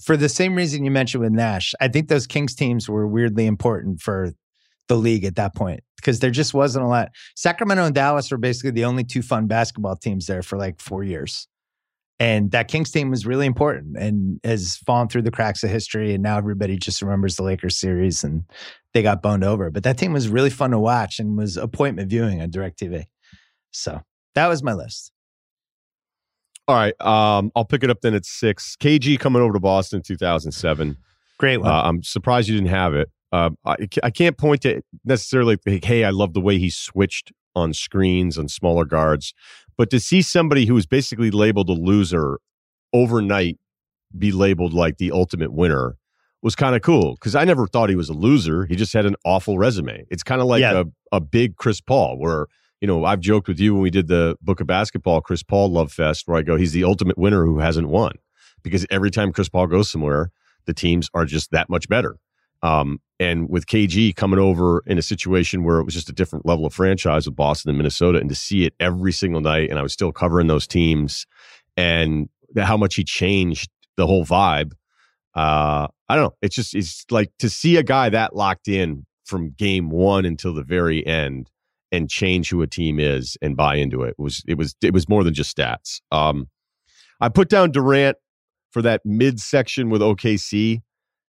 For 0.03 0.17
the 0.17 0.29
same 0.29 0.55
reason 0.55 0.85
you 0.85 0.91
mentioned 0.91 1.23
with 1.23 1.33
Nash, 1.33 1.75
I 1.81 1.89
think 1.89 2.09
those 2.09 2.27
Kings 2.27 2.55
teams 2.55 2.89
were 2.89 3.07
weirdly 3.07 3.47
important 3.47 4.01
for 4.01 4.33
the 4.91 4.97
league 4.97 5.25
at 5.25 5.37
that 5.37 5.55
point 5.55 5.85
because 5.97 6.19
there 6.19 6.33
just 6.33 6.53
wasn't 6.53 6.85
a 6.85 6.89
lot. 6.89 7.11
Sacramento 7.37 7.85
and 7.85 7.95
Dallas 7.95 8.29
were 8.31 8.39
basically 8.39 8.73
the 8.73 8.85
only 8.85 9.05
two 9.05 9.23
fun 9.23 9.47
basketball 9.47 9.95
teams 9.95 10.27
there 10.27 10.43
for 10.43 10.59
like 10.59 10.81
four 10.81 11.05
years. 11.05 11.47
And 12.19 12.51
that 12.51 12.67
Kings 12.67 12.91
team 12.91 13.09
was 13.09 13.25
really 13.25 13.47
important 13.47 13.97
and 13.97 14.41
has 14.43 14.79
fallen 14.85 15.09
through 15.09 15.23
the 15.23 15.31
cracks 15.31 15.63
of 15.63 15.71
history. 15.71 16.13
And 16.13 16.25
now 16.25 16.37
everybody 16.37 16.77
just 16.77 17.01
remembers 17.01 17.37
the 17.37 17.45
Lakers 17.45 17.79
series 17.79 18.25
and 18.25 18.43
they 18.93 19.01
got 19.01 19.23
boned 19.23 19.45
over. 19.45 19.71
But 19.71 19.85
that 19.85 19.97
team 19.97 20.13
was 20.13 20.29
really 20.29 20.51
fun 20.51 20.73
to 20.73 20.79
watch 20.81 21.21
and 21.21 21.39
was 21.39 21.57
appointment 21.57 22.11
viewing 22.11 22.43
on 22.43 22.51
DirecTV. 22.51 23.05
So 23.71 24.03
that 24.35 24.49
was 24.49 24.63
my 24.65 24.73
list. 24.75 25.13
All 26.67 26.75
right. 26.75 27.01
Um, 27.01 27.53
I'll 27.55 27.65
pick 27.65 27.85
it 27.85 27.91
up 27.91 28.01
then 28.03 28.15
at 28.15 28.27
six. 28.27 28.77
KG 28.81 29.21
coming 29.21 29.41
over 29.41 29.53
to 29.53 29.61
Boston 29.61 30.03
2007. 30.03 30.97
Great 31.39 31.59
one. 31.59 31.71
Uh, 31.71 31.83
I'm 31.83 32.03
surprised 32.03 32.49
you 32.49 32.57
didn't 32.57 32.71
have 32.71 32.95
it. 32.95 33.09
Uh, 33.33 33.51
I, 33.65 33.77
I 34.03 34.11
can't 34.11 34.37
point 34.37 34.63
to 34.63 34.83
necessarily, 35.05 35.59
like, 35.67 35.85
hey, 35.85 36.05
I 36.05 36.11
love 36.11 36.33
the 36.35 36.41
way 36.41 36.59
he 36.59 36.71
switched 36.71 37.33
on 37.55 37.73
screens 37.73 38.37
and 38.37 38.51
smaller 38.51 38.85
guards. 38.85 39.35
But 39.77 39.91
to 39.91 40.01
see 40.01 40.23
somebody 40.23 40.67
who 40.67 40.75
was 40.75 40.87
basically 40.87 41.31
labeled 41.31 41.69
a 41.69 41.73
loser 41.73 42.39
overnight 42.93 43.59
be 44.17 44.33
labeled 44.33 44.73
like 44.73 44.99
the 44.99 45.13
ultimate 45.13 45.53
winner 45.53 45.97
was 46.43 46.57
kind 46.57 46.75
of 46.75 46.83
cool 46.83 47.15
because 47.15 47.35
I 47.35 47.45
never 47.45 47.67
thought 47.67 47.91
he 47.91 47.97
was 47.97 48.09
a 48.09 48.15
loser. 48.15 48.67
He 48.67 48.77
just 48.77 48.93
had 48.93 49.07
an 49.07 49.17
awful 49.25 49.59
resume. 49.59 50.05
It's 50.11 50.23
kind 50.23 50.41
of 50.41 50.47
like 50.47 50.61
yeah. 50.61 50.83
a, 51.13 51.17
a 51.17 51.21
big 51.21 51.57
Chris 51.57 51.81
Paul, 51.81 52.19
where, 52.19 52.47
you 52.81 52.89
know, 52.89 53.05
I've 53.05 53.21
joked 53.21 53.47
with 53.47 53.61
you 53.61 53.75
when 53.75 53.83
we 53.83 53.91
did 53.91 54.09
the 54.09 54.37
Book 54.41 54.61
of 54.61 54.67
Basketball, 54.67 55.21
Chris 55.21 55.43
Paul 55.43 55.71
Love 55.71 55.93
Fest, 55.93 56.27
where 56.27 56.39
I 56.39 56.43
go, 56.43 56.57
he's 56.57 56.73
the 56.73 56.85
ultimate 56.85 57.19
winner 57.19 57.45
who 57.45 57.59
hasn't 57.59 57.89
won 57.89 58.13
because 58.63 58.87
every 58.91 59.11
time 59.11 59.33
Chris 59.33 59.49
Paul 59.49 59.67
goes 59.67 59.91
somewhere, 59.91 60.31
the 60.67 60.75
teams 60.75 61.09
are 61.15 61.25
just 61.25 61.51
that 61.53 61.69
much 61.69 61.89
better. 61.89 62.17
Um, 62.63 63.01
and 63.19 63.49
with 63.49 63.67
KG 63.67 64.15
coming 64.17 64.39
over 64.39 64.83
in 64.87 64.99
a 64.99 65.03
situation 65.03 65.65
where 65.65 65.79
it 65.79 65.85
was 65.85 65.95
just 65.95 66.09
a 66.09 66.13
different 66.13 66.47
level 66.47 66.67
of 66.67 66.75
franchise 66.75 67.27
with 67.27 67.37
Boston 67.37 67.71
and 67.71 67.79
Minnesota, 67.79 68.19
and 68.19 68.29
to 68.29 68.35
see 68.35 68.65
it 68.65 68.75
every 68.81 69.13
single 69.13 69.41
night, 69.41 69.71
and 69.71 69.79
I 69.79 69.83
was 69.83 69.93
still 69.93 70.13
covering 70.13 70.47
those 70.47 70.67
teams, 70.67 71.27
and 71.77 72.29
how 72.57 72.77
much 72.77 72.95
he 72.95 73.05
changed 73.05 73.71
the 73.97 74.07
whole 74.07 74.25
vibe. 74.25 74.73
Uh, 75.35 75.87
I 76.09 76.17
don't 76.17 76.25
know. 76.25 76.35
It's 76.43 76.57
just 76.57 76.75
it's 76.75 77.05
like 77.11 77.31
to 77.39 77.49
see 77.49 77.77
a 77.77 77.83
guy 77.83 78.09
that 78.09 78.35
locked 78.35 78.69
in 78.69 79.07
from 79.25 79.51
game 79.51 79.91
one 79.91 80.25
until 80.25 80.55
the 80.55 80.65
very 80.65 81.07
end 81.07 81.51
and 81.93 82.09
change 82.09 82.51
who 82.51 82.63
a 82.63 82.67
team 82.67 82.99
is 82.99 83.37
and 83.43 83.57
buy 83.57 83.77
into 83.77 84.03
it 84.03 84.15
was 84.19 84.43
it 84.47 84.57
was 84.57 84.75
it 84.83 84.93
was 84.93 85.09
more 85.09 85.23
than 85.25 85.35
just 85.35 85.57
stats. 85.57 86.01
Um, 86.11 86.49
I 87.21 87.29
put 87.29 87.49
down 87.49 87.71
Durant 87.71 88.17
for 88.71 88.83
that 88.83 89.03
mid 89.05 89.41
section 89.41 89.91
with 89.91 90.01
OKC 90.01 90.81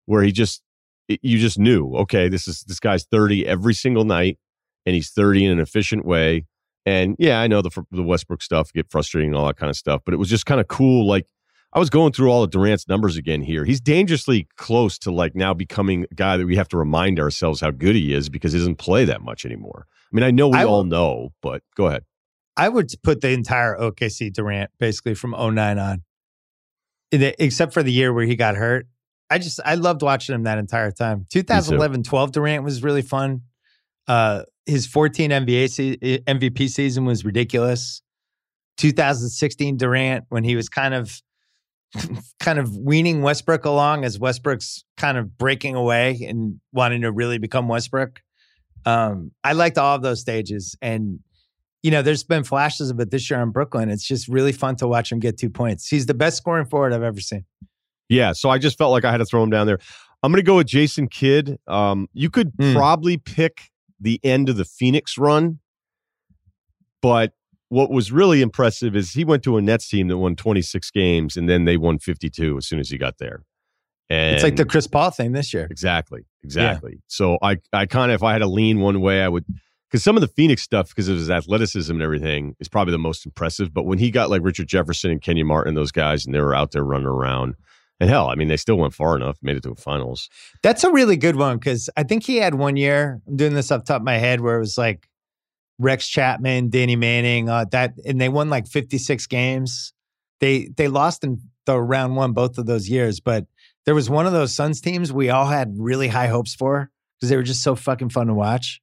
where 0.05 0.23
he 0.23 0.31
just 0.31 0.61
it, 1.07 1.19
you 1.23 1.37
just 1.37 1.59
knew, 1.59 1.93
okay, 1.95 2.29
this 2.29 2.47
is 2.47 2.63
this 2.63 2.79
guy's 2.79 3.05
30 3.05 3.45
every 3.45 3.73
single 3.73 4.05
night 4.05 4.37
and 4.85 4.95
he's 4.95 5.09
30 5.09 5.45
in 5.45 5.51
an 5.51 5.59
efficient 5.59 6.05
way. 6.05 6.45
And 6.85 7.15
yeah, 7.19 7.39
I 7.41 7.47
know 7.47 7.61
the 7.61 7.85
the 7.91 8.03
Westbrook 8.03 8.41
stuff 8.41 8.71
get 8.71 8.89
frustrating 8.89 9.31
and 9.31 9.37
all 9.37 9.47
that 9.47 9.57
kind 9.57 9.69
of 9.69 9.75
stuff, 9.75 10.01
but 10.05 10.13
it 10.13 10.17
was 10.17 10.29
just 10.29 10.45
kind 10.45 10.61
of 10.61 10.67
cool. 10.67 11.05
Like 11.05 11.27
I 11.73 11.79
was 11.79 11.89
going 11.89 12.13
through 12.13 12.31
all 12.31 12.43
of 12.43 12.49
Durant's 12.49 12.87
numbers 12.87 13.17
again 13.17 13.41
here. 13.41 13.65
He's 13.65 13.81
dangerously 13.81 14.47
close 14.55 14.97
to 14.99 15.11
like 15.11 15.35
now 15.35 15.53
becoming 15.53 16.05
a 16.09 16.15
guy 16.15 16.37
that 16.37 16.45
we 16.45 16.55
have 16.55 16.69
to 16.69 16.77
remind 16.77 17.19
ourselves 17.19 17.59
how 17.59 17.71
good 17.71 17.95
he 17.95 18.13
is 18.13 18.29
because 18.29 18.53
he 18.53 18.59
doesn't 18.59 18.77
play 18.77 19.03
that 19.05 19.21
much 19.21 19.45
anymore. 19.45 19.85
I 19.89 20.15
mean, 20.15 20.23
I 20.23 20.31
know 20.31 20.47
we 20.47 20.57
I 20.57 20.63
all 20.63 20.85
know, 20.85 21.33
but 21.41 21.61
go 21.75 21.87
ahead. 21.87 22.05
I 22.55 22.69
would 22.69 22.89
put 23.03 23.21
the 23.21 23.29
entire 23.29 23.77
OKC 23.77 24.33
Durant 24.33 24.71
basically 24.79 25.13
from 25.13 25.31
09 25.31 25.77
on, 25.77 26.03
except 27.11 27.73
for 27.73 27.83
the 27.83 27.91
year 27.91 28.13
where 28.13 28.25
he 28.25 28.35
got 28.35 28.55
hurt. 28.55 28.87
I 29.29 29.39
just 29.39 29.59
I 29.65 29.75
loved 29.75 30.01
watching 30.01 30.35
him 30.35 30.43
that 30.43 30.57
entire 30.57 30.91
time. 30.91 31.25
2011 31.29 32.03
12 32.03 32.31
Durant 32.31 32.63
was 32.63 32.83
really 32.83 33.01
fun. 33.01 33.41
Uh, 34.07 34.43
his 34.65 34.85
14 34.85 35.31
NBA 35.31 35.69
se- 35.69 35.97
MVP 36.25 36.69
season 36.69 37.05
was 37.05 37.25
ridiculous. 37.25 38.01
2016 38.77 39.77
Durant 39.77 40.25
when 40.29 40.43
he 40.43 40.55
was 40.55 40.69
kind 40.69 40.93
of 40.93 41.21
kind 42.39 42.59
of 42.59 42.75
weaning 42.77 43.21
Westbrook 43.21 43.65
along 43.65 44.05
as 44.05 44.19
Westbrook's 44.19 44.83
kind 44.97 45.17
of 45.17 45.37
breaking 45.37 45.75
away 45.75 46.19
and 46.27 46.59
wanting 46.71 47.01
to 47.01 47.11
really 47.11 47.37
become 47.37 47.67
Westbrook. 47.67 48.21
Um, 48.85 49.31
I 49.43 49.53
liked 49.53 49.77
all 49.77 49.95
of 49.95 50.01
those 50.01 50.21
stages 50.21 50.77
and 50.81 51.19
you 51.83 51.91
know, 51.91 52.01
there's 52.01 52.23
been 52.23 52.43
flashes 52.43 52.89
of 52.89 52.99
it 52.99 53.11
this 53.11 53.29
year 53.29 53.41
in 53.41 53.51
Brooklyn. 53.51 53.89
It's 53.89 54.05
just 54.05 54.27
really 54.27 54.51
fun 54.51 54.75
to 54.77 54.87
watch 54.87 55.11
him 55.11 55.19
get 55.19 55.37
two 55.37 55.49
points. 55.49 55.87
He's 55.87 56.05
the 56.05 56.13
best 56.13 56.37
scoring 56.37 56.65
forward 56.65 56.91
I've 56.91 57.03
ever 57.03 57.21
seen. 57.21 57.45
Yeah, 58.09 58.33
so 58.33 58.49
I 58.49 58.57
just 58.57 58.77
felt 58.77 58.91
like 58.91 59.05
I 59.05 59.11
had 59.11 59.17
to 59.17 59.25
throw 59.25 59.43
him 59.43 59.49
down 59.49 59.67
there. 59.67 59.79
I'm 60.23 60.31
going 60.31 60.43
to 60.43 60.45
go 60.45 60.57
with 60.57 60.67
Jason 60.67 61.07
Kidd. 61.07 61.57
Um, 61.67 62.07
you 62.13 62.29
could 62.29 62.53
mm. 62.53 62.73
probably 62.73 63.17
pick 63.17 63.69
the 63.99 64.19
end 64.23 64.49
of 64.49 64.57
the 64.57 64.65
Phoenix 64.65 65.17
run, 65.17 65.59
but 67.01 67.33
what 67.69 67.91
was 67.91 68.11
really 68.11 68.41
impressive 68.41 68.95
is 68.95 69.11
he 69.11 69.25
went 69.25 69.43
to 69.43 69.57
a 69.57 69.61
Nets 69.61 69.89
team 69.89 70.07
that 70.07 70.17
won 70.17 70.35
26 70.35 70.89
games 70.91 71.35
and 71.35 71.49
then 71.49 71.65
they 71.65 71.77
won 71.77 71.99
52 71.99 72.57
as 72.57 72.65
soon 72.65 72.79
as 72.79 72.89
he 72.89 72.97
got 72.97 73.17
there. 73.17 73.43
And 74.09 74.35
it's 74.35 74.43
like 74.43 74.55
the 74.55 74.65
Chris 74.65 74.87
Paul 74.87 75.11
thing 75.11 75.33
this 75.33 75.53
year. 75.53 75.67
Exactly. 75.69 76.25
Exactly. 76.43 76.93
Yeah. 76.93 76.99
So 77.07 77.37
I 77.41 77.57
I 77.73 77.85
kind 77.85 78.09
of 78.09 78.15
if 78.15 78.23
I 78.23 78.31
had 78.31 78.39
to 78.39 78.47
lean 78.47 78.79
one 78.79 79.01
way, 79.01 79.21
I 79.21 79.27
would 79.27 79.43
because 79.89 80.01
some 80.01 80.15
of 80.15 80.21
the 80.21 80.29
Phoenix 80.29 80.61
stuff, 80.61 80.89
because 80.89 81.09
of 81.09 81.17
his 81.17 81.29
athleticism 81.29 81.93
and 81.93 82.01
everything, 82.01 82.55
is 82.59 82.69
probably 82.69 82.91
the 82.91 82.99
most 82.99 83.25
impressive. 83.25 83.73
But 83.73 83.85
when 83.85 83.97
he 83.97 84.11
got 84.11 84.29
like 84.29 84.41
Richard 84.43 84.67
Jefferson 84.67 85.11
and 85.11 85.21
Kenyon 85.21 85.47
Martin, 85.47 85.75
those 85.75 85.91
guys, 85.91 86.25
and 86.25 86.33
they 86.33 86.39
were 86.39 86.55
out 86.55 86.71
there 86.71 86.83
running 86.83 87.07
around, 87.07 87.55
and 87.99 88.09
hell, 88.09 88.29
I 88.29 88.35
mean, 88.35 88.47
they 88.47 88.57
still 88.57 88.77
went 88.77 88.93
far 88.93 89.15
enough, 89.15 89.37
made 89.41 89.57
it 89.57 89.63
to 89.63 89.69
the 89.69 89.81
finals. 89.81 90.29
That's 90.61 90.83
a 90.83 90.91
really 90.91 91.17
good 91.17 91.35
one 91.35 91.57
because 91.57 91.89
I 91.97 92.03
think 92.03 92.23
he 92.23 92.37
had 92.37 92.55
one 92.55 92.75
year. 92.75 93.21
I'm 93.27 93.35
doing 93.35 93.53
this 93.53 93.71
off 93.71 93.85
top 93.85 94.01
of 94.01 94.05
my 94.05 94.17
head 94.17 94.41
where 94.41 94.57
it 94.57 94.59
was 94.59 94.77
like 94.77 95.07
Rex 95.79 96.07
Chapman, 96.07 96.69
Danny 96.69 96.95
Manning, 96.95 97.49
uh, 97.49 97.65
that, 97.71 97.93
and 98.05 98.21
they 98.21 98.29
won 98.29 98.49
like 98.49 98.67
56 98.67 99.25
games. 99.27 99.93
They 100.39 100.69
they 100.77 100.87
lost 100.87 101.23
in 101.23 101.41
the 101.65 101.79
round 101.79 102.15
one 102.15 102.33
both 102.33 102.59
of 102.59 102.67
those 102.67 102.87
years, 102.87 103.19
but 103.19 103.45
there 103.85 103.95
was 103.95 104.09
one 104.09 104.27
of 104.27 104.33
those 104.33 104.53
Suns 104.53 104.79
teams 104.79 105.11
we 105.11 105.29
all 105.29 105.47
had 105.47 105.73
really 105.77 106.07
high 106.07 106.27
hopes 106.27 106.53
for 106.53 106.91
because 107.15 107.29
they 107.29 107.35
were 107.35 107.43
just 107.43 107.63
so 107.63 107.75
fucking 107.75 108.09
fun 108.09 108.27
to 108.27 108.35
watch, 108.35 108.79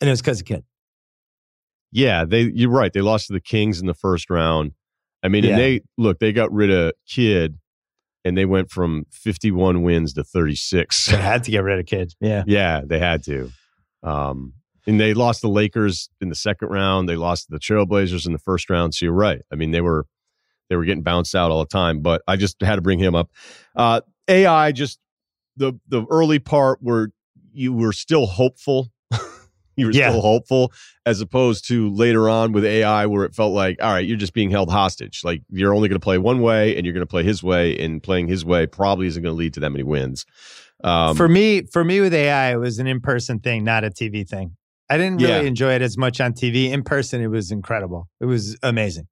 and 0.00 0.08
it 0.08 0.12
was 0.12 0.20
because 0.20 0.40
of 0.40 0.46
Kidd. 0.46 0.64
Yeah, 1.90 2.24
they. 2.24 2.42
You're 2.54 2.70
right. 2.70 2.92
They 2.92 3.00
lost 3.00 3.26
to 3.28 3.32
the 3.32 3.40
Kings 3.40 3.80
in 3.80 3.86
the 3.86 3.94
first 3.94 4.30
round. 4.30 4.72
I 5.24 5.28
mean, 5.28 5.42
yeah. 5.42 5.50
and 5.50 5.60
they 5.60 5.80
look. 5.98 6.20
They 6.20 6.32
got 6.32 6.52
rid 6.52 6.70
of 6.70 6.92
Kidd 7.08 7.58
and 8.24 8.36
they 8.36 8.44
went 8.44 8.70
from 8.70 9.04
51 9.10 9.82
wins 9.82 10.14
to 10.14 10.24
36. 10.24 11.06
They 11.06 11.16
had 11.16 11.44
to 11.44 11.50
get 11.50 11.62
rid 11.62 11.78
of 11.78 11.86
kids. 11.86 12.16
Yeah. 12.20 12.44
Yeah, 12.46 12.80
they 12.84 12.98
had 12.98 13.22
to. 13.24 13.50
Um, 14.02 14.54
and 14.86 15.00
they 15.00 15.14
lost 15.14 15.42
the 15.42 15.48
Lakers 15.48 16.10
in 16.20 16.28
the 16.28 16.34
second 16.34 16.68
round. 16.68 17.08
They 17.08 17.16
lost 17.16 17.48
the 17.50 17.58
Trailblazers 17.58 18.26
in 18.26 18.32
the 18.32 18.38
first 18.38 18.68
round. 18.68 18.94
So 18.94 19.06
you're 19.06 19.14
right. 19.14 19.40
I 19.52 19.56
mean, 19.56 19.70
they 19.70 19.80
were 19.80 20.06
they 20.68 20.76
were 20.76 20.84
getting 20.84 21.02
bounced 21.02 21.34
out 21.34 21.50
all 21.50 21.60
the 21.60 21.68
time. 21.68 22.00
But 22.00 22.22
I 22.26 22.36
just 22.36 22.60
had 22.60 22.76
to 22.76 22.82
bring 22.82 22.98
him 22.98 23.14
up. 23.14 23.30
Uh, 23.76 24.00
AI, 24.28 24.72
just 24.72 24.98
the 25.56 25.74
the 25.88 26.04
early 26.10 26.38
part 26.38 26.78
where 26.82 27.10
you 27.52 27.72
were 27.72 27.92
still 27.92 28.26
hopeful 28.26 28.90
you 29.76 29.86
were 29.86 29.92
yeah. 29.92 30.10
still 30.10 30.20
hopeful 30.20 30.72
as 31.06 31.20
opposed 31.20 31.66
to 31.68 31.90
later 31.90 32.28
on 32.28 32.52
with 32.52 32.64
AI 32.64 33.06
where 33.06 33.24
it 33.24 33.34
felt 33.34 33.52
like, 33.52 33.76
all 33.82 33.92
right, 33.92 34.06
you're 34.06 34.16
just 34.16 34.32
being 34.32 34.50
held 34.50 34.70
hostage. 34.70 35.22
Like 35.24 35.42
you're 35.50 35.74
only 35.74 35.88
going 35.88 36.00
to 36.00 36.04
play 36.04 36.18
one 36.18 36.40
way 36.40 36.76
and 36.76 36.86
you're 36.86 36.94
going 36.94 37.06
to 37.06 37.10
play 37.10 37.22
his 37.22 37.42
way 37.42 37.78
and 37.78 38.02
playing 38.02 38.28
his 38.28 38.44
way 38.44 38.66
probably 38.66 39.06
isn't 39.06 39.22
going 39.22 39.34
to 39.34 39.38
lead 39.38 39.54
to 39.54 39.60
that 39.60 39.70
many 39.70 39.84
wins. 39.84 40.24
Um, 40.82 41.16
for 41.16 41.28
me, 41.28 41.62
for 41.62 41.84
me 41.84 42.00
with 42.00 42.14
AI, 42.14 42.52
it 42.52 42.56
was 42.56 42.78
an 42.78 42.86
in-person 42.86 43.40
thing, 43.40 43.64
not 43.64 43.84
a 43.84 43.90
TV 43.90 44.28
thing. 44.28 44.56
I 44.90 44.98
didn't 44.98 45.16
really 45.16 45.32
yeah. 45.32 45.40
enjoy 45.40 45.72
it 45.72 45.82
as 45.82 45.96
much 45.96 46.20
on 46.20 46.34
TV. 46.34 46.70
In 46.70 46.82
person, 46.82 47.22
it 47.22 47.28
was 47.28 47.50
incredible. 47.50 48.08
It 48.20 48.26
was 48.26 48.58
amazing. 48.62 49.06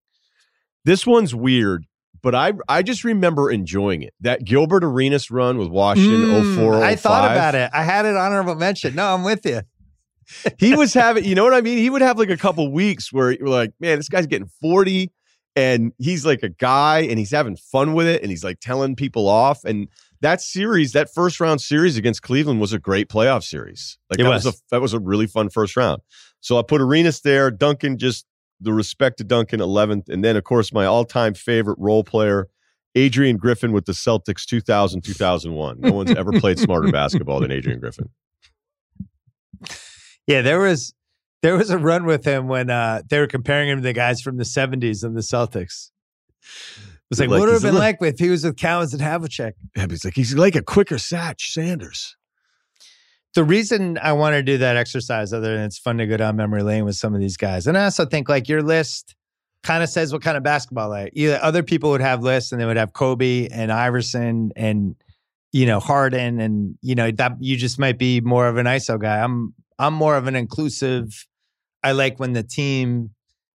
This 0.85 1.07
one's 1.07 1.35
weird, 1.35 1.87
but 2.23 2.35
I 2.35 2.53
I 2.69 2.83
just 2.83 3.05
remember 3.05 3.51
enjoying 3.51 4.03
it. 4.03 4.13
That 4.21 4.45
Gilbert 4.45 4.85
Arenas 4.85 5.31
run 5.31 5.57
with 5.57 5.69
Washington 5.69 6.29
mm, 6.29 6.57
04 6.57 6.85
I 6.85 6.95
thought 6.97 7.31
about 7.31 7.55
it. 7.55 7.71
I 7.73 7.85
had 7.85 8.05
it 8.05 8.17
honorable 8.17 8.55
mention. 8.55 8.95
No, 8.95 9.15
I'm 9.15 9.23
with 9.23 9.47
you 9.47 9.63
he 10.59 10.75
was 10.75 10.95
having, 10.95 11.25
you 11.25 11.35
know 11.35 11.45
what 11.45 11.55
I 11.55 11.61
mean? 11.61 11.79
He 11.79 11.91
would 11.91 12.03
have 12.03 12.19
like 12.19 12.31
a 12.31 12.37
couple 12.37 12.71
weeks 12.73 13.13
where 13.13 13.33
you're 13.33 13.49
like, 13.49 13.73
man, 13.81 13.99
this 13.99 14.09
guy's 14.09 14.27
getting 14.27 14.49
40 14.61 15.11
and 15.57 15.93
he's 15.99 16.25
like 16.25 16.43
a 16.43 16.49
guy 16.49 17.01
and 17.01 17.19
he's 17.19 17.31
having 17.31 17.57
fun 17.57 17.95
with 17.95 18.07
it 18.07 18.23
and 18.23 18.31
he's 18.31 18.45
like 18.45 18.61
telling 18.61 18.97
people 18.97 19.29
off. 19.29 19.65
And 19.65 19.89
that 20.21 20.41
series, 20.41 20.93
that 20.93 21.13
first 21.13 21.41
round 21.41 21.61
series 21.61 21.97
against 21.97 22.23
Cleveland 22.23 22.61
was 22.61 22.73
a 22.73 22.79
great 22.79 23.09
playoff 23.09 23.43
series. 23.43 23.99
Like 24.11 24.21
it 24.21 24.23
that 24.23 24.29
was. 24.31 24.45
was 24.45 24.55
a 24.55 24.59
that 24.71 24.81
was 24.81 24.95
a 24.95 25.01
really 25.01 25.27
fun 25.27 25.51
first 25.51 25.77
round. 25.77 26.01
So 26.41 26.59
I 26.59 26.63
put 26.63 26.81
Arenas 26.81 27.21
there. 27.21 27.51
Duncan 27.51 27.99
just 27.99 28.27
the 28.61 28.73
respect 28.73 29.19
to 29.19 29.25
Duncan 29.25 29.61
11th, 29.61 30.09
and 30.09 30.25
then 30.25 30.37
of 30.37 30.45
course 30.45 30.73
my 30.73 30.87
all-time 30.87 31.35
favorite 31.35 31.79
role 31.81 32.05
player, 32.05 32.49
Adrian 32.95 33.37
Griffin 33.37 33.73
with 33.73 33.87
the 33.87 33.93
Celtics 33.93 34.45
2000 34.45 35.03
2001. 35.03 35.81
No 35.81 35.93
one's 35.93 36.13
ever 36.13 36.33
played 36.33 36.59
smarter 36.59 36.91
basketball 36.93 37.41
than 37.41 37.51
Adrian 37.51 37.81
Griffin. 37.81 38.09
Yeah, 40.27 40.43
there 40.43 40.61
was 40.61 40.95
there 41.43 41.57
was 41.57 41.71
a 41.71 41.79
run 41.79 42.05
with 42.05 42.25
him 42.25 42.47
when 42.49 42.71
uh, 42.71 43.03
they 43.09 43.19
were 43.19 43.27
comparing 43.27 43.69
him 43.69 43.79
to 43.79 43.83
the 43.83 43.93
guys 43.93 44.21
from 44.21 44.37
the 44.37 44.45
70s 44.45 45.03
and 45.03 45.17
the 45.17 45.21
Celtics. 45.23 45.91
It 46.41 47.11
was 47.11 47.21
like, 47.21 47.29
Like, 47.29 47.41
what 47.41 47.41
would 47.41 47.49
it 47.51 47.53
have 47.55 47.63
been 47.63 47.75
like 47.75 47.99
if 48.01 48.19
he 48.19 48.31
was 48.31 48.45
with 48.45 48.57
Cowens 48.57 48.93
and 48.93 49.03
Havlicek? 49.03 49.53
Yeah, 49.77 49.87
he's 49.89 50.05
like 50.05 50.15
he's 50.15 50.35
like 50.35 50.55
a 50.55 50.63
quicker 50.63 50.97
Satch 50.97 51.53
Sanders. 51.53 52.17
the 53.35 53.45
reason 53.45 53.99
I 54.03 54.13
want 54.13 54.35
to 54.35 54.43
do 54.43 54.59
that 54.59 54.77
exercise, 54.77 55.33
other 55.33 55.57
than 55.57 55.65
it's 55.65 55.79
fun 55.79 55.99
to 55.99 56.07
go 56.07 56.17
down 56.17 56.37
memory 56.37 56.63
lane 56.63 56.85
with 56.85 56.97
some 56.97 57.15
of 57.15 57.21
these 57.21 57.37
guys, 57.37 57.67
and 57.67 57.77
I 57.77 57.85
also 57.85 58.07
think 58.07 58.29
like 58.29 58.49
your 58.49 58.63
list 58.63 59.15
kind 59.63 59.83
of 59.83 59.89
says 59.89 60.13
what 60.13 60.23
kind 60.23 60.37
of 60.37 60.43
basketball 60.43 60.89
like. 60.89 61.13
Either 61.15 61.39
other 61.43 61.63
people 61.63 61.91
would 61.91 62.01
have 62.01 62.23
lists 62.23 62.51
and 62.53 62.61
they 62.61 62.65
would 62.67 62.77
have 62.77 62.93
Kobe 62.93 63.49
and 63.49 63.71
Iverson 63.71 64.51
and 64.57 64.97
you 65.53 65.67
know 65.67 65.81
Harden 65.81 66.41
and 66.41 66.77
you 66.83 66.95
know 66.95 67.11
that 67.11 67.37
you 67.41 67.57
just 67.57 67.79
might 67.79 67.99
be 67.99 68.21
more 68.21 68.49
of 68.49 68.57
an 68.57 68.67
ISO 68.67 69.01
guy. 69.01 69.23
I'm 69.23 69.55
I'm 69.79 69.95
more 69.95 70.17
of 70.17 70.27
an 70.27 70.37
inclusive. 70.37 71.27
I 71.83 71.93
like 71.93 72.21
when 72.21 72.33
the 72.33 72.43
team 72.43 73.11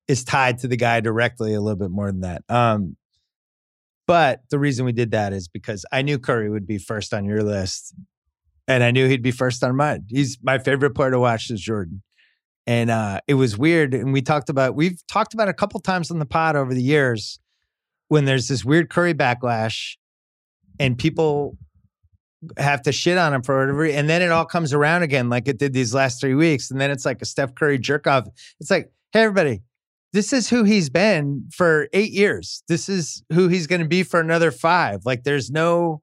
is 0.07 0.23
tied 0.23 0.59
to 0.59 0.67
the 0.67 0.77
guy 0.77 0.99
directly 0.99 1.53
a 1.53 1.61
little 1.61 1.77
bit 1.77 1.91
more 1.91 2.11
than 2.11 2.21
that. 2.21 2.43
Um, 2.49 2.95
but 4.05 4.41
the 4.49 4.59
reason 4.59 4.85
we 4.85 4.93
did 4.93 5.11
that 5.11 5.33
is 5.33 5.47
because 5.47 5.85
I 5.91 6.01
knew 6.01 6.17
Curry 6.17 6.49
would 6.49 6.65
be 6.65 6.77
first 6.77 7.13
on 7.13 7.25
your 7.25 7.43
list 7.43 7.93
and 8.67 8.83
I 8.83 8.91
knew 8.91 9.07
he'd 9.07 9.21
be 9.21 9.31
first 9.31 9.63
on 9.63 9.75
mine. 9.75 10.05
He's 10.09 10.37
my 10.41 10.59
favorite 10.59 10.95
player 10.95 11.11
to 11.11 11.19
watch 11.19 11.49
is 11.49 11.61
Jordan. 11.61 12.03
And 12.65 12.89
uh, 12.89 13.21
it 13.27 13.35
was 13.35 13.57
weird. 13.57 13.93
And 13.93 14.11
we 14.11 14.21
talked 14.21 14.49
about, 14.49 14.75
we've 14.75 15.01
talked 15.07 15.33
about 15.33 15.47
a 15.47 15.53
couple 15.53 15.79
times 15.79 16.11
on 16.11 16.19
the 16.19 16.25
pod 16.25 16.55
over 16.55 16.73
the 16.73 16.83
years 16.83 17.39
when 18.09 18.25
there's 18.25 18.47
this 18.47 18.65
weird 18.65 18.89
Curry 18.89 19.13
backlash 19.13 19.95
and 20.79 20.97
people 20.97 21.57
have 22.57 22.81
to 22.83 22.91
shit 22.91 23.17
on 23.17 23.33
him 23.33 23.41
for 23.41 23.59
whatever. 23.59 23.85
And 23.85 24.09
then 24.09 24.21
it 24.21 24.31
all 24.31 24.45
comes 24.45 24.73
around 24.73 25.03
again, 25.03 25.29
like 25.29 25.47
it 25.47 25.57
did 25.57 25.73
these 25.73 25.93
last 25.93 26.21
three 26.21 26.35
weeks. 26.35 26.71
And 26.71 26.79
then 26.79 26.91
it's 26.91 27.05
like 27.05 27.21
a 27.21 27.25
Steph 27.25 27.55
Curry 27.55 27.79
jerk 27.79 28.07
off. 28.07 28.27
It's 28.59 28.69
like, 28.69 28.91
hey, 29.11 29.21
everybody, 29.21 29.61
this 30.13 30.33
is 30.33 30.49
who 30.49 30.63
he's 30.63 30.89
been 30.89 31.49
for 31.53 31.87
eight 31.93 32.11
years. 32.11 32.63
This 32.67 32.89
is 32.89 33.23
who 33.31 33.47
he's 33.47 33.67
going 33.67 33.81
to 33.81 33.87
be 33.87 34.03
for 34.03 34.19
another 34.19 34.51
five. 34.51 35.01
Like, 35.05 35.23
there's 35.23 35.49
no, 35.49 36.01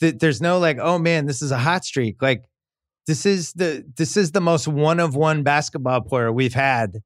th- 0.00 0.18
there's 0.18 0.40
no 0.40 0.58
like, 0.58 0.78
oh 0.78 0.98
man, 0.98 1.26
this 1.26 1.42
is 1.42 1.50
a 1.50 1.58
hot 1.58 1.84
streak. 1.84 2.20
Like, 2.22 2.44
this 3.06 3.26
is 3.26 3.52
the 3.52 3.84
this 3.96 4.16
is 4.16 4.32
the 4.32 4.40
most 4.40 4.66
one 4.66 4.98
of 4.98 5.14
one 5.14 5.42
basketball 5.42 6.00
player 6.00 6.32
we've 6.32 6.54
had 6.54 7.00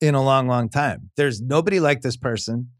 in 0.00 0.14
a 0.14 0.22
long, 0.22 0.46
long 0.46 0.68
time. 0.68 1.10
There's 1.16 1.40
nobody 1.40 1.80
like 1.80 2.02
this 2.02 2.16
person. 2.16 2.70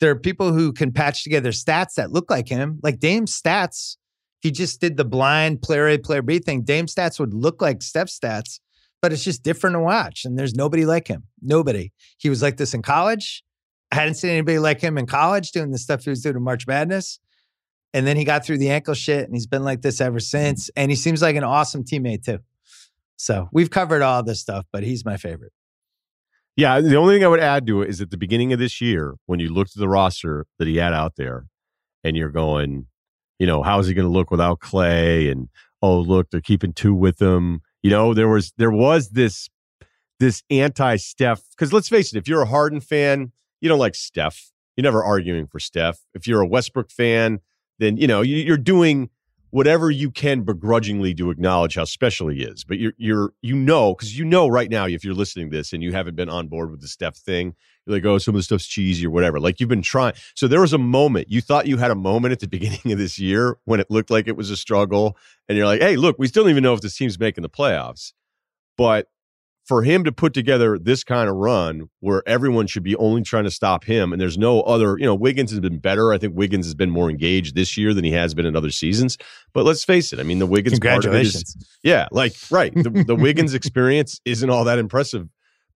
There 0.00 0.10
are 0.10 0.18
people 0.18 0.52
who 0.52 0.72
can 0.72 0.92
patch 0.92 1.24
together 1.24 1.50
stats 1.50 1.94
that 1.94 2.12
look 2.12 2.30
like 2.30 2.48
him. 2.48 2.80
Like 2.82 3.00
Dame's 3.00 3.40
stats, 3.40 3.96
if 4.40 4.48
he 4.48 4.50
just 4.52 4.80
did 4.80 4.96
the 4.96 5.04
blind 5.04 5.62
player 5.62 5.88
A, 5.88 5.98
player 5.98 6.22
B 6.22 6.38
thing, 6.38 6.62
Dame 6.62 6.86
stats 6.86 7.18
would 7.18 7.34
look 7.34 7.60
like 7.60 7.82
Steph 7.82 8.08
stats, 8.08 8.60
but 9.02 9.12
it's 9.12 9.24
just 9.24 9.42
different 9.42 9.74
to 9.74 9.80
watch. 9.80 10.24
And 10.24 10.38
there's 10.38 10.54
nobody 10.54 10.86
like 10.86 11.08
him. 11.08 11.24
Nobody. 11.42 11.92
He 12.18 12.28
was 12.28 12.42
like 12.42 12.56
this 12.56 12.74
in 12.74 12.82
college. 12.82 13.42
I 13.90 13.96
hadn't 13.96 14.14
seen 14.14 14.30
anybody 14.30 14.58
like 14.58 14.80
him 14.80 14.98
in 14.98 15.06
college 15.06 15.50
doing 15.50 15.70
the 15.70 15.78
stuff 15.78 16.04
he 16.04 16.10
was 16.10 16.22
doing 16.22 16.36
in 16.36 16.42
March 16.42 16.66
Madness. 16.66 17.18
And 17.94 18.06
then 18.06 18.16
he 18.16 18.24
got 18.24 18.44
through 18.44 18.58
the 18.58 18.70
ankle 18.70 18.94
shit 18.94 19.24
and 19.24 19.34
he's 19.34 19.46
been 19.46 19.64
like 19.64 19.80
this 19.80 20.00
ever 20.00 20.20
since. 20.20 20.70
And 20.76 20.90
he 20.90 20.96
seems 20.96 21.22
like 21.22 21.36
an 21.36 21.44
awesome 21.44 21.84
teammate 21.84 22.24
too. 22.24 22.38
So 23.16 23.48
we've 23.50 23.70
covered 23.70 24.02
all 24.02 24.22
this 24.22 24.40
stuff, 24.40 24.66
but 24.72 24.84
he's 24.84 25.04
my 25.04 25.16
favorite. 25.16 25.52
Yeah, 26.54 26.80
the 26.80 26.96
only 26.96 27.14
thing 27.14 27.24
I 27.24 27.28
would 27.28 27.40
add 27.40 27.66
to 27.68 27.82
it 27.82 27.88
is 27.88 28.00
at 28.00 28.10
the 28.10 28.16
beginning 28.16 28.52
of 28.52 28.58
this 28.58 28.80
year, 28.80 29.14
when 29.26 29.38
you 29.38 29.48
looked 29.48 29.76
at 29.76 29.80
the 29.80 29.88
roster 29.88 30.44
that 30.58 30.66
he 30.66 30.76
had 30.76 30.92
out 30.92 31.14
there, 31.16 31.46
and 32.02 32.16
you're 32.16 32.30
going, 32.30 32.86
you 33.38 33.46
know, 33.46 33.62
how 33.62 33.78
is 33.78 33.86
he 33.86 33.94
going 33.94 34.06
to 34.06 34.12
look 34.12 34.30
without 34.30 34.60
Klay? 34.60 35.30
And 35.30 35.48
oh, 35.82 35.98
look, 35.98 36.30
they're 36.30 36.40
keeping 36.40 36.72
two 36.72 36.94
with 36.94 37.20
him. 37.20 37.62
You 37.82 37.90
know, 37.90 38.14
there 38.14 38.28
was 38.28 38.52
there 38.56 38.70
was 38.70 39.10
this 39.10 39.48
this 40.18 40.42
anti 40.50 40.96
Steph 40.96 41.42
because 41.50 41.72
let's 41.72 41.88
face 41.88 42.12
it, 42.12 42.18
if 42.18 42.28
you're 42.28 42.42
a 42.42 42.46
Harden 42.46 42.80
fan, 42.80 43.32
you 43.60 43.68
don't 43.68 43.78
like 43.78 43.94
Steph. 43.94 44.50
You're 44.76 44.84
never 44.84 45.02
arguing 45.02 45.46
for 45.46 45.58
Steph. 45.58 46.00
If 46.14 46.26
you're 46.26 46.40
a 46.40 46.46
Westbrook 46.46 46.90
fan, 46.90 47.40
then 47.78 47.96
you 47.96 48.06
know 48.06 48.22
you, 48.22 48.36
you're 48.36 48.56
doing 48.56 49.10
whatever 49.50 49.90
you 49.90 50.10
can 50.10 50.42
begrudgingly 50.42 51.14
to 51.14 51.30
acknowledge 51.30 51.74
how 51.74 51.84
special 51.84 52.28
he 52.28 52.42
is. 52.42 52.64
But 52.64 52.78
you're 52.78 52.92
you're 52.96 53.32
you 53.42 53.54
know 53.54 53.94
because 53.94 54.18
you 54.18 54.24
know 54.24 54.48
right 54.48 54.70
now 54.70 54.86
if 54.86 55.04
you're 55.04 55.14
listening 55.14 55.50
to 55.50 55.56
this 55.56 55.72
and 55.72 55.82
you 55.82 55.92
haven't 55.92 56.16
been 56.16 56.28
on 56.28 56.48
board 56.48 56.70
with 56.70 56.80
the 56.80 56.88
Steph 56.88 57.16
thing, 57.16 57.54
you're 57.86 57.96
like, 57.96 58.04
oh, 58.04 58.18
some 58.18 58.34
of 58.34 58.38
the 58.38 58.42
stuff's 58.42 58.66
cheesy 58.66 59.06
or 59.06 59.10
whatever. 59.10 59.40
Like 59.40 59.60
you've 59.60 59.68
been 59.68 59.82
trying. 59.82 60.14
So 60.34 60.48
there 60.48 60.60
was 60.60 60.72
a 60.72 60.78
moment 60.78 61.30
you 61.30 61.40
thought 61.40 61.66
you 61.66 61.78
had 61.78 61.90
a 61.90 61.96
moment 61.96 62.32
at 62.32 62.40
the 62.40 62.48
beginning 62.48 62.92
of 62.92 62.98
this 62.98 63.18
year 63.18 63.58
when 63.64 63.80
it 63.80 63.90
looked 63.90 64.10
like 64.10 64.28
it 64.28 64.36
was 64.36 64.50
a 64.50 64.56
struggle, 64.56 65.16
and 65.48 65.56
you're 65.56 65.66
like, 65.66 65.80
hey, 65.80 65.96
look, 65.96 66.16
we 66.18 66.26
still 66.26 66.44
don't 66.44 66.50
even 66.50 66.62
know 66.62 66.74
if 66.74 66.80
this 66.80 66.96
team's 66.96 67.18
making 67.18 67.42
the 67.42 67.50
playoffs, 67.50 68.12
but. 68.76 69.08
For 69.68 69.82
him 69.82 70.02
to 70.04 70.12
put 70.12 70.32
together 70.32 70.78
this 70.78 71.04
kind 71.04 71.28
of 71.28 71.36
run 71.36 71.90
where 72.00 72.26
everyone 72.26 72.66
should 72.66 72.82
be 72.82 72.96
only 72.96 73.20
trying 73.20 73.44
to 73.44 73.50
stop 73.50 73.84
him, 73.84 74.14
and 74.14 74.20
there's 74.20 74.38
no 74.38 74.62
other, 74.62 74.96
you 74.98 75.04
know, 75.04 75.14
Wiggins 75.14 75.50
has 75.50 75.60
been 75.60 75.78
better. 75.78 76.10
I 76.10 76.16
think 76.16 76.34
Wiggins 76.34 76.64
has 76.64 76.74
been 76.74 76.88
more 76.88 77.10
engaged 77.10 77.54
this 77.54 77.76
year 77.76 77.92
than 77.92 78.02
he 78.02 78.12
has 78.12 78.32
been 78.32 78.46
in 78.46 78.56
other 78.56 78.70
seasons. 78.70 79.18
But 79.52 79.66
let's 79.66 79.84
face 79.84 80.10
it, 80.10 80.20
I 80.20 80.22
mean, 80.22 80.38
the 80.38 80.46
Wiggins 80.46 80.80
part 80.80 81.04
of 81.04 81.12
it 81.12 81.26
is 81.26 81.54
yeah, 81.82 82.08
like 82.10 82.34
right. 82.50 82.74
The, 82.74 83.04
the 83.06 83.14
Wiggins 83.14 83.52
experience 83.52 84.22
isn't 84.24 84.48
all 84.48 84.64
that 84.64 84.78
impressive, 84.78 85.28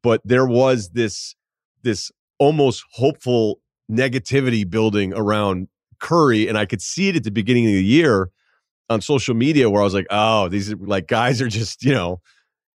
but 0.02 0.22
there 0.24 0.46
was 0.46 0.88
this 0.92 1.34
this 1.82 2.10
almost 2.38 2.84
hopeful 2.92 3.60
negativity 3.90 4.68
building 4.68 5.12
around 5.14 5.68
Curry, 6.00 6.48
and 6.48 6.56
I 6.56 6.64
could 6.64 6.80
see 6.80 7.10
it 7.10 7.16
at 7.16 7.24
the 7.24 7.30
beginning 7.30 7.66
of 7.66 7.72
the 7.72 7.84
year 7.84 8.30
on 8.88 9.00
social 9.02 9.34
media 9.34 9.68
where 9.68 9.82
I 9.82 9.84
was 9.84 9.94
like, 9.94 10.06
oh, 10.10 10.48
these 10.48 10.72
are 10.72 10.76
like 10.76 11.08
guys 11.08 11.42
are 11.42 11.48
just 11.48 11.84
you 11.84 11.92
know 11.92 12.22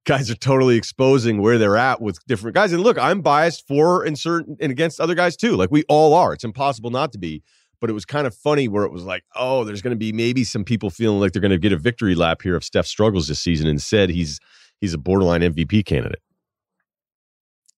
guys 0.08 0.32
are 0.32 0.36
totally 0.36 0.78
exposing 0.78 1.40
where 1.42 1.58
they're 1.58 1.78
at 1.78 2.02
with 2.02 2.18
different 2.28 2.56
guys. 2.56 2.72
And 2.72 2.82
look, 2.82 2.98
I'm 2.98 3.22
biased 3.22 3.68
for 3.68 4.04
and 4.04 4.18
certain 4.18 4.56
and 4.60 4.72
against 4.72 5.02
other 5.02 5.14
guys 5.14 5.36
too. 5.36 5.56
Like 5.56 5.70
we 5.70 5.84
all 5.90 6.14
are. 6.14 6.34
It's 6.34 6.46
impossible 6.46 6.90
not 6.90 7.12
to 7.12 7.20
be. 7.20 7.44
But 7.80 7.92
it 7.92 7.94
was 7.94 8.06
kind 8.06 8.26
of 8.26 8.34
funny 8.34 8.68
where 8.68 8.86
it 8.86 8.92
was 8.92 9.04
like, 9.04 9.24
oh, 9.36 9.64
there's 9.64 9.84
going 9.84 9.92
to 9.92 9.98
be 9.98 10.12
maybe 10.12 10.44
some 10.44 10.64
people 10.64 10.90
feeling 10.90 11.20
like 11.20 11.34
they're 11.34 11.42
going 11.42 11.52
to 11.52 11.60
get 11.60 11.72
a 11.72 11.78
victory 11.78 12.16
lap 12.16 12.42
here 12.42 12.56
if 12.56 12.64
Steph 12.64 12.88
struggles 12.88 13.28
this 13.28 13.40
season. 13.40 13.68
Instead, 13.68 14.10
he's 14.10 14.40
he's 14.82 14.96
a 14.96 14.98
borderline 14.98 15.42
MVP 15.42 15.86
candidate. 15.86 16.22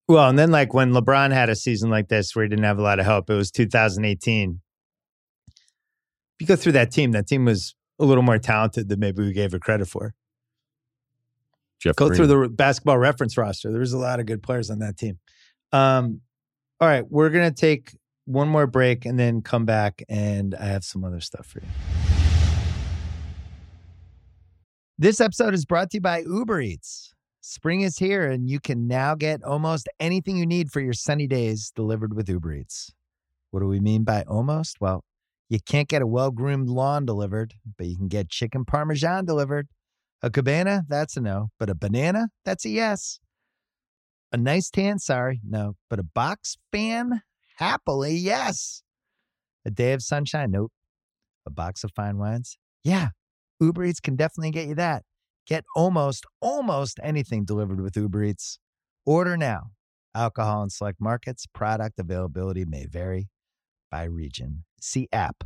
Well, 0.07 0.30
and 0.30 0.39
then 0.39 0.51
like 0.51 0.73
when 0.73 0.93
LeBron 0.93 1.34
had 1.34 1.49
a 1.49 1.56
season 1.56 1.89
like 1.89 2.07
this 2.07 2.34
where 2.34 2.43
he 2.43 2.49
didn't 2.49 2.64
have 2.64 2.80
a 2.80 2.81
lot 2.81 2.99
of 2.99 3.06
help, 3.06 3.30
it 3.30 3.34
was 3.34 3.51
2018. 3.51 4.61
If 5.49 5.53
you 6.39 6.47
go 6.47 6.56
through 6.56 6.72
that 6.73 6.91
team, 6.91 7.11
that 7.11 7.27
team 7.27 7.43
was 7.43 7.76
a 7.99 8.06
little 8.06 8.23
more 8.23 8.39
talented 8.39 8.88
than 8.88 9.01
maybe 9.01 9.22
we 9.22 9.34
gave 9.34 9.53
it 9.53 9.61
credit 9.61 9.89
for. 9.89 10.14
Jeff 11.80 11.95
Go 11.95 12.07
Green. 12.07 12.18
through 12.18 12.27
the 12.27 12.49
basketball 12.49 12.97
reference 12.97 13.38
roster. 13.38 13.72
There 13.72 13.80
was 13.80 13.93
a 13.93 13.97
lot 13.97 14.19
of 14.19 14.26
good 14.26 14.43
players 14.43 14.69
on 14.69 14.80
that 14.80 14.97
team. 14.97 15.19
Um, 15.72 16.22
all 16.80 16.88
right, 16.88 17.03
we're 17.10 17.30
gonna 17.30 17.51
take 17.51 17.95
one 18.26 18.47
more 18.47 18.68
break 18.68 19.06
and 19.06 19.18
then 19.18 19.41
come 19.41 19.65
back, 19.65 20.03
and 20.07 20.56
I 20.56 20.65
have 20.65 20.84
some 20.84 21.03
other 21.03 21.19
stuff 21.19 21.45
for 21.45 21.60
you. 21.60 21.68
This 24.97 25.22
episode 25.22 25.53
is 25.53 25.65
brought 25.65 25.91
to 25.91 25.97
you 25.97 26.01
by 26.01 26.19
Uber 26.19 26.60
Eats. 26.61 27.14
Spring 27.41 27.81
is 27.81 27.97
here, 27.97 28.30
and 28.30 28.49
you 28.49 28.60
can 28.60 28.88
now 28.88 29.15
get 29.15 29.43
almost 29.43 29.88
anything 29.99 30.38
you 30.38 30.45
need 30.45 30.72
for 30.72 30.81
your 30.81 30.93
sunny 30.93 31.26
days 31.26 31.72
delivered 31.73 32.14
with 32.14 32.27
Uber 32.30 32.53
Eats. 32.53 32.91
What 33.51 33.61
do 33.61 33.68
we 33.68 33.80
mean 33.80 34.03
by 34.03 34.23
almost? 34.23 34.81
Well, 34.81 35.03
you 35.47 35.60
can't 35.65 35.88
get 35.88 36.01
a 36.01 36.07
well 36.07 36.31
groomed 36.31 36.69
lawn 36.69 37.06
delivered, 37.06 37.53
but 37.77 37.88
you 37.88 37.97
can 37.97 38.07
get 38.10 38.30
chicken 38.30 38.65
parmesan 38.65 39.26
delivered. 39.26 39.68
A 40.21 40.29
cabana, 40.29 40.83
that's 40.87 41.15
a 41.15 41.21
no. 41.21 41.49
But 41.59 41.69
a 41.69 41.75
banana, 41.75 42.29
that's 42.43 42.65
a 42.65 42.69
yes. 42.69 43.19
A 44.31 44.37
nice 44.37 44.69
tan, 44.69 44.99
sorry, 44.99 45.39
no. 45.47 45.75
But 45.89 45.99
a 45.99 46.03
box 46.03 46.57
fan, 46.71 47.21
happily, 47.57 48.15
yes. 48.15 48.83
A 49.65 49.71
day 49.71 49.93
of 49.93 50.01
sunshine, 50.01 50.51
nope. 50.51 50.71
A 51.45 51.49
box 51.49 51.83
of 51.83 51.91
fine 51.95 52.17
wines, 52.17 52.57
yeah. 52.83 53.09
Uber 53.59 53.85
Eats 53.85 53.99
can 53.99 54.15
definitely 54.15 54.51
get 54.51 54.67
you 54.67 54.75
that. 54.75 55.03
Get 55.47 55.65
almost, 55.75 56.25
almost 56.41 56.99
anything 57.01 57.43
delivered 57.43 57.81
with 57.81 57.97
Uber 57.97 58.23
Eats. 58.23 58.59
Order 59.05 59.35
now. 59.35 59.71
Alcohol 60.15 60.63
in 60.63 60.69
select 60.69 60.99
markets, 60.99 61.45
product 61.53 61.99
availability 61.99 62.65
may 62.65 62.85
vary 62.85 63.29
by 63.89 64.03
region. 64.03 64.63
See 64.81 65.07
app 65.11 65.43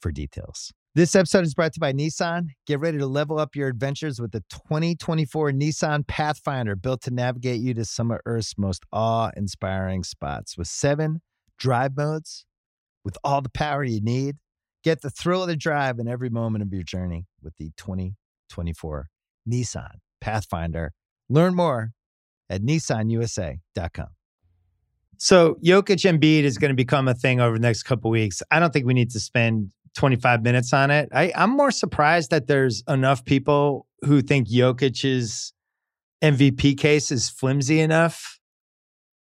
for 0.00 0.10
details. 0.10 0.72
This 0.94 1.16
episode 1.16 1.46
is 1.46 1.54
brought 1.54 1.72
to 1.72 1.78
you 1.78 1.80
by 1.80 1.94
Nissan. 1.94 2.48
Get 2.66 2.78
ready 2.78 2.98
to 2.98 3.06
level 3.06 3.38
up 3.38 3.56
your 3.56 3.68
adventures 3.68 4.20
with 4.20 4.32
the 4.32 4.44
2024 4.50 5.50
Nissan 5.52 6.06
Pathfinder, 6.06 6.76
built 6.76 7.00
to 7.04 7.10
navigate 7.10 7.62
you 7.62 7.72
to 7.72 7.86
some 7.86 8.10
of 8.10 8.18
Earth's 8.26 8.58
most 8.58 8.84
awe 8.92 9.30
inspiring 9.34 10.04
spots. 10.04 10.58
With 10.58 10.66
seven 10.66 11.22
drive 11.56 11.96
modes, 11.96 12.44
with 13.06 13.16
all 13.24 13.40
the 13.40 13.48
power 13.48 13.82
you 13.82 14.02
need, 14.02 14.36
get 14.84 15.00
the 15.00 15.08
thrill 15.08 15.40
of 15.40 15.48
the 15.48 15.56
drive 15.56 15.98
in 15.98 16.08
every 16.08 16.28
moment 16.28 16.60
of 16.60 16.70
your 16.74 16.82
journey 16.82 17.24
with 17.42 17.56
the 17.56 17.72
2024 17.78 19.08
Nissan 19.48 19.94
Pathfinder. 20.20 20.92
Learn 21.30 21.54
more 21.54 21.92
at 22.50 22.60
nissanusa.com. 22.60 24.08
So 25.16 25.56
Jokic 25.64 26.04
Embiid 26.04 26.42
is 26.42 26.58
going 26.58 26.70
to 26.70 26.74
become 26.74 27.08
a 27.08 27.14
thing 27.14 27.40
over 27.40 27.56
the 27.56 27.62
next 27.62 27.84
couple 27.84 28.10
weeks. 28.10 28.42
I 28.50 28.60
don't 28.60 28.74
think 28.74 28.84
we 28.84 28.92
need 28.92 29.10
to 29.12 29.20
spend 29.20 29.70
25 29.94 30.42
minutes 30.42 30.72
on 30.72 30.90
it. 30.90 31.08
I, 31.12 31.32
I'm 31.34 31.50
more 31.50 31.70
surprised 31.70 32.30
that 32.30 32.46
there's 32.46 32.82
enough 32.88 33.24
people 33.24 33.86
who 34.02 34.22
think 34.22 34.48
Jokic's 34.48 35.52
MVP 36.22 36.78
case 36.78 37.10
is 37.10 37.28
flimsy 37.28 37.80
enough 37.80 38.38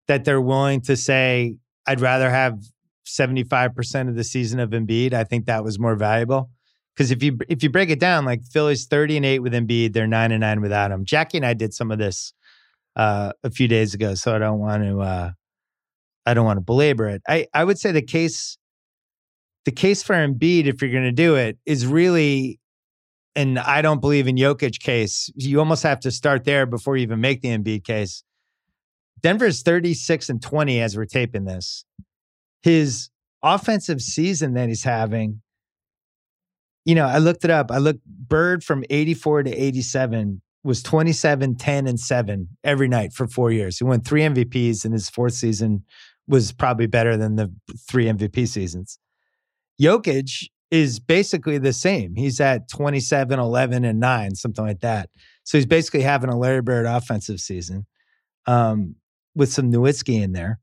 that 0.08 0.26
they're 0.26 0.42
willing 0.42 0.82
to 0.82 0.96
say, 0.96 1.56
I'd 1.88 2.02
rather 2.02 2.30
have 2.30 2.60
75% 3.06 4.10
of 4.10 4.16
the 4.16 4.24
season 4.24 4.60
of 4.60 4.70
Embiid. 4.72 5.14
I 5.14 5.24
think 5.24 5.46
that 5.46 5.64
was 5.64 5.80
more 5.80 5.96
valuable. 5.96 6.50
Because 6.94 7.12
if 7.12 7.24
you 7.24 7.38
if 7.48 7.64
you 7.64 7.70
break 7.70 7.90
it 7.90 8.00
down, 8.00 8.26
like 8.26 8.44
Philly's 8.44 8.86
30 8.86 9.18
and 9.18 9.26
8 9.26 9.40
with 9.40 9.54
Embiid, 9.54 9.94
they're 9.94 10.08
9 10.08 10.32
and 10.32 10.42
9 10.42 10.62
without 10.62 10.92
him. 10.92 11.06
Jackie 11.06 11.38
and 11.38 11.46
I 11.46 11.54
did 11.54 11.74
some 11.74 11.90
of 11.90 11.98
this 11.98 12.34
uh, 12.96 13.32
a 13.44 13.50
few 13.50 13.68
days 13.68 13.94
ago, 13.94 14.14
so 14.14 14.36
I 14.36 14.40
don't 14.40 14.60
want 14.60 14.84
to 14.84 15.00
uh, 15.00 15.32
I 16.26 16.34
don't 16.34 16.46
want 16.46 16.58
to 16.58 16.62
belabor 16.62 17.08
it. 17.08 17.22
I, 17.28 17.48
I 17.54 17.64
would 17.64 17.80
say 17.80 17.92
the 17.92 18.02
case 18.02 18.58
the 19.66 19.72
case 19.72 20.04
for 20.04 20.16
Embiid, 20.16 20.66
if 20.66 20.82
you're 20.82 20.92
going 20.92 21.04
to 21.04 21.12
do 21.12 21.36
it, 21.36 21.58
is 21.66 21.86
really, 21.86 22.60
and 23.36 23.60
I 23.60 23.82
don't 23.82 24.02
believe 24.02 24.28
in 24.28 24.36
Jokic 24.36 24.80
case. 24.80 25.30
You 25.36 25.60
almost 25.60 25.84
have 25.84 26.00
to 26.02 26.12
start 26.12 26.44
there 26.44 26.66
before 26.66 26.98
you 26.98 27.04
even 27.04 27.22
make 27.22 27.42
the 27.42 27.50
Embiid 27.50 27.84
case. 27.84 28.24
Denver's 29.22 29.62
36 29.62 30.30
and 30.30 30.42
20 30.42 30.82
as 30.82 30.98
we're 30.98 31.06
taping 31.06 31.46
this. 31.46 31.86
His 32.64 33.10
offensive 33.44 34.02
season 34.02 34.54
that 34.54 34.70
he's 34.70 34.84
having, 34.84 35.42
you 36.86 36.96
know, 36.96 37.06
I 37.06 37.20
looked 37.20 37.46
it 37.46 37.52
up. 37.52 37.72
I 37.72 37.78
looked 37.78 38.04
Bird 38.06 38.64
from 38.64 38.84
84 38.90 39.44
to 39.44 39.52
87 39.52 40.42
was 40.64 40.84
27, 40.84 41.56
10, 41.56 41.88
and 41.88 42.00
7 42.00 42.48
every 42.64 42.88
night 42.88 43.14
for 43.14 43.28
four 43.28 43.52
years. 43.52 43.78
He 43.80 43.84
won 43.84 44.02
three 44.02 44.22
MVPs 44.22 44.86
in 44.86 44.92
his 44.92 45.10
fourth 45.10 45.34
season 45.34 45.84
was 46.28 46.52
probably 46.52 46.88
better 46.88 47.18
than 47.18 47.36
the 47.36 47.52
three 47.90 48.06
MVP 48.06 48.48
seasons. 48.48 49.00
Jokic 49.82 50.48
is 50.70 51.00
basically 51.00 51.58
the 51.58 51.74
same. 51.74 52.16
He's 52.16 52.40
at 52.40 52.70
27, 52.70 53.40
11, 53.40 53.84
and 53.84 54.00
9, 54.00 54.36
something 54.36 54.66
like 54.66 54.80
that. 54.82 55.10
So 55.44 55.58
he's 55.58 55.66
basically 55.66 56.02
having 56.02 56.30
a 56.30 56.38
Larry 56.38 56.62
Bird 56.62 56.86
offensive 56.86 57.40
season 57.40 57.86
um, 58.46 58.96
with 59.36 59.52
some 59.52 59.72
Nowitzki 59.72 60.22
in 60.22 60.34
there. 60.34 60.60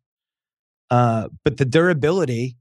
Uh, 0.91 1.29
but 1.45 1.59
the 1.59 1.67
durability 1.67 2.57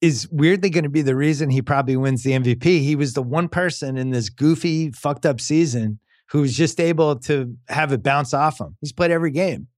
is 0.00 0.28
weirdly 0.30 0.70
going 0.70 0.84
to 0.84 0.90
be 0.90 1.02
the 1.02 1.14
reason 1.16 1.50
he 1.50 1.62
probably 1.62 1.96
wins 1.96 2.22
the 2.22 2.32
MVP. 2.32 2.64
He 2.64 2.96
was 2.96 3.12
the 3.12 3.22
one 3.22 3.48
person 3.48 3.96
in 3.96 4.10
this 4.10 4.28
goofy, 4.28 4.90
fucked 4.90 5.26
up 5.26 5.40
season 5.40 6.00
who 6.30 6.40
was 6.40 6.56
just 6.56 6.80
able 6.80 7.16
to 7.16 7.56
have 7.68 7.92
it 7.92 8.02
bounce 8.02 8.34
off 8.34 8.60
him. 8.60 8.76
He's 8.80 8.92
played 8.92 9.10
every 9.10 9.30
game 9.30 9.68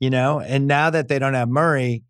you 0.00 0.10
know? 0.10 0.40
And 0.40 0.66
now 0.66 0.90
that 0.90 1.08
they 1.08 1.18
don't 1.18 1.34
have 1.34 1.48
Murray, 1.48 2.02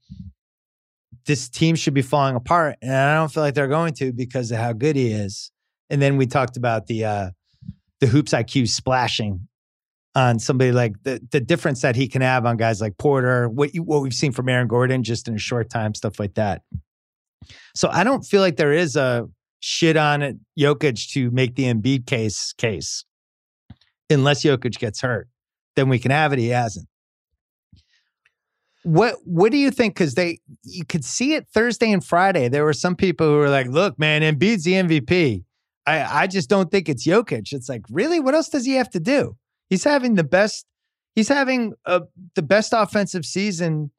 this 1.28 1.48
team 1.48 1.76
should 1.76 1.92
be 1.92 2.02
falling 2.02 2.34
apart. 2.34 2.76
And 2.80 2.90
I 2.90 3.14
don't 3.14 3.30
feel 3.30 3.42
like 3.42 3.54
they're 3.54 3.68
going 3.68 3.92
to 3.94 4.12
because 4.12 4.50
of 4.50 4.58
how 4.58 4.72
good 4.72 4.96
he 4.96 5.12
is. 5.12 5.52
And 5.90 6.00
then 6.00 6.16
we 6.16 6.26
talked 6.26 6.56
about 6.56 6.86
the 6.86 7.04
uh 7.04 7.30
the 8.00 8.06
hoops 8.06 8.32
IQ 8.32 8.68
splashing 8.68 9.46
on 10.14 10.38
somebody 10.38 10.72
like 10.72 10.94
the 11.02 11.20
the 11.30 11.40
difference 11.40 11.82
that 11.82 11.96
he 11.96 12.08
can 12.08 12.22
have 12.22 12.46
on 12.46 12.56
guys 12.56 12.80
like 12.80 12.96
Porter, 12.96 13.48
what 13.48 13.74
you, 13.74 13.82
what 13.82 14.00
we've 14.00 14.14
seen 14.14 14.32
from 14.32 14.48
Aaron 14.48 14.68
Gordon 14.68 15.02
just 15.02 15.28
in 15.28 15.34
a 15.34 15.38
short 15.38 15.68
time, 15.68 15.94
stuff 15.94 16.18
like 16.18 16.34
that. 16.34 16.62
So 17.74 17.90
I 17.92 18.04
don't 18.04 18.22
feel 18.22 18.40
like 18.40 18.56
there 18.56 18.72
is 18.72 18.96
a 18.96 19.28
shit 19.60 19.96
on 19.96 20.22
it 20.22 20.36
Jokic 20.58 21.12
to 21.12 21.30
make 21.30 21.56
the 21.56 21.64
Embiid 21.64 22.06
case 22.06 22.54
case. 22.54 23.04
Unless 24.10 24.44
Jokic 24.44 24.78
gets 24.78 25.02
hurt, 25.02 25.28
then 25.76 25.90
we 25.90 25.98
can 25.98 26.10
have 26.10 26.32
it. 26.32 26.38
He 26.38 26.48
hasn't. 26.48 26.88
What 28.88 29.16
what 29.24 29.52
do 29.52 29.58
you 29.58 29.70
think? 29.70 29.94
Because 29.94 30.14
they 30.14 30.38
you 30.62 30.82
could 30.86 31.04
see 31.04 31.34
it 31.34 31.46
Thursday 31.52 31.92
and 31.92 32.02
Friday. 32.02 32.48
There 32.48 32.64
were 32.64 32.72
some 32.72 32.96
people 32.96 33.26
who 33.26 33.34
were 33.34 33.50
like, 33.50 33.66
"Look, 33.66 33.98
man, 33.98 34.22
Embiid's 34.22 34.64
the 34.64 34.72
MVP." 34.72 35.44
I 35.86 36.22
I 36.22 36.26
just 36.26 36.48
don't 36.48 36.70
think 36.70 36.88
it's 36.88 37.06
Jokic. 37.06 37.52
It's 37.52 37.68
like, 37.68 37.82
really, 37.90 38.18
what 38.18 38.34
else 38.34 38.48
does 38.48 38.64
he 38.64 38.72
have 38.76 38.88
to 38.90 39.00
do? 39.00 39.36
He's 39.68 39.84
having 39.84 40.14
the 40.14 40.24
best. 40.24 40.64
He's 41.14 41.28
having 41.28 41.74
a, 41.84 42.00
the 42.34 42.40
best 42.40 42.72
offensive 42.74 43.26
season 43.26 43.90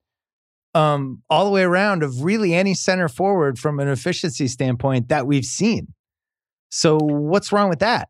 um, 0.73 1.21
all 1.29 1.45
the 1.45 1.51
way 1.51 1.61
around 1.61 2.01
of 2.01 2.23
really 2.23 2.55
any 2.55 2.73
center 2.73 3.09
forward 3.09 3.59
from 3.59 3.79
an 3.79 3.89
efficiency 3.89 4.47
standpoint 4.47 5.09
that 5.09 5.27
we've 5.27 5.45
seen. 5.45 5.93
So 6.69 6.97
what's 6.97 7.51
wrong 7.51 7.69
with 7.69 7.79
that? 7.79 8.09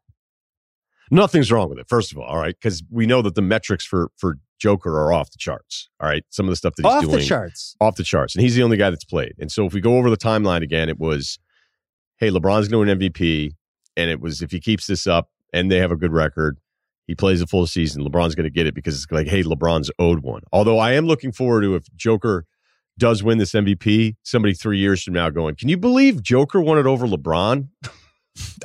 Nothing's 1.11 1.51
wrong 1.51 1.67
with 1.67 1.79
it. 1.79 1.89
First 1.89 2.13
of 2.13 2.19
all, 2.19 2.25
all 2.25 2.37
right, 2.37 2.55
because 2.55 2.83
we 2.89 3.05
know 3.05 3.21
that 3.21 3.35
the 3.35 3.41
metrics 3.41 3.85
for 3.85 4.11
for 4.15 4.37
Joker 4.59 4.91
are 4.99 5.11
off 5.11 5.31
the 5.31 5.37
charts. 5.37 5.89
All 5.99 6.07
right, 6.07 6.23
some 6.29 6.45
of 6.45 6.51
the 6.51 6.55
stuff 6.55 6.75
that 6.75 6.85
he's 6.85 6.93
off 6.93 7.01
doing 7.01 7.17
the 7.17 7.25
charts, 7.25 7.75
off 7.81 7.95
the 7.95 8.03
charts, 8.03 8.35
and 8.35 8.41
he's 8.43 8.55
the 8.55 8.63
only 8.63 8.77
guy 8.77 8.89
that's 8.89 9.05
played. 9.05 9.33
And 9.39 9.51
so 9.51 9.65
if 9.65 9.73
we 9.73 9.81
go 9.81 9.97
over 9.97 10.09
the 10.09 10.17
timeline 10.17 10.61
again, 10.61 10.89
it 10.89 10.99
was, 10.99 11.39
hey, 12.17 12.29
LeBron's 12.29 12.67
going 12.67 12.87
to 12.87 12.93
win 12.93 13.11
MVP, 13.11 13.53
and 13.97 14.09
it 14.09 14.19
was 14.19 14.41
if 14.41 14.51
he 14.51 14.59
keeps 14.59 14.87
this 14.87 15.07
up 15.07 15.29
and 15.53 15.71
they 15.71 15.77
have 15.77 15.91
a 15.91 15.95
good 15.95 16.13
record, 16.13 16.59
he 17.07 17.15
plays 17.15 17.41
a 17.41 17.47
full 17.47 17.65
season, 17.65 18.03
LeBron's 18.03 18.35
going 18.35 18.43
to 18.43 18.51
get 18.51 18.67
it 18.67 18.75
because 18.75 18.95
it's 18.95 19.11
like, 19.11 19.27
hey, 19.27 19.41
LeBron's 19.41 19.89
owed 19.97 20.19
one. 20.19 20.41
Although 20.51 20.77
I 20.77 20.91
am 20.91 21.07
looking 21.07 21.31
forward 21.31 21.61
to 21.61 21.75
if 21.75 21.85
Joker 21.95 22.45
does 22.99 23.23
win 23.23 23.39
this 23.39 23.53
MVP, 23.53 24.15
somebody 24.21 24.53
three 24.53 24.77
years 24.77 25.03
from 25.03 25.15
now 25.15 25.29
going, 25.29 25.55
can 25.55 25.69
you 25.69 25.77
believe 25.77 26.21
Joker 26.21 26.61
won 26.61 26.77
it 26.77 26.85
over 26.85 27.07
LeBron? 27.07 27.69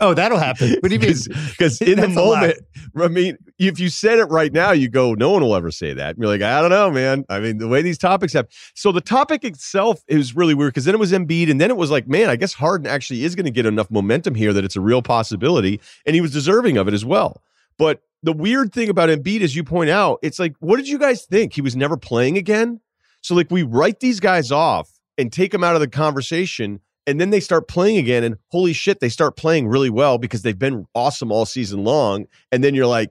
Oh, 0.01 0.15
that'll 0.15 0.39
happen. 0.39 0.77
What 0.81 0.89
do 0.89 0.95
you 0.95 1.01
mean? 1.01 1.15
Because 1.51 1.81
in 1.81 2.01
the 2.01 2.09
moment, 2.09 2.59
I 2.97 3.09
mean, 3.09 3.37
if 3.59 3.79
you 3.79 3.89
said 3.89 4.19
it 4.19 4.25
right 4.25 4.53
now, 4.53 4.73
you 4.73 4.89
go, 4.89 5.15
no 5.15 5.31
one 5.31 5.43
will 5.43 5.55
ever 5.55 5.71
say 5.71 5.93
that. 5.95 6.11
And 6.11 6.19
you're 6.19 6.29
like, 6.29 6.43
I 6.43 6.61
don't 6.61 6.71
know, 6.71 6.91
man. 6.91 7.25
I 7.29 7.41
mean, 7.41 7.59
the 7.59 7.69
way 7.69 7.83
these 7.83 7.99
topics 7.99 8.33
have. 8.33 8.49
So 8.75 8.93
the 8.93 9.01
topic 9.01 9.45
itself 9.45 10.03
is 10.09 10.35
really 10.35 10.55
weird 10.55 10.73
because 10.73 10.85
then 10.85 10.95
it 10.95 10.99
was 10.99 11.13
Embiid, 11.13 11.51
and 11.51 11.61
then 11.61 11.71
it 11.71 11.77
was 11.77 11.91
like, 11.91 12.09
man, 12.09 12.29
I 12.29 12.37
guess 12.37 12.55
Harden 12.55 12.87
actually 12.87 13.25
is 13.25 13.35
going 13.35 13.47
to 13.47 13.51
get 13.51 13.67
enough 13.67 13.91
momentum 13.91 14.35
here 14.35 14.53
that 14.53 14.65
it's 14.65 14.77
a 14.77 14.81
real 14.81 15.03
possibility, 15.03 15.81
and 16.07 16.15
he 16.15 16.21
was 16.21 16.33
deserving 16.33 16.77
of 16.77 16.89
it 16.89 16.95
as 16.95 17.05
well. 17.05 17.43
But 17.79 18.03
the 18.23 18.33
weird 18.33 18.73
thing 18.73 18.89
about 18.89 19.09
Embiid, 19.09 19.43
as 19.43 19.55
you 19.55 19.65
point 19.65 19.91
out, 19.91 20.19
it's 20.23 20.39
like, 20.39 20.55
what 20.61 20.77
did 20.77 20.89
you 20.89 20.99
guys 20.99 21.25
think? 21.25 21.53
He 21.53 21.61
was 21.61 21.77
never 21.77 21.97
playing 21.97 22.39
again. 22.39 22.81
So 23.21 23.35
like, 23.35 23.51
we 23.51 23.63
write 23.63 24.01
these 24.01 24.21
guys 24.21 24.51
off 24.51 24.91
and 25.19 25.33
take 25.33 25.53
them 25.53 25.65
out 25.65 25.75
of 25.75 25.81
the 25.81 25.89
conversation 25.89 26.81
and 27.07 27.21
then 27.21 27.31
they 27.31 27.41
start 27.41 27.69
playing 27.69 27.99
again 27.99 28.25
and 28.25 28.37
holy 28.49 28.73
shit 28.73 29.01
they 29.01 29.09
start 29.09 29.37
playing 29.37 29.69
really 29.69 29.91
well 29.91 30.19
because 30.19 30.43
they've 30.43 30.59
been 30.59 30.87
awesome 30.95 31.31
all 31.31 31.47
season 31.47 31.85
long. 31.85 32.27
And 32.51 32.63
then 32.65 32.75
you're 32.75 32.87
like 32.87 33.11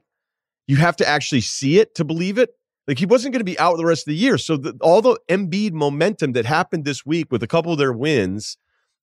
you 0.67 0.77
have 0.77 0.95
to 0.97 1.07
actually 1.07 1.41
see 1.41 1.79
it 1.79 1.93
to 1.95 2.05
believe 2.05 2.37
it? 2.37 2.51
Like 2.87 2.99
he 2.99 3.05
wasn't 3.05 3.33
going 3.33 3.41
to 3.41 3.45
be 3.45 3.59
out 3.59 3.77
the 3.77 3.85
rest 3.85 4.07
of 4.07 4.11
the 4.11 4.17
year. 4.17 4.37
So 4.37 4.57
the, 4.57 4.77
all 4.81 5.01
the 5.01 5.19
Embiid 5.29 5.73
momentum 5.73 6.33
that 6.33 6.45
happened 6.45 6.85
this 6.85 7.05
week 7.05 7.31
with 7.31 7.43
a 7.43 7.47
couple 7.47 7.71
of 7.71 7.77
their 7.77 7.93
wins 7.93 8.57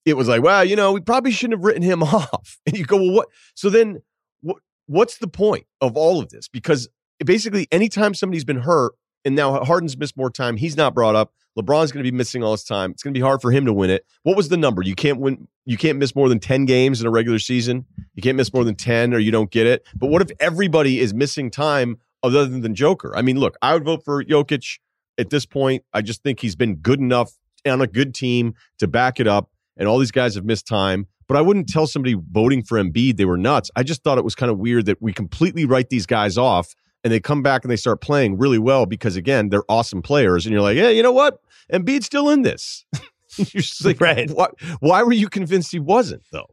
it 0.06 0.14
was 0.16 0.28
like 0.28 0.42
well 0.42 0.64
you 0.64 0.76
know 0.76 0.92
we 0.92 1.00
probably 1.00 1.30
shouldn't 1.30 1.58
have 1.58 1.64
written 1.64 1.82
him 1.82 2.02
off. 2.02 2.58
And 2.66 2.76
you 2.76 2.84
go 2.84 2.96
well 2.96 3.12
what? 3.12 3.28
So 3.54 3.70
then 3.70 4.02
what 4.40 4.58
what's 4.86 5.18
the 5.18 5.28
point 5.28 5.66
of 5.80 5.96
all 5.96 6.20
of 6.20 6.30
this? 6.30 6.48
Because 6.48 6.88
basically 7.24 7.68
anytime 7.70 8.14
somebody's 8.14 8.44
been 8.44 8.60
hurt 8.60 8.92
and 9.24 9.34
now 9.36 9.64
Harden's 9.64 9.96
missed 9.96 10.16
more 10.16 10.30
time 10.30 10.56
he's 10.56 10.76
not 10.76 10.94
brought 10.94 11.14
up 11.14 11.32
LeBron's 11.58 11.92
going 11.92 12.04
to 12.04 12.10
be 12.10 12.16
missing 12.16 12.42
all 12.42 12.52
his 12.52 12.64
time. 12.64 12.92
It's 12.92 13.02
going 13.02 13.12
to 13.12 13.18
be 13.18 13.22
hard 13.22 13.42
for 13.42 13.50
him 13.50 13.64
to 13.66 13.72
win 13.72 13.90
it. 13.90 14.06
What 14.22 14.36
was 14.36 14.48
the 14.48 14.56
number? 14.56 14.82
You 14.82 14.94
can't 14.94 15.18
win. 15.18 15.48
You 15.64 15.76
can't 15.76 15.98
miss 15.98 16.14
more 16.14 16.28
than 16.28 16.38
ten 16.38 16.64
games 16.64 17.00
in 17.00 17.06
a 17.06 17.10
regular 17.10 17.38
season. 17.38 17.86
You 18.14 18.22
can't 18.22 18.36
miss 18.36 18.52
more 18.52 18.64
than 18.64 18.76
ten, 18.76 19.12
or 19.12 19.18
you 19.18 19.30
don't 19.30 19.50
get 19.50 19.66
it. 19.66 19.84
But 19.96 20.08
what 20.08 20.22
if 20.22 20.30
everybody 20.40 21.00
is 21.00 21.12
missing 21.12 21.50
time 21.50 21.98
other 22.22 22.46
than 22.46 22.74
Joker? 22.74 23.16
I 23.16 23.22
mean, 23.22 23.38
look, 23.38 23.56
I 23.62 23.74
would 23.74 23.84
vote 23.84 24.04
for 24.04 24.24
Jokic 24.24 24.78
at 25.18 25.30
this 25.30 25.44
point. 25.44 25.84
I 25.92 26.02
just 26.02 26.22
think 26.22 26.40
he's 26.40 26.56
been 26.56 26.76
good 26.76 27.00
enough 27.00 27.32
on 27.66 27.80
a 27.80 27.86
good 27.86 28.14
team 28.14 28.54
to 28.78 28.86
back 28.86 29.20
it 29.20 29.26
up. 29.26 29.50
And 29.76 29.88
all 29.88 29.98
these 29.98 30.10
guys 30.10 30.34
have 30.34 30.44
missed 30.44 30.66
time. 30.66 31.06
But 31.26 31.36
I 31.36 31.42
wouldn't 31.42 31.68
tell 31.68 31.86
somebody 31.86 32.16
voting 32.30 32.62
for 32.62 32.82
Embiid 32.82 33.16
they 33.16 33.24
were 33.24 33.38
nuts. 33.38 33.70
I 33.76 33.82
just 33.82 34.02
thought 34.02 34.18
it 34.18 34.24
was 34.24 34.34
kind 34.34 34.50
of 34.50 34.58
weird 34.58 34.86
that 34.86 35.00
we 35.00 35.12
completely 35.12 35.64
write 35.64 35.88
these 35.88 36.06
guys 36.06 36.36
off 36.36 36.74
and 37.02 37.12
they 37.12 37.20
come 37.20 37.42
back 37.42 37.64
and 37.64 37.70
they 37.70 37.76
start 37.76 38.00
playing 38.00 38.38
really 38.38 38.58
well 38.58 38.86
because 38.86 39.16
again 39.16 39.48
they're 39.48 39.64
awesome 39.68 40.02
players 40.02 40.46
and 40.46 40.52
you're 40.52 40.62
like 40.62 40.76
yeah 40.76 40.88
you 40.88 41.02
know 41.02 41.12
what? 41.12 41.40
Embiid's 41.72 42.06
still 42.06 42.30
in 42.30 42.42
this. 42.42 42.84
You're 43.36 43.62
just 43.62 43.84
like 43.84 44.00
right. 44.00 44.30
Why, 44.30 44.48
why 44.80 45.02
were 45.02 45.12
you 45.12 45.28
convinced 45.28 45.72
he 45.72 45.78
wasn't 45.78 46.22
though? 46.32 46.48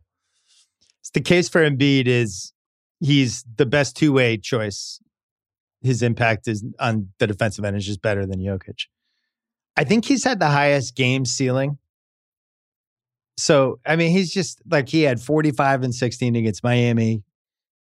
It's 1.01 1.09
the 1.11 1.21
case 1.21 1.49
for 1.49 1.67
Embiid 1.67 2.07
is 2.07 2.53
he's 2.99 3.43
the 3.55 3.65
best 3.65 3.95
two-way 3.95 4.37
choice. 4.37 4.99
His 5.81 6.01
impact 6.01 6.47
is 6.47 6.65
on 6.79 7.09
the 7.19 7.27
defensive 7.27 7.63
end 7.63 7.77
is 7.77 7.85
just 7.85 8.01
better 8.01 8.25
than 8.25 8.39
Jokic. 8.39 8.85
I 9.75 9.83
think 9.83 10.05
he's 10.05 10.23
had 10.23 10.39
the 10.39 10.47
highest 10.47 10.95
game 10.95 11.25
ceiling. 11.25 11.77
So 13.37 13.79
I 13.85 13.95
mean 13.95 14.11
he's 14.11 14.31
just 14.31 14.61
like 14.69 14.89
he 14.89 15.03
had 15.03 15.21
45 15.21 15.83
and 15.83 15.95
16 15.95 16.35
against 16.35 16.63
Miami 16.63 17.23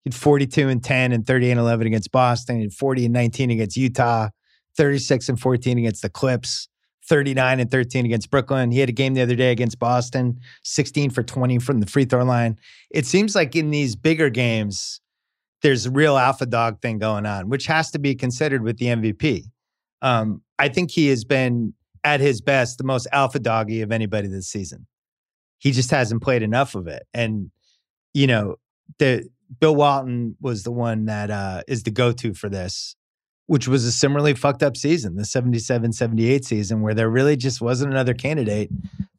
he 0.07 0.11
had 0.11 0.15
42 0.15 0.69
and 0.69 0.85
10 0.85 1.11
and 1.11 1.27
30 1.27 1.51
and 1.51 1.59
11 1.59 1.89
against 1.89 2.13
Boston, 2.13 2.61
and 2.61 2.73
40 2.73 3.07
and 3.07 3.13
19 3.13 3.51
against 3.51 3.77
Utah, 3.77 4.29
36 4.77 5.31
and 5.31 5.41
14 5.41 5.79
against 5.79 6.01
the 6.01 6.09
Clips, 6.09 6.69
39 7.09 7.59
and 7.59 7.69
13 7.69 8.07
against 8.07 8.31
Brooklyn. 8.31 8.71
He 8.71 8.79
had 8.79 8.89
a 8.89 8.93
game 8.93 9.15
the 9.15 9.23
other 9.23 9.35
day 9.35 9.51
against 9.51 9.81
Boston, 9.81 10.39
16 10.63 11.11
for 11.11 11.25
20 11.25 11.59
from 11.59 11.81
the 11.81 11.87
free 11.87 12.05
throw 12.05 12.23
line. 12.23 12.57
It 12.89 13.05
seems 13.05 13.35
like 13.35 13.57
in 13.57 13.73
these 13.73 13.97
bigger 13.97 14.31
games, 14.31 15.01
there's 15.63 15.87
a 15.87 15.91
real 15.91 16.17
alpha 16.17 16.47
dog 16.47 16.81
thing 16.81 17.01
going 17.01 17.27
on, 17.27 17.49
which 17.49 17.67
has 17.67 17.91
to 17.91 17.99
be 17.99 18.15
considered 18.15 18.63
with 18.63 18.79
the 18.79 18.87
MVP. 18.87 19.43
Um, 20.03 20.41
I 20.61 20.69
think 20.69 20.93
he 20.93 21.09
has 21.09 21.25
been 21.25 21.75
at 22.05 22.21
his 22.21 22.41
best 22.41 22.79
the 22.79 22.85
most 22.85 23.09
alpha 23.11 23.41
doggy 23.41 23.83
of 23.83 23.91
anybody 23.91 24.29
this 24.29 24.47
season. 24.47 24.87
He 25.59 25.73
just 25.73 25.91
hasn't 25.91 26.23
played 26.23 26.45
enough 26.45 26.77
of 26.77 26.87
it. 26.87 27.09
And, 27.13 27.51
you 28.15 28.29
know, 28.29 28.55
the 29.01 29.29
Bill 29.61 29.75
Walton 29.75 30.37
was 30.41 30.63
the 30.63 30.73
one 30.73 31.07
that 31.07 31.31
uh, 31.31 31.63
is 31.69 31.83
the 31.83 31.91
go 31.91 32.13
to 32.13 32.35
for 32.35 32.49
this, 32.49 32.97
which 33.47 33.69
was 33.69 33.85
a 33.85 33.93
similarly 33.93 34.35
fucked 34.35 34.63
up 34.63 34.77
season, 34.77 35.17
the 35.17 35.25
77 35.25 35.93
78 35.93 36.45
season, 36.45 36.81
where 36.81 36.95
there 36.95 37.11
really 37.11 37.37
just 37.37 37.61
wasn't 37.61 37.93
another 37.93 38.15
candidate. 38.15 38.71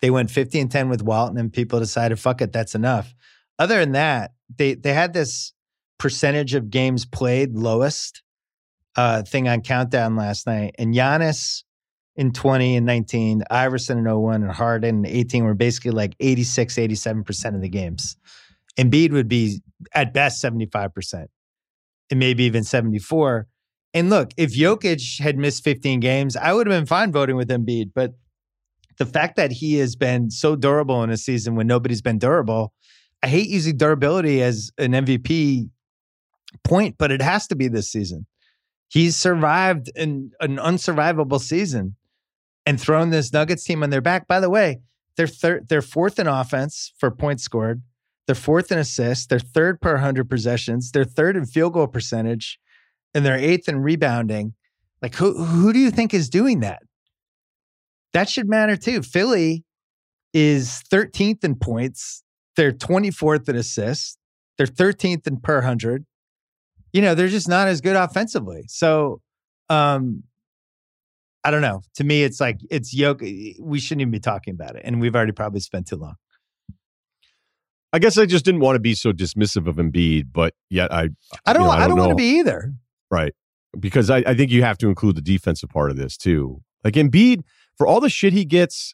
They 0.01 0.09
went 0.09 0.29
50 0.29 0.59
and 0.59 0.71
10 0.71 0.89
with 0.89 1.01
Walton, 1.01 1.37
and 1.37 1.51
people 1.51 1.79
decided, 1.79 2.19
fuck 2.19 2.41
it, 2.41 2.51
that's 2.51 2.75
enough. 2.75 3.13
Other 3.59 3.79
than 3.79 3.93
that, 3.93 4.33
they, 4.55 4.75
they 4.75 4.93
had 4.93 5.13
this 5.13 5.53
percentage 5.97 6.53
of 6.53 6.69
games 6.69 7.05
played 7.05 7.55
lowest 7.55 8.21
uh, 8.95 9.23
thing 9.23 9.47
on 9.47 9.61
Countdown 9.61 10.15
last 10.15 10.45
night. 10.45 10.75
And 10.77 10.93
Giannis 10.93 11.63
in 12.15 12.33
20 12.33 12.77
and 12.77 12.85
19, 12.85 13.43
Iverson 13.49 13.99
in 13.99 14.05
01, 14.05 14.43
and 14.43 14.51
Harden 14.51 15.05
in 15.05 15.11
18 15.11 15.43
were 15.43 15.53
basically 15.53 15.91
like 15.91 16.15
86, 16.19 16.75
87% 16.75 17.55
of 17.55 17.61
the 17.61 17.69
games. 17.69 18.17
Embiid 18.77 19.11
would 19.11 19.27
be 19.27 19.61
at 19.93 20.13
best 20.13 20.43
75%, 20.43 21.27
and 22.09 22.19
maybe 22.19 22.43
even 22.43 22.63
74. 22.63 23.47
And 23.93 24.09
look, 24.09 24.31
if 24.37 24.55
Jokic 24.55 25.19
had 25.19 25.37
missed 25.37 25.63
15 25.63 25.99
games, 25.99 26.35
I 26.35 26.53
would 26.53 26.67
have 26.67 26.79
been 26.79 26.85
fine 26.85 27.11
voting 27.11 27.35
with 27.35 27.49
Embiid. 27.49 27.91
But 27.95 28.13
the 28.97 29.05
fact 29.05 29.35
that 29.37 29.51
he 29.51 29.75
has 29.75 29.95
been 29.95 30.29
so 30.29 30.55
durable 30.55 31.03
in 31.03 31.09
a 31.09 31.17
season 31.17 31.55
when 31.55 31.67
nobody's 31.67 32.01
been 32.01 32.19
durable, 32.19 32.73
I 33.23 33.27
hate 33.27 33.49
using 33.49 33.77
durability 33.77 34.41
as 34.41 34.71
an 34.77 34.91
MVP 34.91 35.69
point, 36.63 36.95
but 36.97 37.11
it 37.11 37.21
has 37.21 37.47
to 37.47 37.55
be 37.55 37.67
this 37.67 37.89
season. 37.89 38.25
He's 38.89 39.15
survived 39.15 39.91
an, 39.95 40.31
an 40.39 40.57
unsurvivable 40.57 41.41
season 41.41 41.95
and 42.65 42.79
thrown 42.79 43.09
this 43.09 43.33
Nuggets 43.33 43.63
team 43.63 43.83
on 43.83 43.89
their 43.89 44.01
back. 44.01 44.27
By 44.27 44.39
the 44.39 44.49
way, 44.49 44.79
they're 45.15 45.27
thir- 45.27 45.61
they're 45.67 45.81
fourth 45.81 46.19
in 46.19 46.27
offense 46.27 46.93
for 46.97 47.11
points 47.11 47.43
scored. 47.43 47.81
They're 48.27 48.35
fourth 48.35 48.71
in 48.71 48.77
assists. 48.77 49.25
They're 49.25 49.39
third 49.39 49.81
per 49.81 49.93
100 49.93 50.29
possessions. 50.29 50.91
They're 50.91 51.05
third 51.05 51.37
in 51.37 51.45
field 51.45 51.73
goal 51.73 51.87
percentage, 51.87 52.59
and 53.13 53.25
they're 53.25 53.37
eighth 53.37 53.67
in 53.67 53.79
rebounding. 53.79 54.53
Like 55.01 55.15
who 55.15 55.43
who 55.43 55.73
do 55.73 55.79
you 55.79 55.91
think 55.91 56.13
is 56.13 56.29
doing 56.29 56.59
that? 56.59 56.81
That 58.13 58.29
should 58.29 58.49
matter 58.49 58.75
too. 58.75 59.01
Philly 59.01 59.63
is 60.33 60.83
13th 60.91 61.43
in 61.43 61.55
points. 61.55 62.23
They're 62.55 62.71
24th 62.71 63.47
in 63.47 63.55
assists. 63.55 64.17
They're 64.57 64.67
13th 64.67 65.27
in 65.27 65.39
per 65.39 65.55
100. 65.55 66.05
You 66.93 67.01
know, 67.01 67.15
they're 67.15 67.27
just 67.27 67.47
not 67.47 67.67
as 67.67 67.79
good 67.79 67.95
offensively. 67.95 68.63
So, 68.67 69.21
um, 69.69 70.23
I 71.43 71.51
don't 71.51 71.61
know. 71.61 71.81
To 71.95 72.03
me, 72.03 72.23
it's 72.23 72.41
like 72.41 72.59
it's 72.69 72.93
yoke. 72.93 73.21
We 73.21 73.79
shouldn't 73.79 74.01
even 74.01 74.11
be 74.11 74.19
talking 74.19 74.53
about 74.53 74.75
it, 74.75 74.81
and 74.83 74.99
we've 74.99 75.15
already 75.15 75.31
probably 75.31 75.59
spent 75.59 75.87
too 75.87 75.95
long. 75.95 76.15
I 77.93 77.99
guess 77.99 78.17
I 78.17 78.25
just 78.25 78.45
didn't 78.45 78.61
want 78.61 78.75
to 78.75 78.79
be 78.79 78.93
so 78.93 79.11
dismissive 79.11 79.67
of 79.67 79.77
Embiid, 79.77 80.27
but 80.33 80.53
yet 80.69 80.91
I 80.93 81.09
I 81.45 81.53
don't 81.53 81.63
you 81.63 81.67
know, 81.67 81.71
I 81.73 81.75
I 81.75 81.79
don't, 81.87 81.97
don't 81.97 81.99
want 81.99 82.09
to 82.11 82.15
be 82.15 82.39
either. 82.39 82.73
right 83.09 83.33
because 83.79 84.09
I, 84.09 84.17
I 84.25 84.33
think 84.33 84.51
you 84.51 84.63
have 84.63 84.77
to 84.79 84.87
include 84.87 85.15
the 85.15 85.21
defensive 85.21 85.69
part 85.69 85.91
of 85.91 85.97
this 85.97 86.17
too. 86.17 86.61
Like 86.83 86.95
Embiid, 86.95 87.41
for 87.77 87.87
all 87.87 87.99
the 87.99 88.09
shit 88.09 88.33
he 88.33 88.45
gets, 88.45 88.93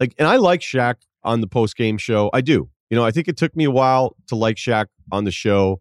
like, 0.00 0.14
and 0.18 0.26
I 0.26 0.36
like 0.36 0.60
Shaq 0.60 0.96
on 1.24 1.40
the 1.40 1.46
post 1.46 1.76
game 1.76 1.98
show. 1.98 2.30
I 2.32 2.40
do. 2.40 2.68
You 2.90 2.96
know, 2.96 3.04
I 3.04 3.10
think 3.10 3.28
it 3.28 3.36
took 3.36 3.54
me 3.54 3.64
a 3.64 3.70
while 3.70 4.16
to 4.28 4.34
like 4.34 4.56
Shaq 4.56 4.86
on 5.12 5.24
the 5.24 5.30
show, 5.30 5.80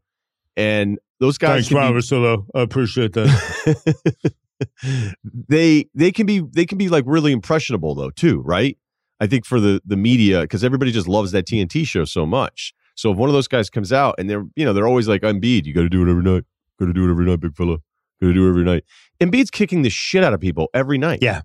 and 0.55 0.99
those 1.19 1.37
guys. 1.37 1.69
can 1.69 1.93
be- 1.93 2.01
Solo. 2.01 2.45
I 2.53 2.61
appreciate 2.61 3.13
that. 3.13 4.33
they 5.47 5.87
they 5.93 6.11
can 6.11 6.25
be 6.25 6.41
they 6.51 6.65
can 6.65 6.77
be 6.77 6.89
like 6.89 7.03
really 7.07 7.31
impressionable 7.31 7.95
though 7.95 8.09
too, 8.09 8.41
right? 8.41 8.77
I 9.19 9.27
think 9.27 9.45
for 9.45 9.59
the 9.59 9.81
the 9.85 9.97
media 9.97 10.41
because 10.41 10.63
everybody 10.63 10.91
just 10.91 11.07
loves 11.07 11.31
that 11.31 11.45
TNT 11.47 11.85
show 11.87 12.05
so 12.05 12.25
much. 12.25 12.73
So 12.95 13.11
if 13.11 13.17
one 13.17 13.29
of 13.29 13.33
those 13.33 13.47
guys 13.47 13.69
comes 13.69 13.93
out 13.93 14.15
and 14.17 14.29
they're 14.29 14.43
you 14.55 14.65
know 14.65 14.73
they're 14.73 14.87
always 14.87 15.07
like 15.07 15.21
Embiid, 15.21 15.65
you 15.65 15.73
got 15.73 15.81
to 15.81 15.89
do 15.89 16.05
it 16.05 16.09
every 16.09 16.23
night, 16.23 16.43
got 16.79 16.87
to 16.87 16.93
do 16.93 17.07
it 17.07 17.11
every 17.11 17.25
night, 17.25 17.39
big 17.39 17.55
fella, 17.55 17.77
got 18.21 18.27
to 18.27 18.33
do 18.33 18.45
it 18.45 18.49
every 18.49 18.63
night. 18.63 18.83
Embiid's 19.19 19.51
kicking 19.51 19.81
the 19.81 19.89
shit 19.89 20.23
out 20.23 20.33
of 20.33 20.39
people 20.39 20.69
every 20.73 20.97
night. 20.97 21.19
Yeah, 21.21 21.41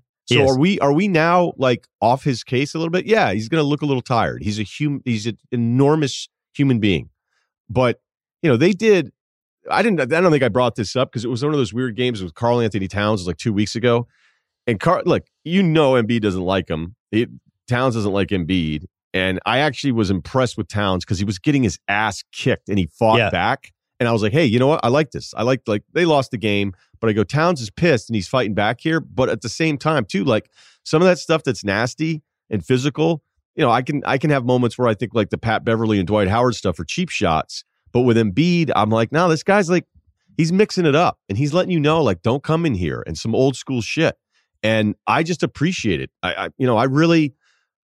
So 0.47 0.47
are 0.49 0.59
we 0.59 0.79
are 0.81 0.93
we 0.93 1.09
now 1.09 1.53
like 1.57 1.87
off 2.01 2.25
his 2.25 2.45
case 2.45 2.75
a 2.75 2.79
little 2.79 2.91
bit? 2.91 3.07
Yeah, 3.07 3.33
he's 3.33 3.49
going 3.49 3.63
to 3.63 3.67
look 3.67 3.83
a 3.83 3.87
little 3.87 4.03
tired. 4.03 4.43
He's 4.43 4.59
a 4.59 4.63
human. 4.63 5.03
He's 5.05 5.27
an 5.27 5.39
enormous 5.51 6.29
human 6.55 6.79
being. 6.79 7.11
But 7.69 8.01
you 8.43 8.51
know 8.51 8.57
they 8.57 8.73
did. 8.73 9.13
I 9.71 9.83
didn't. 9.83 10.01
I 10.01 10.21
don't 10.21 10.33
think 10.33 10.43
I 10.43 10.49
brought 10.49 10.75
this 10.75 10.97
up 10.97 11.11
because 11.11 11.25
it 11.25 11.29
was 11.29 11.45
one 11.45 11.53
of 11.53 11.59
those 11.59 11.73
weird 11.73 11.97
games 11.97 12.23
with 12.23 12.35
Karl-Anthony 12.35 12.89
Towns. 12.89 13.21
It 13.21 13.23
was 13.23 13.27
like 13.29 13.37
two 13.37 13.53
weeks 13.53 13.77
ago. 13.77 14.09
And 14.67 14.81
Karl, 14.81 15.03
look, 15.07 15.25
you 15.45 15.63
know 15.63 15.93
Embiid 15.93 16.21
doesn't 16.21 16.43
like 16.43 16.69
him. 16.69 16.97
He, 17.11 17.27
Towns 17.73 17.95
doesn't 17.95 18.13
like 18.13 18.29
Embiid. 18.29 18.85
And 19.15 19.41
I 19.45 19.59
actually 19.59 19.93
was 19.93 20.11
impressed 20.11 20.57
with 20.57 20.69
Towns 20.69 21.05
because 21.05 21.19
he 21.19 21.25
was 21.25 21.39
getting 21.39 21.63
his 21.63 21.79
ass 21.89 22.23
kicked 22.33 22.69
and 22.69 22.79
he 22.79 22.87
fought 22.87 23.19
Yeah. 23.19 23.31
back. 23.31 23.73
And 24.01 24.09
I 24.09 24.13
was 24.13 24.23
like, 24.23 24.33
hey, 24.33 24.45
you 24.45 24.59
know 24.59 24.67
what? 24.67 24.81
I 24.83 24.89
like 24.89 25.11
this. 25.13 25.33
I 25.37 25.43
like 25.43 25.61
like 25.67 25.83
they 25.93 26.05
lost 26.05 26.31
the 26.33 26.39
game, 26.39 26.73
but 27.01 27.09
I 27.11 27.13
go 27.13 27.23
Towns 27.25 27.61
is 27.61 27.71
pissed 27.71 28.09
and 28.09 28.15
he's 28.17 28.27
fighting 28.27 28.55
back 28.55 28.81
here. 28.81 29.01
But 29.01 29.29
at 29.29 29.43
the 29.43 29.49
same 29.49 29.79
time, 29.79 30.05
too, 30.07 30.25
like 30.25 30.51
some 30.85 31.03
of 31.03 31.07
that 31.09 31.19
stuff 31.19 31.45
that's 31.45 31.63
nasty 31.63 32.23
and 32.51 32.65
physical, 32.65 33.23
you 33.55 33.63
know, 33.63 33.71
I 33.71 33.83
can 33.83 34.03
I 34.07 34.19
can 34.19 34.31
have 34.31 34.45
moments 34.45 34.77
where 34.79 34.89
I 34.89 34.95
think 34.95 35.15
like 35.15 35.31
the 35.31 35.39
Pat 35.39 35.65
Beverley 35.65 35.99
and 35.99 36.07
Dwight 36.07 36.29
Howard 36.29 36.55
stuff 36.57 36.81
are 36.81 36.85
cheap 36.85 37.11
shots. 37.11 37.65
But 37.93 38.01
with 38.01 38.17
Embiid, 38.17 38.73
I'm 38.75 38.91
like, 38.91 39.13
no, 39.13 39.29
this 39.29 39.43
guy's 39.43 39.69
like 39.71 39.85
he's 40.37 40.51
mixing 40.53 40.87
it 40.87 40.95
up 40.97 41.19
and 41.29 41.37
he's 41.39 41.53
letting 41.53 41.71
you 41.71 41.79
know, 41.81 42.03
like, 42.03 42.23
don't 42.23 42.43
come 42.43 42.65
in 42.67 42.75
here 42.75 43.05
and 43.07 43.17
some 43.19 43.35
old 43.35 43.55
school 43.57 43.83
shit. 43.83 44.17
And 44.65 44.95
I 45.07 45.23
just 45.23 45.43
appreciate 45.43 46.01
it. 46.01 46.11
I, 46.23 46.35
I 46.35 46.49
you 46.57 46.67
know, 46.67 46.77
I 46.79 46.85
really 46.85 47.35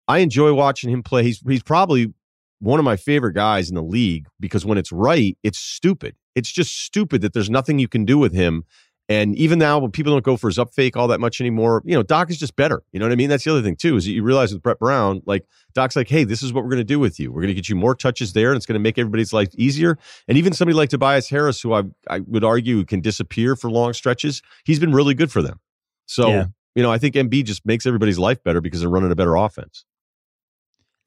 I 0.09 0.19
enjoy 0.19 0.53
watching 0.55 0.91
him 0.91 1.03
play. 1.03 1.23
He's 1.23 1.41
he's 1.47 1.63
probably 1.63 2.13
one 2.61 2.79
of 2.79 2.85
my 2.85 2.97
favorite 2.97 3.33
guys 3.35 3.69
in 3.69 3.75
the 3.75 3.83
league 3.83 4.27
because 4.41 4.65
when 4.65 4.79
it's 4.79 4.93
right, 4.93 5.37
it's 5.43 5.59
stupid. 5.59 6.17
It's 6.35 6.51
just 6.51 6.85
stupid 6.85 7.21
that 7.23 7.33
there's 7.33 7.51
nothing 7.51 7.79
you 7.79 7.89
can 7.89 8.05
do 8.05 8.19
with 8.19 8.33
him. 8.33 8.65
And 9.07 9.37
even 9.37 9.59
now, 9.59 9.79
when 9.79 9.91
people 9.91 10.13
don't 10.15 10.25
go 10.25 10.39
for 10.39 10.49
his 10.49 10.59
up 10.59 10.73
fake 10.73 10.97
all 10.97 11.09
that 11.09 11.21
much 11.21 11.39
anymore, 11.39 11.83
you 11.85 11.95
know, 11.95 12.03
Doc 12.03 12.31
is 12.31 12.39
just 12.39 12.57
better. 12.57 12.83
You 12.91 12.99
know 12.99 13.05
what 13.05 13.13
I 13.13 13.17
mean? 13.17 13.29
That's 13.29 13.45
the 13.45 13.51
other 13.51 13.61
thing 13.61 13.77
too, 13.77 13.97
is 13.97 14.07
that 14.07 14.13
you 14.13 14.23
realize 14.23 14.51
with 14.55 14.63
Brett 14.63 14.79
Brown, 14.79 15.21
like 15.27 15.45
Doc's 15.75 15.95
like, 15.95 16.09
hey, 16.09 16.25
this 16.25 16.43
is 16.43 16.55
what 16.55 16.65
we're 16.65 16.71
going 16.71 16.79
to 16.81 16.85
do 16.85 16.99
with 16.99 17.21
you. 17.21 17.31
We're 17.31 17.43
going 17.43 17.49
to 17.49 17.55
get 17.55 17.69
you 17.69 17.77
more 17.77 17.95
touches 17.95 18.33
there, 18.33 18.49
and 18.51 18.57
it's 18.57 18.65
going 18.65 18.77
to 18.79 18.83
make 18.83 18.97
everybody's 18.99 19.35
life 19.35 19.51
easier. 19.57 19.99
And 20.27 20.39
even 20.39 20.55
somebody 20.55 20.75
like 20.75 20.89
Tobias 20.89 21.29
Harris, 21.29 21.61
who 21.61 21.75
I 21.75 21.83
I 22.09 22.21
would 22.21 22.45
argue 22.45 22.83
can 22.87 23.01
disappear 23.03 23.57
for 23.57 23.71
long 23.71 23.93
stretches, 23.93 24.41
he's 24.65 24.79
been 24.81 24.95
really 24.95 25.13
good 25.15 25.31
for 25.31 25.43
them. 25.43 25.61
So 26.07 26.29
Yeah. 26.31 26.47
you 26.75 26.83
know, 26.83 26.91
I 26.91 26.97
think 26.97 27.15
Embiid 27.15 27.45
just 27.45 27.67
makes 27.67 27.85
everybody's 27.85 28.19
life 28.19 28.43
better 28.43 28.63
because 28.63 28.81
they're 28.81 28.89
running 28.89 29.13
a 29.13 29.17
better 29.17 29.37
offense. 29.37 29.85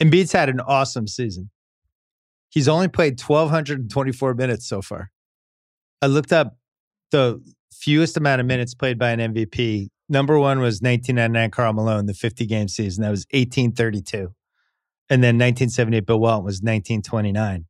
Embiid's 0.02 0.32
had 0.32 0.50
an 0.50 0.60
awesome 0.60 1.08
season. 1.08 1.50
He's 2.50 2.68
only 2.68 2.88
played 2.88 3.20
1,224 3.20 4.34
minutes 4.34 4.68
so 4.68 4.82
far. 4.82 5.12
I 6.02 6.08
looked 6.08 6.32
up 6.32 6.58
the 7.12 7.42
fewest 7.74 8.18
amount 8.18 8.42
of 8.42 8.48
minutes 8.48 8.74
played 8.74 8.98
by 8.98 9.12
an 9.12 9.34
MVP. 9.34 9.90
Number 10.10 10.40
one 10.40 10.60
was 10.60 10.82
1999 10.82 11.52
Karl 11.52 11.74
Malone, 11.74 12.06
the 12.06 12.14
50 12.14 12.46
game 12.46 12.68
season. 12.68 13.04
That 13.04 13.12
was 13.12 13.26
1832. 13.32 14.34
And 15.10 15.24
then 15.24 15.36
1978 15.36 16.06
Bill 16.06 16.20
Walton 16.20 16.46
was 16.46 16.62
1929. 16.62 17.66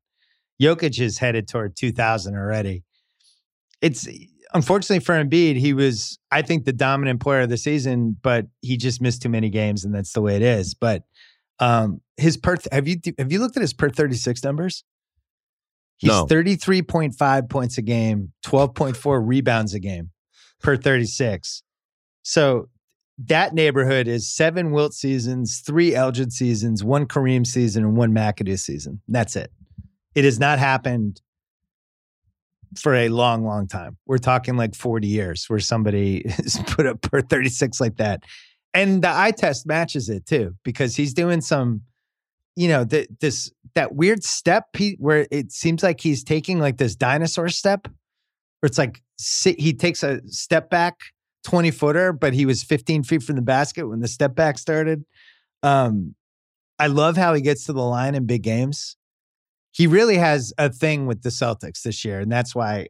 Jokic 0.61 0.99
is 0.99 1.19
headed 1.19 1.47
toward 1.47 1.75
2000 1.75 2.35
already. 2.35 2.83
It's 3.81 4.07
unfortunately 4.53 5.03
for 5.03 5.23
Embiid, 5.23 5.57
he 5.57 5.73
was, 5.73 6.17
I 6.31 6.41
think, 6.41 6.65
the 6.65 6.73
dominant 6.73 7.21
player 7.21 7.41
of 7.41 7.49
the 7.49 7.57
season, 7.57 8.17
but 8.21 8.47
he 8.61 8.77
just 8.77 9.01
missed 9.01 9.21
too 9.21 9.29
many 9.29 9.49
games, 9.49 9.85
and 9.85 9.93
that's 9.93 10.13
the 10.13 10.21
way 10.21 10.35
it 10.35 10.41
is. 10.41 10.73
But 10.73 11.03
um, 11.59 12.01
his 12.17 12.37
per 12.37 12.57
have 12.71 12.87
you 12.87 12.97
have 13.17 13.31
you 13.31 13.39
looked 13.39 13.57
at 13.57 13.61
his 13.61 13.73
per 13.73 13.89
36 13.89 14.43
numbers? 14.43 14.83
He's 15.97 16.09
No. 16.09 16.25
33.5 16.25 17.49
points 17.49 17.77
a 17.77 17.81
game, 17.81 18.31
12.4 18.45 19.21
rebounds 19.25 19.73
a 19.73 19.79
game 19.79 20.11
per 20.61 20.77
36. 20.77 21.63
So 22.21 22.69
that 23.17 23.53
neighborhood 23.53 24.07
is 24.07 24.29
seven 24.29 24.71
Wilt 24.71 24.93
seasons, 24.93 25.61
three 25.65 25.95
Elgin 25.95 26.29
seasons, 26.29 26.83
one 26.83 27.07
Kareem 27.07 27.47
season, 27.47 27.83
and 27.83 27.97
one 27.97 28.13
McAdoo 28.13 28.59
season. 28.59 29.01
That's 29.07 29.35
it. 29.35 29.51
It 30.13 30.23
has 30.23 30.39
not 30.39 30.59
happened 30.59 31.21
for 32.77 32.93
a 32.93 33.09
long, 33.09 33.43
long 33.43 33.67
time. 33.67 33.97
We're 34.05 34.17
talking 34.17 34.55
like 34.55 34.75
40 34.75 35.07
years 35.07 35.45
where 35.47 35.59
somebody 35.59 36.23
has 36.29 36.61
put 36.67 36.85
up 36.85 37.01
per 37.01 37.21
36 37.21 37.79
like 37.79 37.97
that. 37.97 38.23
And 38.77 39.01
the 39.01 39.09
eye 39.09 39.31
test 39.31 39.65
matches 39.65 40.07
it 40.07 40.27
too, 40.27 40.55
because 40.63 40.95
he's 40.95 41.11
doing 41.11 41.41
some, 41.41 41.81
you 42.55 42.67
know, 42.67 42.85
th- 42.85 43.09
this 43.19 43.51
that 43.73 43.95
weird 43.95 44.23
step 44.23 44.65
he, 44.77 44.95
where 44.99 45.25
it 45.31 45.51
seems 45.51 45.81
like 45.81 45.99
he's 45.99 46.23
taking 46.23 46.59
like 46.59 46.77
this 46.77 46.95
dinosaur 46.95 47.49
step, 47.49 47.87
where 47.87 48.67
it's 48.67 48.77
like 48.77 49.01
si- 49.17 49.55
he 49.57 49.73
takes 49.73 50.03
a 50.03 50.21
step 50.27 50.69
back 50.69 50.93
20 51.43 51.71
footer, 51.71 52.13
but 52.13 52.35
he 52.35 52.45
was 52.45 52.61
15 52.61 53.01
feet 53.01 53.23
from 53.23 53.35
the 53.35 53.41
basket 53.41 53.87
when 53.87 53.99
the 53.99 54.07
step 54.07 54.35
back 54.35 54.59
started. 54.59 55.03
Um, 55.63 56.13
I 56.77 56.85
love 56.85 57.17
how 57.17 57.33
he 57.33 57.41
gets 57.41 57.65
to 57.65 57.73
the 57.73 57.81
line 57.81 58.13
in 58.13 58.27
big 58.27 58.43
games. 58.43 58.95
He 59.71 59.87
really 59.87 60.17
has 60.17 60.53
a 60.59 60.69
thing 60.71 61.07
with 61.07 61.23
the 61.23 61.29
Celtics 61.29 61.81
this 61.81 62.05
year, 62.05 62.19
and 62.19 62.31
that's 62.31 62.53
why 62.53 62.89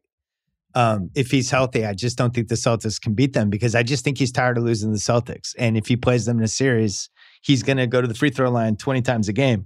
Um, 0.75 1.09
if 1.15 1.31
he's 1.31 1.49
healthy, 1.49 1.85
I 1.85 1.93
just 1.93 2.17
don't 2.17 2.33
think 2.33 2.49
the 2.49 2.55
Celtics 2.55 3.01
can 3.01 3.13
beat 3.13 3.33
them 3.33 3.49
because 3.49 3.73
I 3.73 3.83
just 3.83 4.03
think 4.03 4.17
he's 4.17 4.31
tired 4.31 4.57
of 4.57 4.63
losing 4.63 4.91
the 4.91 4.99
Celtics. 4.99 5.55
And 5.57 5.77
if 5.77 5.87
he 5.87 5.95
plays 5.95 6.25
them 6.25 6.37
in 6.37 6.43
a 6.43 6.47
series, 6.47 7.09
he's 7.41 7.63
going 7.63 7.77
to 7.77 7.87
go 7.87 8.01
to 8.01 8.07
the 8.07 8.13
free 8.13 8.29
throw 8.29 8.51
line 8.51 8.75
20 8.75 9.01
times 9.01 9.27
a 9.27 9.33
game. 9.33 9.65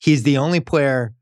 He's 0.00 0.22
the 0.22 0.38
only 0.38 0.60
player 0.60 1.14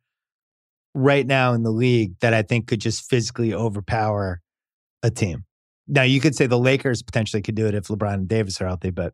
right 0.95 1.27
now 1.27 1.53
in 1.53 1.63
the 1.63 1.71
league 1.71 2.19
that 2.21 2.35
I 2.35 2.43
think 2.43 2.67
could 2.67 2.81
just 2.81 3.09
physically 3.09 3.55
overpower 3.55 4.41
a 5.03 5.11
team. 5.11 5.45
Now, 5.87 6.03
you 6.03 6.21
could 6.21 6.35
say 6.35 6.47
the 6.47 6.59
Lakers 6.59 7.03
potentially 7.03 7.43
could 7.43 7.55
do 7.55 7.67
it 7.67 7.75
if 7.75 7.89
LeBron 7.89 8.15
and 8.15 8.29
Davis 8.29 8.61
are 8.61 8.67
healthy, 8.67 8.91
but 8.91 9.13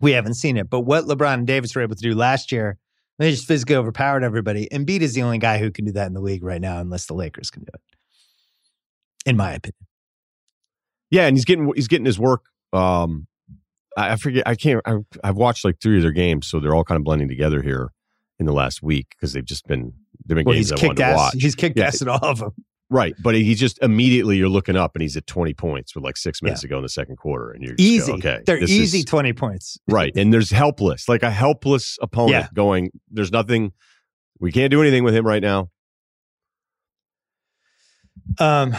we 0.00 0.12
haven't 0.12 0.34
seen 0.34 0.56
it. 0.56 0.68
But 0.68 0.80
what 0.80 1.04
LeBron 1.04 1.34
and 1.34 1.46
Davis 1.46 1.74
were 1.74 1.82
able 1.82 1.96
to 1.96 2.02
do 2.02 2.14
last 2.14 2.52
year, 2.52 2.78
they 3.18 3.30
just 3.30 3.46
physically 3.46 3.76
overpowered 3.76 4.24
everybody. 4.24 4.68
Embiid 4.70 5.00
is 5.00 5.14
the 5.14 5.22
only 5.22 5.38
guy 5.38 5.58
who 5.58 5.70
can 5.70 5.84
do 5.84 5.92
that 5.92 6.06
in 6.06 6.14
the 6.14 6.20
league 6.20 6.44
right 6.44 6.60
now, 6.60 6.78
unless 6.78 7.06
the 7.06 7.14
Lakers 7.14 7.50
can 7.50 7.62
do 7.62 7.70
it, 7.72 7.80
in 9.26 9.36
my 9.36 9.52
opinion. 9.52 9.74
Yeah, 11.10 11.26
and 11.26 11.36
he's 11.36 11.44
getting 11.44 11.70
he's 11.74 11.88
getting 11.88 12.06
his 12.06 12.18
work. 12.18 12.44
Um, 12.72 13.26
I, 13.96 14.12
I 14.12 14.16
forget. 14.16 14.46
I 14.46 14.54
can't. 14.56 14.80
I, 14.84 14.96
I've 15.22 15.36
watched 15.36 15.64
like 15.64 15.76
three 15.80 15.96
of 15.96 16.02
their 16.02 16.12
games, 16.12 16.46
so 16.46 16.58
they're 16.60 16.74
all 16.74 16.84
kind 16.84 16.96
of 16.98 17.04
blending 17.04 17.28
together 17.28 17.62
here 17.62 17.90
in 18.38 18.46
the 18.46 18.52
last 18.52 18.82
week 18.82 19.08
because 19.10 19.32
they've 19.32 19.44
just 19.44 19.66
been 19.66 19.92
they've 20.26 20.34
been 20.36 20.44
Well, 20.44 20.54
games 20.54 20.70
he's 20.70 20.72
I 20.72 20.76
kicked 20.76 20.86
wanted 20.88 20.96
to 20.98 21.04
ass. 21.04 21.16
watch. 21.16 21.34
He's 21.38 21.54
kicked 21.54 21.78
Yeah. 21.78 21.86
ass 21.86 22.02
at 22.02 22.08
all 22.08 22.18
of 22.24 22.38
them. 22.38 22.50
Right, 22.90 23.14
but 23.22 23.34
he 23.34 23.54
just 23.54 23.78
immediately 23.82 24.36
you're 24.36 24.48
looking 24.48 24.76
up 24.76 24.94
and 24.94 25.02
he's 25.02 25.16
at 25.16 25.26
20 25.26 25.54
points 25.54 25.94
with 25.94 26.04
like 26.04 26.16
six 26.18 26.42
minutes 26.42 26.60
to 26.60 26.68
go 26.68 26.76
in 26.76 26.82
the 26.82 26.88
second 26.88 27.16
quarter, 27.16 27.50
and 27.50 27.62
you're 27.64 27.74
Easy. 27.78 28.12
go, 28.12 28.18
okay, 28.18 28.40
They're 28.44 28.62
easy 28.62 28.98
is- 28.98 29.04
20 29.06 29.32
points. 29.32 29.78
right, 29.88 30.12
and 30.16 30.32
there's 30.34 30.50
helpless, 30.50 31.08
like 31.08 31.22
a 31.22 31.30
helpless 31.30 31.96
opponent 32.02 32.30
Yeah. 32.32 32.48
going. 32.54 32.90
There's 33.10 33.32
nothing. 33.32 33.72
We 34.38 34.52
can't 34.52 34.70
do 34.70 34.80
anything 34.82 35.02
with 35.02 35.14
him 35.14 35.26
right 35.26 35.42
now. 35.42 35.70
Um, 38.38 38.74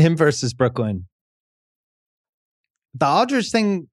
him 0.00 0.16
versus 0.16 0.54
Brooklyn. 0.54 1.06
The 2.94 3.06
Aldridge 3.06 3.50
thing. 3.50 3.88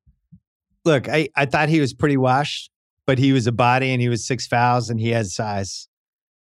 Look, 0.85 1.07
I, 1.09 1.29
I 1.35 1.45
thought 1.45 1.69
he 1.69 1.79
was 1.79 1.93
pretty 1.93 2.17
washed, 2.17 2.71
but 3.05 3.19
he 3.19 3.33
was 3.33 3.45
a 3.45 3.51
body 3.51 3.91
and 3.91 4.01
he 4.01 4.09
was 4.09 4.25
six 4.25 4.47
fouls 4.47 4.89
and 4.89 4.99
he 4.99 5.09
had 5.09 5.27
size. 5.27 5.87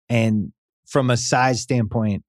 And 0.09 0.53
from 0.87 1.11
a 1.11 1.17
size 1.17 1.61
standpoint, 1.61 2.25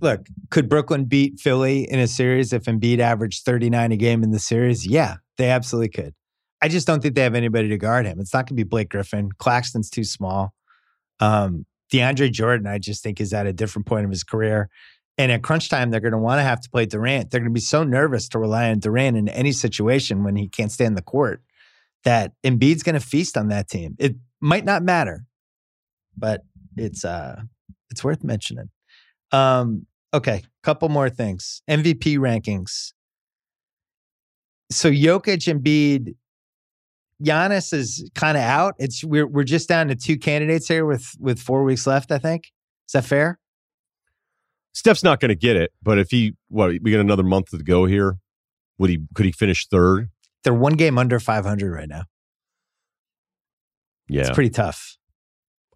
look, 0.00 0.26
could 0.50 0.68
Brooklyn 0.68 1.04
beat 1.04 1.40
Philly 1.40 1.90
in 1.90 1.98
a 1.98 2.06
series 2.06 2.52
if 2.52 2.64
Embiid 2.64 3.00
averaged 3.00 3.44
39 3.44 3.92
a 3.92 3.96
game 3.96 4.22
in 4.22 4.30
the 4.30 4.38
series? 4.38 4.86
Yeah, 4.86 5.16
they 5.36 5.50
absolutely 5.50 5.88
could. 5.88 6.14
I 6.62 6.68
just 6.68 6.86
don't 6.86 7.02
think 7.02 7.14
they 7.14 7.22
have 7.22 7.34
anybody 7.34 7.68
to 7.68 7.76
guard 7.76 8.06
him. 8.06 8.18
It's 8.20 8.32
not 8.32 8.46
going 8.46 8.56
to 8.56 8.64
be 8.64 8.64
Blake 8.64 8.88
Griffin. 8.88 9.30
Claxton's 9.38 9.90
too 9.90 10.04
small. 10.04 10.54
Um, 11.20 11.66
DeAndre 11.92 12.32
Jordan, 12.32 12.66
I 12.66 12.78
just 12.78 13.02
think, 13.02 13.20
is 13.20 13.32
at 13.32 13.46
a 13.46 13.52
different 13.52 13.86
point 13.86 14.04
of 14.04 14.10
his 14.10 14.24
career. 14.24 14.68
And 15.16 15.30
at 15.30 15.42
crunch 15.42 15.68
time, 15.68 15.90
they're 15.90 16.00
going 16.00 16.12
to 16.12 16.18
want 16.18 16.40
to 16.40 16.42
have 16.42 16.60
to 16.60 16.70
play 16.70 16.86
Durant. 16.86 17.30
They're 17.30 17.40
going 17.40 17.50
to 17.50 17.54
be 17.54 17.60
so 17.60 17.84
nervous 17.84 18.28
to 18.30 18.38
rely 18.38 18.70
on 18.70 18.80
Durant 18.80 19.16
in 19.16 19.28
any 19.28 19.52
situation 19.52 20.24
when 20.24 20.34
he 20.34 20.48
can't 20.48 20.72
stay 20.72 20.84
in 20.84 20.94
the 20.94 21.02
court 21.02 21.42
that 22.04 22.32
Embiid's 22.42 22.82
going 22.82 22.94
to 22.94 23.00
feast 23.00 23.36
on 23.36 23.48
that 23.48 23.68
team. 23.68 23.96
It 23.98 24.16
might 24.40 24.64
not 24.64 24.82
matter, 24.82 25.24
but 26.16 26.42
it's 26.76 27.04
uh 27.04 27.42
it's 27.90 28.02
worth 28.02 28.24
mentioning. 28.24 28.70
Um, 29.32 29.86
okay, 30.12 30.42
couple 30.62 30.88
more 30.88 31.10
things. 31.10 31.62
MVP 31.68 32.18
rankings. 32.18 32.92
So 34.70 34.90
Jokic 34.90 35.48
and 35.48 35.62
Embiid, 35.62 36.14
Giannis 37.22 37.72
is 37.72 38.10
kind 38.14 38.36
of 38.36 38.42
out. 38.42 38.74
It's 38.78 39.04
we're 39.04 39.26
we're 39.26 39.44
just 39.44 39.68
down 39.68 39.88
to 39.88 39.94
two 39.94 40.18
candidates 40.18 40.68
here 40.68 40.84
with 40.84 41.14
with 41.18 41.38
four 41.38 41.64
weeks 41.64 41.86
left. 41.86 42.12
I 42.12 42.18
think 42.18 42.52
is 42.88 42.92
that 42.92 43.04
fair? 43.04 43.38
Steph's 44.74 45.02
not 45.04 45.20
going 45.20 45.30
to 45.30 45.36
get 45.36 45.56
it, 45.56 45.72
but 45.82 45.98
if 45.98 46.10
he, 46.10 46.34
what 46.48 46.70
we 46.82 46.90
got 46.90 47.00
another 47.00 47.22
month 47.22 47.50
to 47.50 47.58
go 47.58 47.86
here, 47.86 48.18
would 48.78 48.90
he? 48.90 48.98
Could 49.14 49.24
he 49.26 49.32
finish 49.32 49.66
third? 49.66 50.10
They're 50.42 50.52
one 50.52 50.74
game 50.74 50.98
under 50.98 51.18
500 51.18 51.72
right 51.72 51.88
now. 51.88 52.04
Yeah, 54.08 54.22
It's 54.22 54.30
pretty 54.30 54.50
tough. 54.50 54.98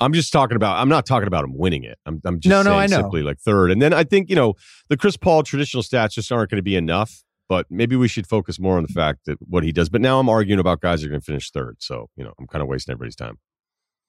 I'm 0.00 0.12
just 0.12 0.32
talking 0.32 0.56
about. 0.56 0.78
I'm 0.78 0.88
not 0.88 1.06
talking 1.06 1.26
about 1.26 1.44
him 1.44 1.56
winning 1.56 1.82
it. 1.84 1.98
I'm, 2.06 2.20
I'm 2.24 2.38
just 2.38 2.50
No, 2.50 2.62
no, 2.62 2.76
I 2.78 2.86
know. 2.86 2.98
simply 2.98 3.22
like 3.22 3.38
third, 3.40 3.70
and 3.70 3.80
then 3.82 3.92
I 3.92 4.04
think 4.04 4.28
you 4.30 4.36
know 4.36 4.54
the 4.88 4.96
Chris 4.96 5.16
Paul 5.16 5.42
traditional 5.42 5.82
stats 5.82 6.12
just 6.12 6.30
aren't 6.30 6.50
going 6.50 6.58
to 6.58 6.62
be 6.62 6.76
enough. 6.76 7.24
But 7.48 7.64
maybe 7.70 7.96
we 7.96 8.08
should 8.08 8.26
focus 8.26 8.60
more 8.60 8.76
on 8.76 8.82
the 8.82 8.92
fact 8.92 9.20
that 9.24 9.38
what 9.40 9.64
he 9.64 9.72
does. 9.72 9.88
But 9.88 10.02
now 10.02 10.20
I'm 10.20 10.28
arguing 10.28 10.60
about 10.60 10.82
guys 10.82 11.02
are 11.02 11.08
going 11.08 11.20
to 11.20 11.24
finish 11.24 11.50
third, 11.50 11.76
so 11.80 12.10
you 12.14 12.22
know 12.22 12.34
I'm 12.38 12.46
kind 12.46 12.62
of 12.62 12.68
wasting 12.68 12.92
everybody's 12.92 13.16
time. 13.16 13.38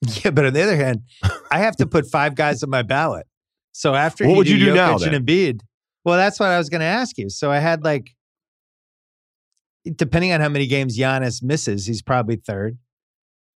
Yeah, 0.24 0.32
but 0.32 0.46
on 0.46 0.54
the 0.54 0.62
other 0.62 0.76
hand, 0.76 1.02
I 1.52 1.60
have 1.60 1.76
to 1.78 1.86
put 1.88 2.06
five 2.06 2.36
guys 2.36 2.62
on 2.64 2.70
my 2.70 2.84
ballot. 2.84 3.26
So 3.72 3.96
after 3.96 4.28
What 4.28 4.38
would 4.38 4.50
you 4.50 4.58
do 4.58 4.74
Jokic 4.74 4.76
now, 4.76 4.98
and 4.98 5.26
Embiid, 5.26 5.62
well, 6.04 6.18
that's 6.18 6.40
what 6.40 6.50
I 6.50 6.58
was 6.58 6.70
going 6.70 6.82
to 6.82 6.86
ask 6.86 7.18
you. 7.18 7.30
So 7.30 7.52
I 7.52 7.60
had 7.60 7.84
like, 7.84 8.12
depending 9.96 10.32
on 10.32 10.42
how 10.42 10.50
many 10.50 10.68
games 10.68 10.98
Giannis 10.98 11.44
misses, 11.44 11.86
he's 11.86 12.02
probably 12.02 12.36
third. 12.36 12.78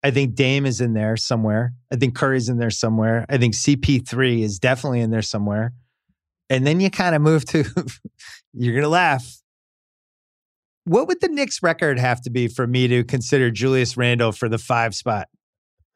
I 0.04 0.12
think 0.12 0.36
Dame 0.36 0.66
is 0.66 0.82
in 0.82 0.94
there 0.94 1.16
somewhere. 1.16 1.74
I 1.92 1.96
think 1.96 2.16
Curry's 2.16 2.50
in 2.50 2.58
there 2.58 2.70
somewhere. 2.70 3.26
I 3.30 3.38
think 3.38 3.54
CP3 3.54 4.42
is 4.42 4.60
definitely 4.60 5.00
in 5.00 5.12
there 5.12 5.22
somewhere. 5.22 5.74
And 6.50 6.68
then 6.68 6.82
you 6.82 6.90
kind 6.90 7.16
of 7.16 7.22
move 7.22 7.46
to, 7.46 7.64
you're 8.54 8.74
going 8.74 8.84
to 8.84 8.90
laugh. 8.90 9.40
What 10.84 11.08
would 11.08 11.22
the 11.22 11.30
Knicks 11.30 11.64
record 11.64 11.98
have 11.98 12.22
to 12.24 12.30
be 12.30 12.50
for 12.50 12.68
me 12.68 12.90
to 12.90 13.06
consider 13.06 13.50
Julius 13.50 13.96
Randle 13.96 14.34
for 14.34 14.50
the 14.50 14.58
five 14.58 14.94
spot? 14.94 15.30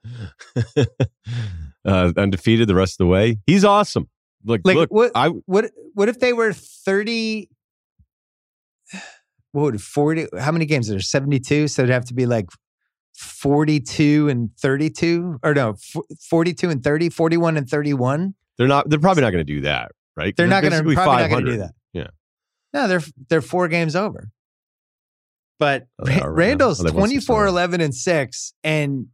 uh, 1.88 2.12
undefeated 2.18 2.68
the 2.68 2.76
rest 2.76 2.94
of 2.96 2.98
the 3.00 3.08
way. 3.08 3.38
He's 3.48 3.66
awesome. 3.66 4.10
Like, 4.46 4.62
Like 4.64 4.76
look, 4.76 4.92
what? 4.94 5.12
I 5.16 5.30
what? 5.46 5.72
What 5.94 6.10
if 6.10 6.20
they 6.20 6.34
were 6.34 6.54
thirty? 6.54 7.50
What 9.54 9.64
would 9.64 9.82
forty? 9.82 10.28
How 10.38 10.52
many 10.52 10.66
games 10.66 10.90
are 10.90 10.94
there? 10.94 11.00
Seventy-two. 11.00 11.68
So 11.68 11.82
it'd 11.84 11.94
have 11.94 12.06
to 12.06 12.14
be 12.14 12.26
like 12.26 12.46
forty-two 13.18 14.30
and 14.30 14.52
thirty-two, 14.58 15.40
or 15.44 15.54
no, 15.54 15.76
forty-two 16.30 16.70
and 16.70 16.84
30, 16.84 17.10
41 17.10 17.58
and 17.58 17.68
thirty-one. 17.70 18.36
they're 18.58 18.68
not. 18.68 18.90
They're 18.90 19.00
probably 19.00 19.24
not 19.24 19.32
going 19.32 19.46
to 19.46 19.54
do 19.54 19.62
that, 19.62 19.92
right? 20.16 20.36
They're 20.36 20.48
not 20.48 20.62
going 20.62 20.74
to 20.74 20.94
probably 20.94 21.24
not 21.24 21.30
going 21.30 21.46
to 21.46 21.52
do 21.52 21.58
that. 21.58 21.72
Yeah. 21.94 22.08
No, 22.74 22.88
they're 22.88 23.02
they're 23.30 23.42
four 23.42 23.68
games 23.68 23.96
over. 23.96 24.30
But 25.60 25.88
Oh, 26.00 26.06
right. 26.06 26.24
Randle's 26.28 26.80
Oh, 26.80 26.84
they've 26.84 26.94
won 26.94 27.10
some 27.10 27.16
24, 27.18 27.48
11, 27.48 27.82
and 27.82 27.96
6. 27.96 28.54
And 28.64 29.08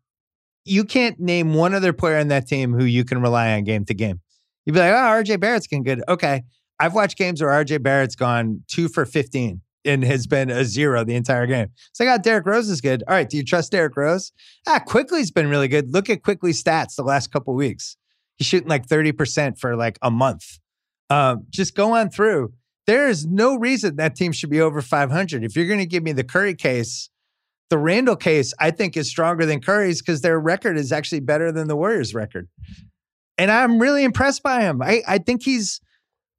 you 0.65 0.84
can't 0.84 1.19
name 1.19 1.53
one 1.53 1.73
other 1.73 1.94
player 1.94 2.18
on 2.18 2.30
that 2.30 2.48
team 2.48 2.73
who 2.73 2.85
you 2.85 3.03
can 3.03 3.22
rely 3.22 3.53
on 3.53 3.64
game 3.64 3.85
to 3.85 3.94
game. 3.94 4.22
You'd 4.65 4.73
be 4.73 4.80
like, 4.80 4.91
oh, 4.91 4.95
RJ 4.95 5.40
Barrett's 5.40 5.68
getting 5.68 5.84
good. 5.84 6.02
Okay. 6.07 6.44
I've 6.80 6.94
watched 6.94 7.18
games 7.18 7.41
where 7.41 7.52
RJ 7.52 7.84
Barrett's 7.84 8.15
gone 8.15 8.64
two 8.68 8.88
for 8.88 9.06
15 9.06 9.61
and 9.85 10.03
has 10.03 10.27
been 10.27 10.49
a 10.49 10.64
zero 10.64 11.03
the 11.03 11.15
entire 11.15 11.45
game. 11.45 11.68
So 11.94 12.06
I 12.06 12.07
got 12.07 12.23
Derrick 12.23 12.45
Rose 12.45 12.69
is 12.69 12.81
good. 12.81 13.03
All 13.07 13.14
right. 13.14 13.30
Do 13.30 13.38
you 13.38 13.44
trust 13.44 13.72
Derrick 13.72 13.98
Rose? 13.98 14.31
Ah, 14.68 14.80
Quickley's 14.80 15.31
been 15.31 15.49
really 15.49 15.68
good. 15.68 15.94
Look 15.94 16.10
at 16.10 16.23
Quickley's 16.23 16.64
stats 16.64 16.95
the 16.95 17.03
last 17.03 17.31
couple 17.31 17.53
weeks. 17.53 17.98
He's 18.38 18.48
shooting 18.48 18.69
like 18.69 18.88
30% 18.88 19.60
for 19.60 19.76
like 19.76 19.99
a 20.02 20.10
month. 20.10 20.60
Um, 21.10 21.45
just 21.49 21.76
go 21.76 21.94
on 21.94 22.10
through. 22.10 22.53
There 22.88 23.07
is 23.07 23.26
no 23.26 23.56
reason 23.56 23.98
that 23.98 24.15
team 24.15 24.31
should 24.31 24.49
be 24.49 24.60
over 24.60 24.81
500. 24.81 25.44
If 25.44 25.56
you're 25.56 25.68
going 25.68 25.80
to 25.80 25.85
give 25.85 26.03
me 26.03 26.11
the 26.11 26.23
Curry 26.23 26.56
case, 26.56 27.10
the 27.74 27.80
Randle 27.80 28.16
case, 28.16 28.54
I 28.60 28.70
think, 28.70 28.95
is 28.95 29.10
stronger 29.10 29.48
than 29.48 29.60
Curry's 29.60 30.00
because 30.00 30.22
their 30.22 30.40
record 30.40 30.78
is 30.78 30.91
actually 30.91 31.22
better 31.22 31.52
than 31.52 31.68
the 31.68 31.76
Warriors' 31.76 32.14
record. 32.14 32.48
And 33.40 33.50
I'm 33.50 33.80
really 33.80 34.04
impressed 34.04 34.44
by 34.44 34.62
him. 34.62 34.80
I, 34.80 35.02
I 35.08 35.18
think 35.18 35.41
he's 35.41 35.82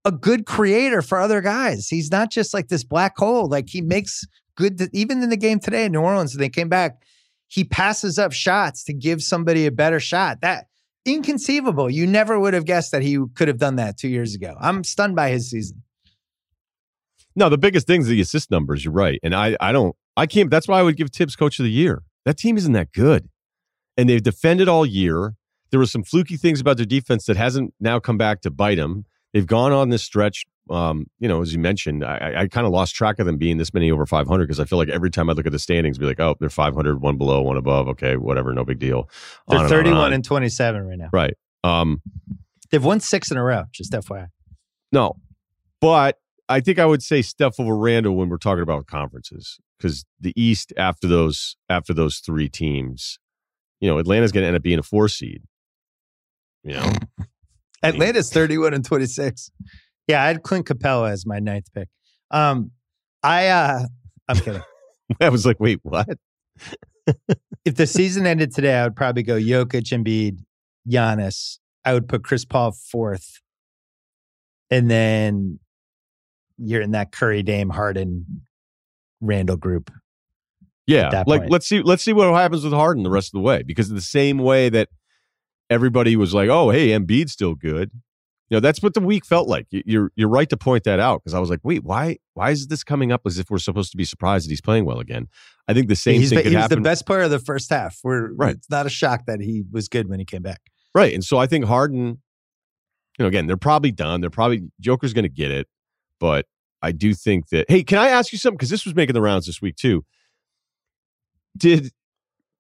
a 0.05 0.12
good 0.12 0.47
creator 0.47 1.02
for 1.02 1.19
other 1.19 1.40
guys. 1.40 1.89
He's 1.89 2.12
not 2.12 2.31
just 2.31 2.55
like 2.55 2.69
this 2.69 2.85
black 2.85 3.19
hole. 3.19 3.48
Like 3.48 3.69
he 3.69 3.81
makes 3.81 4.24
good, 4.56 4.81
even 4.93 5.24
in 5.24 5.28
the 5.28 5.36
game 5.36 5.59
today 5.59 5.86
in 5.86 5.90
New 5.90 6.02
Orleans, 6.02 6.35
they 6.35 6.48
came 6.48 6.69
back, 6.69 7.02
he 7.48 7.65
passes 7.65 8.16
up 8.16 8.32
shots 8.32 8.85
to 8.85 8.93
give 8.93 9.20
somebody 9.20 9.66
a 9.66 9.73
better 9.73 9.98
shot. 9.98 10.40
That 10.40 10.66
inconceivable. 11.05 11.90
You 11.90 12.06
never 12.06 12.39
would 12.39 12.55
have 12.55 12.65
guessed 12.65 12.93
that 12.93 13.02
he 13.02 13.19
could 13.35 13.48
have 13.48 13.59
done 13.59 13.74
that 13.74 13.98
two 13.98 14.09
years 14.09 14.36
ago. 14.36 14.55
I'm 14.61 14.85
stunned 14.85 15.16
by 15.16 15.31
his 15.31 15.51
season. 15.51 15.82
No, 17.35 17.48
the 17.48 17.59
biggest 17.59 17.89
thing 17.89 18.02
is 18.02 18.06
the 18.06 18.20
assist 18.20 18.52
numbers. 18.52 18.85
You're 18.85 18.94
right, 18.94 19.19
and 19.24 19.35
I 19.35 19.56
I 19.59 19.73
don't 19.73 19.97
I 20.16 20.27
can't. 20.27 20.51
That's 20.51 20.69
why 20.69 20.78
I 20.78 20.82
would 20.82 20.97
give 20.97 21.11
Thibs 21.11 21.36
Coach 21.36 21.59
of 21.59 21.65
the 21.65 21.70
Year. 21.70 22.03
That 22.24 22.39
team 22.39 22.57
isn't 22.57 22.73
that 22.73 22.93
good, 22.93 23.28
and 23.97 24.09
they've 24.09 24.23
defended 24.23 24.69
all 24.69 24.86
year. 24.86 25.35
There 25.70 25.81
were 25.81 25.86
some 25.86 26.05
fluky 26.05 26.36
things 26.36 26.61
about 26.61 26.77
their 26.77 26.86
defense 26.86 27.27
that 27.27 27.36
hasn't 27.36 27.74
now 27.81 27.99
come 27.99 28.16
back 28.16 28.41
to 28.43 28.51
bite 28.51 28.77
them. 28.77 29.07
They've 29.32 29.47
gone 29.47 29.73
on 29.73 29.89
this 29.91 30.05
stretch. 30.05 30.47
Um, 30.70 31.09
you 31.19 31.28
know, 31.28 31.43
as 31.43 31.53
you 31.53 31.59
mentioned, 31.59 32.05
I, 32.05 32.35
I, 32.39 32.49
kind 32.49 32.66
of 32.66 32.73
lost 32.73 32.95
track 32.95 33.19
of 33.19 33.27
them 33.27 33.36
being 33.36 33.59
this 33.59 33.74
many 33.74 33.91
over 33.91 34.07
500 34.07 34.45
because 34.45 34.61
I 34.61 34.65
feel 34.65 34.78
like 34.78 34.89
every 34.89 35.11
time 35.11 35.28
I 35.28 35.35
look 35.35 35.45
at 35.45 35.53
the 35.53 35.59
standings, 35.59 35.99
be 35.99 36.07
like, 36.07 36.20
oh, 36.20 36.36
they're 36.41 36.49
500, 36.49 37.03
one 37.03 37.19
below, 37.19 37.43
one 37.43 37.59
above. 37.59 37.86
Okay, 37.89 38.16
whatever, 38.16 38.55
no 38.55 38.65
big 38.65 38.78
deal. 38.78 39.11
They're 39.49 39.59
On 39.59 39.66
and 39.66 39.74
on 39.74 39.78
and 39.78 39.85
31 39.85 39.99
on. 39.99 40.12
and 40.15 40.24
27 40.24 40.86
right 40.86 40.99
now. 40.99 41.11
right. 41.12 41.35
Um, 41.65 42.01
They've 42.70 42.82
won 42.82 43.01
six 43.01 43.31
in 43.31 43.36
a 43.36 43.43
row, 43.43 43.65
just 43.73 43.93
FYI. 43.93 44.28
No, 44.91 45.16
but 45.82 46.19
I 46.49 46.61
think 46.61 46.79
I 46.79 46.87
would 46.87 47.03
say 47.03 47.23
Steph 47.23 47.59
over 47.59 47.77
Randle 47.77 48.16
when 48.16 48.29
we're 48.29 48.37
talking 48.37 48.62
about 48.62 48.87
conferences 48.87 49.59
because 49.79 50.05
the 50.21 50.33
East 50.37 50.73
after 50.77 51.07
those 51.07 51.57
after 51.69 51.95
those 51.95 52.19
three 52.19 52.49
teams, 52.49 53.19
you 53.81 53.89
know, 53.89 53.99
Atlanta's 53.99 54.33
going 54.33 54.43
to 54.43 54.49
end 54.49 54.57
up 54.57 54.62
being 54.62 54.79
a 54.79 54.83
four 54.83 55.09
seed. 55.09 55.43
You 56.62 56.75
know, 56.75 56.93
Atlanta's 57.83 58.31
31 58.31 58.75
and 58.75 58.85
26. 58.85 59.51
Yeah, 60.09 60.23
I 60.23 60.27
had 60.27 60.43
Clint 60.43 60.66
Capela 60.66 61.11
as 61.11 61.27
my 61.27 61.39
ninth 61.39 61.73
pick. 61.75 61.89
Um, 62.31 62.71
I 63.23 63.49
uh 63.49 63.87
I'm 64.29 64.37
kidding. 64.37 64.62
I 65.21 65.29
was 65.29 65.47
like, 65.47 65.61
wait, 65.61 65.81
what? 65.83 66.19
if 67.65 67.75
the 67.75 67.87
season 67.87 68.27
ended 68.27 68.55
today, 68.55 68.75
I 68.77 68.85
would 68.85 68.97
probably 68.97 69.23
go 69.23 69.37
Jokic, 69.37 69.93
Embiid, 69.93 70.39
Giannis. 70.89 71.59
I 71.85 71.93
would 71.93 72.09
put 72.09 72.25
Chris 72.25 72.45
Paul 72.45 72.73
fourth, 72.73 73.41
and 74.71 74.91
then 74.91 75.59
you're 76.59 76.82
in 76.82 76.93
that 76.93 77.12
Curry, 77.12 77.43
Dame, 77.43 77.70
Harden, 77.70 78.43
Randle 79.20 79.56
group. 79.56 79.90
Yeah, 80.86 81.22
like 81.26 81.40
point. 81.43 81.51
let's 81.51 81.66
see, 81.66 81.81
let's 81.81 82.02
see 82.02 82.12
what 82.12 82.32
happens 82.35 82.62
with 82.64 82.72
Harden 82.74 83.05
the 83.05 83.10
rest 83.10 83.28
of 83.28 83.32
the 83.32 83.40
way 83.40 83.62
because 83.62 83.89
the 83.89 84.01
same 84.02 84.39
way 84.39 84.68
that 84.68 84.89
everybody 85.70 86.14
was 86.14 86.35
like, 86.35 86.51
oh, 86.51 86.70
hey, 86.70 86.89
Embiid's 86.89 87.32
still 87.32 87.55
good. 87.55 87.90
You 88.51 88.56
know, 88.56 88.60
that's 88.60 88.82
what 88.82 88.93
the 88.93 89.01
week 89.01 89.24
felt 89.24 89.48
like. 89.48 89.66
You- 89.70 89.82
You're 89.86 90.12
you're 90.14 90.28
right 90.28 90.48
to 90.51 90.56
point 90.59 90.85
that 90.85 91.01
out 91.01 91.22
because 91.22 91.32
I 91.32 91.39
was 91.39 91.48
like, 91.48 91.60
wait, 91.62 91.82
why 91.85 92.18
why 92.35 92.51
is 92.51 92.66
this 92.66 92.85
coming 92.85 93.10
up 93.12 93.22
as 93.26 93.39
if 93.39 93.48
we're 93.48 93.56
supposed 93.59 93.90
to 93.93 93.97
be 93.97 94.05
surprised 94.05 94.47
that 94.47 94.51
he's 94.51 94.60
playing 94.60 94.85
well 94.85 95.01
again? 95.01 95.28
I 95.66 95.72
think 95.72 95.89
the 95.89 95.97
same 95.97 96.20
he's 96.20 96.28
thing 96.28 96.40
he 96.40 96.51
was 96.51 96.55
happen. 96.55 96.82
the 96.82 96.86
best 96.86 97.06
player 97.06 97.22
of 97.22 97.31
the 97.31 97.39
first 97.39 97.70
half. 97.70 97.98
We're 98.05 98.32
Right. 98.35 98.55
It's 98.55 98.68
not 98.68 98.85
a 98.85 98.90
shock 98.90 99.24
that 99.26 99.40
he 99.40 99.64
was 99.72 99.89
good 99.89 100.10
when 100.10 100.18
he 100.18 100.26
came 100.26 100.43
back. 100.43 100.60
Right. 100.94 101.14
And 101.14 101.24
so 101.24 101.39
I 101.39 101.47
think 101.47 101.64
Harden, 101.64 102.06
you 103.18 103.22
know, 103.22 103.26
again, 103.26 103.47
they're 103.47 103.56
probably 103.56 103.90
done. 103.90 104.20
They're 104.20 104.28
probably 104.28 104.64
Joker's 104.78 105.14
going 105.14 105.22
to 105.24 105.28
get 105.31 105.51
it. 105.51 105.66
But 106.20 106.47
I 106.82 106.93
do 106.93 107.15
think 107.15 107.49
that, 107.49 107.66
hey, 107.69 107.82
can 107.82 107.99
I 107.99 108.09
ask 108.09 108.32
you 108.32 108.39
something? 108.39 108.57
Because 108.57 108.70
this 108.70 108.85
was 108.85 108.95
making 108.95 109.15
the 109.15 109.23
rounds 109.23 109.47
this 109.47 109.62
week 109.62 109.77
too. 109.77 110.05
Did, 111.57 111.91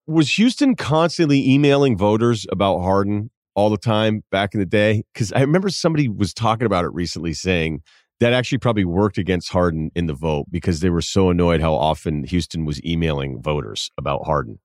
was 0.06 0.34
Houston 0.34 0.76
constantly 0.76 1.48
emailing 1.48 1.96
voters 1.96 2.46
about 2.50 2.80
Harden 2.80 3.30
all 3.54 3.70
the 3.70 3.76
time 3.76 4.22
back 4.30 4.54
in 4.54 4.60
the 4.60 4.66
day? 4.66 5.02
Because 5.12 5.32
I 5.32 5.40
remember 5.40 5.68
somebody 5.68 6.08
was 6.08 6.32
talking 6.32 6.66
about 6.66 6.84
it 6.84 6.92
recently 6.92 7.34
saying 7.34 7.82
that 8.20 8.32
actually 8.32 8.58
probably 8.58 8.84
worked 8.84 9.18
against 9.18 9.50
Harden 9.50 9.90
in 9.94 10.06
the 10.06 10.14
vote 10.14 10.46
because 10.50 10.80
they 10.80 10.90
were 10.90 11.02
so 11.02 11.30
annoyed 11.30 11.60
how 11.60 11.74
often 11.74 12.24
Houston 12.24 12.64
was 12.64 12.82
emailing 12.84 13.42
voters 13.42 13.90
about 13.98 14.24
Harden. 14.24 14.58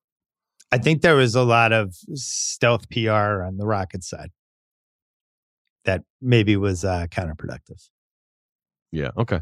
I 0.72 0.78
think 0.78 1.02
there 1.02 1.16
was 1.16 1.34
a 1.34 1.42
lot 1.42 1.72
of 1.72 1.96
stealth 2.14 2.88
PR 2.90 3.42
on 3.42 3.56
the 3.56 3.66
Rockets 3.66 4.08
side 4.08 4.30
that 5.84 6.02
maybe 6.20 6.56
was 6.56 6.84
uh, 6.84 7.06
counterproductive. 7.10 7.88
Yeah. 8.92 9.10
Okay. 9.16 9.40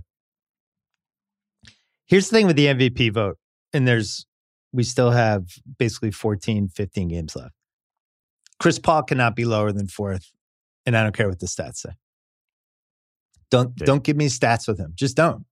Here's 2.06 2.28
the 2.28 2.36
thing 2.36 2.46
with 2.46 2.56
the 2.56 2.66
MVP 2.66 3.12
vote, 3.12 3.36
and 3.72 3.86
there's 3.86 4.26
we 4.72 4.82
still 4.82 5.10
have 5.10 5.44
basically 5.78 6.10
14, 6.10 6.68
15 6.68 7.08
games 7.08 7.36
left. 7.36 7.52
Chris 8.58 8.78
Paul 8.78 9.02
cannot 9.02 9.36
be 9.36 9.44
lower 9.44 9.72
than 9.72 9.88
fourth, 9.88 10.32
and 10.84 10.96
I 10.96 11.02
don't 11.02 11.14
care 11.14 11.28
what 11.28 11.40
the 11.40 11.46
stats 11.46 11.76
say. 11.76 11.90
Don't 13.50 13.74
don't 13.76 14.04
give 14.04 14.16
me 14.16 14.28
stats 14.28 14.68
with 14.68 14.78
him. 14.78 14.92
Just 14.94 15.16
don't. 15.16 15.44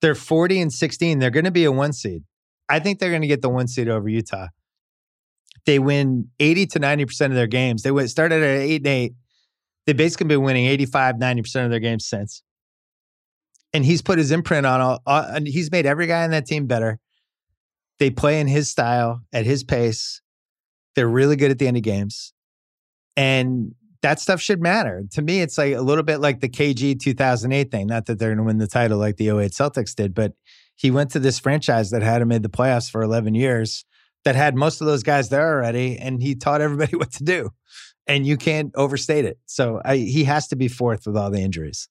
They're 0.00 0.14
40 0.14 0.60
and 0.60 0.72
16. 0.72 1.18
They're 1.18 1.30
going 1.30 1.44
to 1.44 1.50
be 1.50 1.64
a 1.64 1.72
one 1.72 1.92
seed. 1.92 2.24
I 2.68 2.80
think 2.80 2.98
they're 2.98 3.10
going 3.10 3.22
to 3.22 3.28
get 3.28 3.40
the 3.40 3.48
one 3.48 3.68
seed 3.68 3.88
over 3.88 4.08
Utah. 4.08 4.48
They 5.64 5.78
win 5.78 6.28
80 6.40 6.66
to 6.66 6.80
90% 6.80 7.26
of 7.26 7.34
their 7.34 7.46
games. 7.46 7.82
They 7.82 7.92
went, 7.92 8.10
started 8.10 8.42
at 8.42 8.62
8 8.62 8.76
and 8.78 8.86
8. 8.86 9.12
They've 9.86 9.96
basically 9.96 10.26
been 10.26 10.42
winning 10.42 10.66
85, 10.66 11.16
90% 11.16 11.64
of 11.64 11.70
their 11.70 11.80
games 11.80 12.06
since. 12.06 12.42
And 13.74 13.84
he's 13.84 14.02
put 14.02 14.18
his 14.18 14.30
imprint 14.30 14.66
on 14.66 14.80
all, 14.80 15.02
all 15.06 15.22
and 15.22 15.46
he's 15.46 15.70
made 15.70 15.86
every 15.86 16.06
guy 16.06 16.24
on 16.24 16.30
that 16.30 16.46
team 16.46 16.66
better. 16.66 16.98
They 17.98 18.10
play 18.10 18.40
in 18.40 18.48
his 18.48 18.70
style, 18.70 19.20
at 19.32 19.46
his 19.46 19.64
pace. 19.64 20.20
They're 20.94 21.08
really 21.08 21.36
good 21.36 21.50
at 21.50 21.58
the 21.58 21.68
end 21.68 21.76
of 21.76 21.82
games. 21.82 22.32
And 23.16 23.74
that 24.02 24.20
stuff 24.20 24.40
should 24.40 24.60
matter. 24.60 25.04
To 25.12 25.22
me, 25.22 25.40
it's 25.40 25.56
like 25.56 25.74
a 25.74 25.80
little 25.80 26.02
bit 26.04 26.18
like 26.18 26.40
the 26.40 26.48
KG 26.48 26.98
2008 26.98 27.70
thing. 27.70 27.86
Not 27.86 28.06
that 28.06 28.18
they're 28.18 28.30
going 28.30 28.38
to 28.38 28.44
win 28.44 28.58
the 28.58 28.66
title 28.66 28.98
like 28.98 29.16
the 29.16 29.28
08 29.28 29.52
Celtics 29.52 29.94
did, 29.94 30.14
but 30.14 30.32
he 30.76 30.90
went 30.90 31.10
to 31.12 31.20
this 31.20 31.38
franchise 31.38 31.90
that 31.90 32.02
had 32.02 32.22
him 32.22 32.28
made 32.28 32.42
the 32.42 32.48
playoffs 32.48 32.90
for 32.90 33.02
11 33.02 33.34
years, 33.34 33.84
that 34.24 34.34
had 34.34 34.56
most 34.56 34.80
of 34.80 34.86
those 34.86 35.02
guys 35.02 35.28
there 35.28 35.54
already, 35.54 35.98
and 35.98 36.22
he 36.22 36.34
taught 36.34 36.60
everybody 36.60 36.96
what 36.96 37.12
to 37.12 37.24
do. 37.24 37.50
And 38.06 38.26
you 38.26 38.36
can't 38.36 38.72
overstate 38.74 39.24
it. 39.24 39.38
So 39.46 39.80
I, 39.84 39.96
he 39.96 40.24
has 40.24 40.48
to 40.48 40.56
be 40.56 40.66
fourth 40.66 41.06
with 41.06 41.16
all 41.16 41.30
the 41.30 41.40
injuries. 41.40 41.88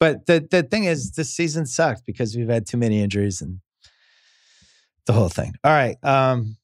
But 0.00 0.26
the 0.26 0.46
the 0.50 0.62
thing 0.62 0.84
is, 0.84 1.12
this 1.12 1.34
season 1.34 1.66
sucked 1.66 2.06
because 2.06 2.36
we've 2.36 2.48
had 2.48 2.66
too 2.66 2.76
many 2.76 3.02
injuries 3.02 3.40
and 3.42 3.60
the 5.06 5.12
whole 5.12 5.28
thing. 5.28 5.54
All 5.64 5.72
right. 5.72 5.96
Um, 6.04 6.56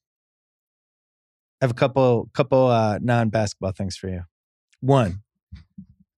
I 1.61 1.65
have 1.65 1.71
a 1.71 1.75
couple 1.75 2.29
couple 2.33 2.67
uh, 2.67 2.99
non 3.01 3.29
basketball 3.29 3.71
things 3.71 3.97
for 3.97 4.07
you. 4.07 4.21
One, 4.81 5.21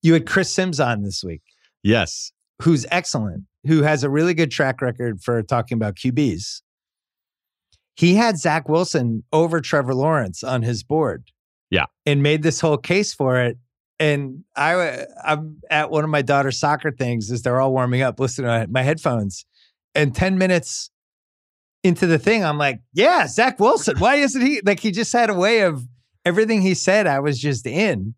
you 0.02 0.14
had 0.14 0.28
Chris 0.28 0.52
Sims 0.52 0.80
on 0.80 1.04
this 1.04 1.24
week, 1.24 1.42
Yes. 1.84 2.32
who's 2.62 2.86
excellent, 2.92 3.46
who 3.66 3.82
has 3.84 4.04
a 4.04 4.10
really 4.10 4.34
good 4.34 4.52
track 4.52 4.82
record 4.82 5.22
for 5.22 5.42
talking 5.42 5.76
about 5.78 5.96
QBs. 5.96 6.62
He 7.96 8.14
had 8.16 8.38
Zach 8.38 8.70
Wilson 8.70 9.24
over 9.34 9.60
Trevor 9.62 9.96
Lawrence 9.96 10.44
on 10.44 10.62
his 10.62 10.84
board. 10.84 11.32
Yeah. 11.72 11.86
And 12.06 12.22
made 12.22 12.44
this 12.44 12.60
whole 12.62 12.78
case 12.78 13.14
for 13.14 13.42
it. 13.42 13.58
And 14.00 14.44
I, 14.56 15.06
I'm 15.24 15.60
at 15.70 15.90
one 15.90 16.04
of 16.04 16.10
my 16.10 16.22
daughter's 16.22 16.60
soccer 16.60 16.92
things 16.92 17.32
as 17.32 17.42
they're 17.42 17.60
all 17.60 17.72
warming 17.72 18.02
up, 18.02 18.20
listening 18.20 18.50
to 18.50 18.68
my 18.72 18.84
headphones. 18.84 19.46
And 19.96 20.14
10 20.16 20.38
minutes 20.38 20.92
into 21.84 22.06
the 22.06 22.20
thing, 22.20 22.46
I'm 22.46 22.60
like, 22.60 22.82
yeah, 22.94 23.26
Zach 23.28 23.60
Wilson. 23.60 23.98
Why 23.98 24.16
isn't 24.16 24.42
he? 24.42 24.62
Like, 24.64 24.80
he 24.80 24.92
just 24.92 25.12
had 25.14 25.30
a 25.30 25.34
way 25.34 25.62
of 25.62 25.84
everything 26.26 26.62
he 26.62 26.76
said, 26.76 27.08
I 27.08 27.20
was 27.20 27.40
just 27.40 27.66
in. 27.66 28.14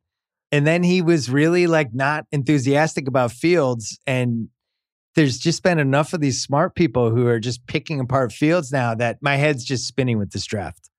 And 0.51 0.65
then 0.65 0.83
he 0.83 1.01
was 1.01 1.29
really 1.29 1.67
like 1.67 1.93
not 1.93 2.25
enthusiastic 2.31 3.07
about 3.07 3.31
Fields. 3.31 3.99
And 4.07 4.49
there's 5.15 5.37
just 5.37 5.63
been 5.63 5.79
enough 5.79 6.13
of 6.13 6.21
these 6.21 6.41
smart 6.41 6.75
people 6.75 7.11
who 7.11 7.27
are 7.27 7.39
just 7.39 7.65
picking 7.67 7.99
apart 7.99 8.31
Fields 8.31 8.71
now 8.71 8.95
that 8.95 9.19
my 9.21 9.35
head's 9.35 9.63
just 9.63 9.87
spinning 9.87 10.17
with 10.17 10.31
this 10.31 10.45
draft. 10.45 10.89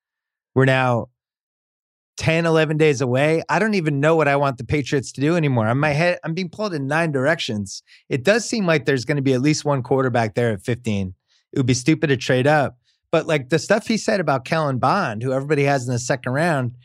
We're 0.54 0.64
now 0.64 1.08
10, 2.20 2.44
11 2.44 2.76
days 2.76 3.00
away. 3.00 3.42
I 3.48 3.58
don't 3.58 3.72
even 3.72 3.98
know 3.98 4.14
what 4.14 4.28
I 4.28 4.36
want 4.36 4.58
the 4.58 4.64
Patriots 4.64 5.10
to 5.12 5.22
do 5.22 5.36
anymore. 5.36 5.66
On 5.68 5.78
my 5.78 5.92
head, 5.92 6.18
I'm 6.22 6.34
being 6.34 6.50
pulled 6.50 6.74
in 6.74 6.86
nine 6.86 7.12
directions. 7.12 7.82
It 8.10 8.24
does 8.24 8.46
seem 8.46 8.66
like 8.66 8.84
there's 8.84 9.06
going 9.06 9.16
to 9.16 9.22
be 9.22 9.32
at 9.32 9.40
least 9.40 9.64
one 9.64 9.82
quarterback 9.82 10.34
there 10.34 10.52
at 10.52 10.60
15. 10.60 11.14
It 11.54 11.58
would 11.58 11.64
be 11.64 11.72
stupid 11.72 12.08
to 12.08 12.18
trade 12.18 12.46
up. 12.46 12.76
But 13.10 13.26
like 13.26 13.48
the 13.48 13.58
stuff 13.58 13.86
he 13.86 13.96
said 13.96 14.20
about 14.20 14.44
Kellen 14.44 14.78
Bond, 14.78 15.22
who 15.22 15.32
everybody 15.32 15.64
has 15.64 15.86
in 15.86 15.94
the 15.94 15.98
second 15.98 16.32
round, 16.32 16.76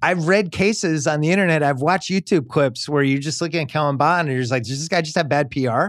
I've 0.00 0.26
read 0.26 0.52
cases 0.52 1.06
on 1.06 1.20
the 1.20 1.30
internet. 1.30 1.62
I've 1.62 1.82
watched 1.82 2.10
YouTube 2.10 2.48
clips 2.48 2.88
where 2.88 3.02
you're 3.02 3.20
just 3.20 3.42
looking 3.42 3.60
at 3.60 3.68
Kellen 3.68 3.98
Bond 3.98 4.28
and 4.28 4.34
you're 4.34 4.42
just 4.42 4.52
like, 4.52 4.62
does 4.62 4.78
this 4.78 4.88
guy 4.88 5.02
just 5.02 5.16
have 5.16 5.28
bad 5.28 5.50
PR? 5.50 5.88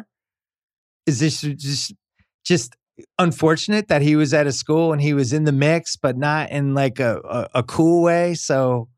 Is 1.05 1.21
this 1.21 1.39
just 1.39 1.93
just 2.43 2.75
unfortunate 3.19 3.87
that 3.87 4.01
he 4.01 4.15
was 4.15 4.33
at 4.33 4.47
a 4.47 4.51
school 4.51 4.91
and 4.93 5.01
he 5.01 5.13
was 5.13 5.33
in 5.33 5.43
the 5.43 5.51
mix, 5.51 5.95
but 5.95 6.17
not 6.17 6.49
in 6.51 6.73
like 6.73 6.99
a 6.99 7.19
a, 7.23 7.47
a 7.59 7.63
cool 7.63 8.01
way? 8.03 8.33
So, 8.33 8.89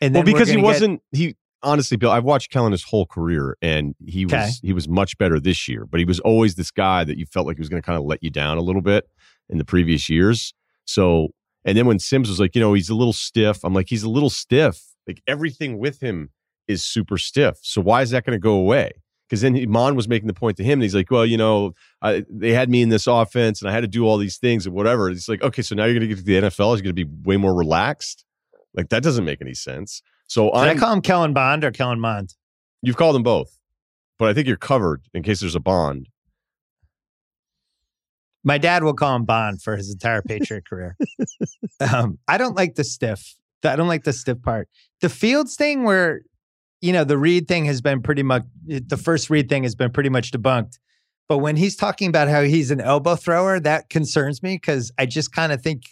and 0.00 0.14
Well, 0.14 0.22
because 0.24 0.48
he 0.48 0.56
get- 0.56 0.64
wasn't 0.64 1.02
he 1.12 1.36
honestly, 1.62 1.96
Bill, 1.96 2.10
I've 2.10 2.24
watched 2.24 2.50
Kellen 2.52 2.72
his 2.72 2.84
whole 2.84 3.06
career 3.06 3.56
and 3.60 3.94
he 4.06 4.24
was 4.24 4.32
Okay. 4.34 4.50
he 4.62 4.72
was 4.72 4.88
much 4.88 5.18
better 5.18 5.40
this 5.40 5.68
year, 5.68 5.84
but 5.86 5.98
he 6.00 6.04
was 6.06 6.20
always 6.20 6.54
this 6.54 6.70
guy 6.70 7.04
that 7.04 7.18
you 7.18 7.26
felt 7.26 7.46
like 7.46 7.56
he 7.56 7.60
was 7.60 7.68
gonna 7.68 7.82
kind 7.82 7.98
of 7.98 8.04
let 8.04 8.22
you 8.22 8.30
down 8.30 8.58
a 8.58 8.62
little 8.62 8.82
bit 8.82 9.08
in 9.48 9.58
the 9.58 9.64
previous 9.64 10.08
years. 10.08 10.54
So 10.84 11.28
and 11.64 11.76
then 11.76 11.86
when 11.86 11.98
Sims 11.98 12.28
was 12.28 12.40
like, 12.40 12.54
you 12.54 12.60
know, 12.60 12.72
he's 12.74 12.88
a 12.88 12.94
little 12.94 13.12
stiff, 13.12 13.58
I'm 13.64 13.74
like, 13.74 13.88
he's 13.88 14.02
a 14.04 14.08
little 14.10 14.30
stiff. 14.30 14.80
Like 15.06 15.20
everything 15.26 15.78
with 15.78 16.00
him 16.00 16.30
is 16.66 16.84
super 16.84 17.18
stiff. 17.18 17.58
So 17.62 17.80
why 17.80 18.02
is 18.02 18.10
that 18.10 18.24
gonna 18.24 18.38
go 18.38 18.54
away? 18.54 18.92
Because 19.28 19.42
then 19.42 19.54
he, 19.54 19.66
Mon 19.66 19.94
was 19.94 20.08
making 20.08 20.26
the 20.26 20.34
point 20.34 20.56
to 20.56 20.64
him, 20.64 20.74
and 20.74 20.82
he's 20.82 20.94
like, 20.94 21.10
"Well, 21.10 21.26
you 21.26 21.36
know, 21.36 21.74
I, 22.00 22.24
they 22.30 22.52
had 22.52 22.70
me 22.70 22.80
in 22.80 22.88
this 22.88 23.06
offense, 23.06 23.60
and 23.60 23.70
I 23.70 23.74
had 23.74 23.82
to 23.82 23.88
do 23.88 24.06
all 24.06 24.16
these 24.16 24.38
things 24.38 24.64
and 24.64 24.74
whatever." 24.74 25.10
It's 25.10 25.28
like, 25.28 25.42
okay, 25.42 25.62
so 25.62 25.74
now 25.74 25.84
you're 25.84 25.94
going 25.94 26.08
to 26.08 26.14
get 26.14 26.18
to 26.18 26.24
the 26.24 26.48
NFL. 26.48 26.74
Is 26.74 26.82
going 26.82 26.94
to 26.94 27.04
be 27.04 27.10
way 27.24 27.36
more 27.36 27.54
relaxed? 27.54 28.24
Like 28.74 28.88
that 28.88 29.02
doesn't 29.02 29.24
make 29.24 29.42
any 29.42 29.54
sense. 29.54 30.02
So 30.26 30.52
I 30.54 30.74
call 30.74 30.92
him 30.92 31.00
Kellen 31.00 31.32
Bond 31.32 31.64
or 31.64 31.70
Kellen 31.70 32.00
Mond? 32.00 32.34
you've 32.82 32.96
called 32.96 33.14
them 33.14 33.22
both, 33.22 33.58
but 34.18 34.28
I 34.28 34.34
think 34.34 34.46
you're 34.46 34.56
covered 34.56 35.02
in 35.14 35.22
case 35.22 35.40
there's 35.40 35.54
a 35.54 35.60
bond. 35.60 36.08
My 38.44 38.56
dad 38.56 38.84
will 38.84 38.94
call 38.94 39.16
him 39.16 39.24
Bond 39.24 39.60
for 39.62 39.76
his 39.76 39.90
entire 39.90 40.22
Patriot 40.22 40.66
career. 40.66 40.96
Um, 41.80 42.18
I 42.26 42.38
don't 42.38 42.56
like 42.56 42.74
the 42.74 42.82
stiff. 42.82 43.36
I 43.62 43.76
don't 43.76 43.86
like 43.86 44.02
the 44.02 44.12
stiff 44.12 44.42
part. 44.42 44.68
The 45.00 45.08
Fields 45.08 45.54
thing, 45.54 45.84
where 45.84 46.22
you 46.80 46.92
know 46.92 47.04
the 47.04 47.18
read 47.18 47.48
thing 47.48 47.64
has 47.64 47.80
been 47.80 48.02
pretty 48.02 48.22
much 48.22 48.44
the 48.66 48.96
first 48.96 49.30
read 49.30 49.48
thing 49.48 49.62
has 49.64 49.74
been 49.74 49.90
pretty 49.90 50.10
much 50.10 50.30
debunked. 50.30 50.78
But 51.28 51.38
when 51.38 51.56
he's 51.56 51.76
talking 51.76 52.08
about 52.08 52.28
how 52.28 52.42
he's 52.42 52.70
an 52.70 52.80
elbow 52.80 53.14
thrower, 53.14 53.60
that 53.60 53.90
concerns 53.90 54.42
me 54.42 54.54
because 54.54 54.90
I 54.98 55.04
just 55.04 55.32
kind 55.32 55.52
of 55.52 55.60
think 55.60 55.82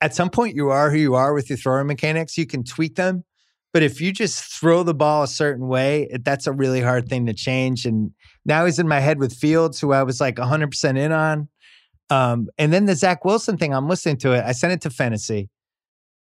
at 0.00 0.14
some 0.14 0.28
point 0.28 0.54
you 0.54 0.68
are 0.68 0.90
who 0.90 0.98
you 0.98 1.14
are 1.14 1.32
with 1.32 1.48
your 1.48 1.56
throwing 1.56 1.86
mechanics. 1.86 2.36
You 2.36 2.46
can 2.46 2.64
tweak 2.64 2.96
them, 2.96 3.24
but 3.72 3.82
if 3.82 4.00
you 4.00 4.12
just 4.12 4.42
throw 4.42 4.82
the 4.82 4.94
ball 4.94 5.22
a 5.22 5.28
certain 5.28 5.68
way, 5.68 6.08
that's 6.22 6.46
a 6.46 6.52
really 6.52 6.80
hard 6.80 7.08
thing 7.08 7.26
to 7.26 7.34
change. 7.34 7.86
And 7.86 8.12
now 8.44 8.66
he's 8.66 8.78
in 8.78 8.88
my 8.88 9.00
head 9.00 9.18
with 9.18 9.32
Fields, 9.32 9.80
who 9.80 9.92
I 9.92 10.02
was 10.02 10.20
like 10.20 10.36
100% 10.36 10.98
in 10.98 11.12
on. 11.12 11.48
Um, 12.10 12.48
and 12.58 12.72
then 12.72 12.86
the 12.86 12.94
Zach 12.94 13.24
Wilson 13.24 13.58
thing, 13.58 13.74
I'm 13.74 13.88
listening 13.88 14.16
to 14.18 14.32
it. 14.32 14.44
I 14.44 14.52
sent 14.52 14.72
it 14.72 14.80
to 14.82 14.90
Fantasy. 14.90 15.50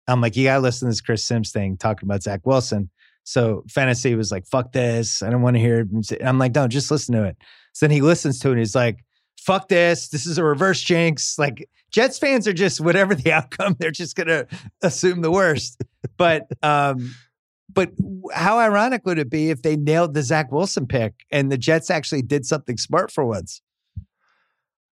I'm 0.08 0.22
like, 0.22 0.36
you 0.36 0.46
gotta 0.46 0.62
listen 0.62 0.88
to 0.88 0.92
this 0.92 1.02
Chris 1.02 1.24
Sims 1.24 1.52
thing 1.52 1.78
talking 1.78 2.08
about 2.08 2.24
Zach 2.24 2.42
Wilson. 2.46 2.90
So 3.24 3.64
fantasy 3.70 4.16
was 4.16 4.32
like, 4.32 4.46
fuck 4.48 4.72
this. 4.72 5.22
I 5.22 5.30
don't 5.30 5.42
want 5.42 5.56
to 5.56 5.62
hear 5.62 5.82
it. 5.82 6.22
I'm 6.24 6.40
like, 6.40 6.56
no, 6.56 6.68
just 6.68 6.92
listen 6.92 7.16
to 7.16 7.24
it. 7.24 7.38
So 7.74 7.86
then 7.86 7.92
he 7.92 8.02
listens 8.02 8.40
to 8.40 8.50
it 8.50 8.52
and 8.52 8.60
he's 8.60 8.76
like, 8.76 9.06
fuck 9.38 9.68
this. 9.68 10.10
This 10.10 10.26
is 10.26 10.38
a 10.38 10.44
reverse 10.44 10.82
jinx. 10.82 11.38
Like 11.38 11.68
Jets 11.92 12.18
fans 12.18 12.48
are 12.48 12.54
just 12.54 12.82
whatever 12.82 13.16
the 13.16 13.32
outcome, 13.34 13.76
they're 13.80 13.92
just 13.92 14.16
gonna 14.16 14.48
assume 14.82 15.22
the 15.22 15.32
worst. 15.32 15.82
But 16.18 16.48
um, 16.64 17.14
but 17.74 17.92
how 18.34 18.60
ironic 18.60 19.06
would 19.06 19.18
it 19.18 19.30
be 19.30 19.50
if 19.50 19.62
they 19.62 19.76
nailed 19.76 20.14
the 20.14 20.24
Zach 20.24 20.52
Wilson 20.52 20.88
pick 20.88 21.14
and 21.32 21.52
the 21.52 21.58
Jets 21.58 21.90
actually 21.90 22.22
did 22.22 22.46
something 22.46 22.78
smart 22.78 23.12
for 23.12 23.26
once? 23.26 23.62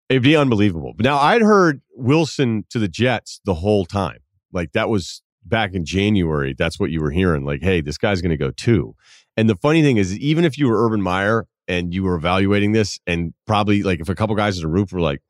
It'd 0.09 0.23
be 0.23 0.36
unbelievable. 0.36 0.94
Now 0.98 1.19
I'd 1.19 1.43
heard 1.43 1.81
Wilson 1.94 2.65
to 2.70 2.78
the 2.78 2.89
Jets 2.89 3.40
the 3.44 3.55
whole 3.55 3.85
time. 3.85 4.19
Like 4.53 4.73
that 4.73 4.89
was 4.89 5.23
back 5.48 5.74
in 5.74 5.85
January. 5.85 6.55
That's 6.56 6.78
what 6.78 6.90
you 6.90 7.01
were 7.01 7.10
hearing. 7.10 7.44
Like, 7.44 7.62
hey, 7.62 7.81
this 7.81 7.98
guy's 7.98 8.20
going 8.20 8.31
to 8.31 8.36
go 8.36 8.51
two. 8.51 8.94
And 9.36 9.48
the 9.48 9.56
funny 9.56 9.82
thing 9.82 9.97
is, 9.97 10.18
even 10.18 10.44
if 10.44 10.59
you 10.59 10.68
were 10.68 10.85
Urban 10.85 11.02
Meyer 11.02 11.47
and 11.68 11.93
you 11.93 12.02
were 12.02 12.14
evaluating 12.14 12.73
this, 12.73 12.98
and 13.06 13.35
probably 13.47 13.82
like 13.82 14.01
if 14.01 14.09
a 14.09 14.14
couple 14.14 14.35
guys 14.35 14.56
in 14.56 14.62
the 14.62 14.68
roof 14.68 14.93
were 14.93 15.01
like, 15.01 15.20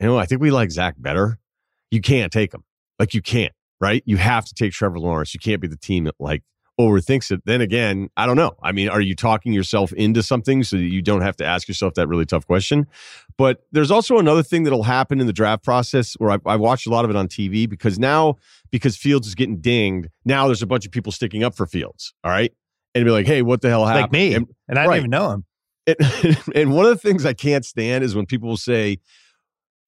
you 0.00 0.06
know, 0.06 0.18
I 0.18 0.26
think 0.26 0.40
we 0.40 0.50
like 0.50 0.70
Zach 0.70 0.94
better, 0.98 1.38
you 1.90 2.00
can't 2.00 2.32
take 2.32 2.52
him. 2.52 2.64
Like 2.98 3.14
you 3.14 3.22
can't, 3.22 3.52
right? 3.80 4.02
You 4.06 4.16
have 4.16 4.44
to 4.46 4.54
take 4.54 4.72
Trevor 4.72 4.98
Lawrence. 4.98 5.34
You 5.34 5.40
can't 5.40 5.60
be 5.60 5.68
the 5.68 5.76
team 5.76 6.04
that 6.04 6.14
like 6.18 6.42
overthinks 6.80 7.30
it. 7.30 7.42
Then 7.44 7.60
again, 7.60 8.08
I 8.16 8.26
don't 8.26 8.36
know. 8.36 8.56
I 8.62 8.72
mean, 8.72 8.88
are 8.88 9.00
you 9.00 9.14
talking 9.14 9.52
yourself 9.52 9.92
into 9.92 10.22
something 10.22 10.64
so 10.64 10.76
that 10.76 10.82
you 10.82 11.02
don't 11.02 11.20
have 11.20 11.36
to 11.36 11.44
ask 11.44 11.68
yourself 11.68 11.94
that 11.94 12.08
really 12.08 12.24
tough 12.24 12.46
question? 12.46 12.86
But 13.36 13.64
there's 13.72 13.90
also 13.90 14.18
another 14.18 14.42
thing 14.42 14.64
that'll 14.64 14.82
happen 14.82 15.20
in 15.20 15.26
the 15.26 15.32
draft 15.32 15.62
process 15.62 16.14
where 16.14 16.30
I, 16.30 16.38
I 16.46 16.56
watched 16.56 16.86
a 16.86 16.90
lot 16.90 17.04
of 17.04 17.10
it 17.10 17.16
on 17.16 17.28
TV 17.28 17.68
because 17.68 17.98
now, 17.98 18.36
because 18.70 18.96
Fields 18.96 19.26
is 19.26 19.34
getting 19.34 19.60
dinged, 19.60 20.08
now 20.24 20.46
there's 20.46 20.62
a 20.62 20.66
bunch 20.66 20.86
of 20.86 20.92
people 20.92 21.12
sticking 21.12 21.44
up 21.44 21.54
for 21.54 21.66
Fields. 21.66 22.14
All 22.24 22.30
right. 22.30 22.52
And 22.94 23.04
be 23.04 23.10
like, 23.10 23.26
hey, 23.26 23.42
what 23.42 23.62
the 23.62 23.68
hell 23.68 23.86
happened? 23.86 24.04
Like 24.04 24.12
me. 24.12 24.34
And, 24.34 24.48
and 24.68 24.78
I 24.78 24.82
right. 24.82 24.96
don't 24.96 24.98
even 24.98 25.10
know 25.10 25.30
him. 25.30 25.44
And, 25.86 26.38
and 26.54 26.72
one 26.72 26.86
of 26.86 26.90
the 26.90 26.98
things 27.08 27.24
I 27.24 27.32
can't 27.32 27.64
stand 27.64 28.04
is 28.04 28.14
when 28.14 28.26
people 28.26 28.48
will 28.48 28.56
say, 28.56 28.98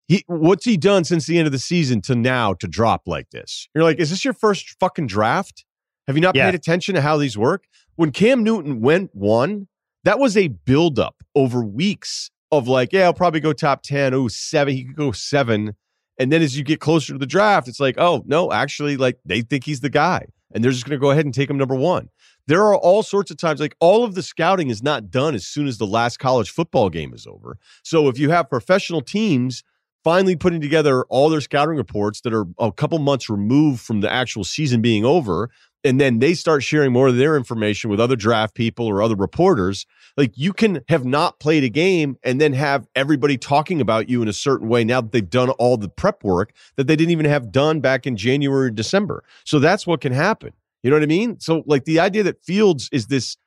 he, 0.07 0.23
what's 0.27 0.65
he 0.65 0.77
done 0.77 1.03
since 1.03 1.25
the 1.25 1.37
end 1.37 1.47
of 1.47 1.51
the 1.51 1.59
season 1.59 2.01
to 2.01 2.15
now 2.15 2.53
to 2.55 2.67
drop 2.67 3.03
like 3.07 3.31
this? 3.31 3.67
You're 3.73 3.83
like, 3.83 3.99
is 3.99 4.11
this 4.11 4.23
your 4.23 4.35
first 4.35 4.75
fucking 4.79 5.07
draft? 5.07 5.65
Have 6.07 6.15
you 6.15 6.21
not 6.21 6.35
yeah. 6.35 6.45
paid 6.45 6.55
attention 6.55 6.95
to 6.95 7.01
how 7.01 7.17
these 7.17 7.37
work? 7.37 7.65
When 7.95 8.11
Cam 8.11 8.43
Newton 8.43 8.81
went 8.81 9.15
one, 9.15 9.67
that 10.03 10.19
was 10.19 10.37
a 10.37 10.49
buildup 10.49 11.23
over 11.33 11.63
weeks 11.63 12.29
of 12.51 12.67
like, 12.67 12.93
yeah, 12.93 13.05
I'll 13.05 13.13
probably 13.13 13.39
go 13.39 13.53
top 13.53 13.81
10. 13.81 14.13
Oh, 14.13 14.27
seven. 14.27 14.73
He 14.73 14.85
could 14.85 14.95
go 14.95 15.11
seven. 15.11 15.75
And 16.19 16.31
then 16.31 16.41
as 16.41 16.57
you 16.57 16.63
get 16.63 16.79
closer 16.79 17.13
to 17.13 17.19
the 17.19 17.25
draft, 17.25 17.67
it's 17.67 17.79
like, 17.79 17.95
oh, 17.97 18.23
no, 18.25 18.51
actually, 18.51 18.97
like 18.97 19.19
they 19.25 19.41
think 19.41 19.63
he's 19.65 19.81
the 19.81 19.89
guy. 19.89 20.27
And 20.53 20.63
they're 20.63 20.71
just 20.71 20.85
going 20.85 20.97
to 20.97 21.03
go 21.03 21.11
ahead 21.11 21.25
and 21.25 21.33
take 21.33 21.49
him 21.49 21.57
number 21.57 21.75
one. 21.75 22.09
There 22.47 22.61
are 22.61 22.77
all 22.77 23.01
sorts 23.01 23.31
of 23.31 23.37
times, 23.37 23.59
like 23.59 23.75
all 23.79 24.03
of 24.03 24.13
the 24.13 24.21
scouting 24.21 24.69
is 24.69 24.83
not 24.83 25.09
done 25.09 25.33
as 25.33 25.45
soon 25.45 25.67
as 25.67 25.79
the 25.79 25.87
last 25.87 26.17
college 26.17 26.51
football 26.51 26.89
game 26.89 27.13
is 27.13 27.25
over. 27.25 27.57
So 27.83 28.07
if 28.07 28.19
you 28.19 28.29
have 28.29 28.49
professional 28.49 29.01
teams 29.01 29.63
finally 30.03 30.35
putting 30.35 30.61
together 30.61 31.03
all 31.05 31.29
their 31.29 31.41
scouting 31.41 31.75
reports 31.75 32.21
that 32.21 32.33
are 32.33 32.45
a 32.59 32.71
couple 32.71 32.99
months 32.99 33.27
removed 33.27 33.81
from 33.81 34.01
the 34.01 34.13
actual 34.13 34.43
season 34.43 34.79
being 34.79 35.03
over, 35.03 35.49
and 35.85 36.01
then 36.01 36.19
they 36.19 36.33
start 36.33 36.63
sharing 36.63 36.91
more 36.91 37.07
of 37.07 37.15
their 37.15 37.37
information 37.37 37.89
with 37.89 37.99
other 37.99 38.15
draft 38.15 38.55
people 38.55 38.87
or 38.87 39.01
other 39.01 39.15
reporters 39.15 39.85
like 40.17 40.31
you 40.35 40.51
can 40.51 40.81
have 40.89 41.05
not 41.05 41.39
played 41.39 41.63
a 41.63 41.69
game 41.69 42.17
and 42.23 42.41
then 42.41 42.53
have 42.53 42.87
everybody 42.95 43.37
talking 43.37 43.79
about 43.79 44.09
you 44.09 44.21
in 44.21 44.27
a 44.27 44.33
certain 44.33 44.67
way 44.67 44.83
now 44.83 45.01
that 45.01 45.11
they've 45.11 45.29
done 45.29 45.49
all 45.51 45.77
the 45.77 45.89
prep 45.89 46.23
work 46.23 46.53
that 46.75 46.87
they 46.87 46.95
didn't 46.95 47.11
even 47.11 47.25
have 47.25 47.51
done 47.51 47.79
back 47.79 48.07
in 48.07 48.17
January 48.17 48.67
or 48.67 48.71
December. 48.71 49.23
So 49.43 49.59
that's 49.59 49.85
what 49.85 50.01
can 50.01 50.11
happen. 50.11 50.53
You 50.83 50.89
know 50.89 50.97
what 50.97 51.03
i 51.03 51.07
mean? 51.07 51.39
So 51.39 51.63
like 51.65 51.85
the 51.85 51.99
idea 51.99 52.23
that 52.23 52.43
fields 52.43 52.89
is 52.91 53.07
this 53.07 53.37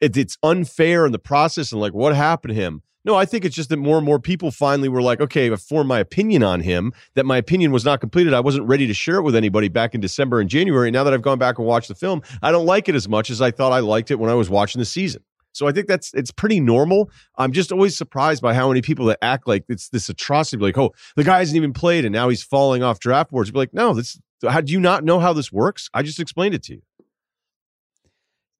it's 0.00 0.36
unfair 0.42 1.06
in 1.06 1.12
the 1.12 1.18
process 1.18 1.70
and 1.70 1.80
like 1.80 1.94
what 1.94 2.14
happened 2.14 2.54
to 2.54 2.60
him 2.60 2.82
no, 3.04 3.16
I 3.16 3.24
think 3.24 3.44
it's 3.44 3.56
just 3.56 3.68
that 3.70 3.78
more 3.78 3.96
and 3.96 4.06
more 4.06 4.20
people 4.20 4.50
finally 4.50 4.88
were 4.88 5.02
like, 5.02 5.20
okay, 5.20 5.50
I 5.50 5.56
formed 5.56 5.88
my 5.88 5.98
opinion 5.98 6.42
on 6.42 6.60
him, 6.60 6.92
that 7.14 7.26
my 7.26 7.36
opinion 7.36 7.72
was 7.72 7.84
not 7.84 8.00
completed. 8.00 8.32
I 8.32 8.40
wasn't 8.40 8.66
ready 8.68 8.86
to 8.86 8.94
share 8.94 9.16
it 9.16 9.22
with 9.22 9.34
anybody 9.34 9.68
back 9.68 9.94
in 9.94 10.00
December 10.00 10.40
and 10.40 10.48
January. 10.48 10.90
Now 10.90 11.02
that 11.04 11.12
I've 11.12 11.22
gone 11.22 11.38
back 11.38 11.58
and 11.58 11.66
watched 11.66 11.88
the 11.88 11.94
film, 11.94 12.22
I 12.42 12.52
don't 12.52 12.66
like 12.66 12.88
it 12.88 12.94
as 12.94 13.08
much 13.08 13.28
as 13.30 13.42
I 13.42 13.50
thought 13.50 13.72
I 13.72 13.80
liked 13.80 14.10
it 14.10 14.18
when 14.20 14.30
I 14.30 14.34
was 14.34 14.48
watching 14.48 14.78
the 14.78 14.84
season. 14.84 15.22
So 15.54 15.66
I 15.68 15.72
think 15.72 15.86
that's 15.86 16.14
it's 16.14 16.30
pretty 16.30 16.60
normal. 16.60 17.10
I'm 17.36 17.52
just 17.52 17.72
always 17.72 17.96
surprised 17.96 18.40
by 18.40 18.54
how 18.54 18.68
many 18.68 18.80
people 18.80 19.04
that 19.06 19.18
act 19.20 19.46
like 19.46 19.64
it's 19.68 19.90
this 19.90 20.08
atrocity, 20.08 20.62
like, 20.62 20.78
oh, 20.78 20.94
the 21.14 21.24
guy 21.24 21.40
hasn't 21.40 21.56
even 21.56 21.72
played 21.72 22.04
and 22.04 22.12
now 22.12 22.28
he's 22.28 22.42
falling 22.42 22.82
off 22.82 23.00
draft 23.00 23.30
boards. 23.30 23.50
Be 23.50 23.58
like, 23.58 23.74
no, 23.74 23.92
this 23.92 24.18
how 24.48 24.60
do 24.60 24.72
you 24.72 24.80
not 24.80 25.04
know 25.04 25.20
how 25.20 25.32
this 25.32 25.52
works? 25.52 25.90
I 25.92 26.02
just 26.02 26.18
explained 26.18 26.54
it 26.54 26.62
to 26.64 26.74
you. 26.74 26.82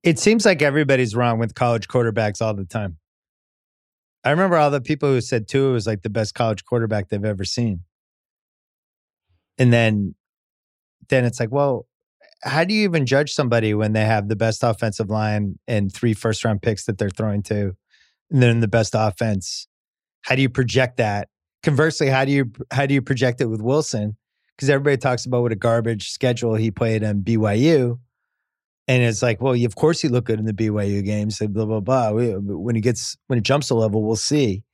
It 0.02 0.18
seems 0.18 0.44
like 0.44 0.62
everybody's 0.62 1.14
wrong 1.14 1.38
with 1.38 1.54
college 1.54 1.88
quarterbacks 1.88 2.42
all 2.42 2.54
the 2.54 2.64
time. 2.64 2.98
I 4.24 4.30
remember 4.30 4.56
all 4.56 4.70
the 4.70 4.80
people 4.80 5.08
who 5.08 5.20
said 5.20 5.48
Tua 5.48 5.72
was 5.72 5.86
like 5.86 6.02
the 6.02 6.10
best 6.10 6.34
college 6.34 6.64
quarterback 6.64 7.08
they've 7.08 7.24
ever 7.24 7.44
seen. 7.44 7.80
And 9.58 9.72
then 9.72 10.14
then 11.08 11.24
it's 11.24 11.40
like, 11.40 11.50
well, 11.50 11.86
how 12.42 12.64
do 12.64 12.74
you 12.74 12.84
even 12.84 13.06
judge 13.06 13.32
somebody 13.32 13.74
when 13.74 13.92
they 13.92 14.04
have 14.04 14.28
the 14.28 14.36
best 14.36 14.62
offensive 14.62 15.10
line 15.10 15.58
and 15.66 15.92
three 15.92 16.14
first 16.14 16.44
round 16.44 16.62
picks 16.62 16.84
that 16.86 16.98
they're 16.98 17.10
throwing 17.10 17.42
to 17.44 17.76
and 18.30 18.42
then 18.42 18.60
the 18.60 18.68
best 18.68 18.94
offense? 18.96 19.68
How 20.22 20.36
do 20.36 20.42
you 20.42 20.48
project 20.48 20.96
that? 20.98 21.28
Conversely, 21.62 22.08
how 22.08 22.24
do 22.24 22.32
you 22.32 22.52
how 22.70 22.86
do 22.86 22.94
you 22.94 23.02
project 23.02 23.40
it 23.40 23.46
with 23.46 23.60
Wilson? 23.60 24.16
Because 24.56 24.70
everybody 24.70 24.96
talks 24.96 25.26
about 25.26 25.42
what 25.42 25.52
a 25.52 25.56
garbage 25.56 26.10
schedule 26.10 26.54
he 26.54 26.70
played 26.70 27.02
in 27.02 27.22
BYU. 27.22 27.98
And 28.92 29.02
it's 29.02 29.22
like, 29.22 29.40
well, 29.40 29.54
of 29.54 29.74
course 29.74 30.02
he 30.02 30.08
looked 30.08 30.26
good 30.26 30.38
in 30.38 30.44
the 30.44 30.52
BYU 30.52 31.02
games. 31.02 31.38
Blah 31.38 31.64
blah 31.64 31.80
blah. 31.80 32.10
When 32.10 32.74
he 32.74 32.82
gets 32.82 33.16
when 33.26 33.38
he 33.38 33.40
jumps 33.40 33.70
a 33.70 33.74
level, 33.74 34.02
we'll 34.02 34.16
see. 34.16 34.64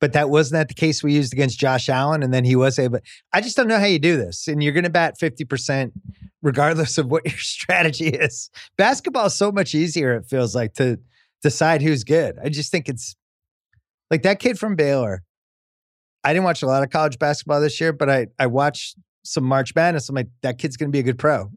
But 0.00 0.14
that 0.14 0.30
wasn't 0.30 0.58
that 0.58 0.66
the 0.66 0.74
case 0.74 1.00
we 1.00 1.14
used 1.14 1.32
against 1.32 1.60
Josh 1.60 1.88
Allen, 1.88 2.24
and 2.24 2.34
then 2.34 2.44
he 2.44 2.56
was 2.56 2.76
able. 2.76 2.98
I 3.32 3.40
just 3.40 3.56
don't 3.56 3.68
know 3.68 3.78
how 3.78 3.86
you 3.86 4.00
do 4.00 4.16
this, 4.16 4.48
and 4.48 4.64
you're 4.64 4.72
going 4.72 4.82
to 4.82 4.90
bat 4.90 5.14
fifty 5.16 5.44
percent 5.44 5.92
regardless 6.42 6.98
of 6.98 7.08
what 7.08 7.24
your 7.30 7.38
strategy 7.38 8.08
is. 8.08 8.50
Basketball 8.76 9.26
is 9.26 9.34
so 9.34 9.52
much 9.52 9.76
easier. 9.76 10.16
It 10.16 10.26
feels 10.26 10.56
like 10.56 10.74
to 10.74 10.98
decide 11.40 11.82
who's 11.82 12.02
good. 12.02 12.38
I 12.42 12.48
just 12.48 12.72
think 12.72 12.88
it's 12.88 13.14
like 14.10 14.24
that 14.24 14.40
kid 14.40 14.58
from 14.58 14.74
Baylor. 14.74 15.22
I 16.24 16.32
didn't 16.32 16.46
watch 16.46 16.64
a 16.64 16.66
lot 16.66 16.82
of 16.82 16.90
college 16.90 17.16
basketball 17.20 17.60
this 17.60 17.80
year, 17.80 17.92
but 17.92 18.10
I 18.10 18.26
I 18.40 18.48
watched 18.48 18.96
some 19.22 19.44
March 19.44 19.72
Madness. 19.72 20.08
I'm 20.08 20.16
like, 20.16 20.30
that 20.42 20.58
kid's 20.58 20.76
going 20.76 20.88
to 20.88 20.92
be 20.92 20.98
a 20.98 21.04
good 21.04 21.18
pro. 21.18 21.48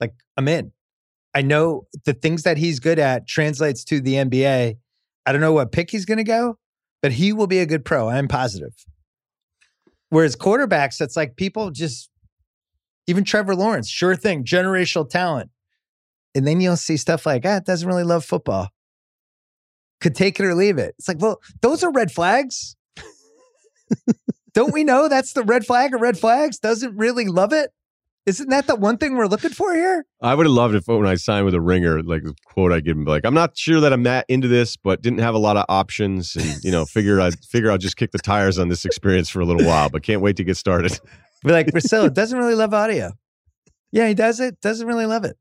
Like 0.00 0.14
I'm 0.38 0.48
in. 0.48 0.72
I 1.34 1.42
know 1.42 1.86
the 2.04 2.14
things 2.14 2.42
that 2.42 2.58
he's 2.58 2.78
good 2.78 2.98
at 2.98 3.26
translates 3.26 3.84
to 3.84 4.00
the 4.00 4.14
NBA. 4.14 4.76
I 5.24 5.32
don't 5.32 5.40
know 5.40 5.52
what 5.52 5.72
pick 5.72 5.90
he's 5.90 6.04
going 6.04 6.18
to 6.18 6.24
go, 6.24 6.58
but 7.00 7.12
he 7.12 7.32
will 7.32 7.46
be 7.46 7.58
a 7.58 7.66
good 7.66 7.84
pro. 7.84 8.08
I'm 8.08 8.28
positive. 8.28 8.72
Whereas 10.10 10.36
quarterbacks, 10.36 11.00
it's 11.00 11.16
like 11.16 11.36
people 11.36 11.70
just, 11.70 12.10
even 13.06 13.24
Trevor 13.24 13.56
Lawrence, 13.56 13.88
sure 13.88 14.14
thing, 14.14 14.44
generational 14.44 15.08
talent. 15.08 15.50
And 16.34 16.46
then 16.46 16.60
you'll 16.60 16.76
see 16.76 16.96
stuff 16.96 17.24
like, 17.24 17.46
ah, 17.46 17.60
doesn't 17.60 17.88
really 17.88 18.04
love 18.04 18.24
football. 18.24 18.68
Could 20.00 20.14
take 20.14 20.38
it 20.38 20.44
or 20.44 20.54
leave 20.54 20.78
it. 20.78 20.94
It's 20.98 21.08
like, 21.08 21.20
well, 21.20 21.40
those 21.60 21.82
are 21.82 21.90
red 21.90 22.10
flags. 22.10 22.76
Don't 24.54 24.72
we 24.72 24.84
know 24.84 25.08
that's 25.08 25.32
the 25.32 25.44
red 25.44 25.64
flag 25.64 25.94
of 25.94 26.00
red 26.00 26.18
flags? 26.18 26.58
Doesn't 26.58 26.96
really 26.96 27.26
love 27.26 27.52
it. 27.52 27.70
Isn't 28.24 28.50
that 28.50 28.68
the 28.68 28.76
one 28.76 28.98
thing 28.98 29.16
we're 29.16 29.26
looking 29.26 29.50
for 29.50 29.74
here? 29.74 30.06
I 30.20 30.36
would 30.36 30.46
have 30.46 30.54
loved 30.54 30.76
if 30.76 30.86
when 30.86 31.06
I 31.06 31.16
signed 31.16 31.44
with 31.44 31.54
a 31.54 31.60
ringer, 31.60 32.02
like 32.02 32.22
the 32.22 32.34
quote 32.46 32.72
I 32.72 32.78
give 32.78 32.96
him, 32.96 33.04
like, 33.04 33.24
I'm 33.24 33.34
not 33.34 33.58
sure 33.58 33.80
that 33.80 33.92
I'm 33.92 34.04
that 34.04 34.26
into 34.28 34.46
this, 34.46 34.76
but 34.76 35.02
didn't 35.02 35.18
have 35.18 35.34
a 35.34 35.38
lot 35.38 35.56
of 35.56 35.64
options. 35.68 36.36
And, 36.36 36.62
you 36.62 36.70
know, 36.70 36.84
figure 36.84 37.20
I 37.20 37.30
figure 37.50 37.70
I'll 37.70 37.78
just 37.78 37.96
kick 37.96 38.12
the 38.12 38.18
tires 38.18 38.60
on 38.60 38.68
this 38.68 38.84
experience 38.84 39.28
for 39.28 39.40
a 39.40 39.44
little 39.44 39.66
while, 39.66 39.90
but 39.90 40.04
can't 40.04 40.22
wait 40.22 40.36
to 40.36 40.44
get 40.44 40.56
started. 40.56 40.98
Be 41.44 41.50
like, 41.50 41.66
Russillo 41.68 42.12
doesn't 42.12 42.38
really 42.38 42.54
love 42.54 42.72
audio. 42.72 43.10
Yeah, 43.90 44.06
he 44.06 44.14
does 44.14 44.38
it, 44.38 44.60
doesn't 44.60 44.86
really 44.86 45.06
love 45.06 45.24
it. 45.24 45.36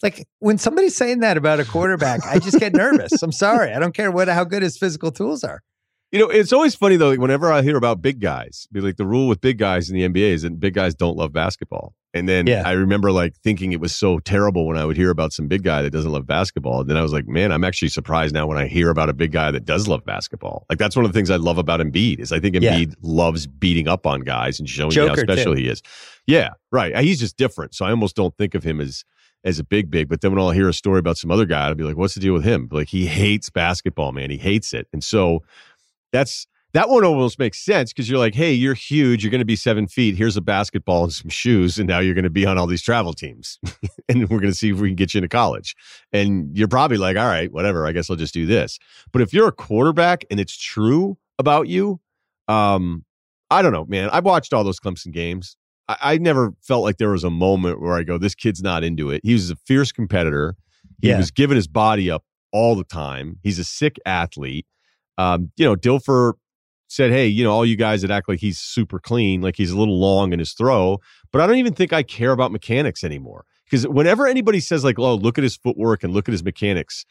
Like 0.00 0.28
when 0.38 0.58
somebody's 0.58 0.96
saying 0.96 1.20
that 1.20 1.36
about 1.36 1.58
a 1.58 1.64
quarterback, 1.64 2.24
I 2.24 2.38
just 2.38 2.60
get 2.60 2.72
nervous. 2.72 3.20
I'm 3.20 3.32
sorry. 3.32 3.72
I 3.72 3.80
don't 3.80 3.94
care 3.94 4.12
what 4.12 4.28
how 4.28 4.44
good 4.44 4.62
his 4.62 4.78
physical 4.78 5.10
tools 5.10 5.42
are. 5.42 5.62
You 6.10 6.18
know, 6.20 6.28
it's 6.28 6.52
always 6.52 6.74
funny 6.74 6.96
though. 6.96 7.14
Whenever 7.16 7.52
I 7.52 7.62
hear 7.62 7.76
about 7.76 8.00
big 8.00 8.20
guys, 8.20 8.66
be 8.72 8.80
like 8.80 8.96
the 8.96 9.04
rule 9.04 9.28
with 9.28 9.40
big 9.40 9.58
guys 9.58 9.90
in 9.90 9.96
the 9.96 10.08
NBA 10.08 10.32
is 10.32 10.42
that 10.42 10.58
big 10.58 10.74
guys 10.74 10.94
don't 10.94 11.16
love 11.16 11.32
basketball. 11.32 11.94
And 12.14 12.26
then 12.26 12.46
yeah. 12.46 12.62
I 12.64 12.72
remember 12.72 13.12
like 13.12 13.36
thinking 13.36 13.72
it 13.72 13.80
was 13.80 13.94
so 13.94 14.18
terrible 14.18 14.66
when 14.66 14.78
I 14.78 14.86
would 14.86 14.96
hear 14.96 15.10
about 15.10 15.34
some 15.34 15.46
big 15.46 15.62
guy 15.62 15.82
that 15.82 15.90
doesn't 15.90 16.10
love 16.10 16.26
basketball. 16.26 16.80
And 16.80 16.88
then 16.88 16.96
I 16.96 17.02
was 17.02 17.12
like, 17.12 17.28
man, 17.28 17.52
I'm 17.52 17.62
actually 17.62 17.88
surprised 17.88 18.32
now 18.32 18.46
when 18.46 18.56
I 18.56 18.66
hear 18.66 18.88
about 18.88 19.10
a 19.10 19.12
big 19.12 19.32
guy 19.32 19.50
that 19.50 19.66
does 19.66 19.86
love 19.86 20.04
basketball. 20.06 20.64
Like 20.70 20.78
that's 20.78 20.96
one 20.96 21.04
of 21.04 21.12
the 21.12 21.18
things 21.18 21.30
I 21.30 21.36
love 21.36 21.58
about 21.58 21.80
Embiid 21.80 22.20
is 22.20 22.32
I 22.32 22.40
think 22.40 22.56
Embiid 22.56 22.88
yeah. 22.88 22.94
loves 23.02 23.46
beating 23.46 23.86
up 23.86 24.06
on 24.06 24.22
guys 24.22 24.58
and 24.58 24.68
showing 24.68 24.96
how 24.96 25.14
special 25.14 25.54
too. 25.54 25.60
he 25.60 25.68
is. 25.68 25.82
Yeah, 26.26 26.50
right. 26.72 26.94
Uh, 26.94 27.02
he's 27.02 27.20
just 27.20 27.36
different. 27.36 27.74
So 27.74 27.84
I 27.84 27.90
almost 27.90 28.16
don't 28.16 28.34
think 28.38 28.54
of 28.54 28.64
him 28.64 28.80
as 28.80 29.04
as 29.44 29.58
a 29.58 29.64
big 29.64 29.90
big. 29.90 30.08
But 30.08 30.20
then 30.20 30.32
when 30.32 30.40
I'll 30.40 30.50
hear 30.50 30.68
a 30.68 30.74
story 30.74 30.98
about 30.98 31.16
some 31.16 31.30
other 31.30 31.44
guy, 31.44 31.66
I'll 31.66 31.74
be 31.74 31.84
like, 31.84 31.96
what's 31.96 32.14
the 32.14 32.20
deal 32.20 32.32
with 32.32 32.44
him? 32.44 32.68
Like 32.70 32.88
he 32.88 33.06
hates 33.06 33.50
basketball, 33.50 34.12
man. 34.12 34.30
He 34.30 34.38
hates 34.38 34.72
it. 34.72 34.88
And 34.92 35.04
so 35.04 35.42
that's 36.12 36.46
that 36.74 36.90
one 36.90 37.02
almost 37.02 37.38
makes 37.38 37.58
sense 37.64 37.92
because 37.92 38.10
you're 38.10 38.18
like, 38.18 38.34
hey, 38.34 38.52
you're 38.52 38.74
huge. 38.74 39.24
You're 39.24 39.30
going 39.30 39.38
to 39.40 39.44
be 39.46 39.56
seven 39.56 39.86
feet. 39.88 40.16
Here's 40.16 40.36
a 40.36 40.42
basketball 40.42 41.04
and 41.04 41.12
some 41.12 41.30
shoes. 41.30 41.78
And 41.78 41.88
now 41.88 41.98
you're 41.98 42.14
going 42.14 42.24
to 42.24 42.30
be 42.30 42.44
on 42.44 42.58
all 42.58 42.66
these 42.66 42.82
travel 42.82 43.14
teams. 43.14 43.58
and 44.08 44.28
we're 44.28 44.38
going 44.38 44.52
to 44.52 44.54
see 44.54 44.70
if 44.70 44.78
we 44.78 44.90
can 44.90 44.94
get 44.96 45.14
you 45.14 45.18
into 45.18 45.28
college. 45.28 45.74
And 46.12 46.54
you're 46.56 46.68
probably 46.68 46.98
like, 46.98 47.16
all 47.16 47.26
right, 47.26 47.50
whatever. 47.50 47.86
I 47.86 47.92
guess 47.92 48.10
I'll 48.10 48.16
just 48.16 48.34
do 48.34 48.44
this. 48.44 48.78
But 49.12 49.22
if 49.22 49.32
you're 49.32 49.48
a 49.48 49.52
quarterback 49.52 50.24
and 50.30 50.38
it's 50.38 50.56
true 50.56 51.16
about 51.38 51.68
you, 51.68 52.00
um, 52.48 53.04
I 53.50 53.62
don't 53.62 53.72
know, 53.72 53.86
man. 53.86 54.10
I've 54.10 54.26
watched 54.26 54.52
all 54.52 54.62
those 54.62 54.78
Clemson 54.78 55.10
games. 55.10 55.56
I, 55.88 55.96
I 56.02 56.18
never 56.18 56.52
felt 56.60 56.84
like 56.84 56.98
there 56.98 57.10
was 57.10 57.24
a 57.24 57.30
moment 57.30 57.80
where 57.80 57.94
I 57.94 58.02
go, 58.02 58.18
this 58.18 58.34
kid's 58.34 58.62
not 58.62 58.84
into 58.84 59.10
it. 59.10 59.22
He 59.24 59.32
was 59.32 59.50
a 59.50 59.56
fierce 59.56 59.90
competitor. 59.90 60.54
He 61.00 61.08
Yeah. 61.08 61.16
was 61.16 61.30
giving 61.30 61.56
his 61.56 61.66
body 61.66 62.10
up 62.10 62.24
all 62.52 62.76
the 62.76 62.84
time. 62.84 63.38
He's 63.42 63.58
a 63.58 63.64
sick 63.64 63.96
athlete. 64.04 64.66
Um, 65.18 65.50
you 65.56 65.64
know, 65.64 65.76
Dilfer 65.76 66.34
said, 66.88 67.10
Hey, 67.10 67.26
you 67.26 67.44
know, 67.44 67.50
all 67.52 67.66
you 67.66 67.76
guys 67.76 68.00
that 68.02 68.10
act 68.10 68.28
like 68.28 68.38
he's 68.38 68.58
super 68.58 68.98
clean, 68.98 69.42
like 69.42 69.56
he's 69.56 69.70
a 69.70 69.78
little 69.78 69.98
long 70.00 70.32
in 70.32 70.38
his 70.38 70.52
throw, 70.54 71.00
but 71.32 71.42
I 71.42 71.46
don't 71.46 71.56
even 71.56 71.74
think 71.74 71.92
I 71.92 72.02
care 72.02 72.32
about 72.32 72.50
mechanics 72.52 73.04
anymore. 73.04 73.44
Because 73.64 73.86
whenever 73.86 74.26
anybody 74.26 74.60
says, 74.60 74.82
like, 74.82 74.98
oh, 74.98 75.14
look 75.14 75.36
at 75.36 75.44
his 75.44 75.54
footwork 75.56 76.02
and 76.02 76.14
look 76.14 76.26
at 76.26 76.32
his 76.32 76.42
mechanics, 76.42 77.04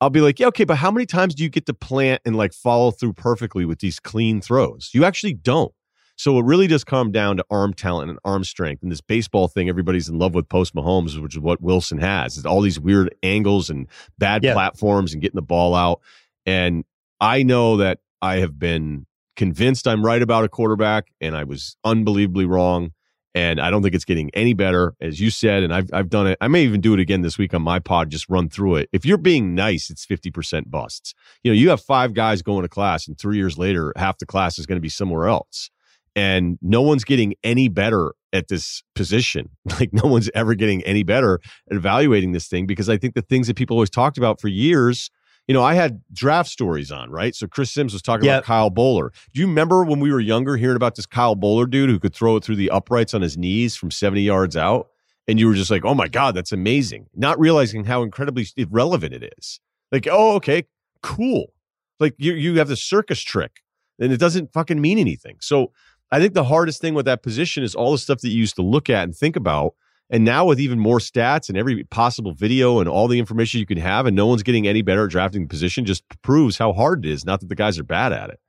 I'll 0.00 0.08
be 0.08 0.22
like, 0.22 0.38
yeah, 0.40 0.46
okay, 0.46 0.64
but 0.64 0.76
how 0.76 0.90
many 0.90 1.04
times 1.04 1.34
do 1.34 1.42
you 1.42 1.50
get 1.50 1.66
to 1.66 1.74
plant 1.74 2.22
and 2.24 2.34
like 2.36 2.54
follow 2.54 2.90
through 2.90 3.12
perfectly 3.12 3.66
with 3.66 3.80
these 3.80 4.00
clean 4.00 4.40
throws? 4.40 4.88
You 4.94 5.04
actually 5.04 5.34
don't. 5.34 5.74
So 6.16 6.38
it 6.38 6.44
really 6.44 6.66
does 6.66 6.84
come 6.84 7.12
down 7.12 7.36
to 7.38 7.44
arm 7.50 7.74
talent 7.74 8.08
and 8.10 8.18
arm 8.24 8.44
strength. 8.44 8.82
And 8.82 8.90
this 8.90 9.00
baseball 9.02 9.48
thing, 9.48 9.68
everybody's 9.68 10.08
in 10.08 10.18
love 10.18 10.34
with 10.34 10.48
post 10.48 10.74
Mahomes, 10.74 11.20
which 11.20 11.34
is 11.34 11.40
what 11.40 11.60
Wilson 11.60 11.98
has. 11.98 12.36
It's 12.38 12.46
all 12.46 12.60
these 12.62 12.80
weird 12.80 13.14
angles 13.22 13.68
and 13.68 13.86
bad 14.18 14.42
Yeah. 14.44 14.54
platforms 14.54 15.12
and 15.12 15.20
getting 15.20 15.36
the 15.36 15.42
ball 15.42 15.74
out. 15.74 16.00
And 16.46 16.84
I 17.20 17.42
know 17.42 17.76
that 17.78 17.98
I 18.22 18.36
have 18.36 18.58
been 18.58 19.06
convinced 19.36 19.88
I'm 19.88 20.04
right 20.04 20.22
about 20.22 20.44
a 20.44 20.48
quarterback, 20.48 21.08
and 21.20 21.36
I 21.36 21.44
was 21.44 21.76
unbelievably 21.84 22.46
wrong. 22.46 22.92
And 23.32 23.60
I 23.60 23.70
don't 23.70 23.80
think 23.82 23.94
it's 23.94 24.04
getting 24.04 24.28
any 24.34 24.54
better, 24.54 24.94
as 25.00 25.20
you 25.20 25.30
said. 25.30 25.62
And 25.62 25.72
I've 25.72 25.88
I've 25.92 26.08
done 26.08 26.26
it. 26.26 26.36
I 26.40 26.48
may 26.48 26.64
even 26.64 26.80
do 26.80 26.94
it 26.94 26.98
again 26.98 27.22
this 27.22 27.38
week 27.38 27.54
on 27.54 27.62
my 27.62 27.78
pod. 27.78 28.10
Just 28.10 28.28
run 28.28 28.48
through 28.48 28.76
it. 28.76 28.88
If 28.92 29.06
you're 29.06 29.18
being 29.18 29.54
nice, 29.54 29.88
it's 29.88 30.04
fifty 30.04 30.32
percent 30.32 30.68
busts. 30.68 31.14
You 31.44 31.52
know, 31.52 31.54
you 31.54 31.70
have 31.70 31.80
five 31.80 32.12
guys 32.12 32.42
going 32.42 32.62
to 32.62 32.68
class, 32.68 33.06
and 33.06 33.16
three 33.16 33.36
years 33.36 33.56
later, 33.56 33.92
half 33.94 34.18
the 34.18 34.26
class 34.26 34.58
is 34.58 34.66
going 34.66 34.78
to 34.78 34.82
be 34.82 34.88
somewhere 34.88 35.28
else, 35.28 35.70
and 36.16 36.58
no 36.60 36.82
one's 36.82 37.04
getting 37.04 37.34
any 37.44 37.68
better 37.68 38.14
at 38.32 38.48
this 38.48 38.82
position. 38.94 39.50
Like 39.78 39.92
no 39.92 40.08
one's 40.10 40.28
ever 40.34 40.54
getting 40.54 40.82
any 40.82 41.04
better 41.04 41.40
at 41.70 41.76
evaluating 41.76 42.32
this 42.32 42.48
thing 42.48 42.66
because 42.66 42.88
I 42.88 42.98
think 42.98 43.14
the 43.14 43.22
things 43.22 43.46
that 43.46 43.56
people 43.56 43.76
always 43.76 43.90
talked 43.90 44.18
about 44.18 44.40
for 44.40 44.48
years. 44.48 45.10
You 45.50 45.54
know, 45.54 45.64
I 45.64 45.74
had 45.74 46.00
draft 46.12 46.48
stories 46.48 46.92
on, 46.92 47.10
right? 47.10 47.34
So 47.34 47.48
Chris 47.48 47.72
Sims 47.72 47.92
was 47.92 48.02
talking 48.02 48.26
Yep. 48.26 48.38
about 48.38 48.44
Kyle 48.44 48.70
Boller. 48.70 49.10
Do 49.34 49.40
you 49.40 49.48
remember 49.48 49.82
when 49.82 49.98
we 49.98 50.12
were 50.12 50.20
younger 50.20 50.56
hearing 50.56 50.76
about 50.76 50.94
this 50.94 51.06
Kyle 51.06 51.34
Boller 51.34 51.68
dude 51.68 51.90
who 51.90 51.98
could 51.98 52.14
throw 52.14 52.36
it 52.36 52.44
through 52.44 52.54
the 52.54 52.70
uprights 52.70 53.14
on 53.14 53.20
his 53.20 53.36
knees 53.36 53.74
from 53.74 53.90
70 53.90 54.22
yards 54.22 54.56
out? 54.56 54.90
And 55.26 55.40
you 55.40 55.48
were 55.48 55.54
just 55.54 55.68
like, 55.68 55.84
oh 55.84 55.92
my 55.92 56.06
God, 56.06 56.36
that's 56.36 56.52
amazing. 56.52 57.06
Not 57.16 57.36
realizing 57.40 57.82
how 57.82 58.04
incredibly 58.04 58.46
irrelevant 58.56 59.12
it 59.12 59.34
is. 59.38 59.58
Like, 59.90 60.06
oh, 60.08 60.36
okay, 60.36 60.66
cool. 61.02 61.52
Like 61.98 62.14
you, 62.16 62.34
you 62.34 62.56
have 62.60 62.68
the 62.68 62.76
circus 62.76 63.20
trick 63.20 63.58
and 63.98 64.12
it 64.12 64.18
doesn't 64.18 64.52
fucking 64.52 64.80
mean 64.80 64.98
anything. 65.00 65.38
So 65.40 65.72
I 66.12 66.20
think 66.20 66.34
the 66.34 66.44
hardest 66.44 66.80
thing 66.80 66.94
with 66.94 67.06
that 67.06 67.24
position 67.24 67.64
is 67.64 67.74
all 67.74 67.90
the 67.90 67.98
stuff 67.98 68.20
that 68.20 68.28
you 68.28 68.38
used 68.38 68.54
to 68.54 68.62
look 68.62 68.88
at 68.88 69.02
and 69.02 69.16
think 69.16 69.34
about. 69.34 69.74
And 70.12 70.24
now 70.24 70.44
with 70.44 70.58
even 70.58 70.78
more 70.80 70.98
stats 70.98 71.48
and 71.48 71.56
every 71.56 71.84
possible 71.84 72.32
video 72.34 72.80
and 72.80 72.88
all 72.88 73.06
the 73.06 73.18
information 73.20 73.60
you 73.60 73.66
can 73.66 73.78
have, 73.78 74.06
and 74.06 74.16
no 74.16 74.26
one's 74.26 74.42
getting 74.42 74.66
any 74.66 74.82
better 74.82 75.04
at 75.04 75.10
drafting 75.10 75.42
the 75.42 75.48
position, 75.48 75.84
just 75.84 76.02
proves 76.22 76.58
how 76.58 76.72
hard 76.72 77.04
it 77.04 77.10
is. 77.10 77.24
Not 77.24 77.38
that 77.40 77.48
the 77.48 77.54
guys 77.54 77.78
are 77.78 77.84
bad 77.84 78.12
at 78.12 78.30
it. 78.30 78.40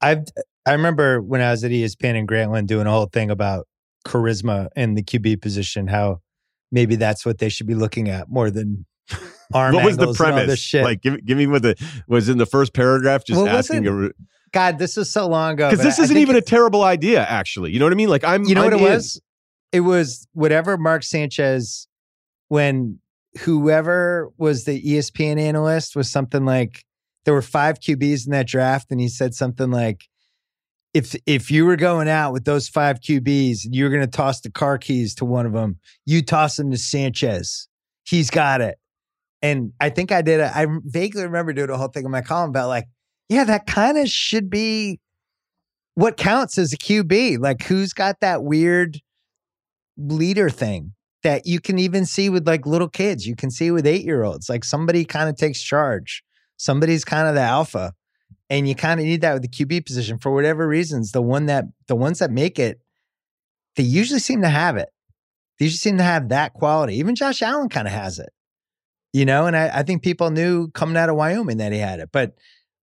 I've 0.00 0.24
I 0.66 0.72
remember 0.72 1.22
when 1.22 1.40
I 1.40 1.52
was 1.52 1.62
at 1.64 1.70
ESPN 1.70 2.16
in 2.16 2.26
Grantland 2.26 2.66
doing 2.66 2.86
a 2.86 2.90
whole 2.90 3.06
thing 3.06 3.30
about 3.30 3.68
charisma 4.04 4.68
in 4.76 4.94
the 4.94 5.02
QB 5.02 5.40
position, 5.40 5.86
how 5.86 6.20
maybe 6.72 6.96
that's 6.96 7.24
what 7.24 7.38
they 7.38 7.48
should 7.48 7.66
be 7.68 7.74
looking 7.76 8.08
at 8.08 8.28
more 8.28 8.50
than 8.50 8.84
arm 9.54 9.74
what 9.74 9.84
was 9.84 9.96
the 9.96 10.02
angles 10.02 10.20
and 10.20 10.28
all 10.32 10.34
this 10.38 10.44
premise? 10.46 10.58
shit. 10.60 10.84
Like, 10.84 11.02
give, 11.02 11.24
give 11.24 11.38
me 11.38 11.46
what 11.46 11.62
the 11.62 11.76
was 12.08 12.28
in 12.28 12.38
the 12.38 12.46
first 12.46 12.74
paragraph. 12.74 13.24
Just 13.24 13.40
Well, 13.40 13.48
asking 13.48 13.84
wasn't- 13.84 14.16
God, 14.52 14.78
this 14.78 14.96
is 14.96 15.10
so 15.12 15.28
long 15.28 15.52
ago. 15.52 15.70
because 15.70 15.84
this 15.84 15.98
I 16.00 16.04
isn't 16.04 16.14
think 16.14 16.22
even 16.22 16.36
a 16.36 16.40
terrible 16.40 16.82
idea. 16.82 17.24
Actually, 17.24 17.72
you 17.72 17.78
know 17.78 17.84
what 17.84 17.92
I 17.92 17.96
mean? 17.96 18.08
Like, 18.08 18.24
I'm 18.24 18.44
You 18.44 18.54
know 18.54 18.62
I'm 18.64 18.72
what 18.72 18.80
it 18.80 18.84
in. 18.86 18.92
was? 18.92 19.20
It 19.72 19.80
was 19.80 20.26
whatever 20.32 20.76
Mark 20.76 21.02
Sanchez, 21.02 21.88
when 22.48 22.98
whoever 23.40 24.30
was 24.38 24.64
the 24.64 24.82
ESPN 24.82 25.38
analyst 25.38 25.96
was 25.96 26.10
something 26.10 26.44
like 26.44 26.84
there 27.24 27.34
were 27.34 27.42
five 27.42 27.80
QBs 27.80 28.26
in 28.26 28.32
that 28.32 28.46
draft, 28.46 28.90
and 28.90 29.00
he 29.00 29.08
said 29.08 29.34
something 29.34 29.70
like, 29.70 30.04
"If 30.94 31.16
if 31.26 31.50
you 31.50 31.66
were 31.66 31.76
going 31.76 32.08
out 32.08 32.32
with 32.32 32.44
those 32.44 32.68
five 32.68 33.00
QBs 33.00 33.64
and 33.64 33.74
you 33.74 33.84
were 33.84 33.90
going 33.90 34.02
to 34.02 34.06
toss 34.06 34.40
the 34.40 34.50
car 34.50 34.78
keys 34.78 35.14
to 35.16 35.24
one 35.24 35.46
of 35.46 35.52
them, 35.52 35.78
you 36.04 36.22
toss 36.22 36.56
them 36.56 36.70
to 36.70 36.78
Sanchez. 36.78 37.68
He's 38.04 38.30
got 38.30 38.60
it." 38.60 38.78
And 39.42 39.72
I 39.80 39.90
think 39.90 40.12
I 40.12 40.22
did. 40.22 40.40
A, 40.40 40.56
I 40.56 40.66
vaguely 40.84 41.24
remember 41.24 41.52
doing 41.52 41.70
a 41.70 41.76
whole 41.76 41.88
thing 41.88 42.04
in 42.04 42.10
my 42.10 42.22
column 42.22 42.50
about 42.50 42.68
like, 42.68 42.86
yeah, 43.28 43.44
that 43.44 43.66
kind 43.66 43.98
of 43.98 44.08
should 44.08 44.48
be 44.48 45.00
what 45.94 46.16
counts 46.16 46.58
as 46.58 46.72
a 46.72 46.76
QB. 46.76 47.38
Like, 47.38 47.62
who's 47.62 47.92
got 47.92 48.20
that 48.20 48.44
weird 48.44 49.00
leader 49.96 50.50
thing 50.50 50.92
that 51.22 51.46
you 51.46 51.60
can 51.60 51.78
even 51.78 52.06
see 52.06 52.28
with 52.28 52.46
like 52.46 52.66
little 52.66 52.88
kids? 52.88 53.26
You 53.26 53.36
can 53.36 53.50
see 53.50 53.70
with 53.70 53.86
eight 53.86 54.04
year 54.04 54.22
olds. 54.22 54.48
Like, 54.48 54.64
somebody 54.64 55.04
kind 55.04 55.28
of 55.28 55.36
takes 55.36 55.62
charge, 55.62 56.22
somebody's 56.56 57.04
kind 57.04 57.28
of 57.28 57.34
the 57.34 57.42
alpha. 57.42 57.92
And 58.48 58.68
you 58.68 58.76
kind 58.76 59.00
of 59.00 59.06
need 59.06 59.22
that 59.22 59.32
with 59.32 59.42
the 59.42 59.48
QB 59.48 59.86
position 59.86 60.18
for 60.18 60.32
whatever 60.32 60.68
reasons. 60.68 61.10
The 61.10 61.22
one 61.22 61.46
that 61.46 61.64
the 61.88 61.96
ones 61.96 62.20
that 62.20 62.30
make 62.30 62.58
it, 62.60 62.80
they 63.74 63.82
usually 63.82 64.20
seem 64.20 64.42
to 64.42 64.48
have 64.48 64.76
it. 64.76 64.88
They 65.58 65.64
usually 65.64 65.78
seem 65.78 65.98
to 65.98 66.04
have 66.04 66.28
that 66.28 66.52
quality. 66.52 66.96
Even 66.96 67.14
Josh 67.16 67.42
Allen 67.42 67.68
kind 67.68 67.88
of 67.88 67.92
has 67.92 68.18
it, 68.18 68.30
you 69.12 69.24
know. 69.24 69.46
And 69.46 69.56
I, 69.56 69.78
I 69.78 69.82
think 69.82 70.02
people 70.02 70.30
knew 70.30 70.68
coming 70.70 70.96
out 70.96 71.08
of 71.08 71.16
Wyoming 71.16 71.56
that 71.56 71.72
he 71.72 71.78
had 71.78 71.98
it. 71.98 72.10
But 72.12 72.34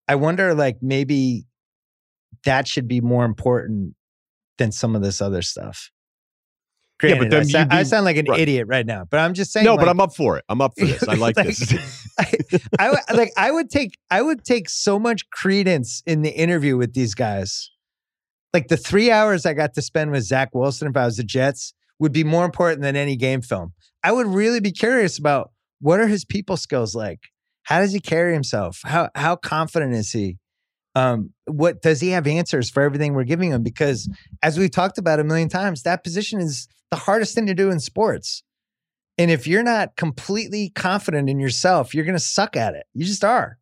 I 0.07 0.15
wonder, 0.15 0.53
like 0.53 0.77
maybe 0.81 1.45
that 2.43 2.67
should 2.67 2.87
be 2.87 2.99
more 2.99 3.25
important 3.25 3.95
than 4.57 4.71
some 4.71 4.95
of 4.95 5.01
this 5.01 5.21
other 5.21 5.41
stuff. 5.41 5.91
Yeah, 7.11 7.19
but 7.19 7.29
then 7.29 7.41
I, 7.41 7.43
sound, 7.43 7.73
I 7.73 7.83
sound 7.83 8.05
like 8.05 8.17
an 8.17 8.25
right. 8.27 8.39
idiot 8.39 8.67
right 8.67 8.85
now, 8.85 9.05
but 9.09 9.19
I'm 9.19 9.33
just 9.33 9.51
saying. 9.51 9.65
No, 9.65 9.71
like, 9.75 9.81
but 9.85 9.89
I'm 9.89 9.99
up 9.99 10.15
for 10.15 10.37
it. 10.37 10.45
I'm 10.49 10.61
up 10.61 10.73
for 10.77 10.85
this. 10.87 11.07
I 11.07 11.15
like 11.15 11.35
Like, 11.37 11.47
this. 11.47 12.07
I, 12.19 12.31
I 12.79 12.89
would- 12.89 13.17
like 13.17 13.31
I 13.37 13.51
would 13.51 13.69
take 13.69 13.97
I 14.11 14.21
would 14.21 14.43
take 14.43 14.69
so 14.69 14.99
much 14.99 15.29
credence 15.29 16.01
in 16.05 16.21
the 16.21 16.31
interview 16.31 16.77
with 16.77 16.93
these 16.93 17.13
guys. 17.15 17.69
Like 18.53 18.67
the 18.67 18.77
three 18.77 19.09
hours 19.11 19.45
I 19.45 19.53
got 19.53 19.73
to 19.75 19.81
spend 19.81 20.11
with 20.11 20.23
Zach 20.23 20.49
Wilson 20.53 20.87
if 20.87 20.95
I 20.97 21.05
was 21.05 21.17
the 21.17 21.23
Jets 21.23 21.73
would 21.99 22.11
be 22.11 22.23
more 22.23 22.45
important 22.45 22.81
than 22.81 22.95
any 22.95 23.15
game 23.15 23.41
film. 23.41 23.73
I 24.03 24.11
would 24.11 24.27
really 24.27 24.59
be 24.59 24.71
curious 24.71 25.17
about 25.17 25.51
what 25.81 25.99
are 25.99 26.07
his 26.07 26.23
people 26.25 26.55
skills 26.57 26.93
like? 26.93 27.19
How 27.63 27.79
does 27.79 27.93
he 27.93 27.99
carry 27.99 28.33
himself? 28.33 28.81
How 28.83 29.09
how 29.15 29.35
confident 29.37 29.93
is 29.93 30.11
he? 30.11 30.37
Um, 30.95 31.31
what 31.45 31.81
does 31.81 32.01
he 32.01 32.09
have 32.09 32.27
answers 32.27 32.69
for 32.69 32.83
everything 32.83 33.15
we're 33.15 33.23
giving 33.23 33.49
him? 33.51 33.63
Because 33.63 34.07
as 34.43 34.59
we've 34.59 34.69
talked 34.69 34.99
about 34.99 35.19
a 35.19 35.23
million 35.23 35.49
times, 35.49 35.81
that 35.83 36.03
position 36.03 36.39
is 36.39 36.67
the 36.93 36.99
hardest 36.99 37.33
thing 37.33 37.47
to 37.47 37.55
do 37.55 37.71
in 37.71 37.79
sports. 37.79 38.43
And 39.17 39.31
if 39.31 39.47
you're 39.47 39.63
not 39.63 39.95
completely 39.95 40.69
confident 40.69 41.27
in 41.27 41.39
yourself, 41.39 41.95
you're 41.95 42.05
going 42.05 42.15
to 42.15 42.23
suck 42.23 42.55
at 42.55 42.75
it. 42.75 42.85
You 42.93 43.03
just 43.03 43.23
are. 43.23 43.57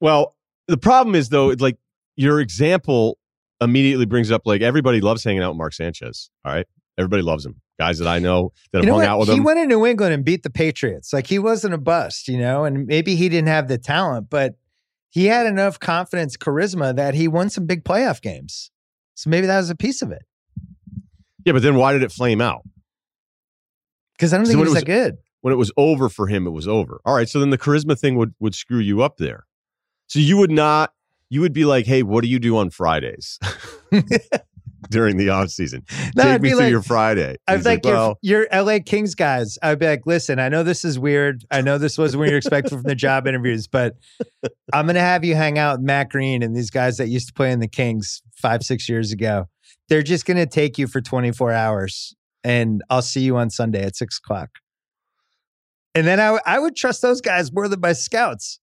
Well, 0.00 0.34
the 0.66 0.78
problem 0.78 1.14
is 1.14 1.28
though, 1.28 1.48
like 1.48 1.76
your 2.16 2.40
example 2.40 3.18
immediately 3.60 4.06
brings 4.06 4.30
up 4.30 4.42
like 4.46 4.62
everybody 4.62 5.02
loves 5.02 5.22
hanging 5.22 5.42
out 5.42 5.50
with 5.50 5.58
Mark 5.58 5.74
Sanchez. 5.74 6.30
All 6.42 6.54
right, 6.54 6.66
everybody 6.96 7.22
loves 7.22 7.44
him. 7.44 7.60
Guys 7.78 7.98
that 7.98 8.08
I 8.08 8.18
know 8.18 8.52
that 8.72 8.78
have 8.78 8.84
You 8.84 8.86
know 8.86 8.94
hung 8.94 9.02
what? 9.02 9.08
out 9.08 9.18
with 9.18 9.28
he 9.28 9.34
him. 9.34 9.40
He 9.40 9.44
went 9.44 9.58
to 9.58 9.66
New 9.66 9.84
England 9.84 10.14
and 10.14 10.24
beat 10.24 10.44
the 10.44 10.50
Patriots. 10.50 11.12
Like 11.12 11.26
he 11.26 11.38
wasn't 11.38 11.74
a 11.74 11.78
bust, 11.78 12.28
you 12.28 12.38
know, 12.38 12.64
and 12.64 12.86
maybe 12.86 13.14
he 13.14 13.28
didn't 13.28 13.48
have 13.48 13.68
the 13.68 13.76
talent, 13.76 14.30
but 14.30 14.54
he 15.10 15.26
had 15.26 15.44
enough 15.46 15.78
confidence, 15.78 16.38
charisma 16.38 16.96
that 16.96 17.14
he 17.14 17.28
won 17.28 17.50
some 17.50 17.66
big 17.66 17.84
playoff 17.84 18.22
games. 18.22 18.70
So 19.14 19.28
maybe 19.28 19.46
that 19.46 19.58
was 19.58 19.68
a 19.68 19.76
piece 19.76 20.00
of 20.00 20.12
it. 20.12 20.22
Yeah, 21.44 21.52
but 21.52 21.62
then 21.62 21.76
why 21.76 21.92
did 21.92 22.02
it 22.02 22.12
flame 22.12 22.40
out? 22.40 22.62
Because 24.16 24.32
I 24.32 24.36
don't 24.38 24.46
think 24.46 24.58
when 24.58 24.68
was, 24.68 24.76
it 24.76 24.86
that 24.86 24.86
good. 24.86 25.16
When 25.40 25.52
it 25.52 25.56
was 25.56 25.70
over 25.76 26.08
for 26.08 26.26
him, 26.26 26.46
it 26.46 26.50
was 26.50 26.66
over. 26.66 27.00
All 27.04 27.14
right, 27.14 27.28
so 27.28 27.38
then 27.40 27.50
the 27.50 27.58
charisma 27.58 27.98
thing 27.98 28.16
would 28.16 28.34
would 28.40 28.54
screw 28.54 28.80
you 28.80 29.02
up 29.02 29.16
there. 29.18 29.46
So 30.08 30.18
you 30.18 30.36
would 30.38 30.50
not. 30.50 30.92
You 31.30 31.40
would 31.42 31.52
be 31.52 31.64
like, 31.64 31.86
"Hey, 31.86 32.02
what 32.02 32.22
do 32.22 32.28
you 32.28 32.38
do 32.38 32.56
on 32.56 32.70
Fridays 32.70 33.38
during 34.90 35.16
the 35.18 35.28
off 35.28 35.50
season? 35.50 35.84
No, 36.16 36.24
Take 36.24 36.32
I'd 36.32 36.42
me 36.42 36.48
through 36.50 36.58
like- 36.58 36.70
your 36.70 36.82
Friday." 36.82 37.36
I 37.46 37.52
He's 37.52 37.58
was 37.58 37.66
like, 37.66 37.84
"Well, 37.84 38.18
you're, 38.22 38.48
you're 38.52 38.64
LA 38.64 38.78
Kings 38.84 39.14
guys. 39.14 39.56
I'd 39.62 39.78
be 39.78 39.86
like, 39.86 40.06
listen, 40.06 40.38
I 40.40 40.48
know 40.48 40.62
this 40.64 40.84
is 40.84 40.98
weird. 40.98 41.44
I 41.50 41.60
know 41.60 41.78
this 41.78 41.96
wasn't 41.98 42.20
what 42.20 42.28
you're 42.30 42.38
expecting 42.38 42.76
from 42.78 42.82
the 42.88 42.94
job 42.96 43.28
interviews, 43.28 43.68
but 43.68 43.94
I'm 44.72 44.86
going 44.86 44.94
to 44.96 45.00
have 45.00 45.24
you 45.24 45.36
hang 45.36 45.58
out 45.58 45.78
with 45.78 45.86
Matt 45.86 46.10
Greene 46.10 46.42
and 46.42 46.56
these 46.56 46.70
guys 46.70 46.96
that 46.96 47.08
used 47.08 47.28
to 47.28 47.34
play 47.34 47.52
in 47.52 47.60
the 47.60 47.68
Kings 47.68 48.22
five, 48.34 48.62
six 48.64 48.88
years 48.88 49.12
ago. 49.12 49.48
They're 49.88 50.02
just 50.02 50.26
going 50.26 50.36
to 50.36 50.46
take 50.46 50.78
you 50.78 50.86
for 50.86 51.00
24 51.00 51.52
hours 51.52 52.14
and 52.44 52.82
I'll 52.90 53.02
see 53.02 53.20
you 53.20 53.36
on 53.36 53.50
Sunday 53.50 53.82
at 53.82 53.96
six 53.96 54.18
o'clock. 54.18 54.50
And 55.94 56.06
then 56.06 56.20
I, 56.20 56.26
w- 56.26 56.42
I 56.46 56.58
would 56.58 56.76
trust 56.76 57.02
those 57.02 57.20
guys 57.20 57.52
more 57.52 57.68
than 57.68 57.80
my 57.80 57.92
scouts. 57.92 58.60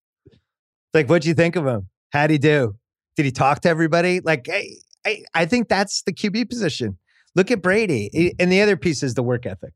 Like, 0.94 1.08
what'd 1.08 1.26
you 1.26 1.34
think 1.34 1.56
of 1.56 1.66
them? 1.66 1.90
How'd 2.12 2.30
he 2.30 2.38
do? 2.38 2.76
Did 3.18 3.26
he 3.26 3.32
talk 3.32 3.62
to 3.62 3.70
everybody? 3.70 4.22
Like, 4.22 4.48
I, 4.52 4.70
I, 5.06 5.24
I 5.34 5.46
think 5.46 5.68
that's 5.68 6.04
the 6.04 6.14
QB 6.14 6.50
position. 6.50 6.98
Look 7.36 7.52
at 7.52 7.62
Brady. 7.62 8.34
And 8.40 8.52
the 8.52 8.62
other 8.62 8.78
piece 8.78 9.04
is 9.04 9.16
the 9.16 9.24
work 9.24 9.46
ethic. 9.46 9.74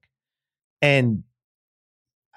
And 0.81 1.23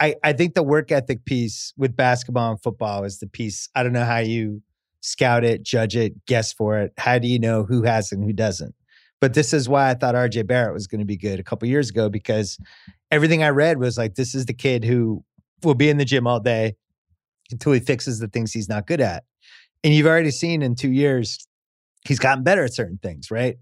I, 0.01 0.17
I 0.25 0.33
think 0.33 0.55
the 0.55 0.65
work 0.65 0.91
ethic 0.91 1.25
piece 1.25 1.73
with 1.77 1.95
basketball 1.95 2.51
and 2.51 2.63
football 2.63 3.05
is 3.05 3.21
the 3.21 3.29
piece. 3.29 3.69
I 3.75 3.85
don't 3.85 3.93
know 3.93 4.05
how 4.05 4.19
you 4.19 4.63
scout 5.01 5.45
it, 5.45 5.63
judge 5.63 5.95
it, 5.95 6.27
guess 6.27 6.53
for 6.53 6.79
it. 6.79 6.93
How 6.99 7.19
do 7.19 7.29
you 7.29 7.39
know 7.39 7.63
who 7.63 7.83
has 7.85 8.11
and 8.11 8.25
who 8.25 8.33
doesn't? 8.33 8.75
But 9.23 9.35
this 9.35 9.53
is 9.53 9.69
why 9.69 9.89
I 9.89 9.95
thought 9.95 10.17
RJ 10.17 10.49
Barrett 10.49 10.75
was 10.75 10.89
going 10.89 10.99
to 10.99 11.05
be 11.05 11.17
good 11.17 11.39
a 11.39 11.45
couple 11.45 11.69
years 11.69 11.91
ago 11.91 12.09
because 12.09 12.59
everything 13.13 13.45
I 13.45 13.51
read 13.51 13.79
was 13.79 13.97
like, 13.97 14.17
this 14.17 14.35
is 14.35 14.47
the 14.47 14.53
kid 14.53 14.85
who 14.85 15.25
will 15.63 15.77
be 15.77 15.89
in 15.89 15.97
the 15.97 16.05
gym 16.05 16.27
all 16.27 16.41
day 16.41 16.75
until 17.53 17.71
he 17.71 17.79
fixes 17.79 18.19
the 18.19 18.27
things 18.27 18.53
he's 18.53 18.69
not 18.69 18.89
good 18.89 19.01
at. 19.01 19.23
And 19.85 19.95
you've 19.95 20.09
already 20.09 20.33
seen 20.33 20.61
in 20.61 20.75
two 20.75 20.91
years, 20.91 21.47
he's 22.05 22.19
gotten 22.19 22.43
better 22.43 22.65
at 22.65 22.75
certain 22.75 22.99
things, 23.01 23.31
right? 23.31 23.59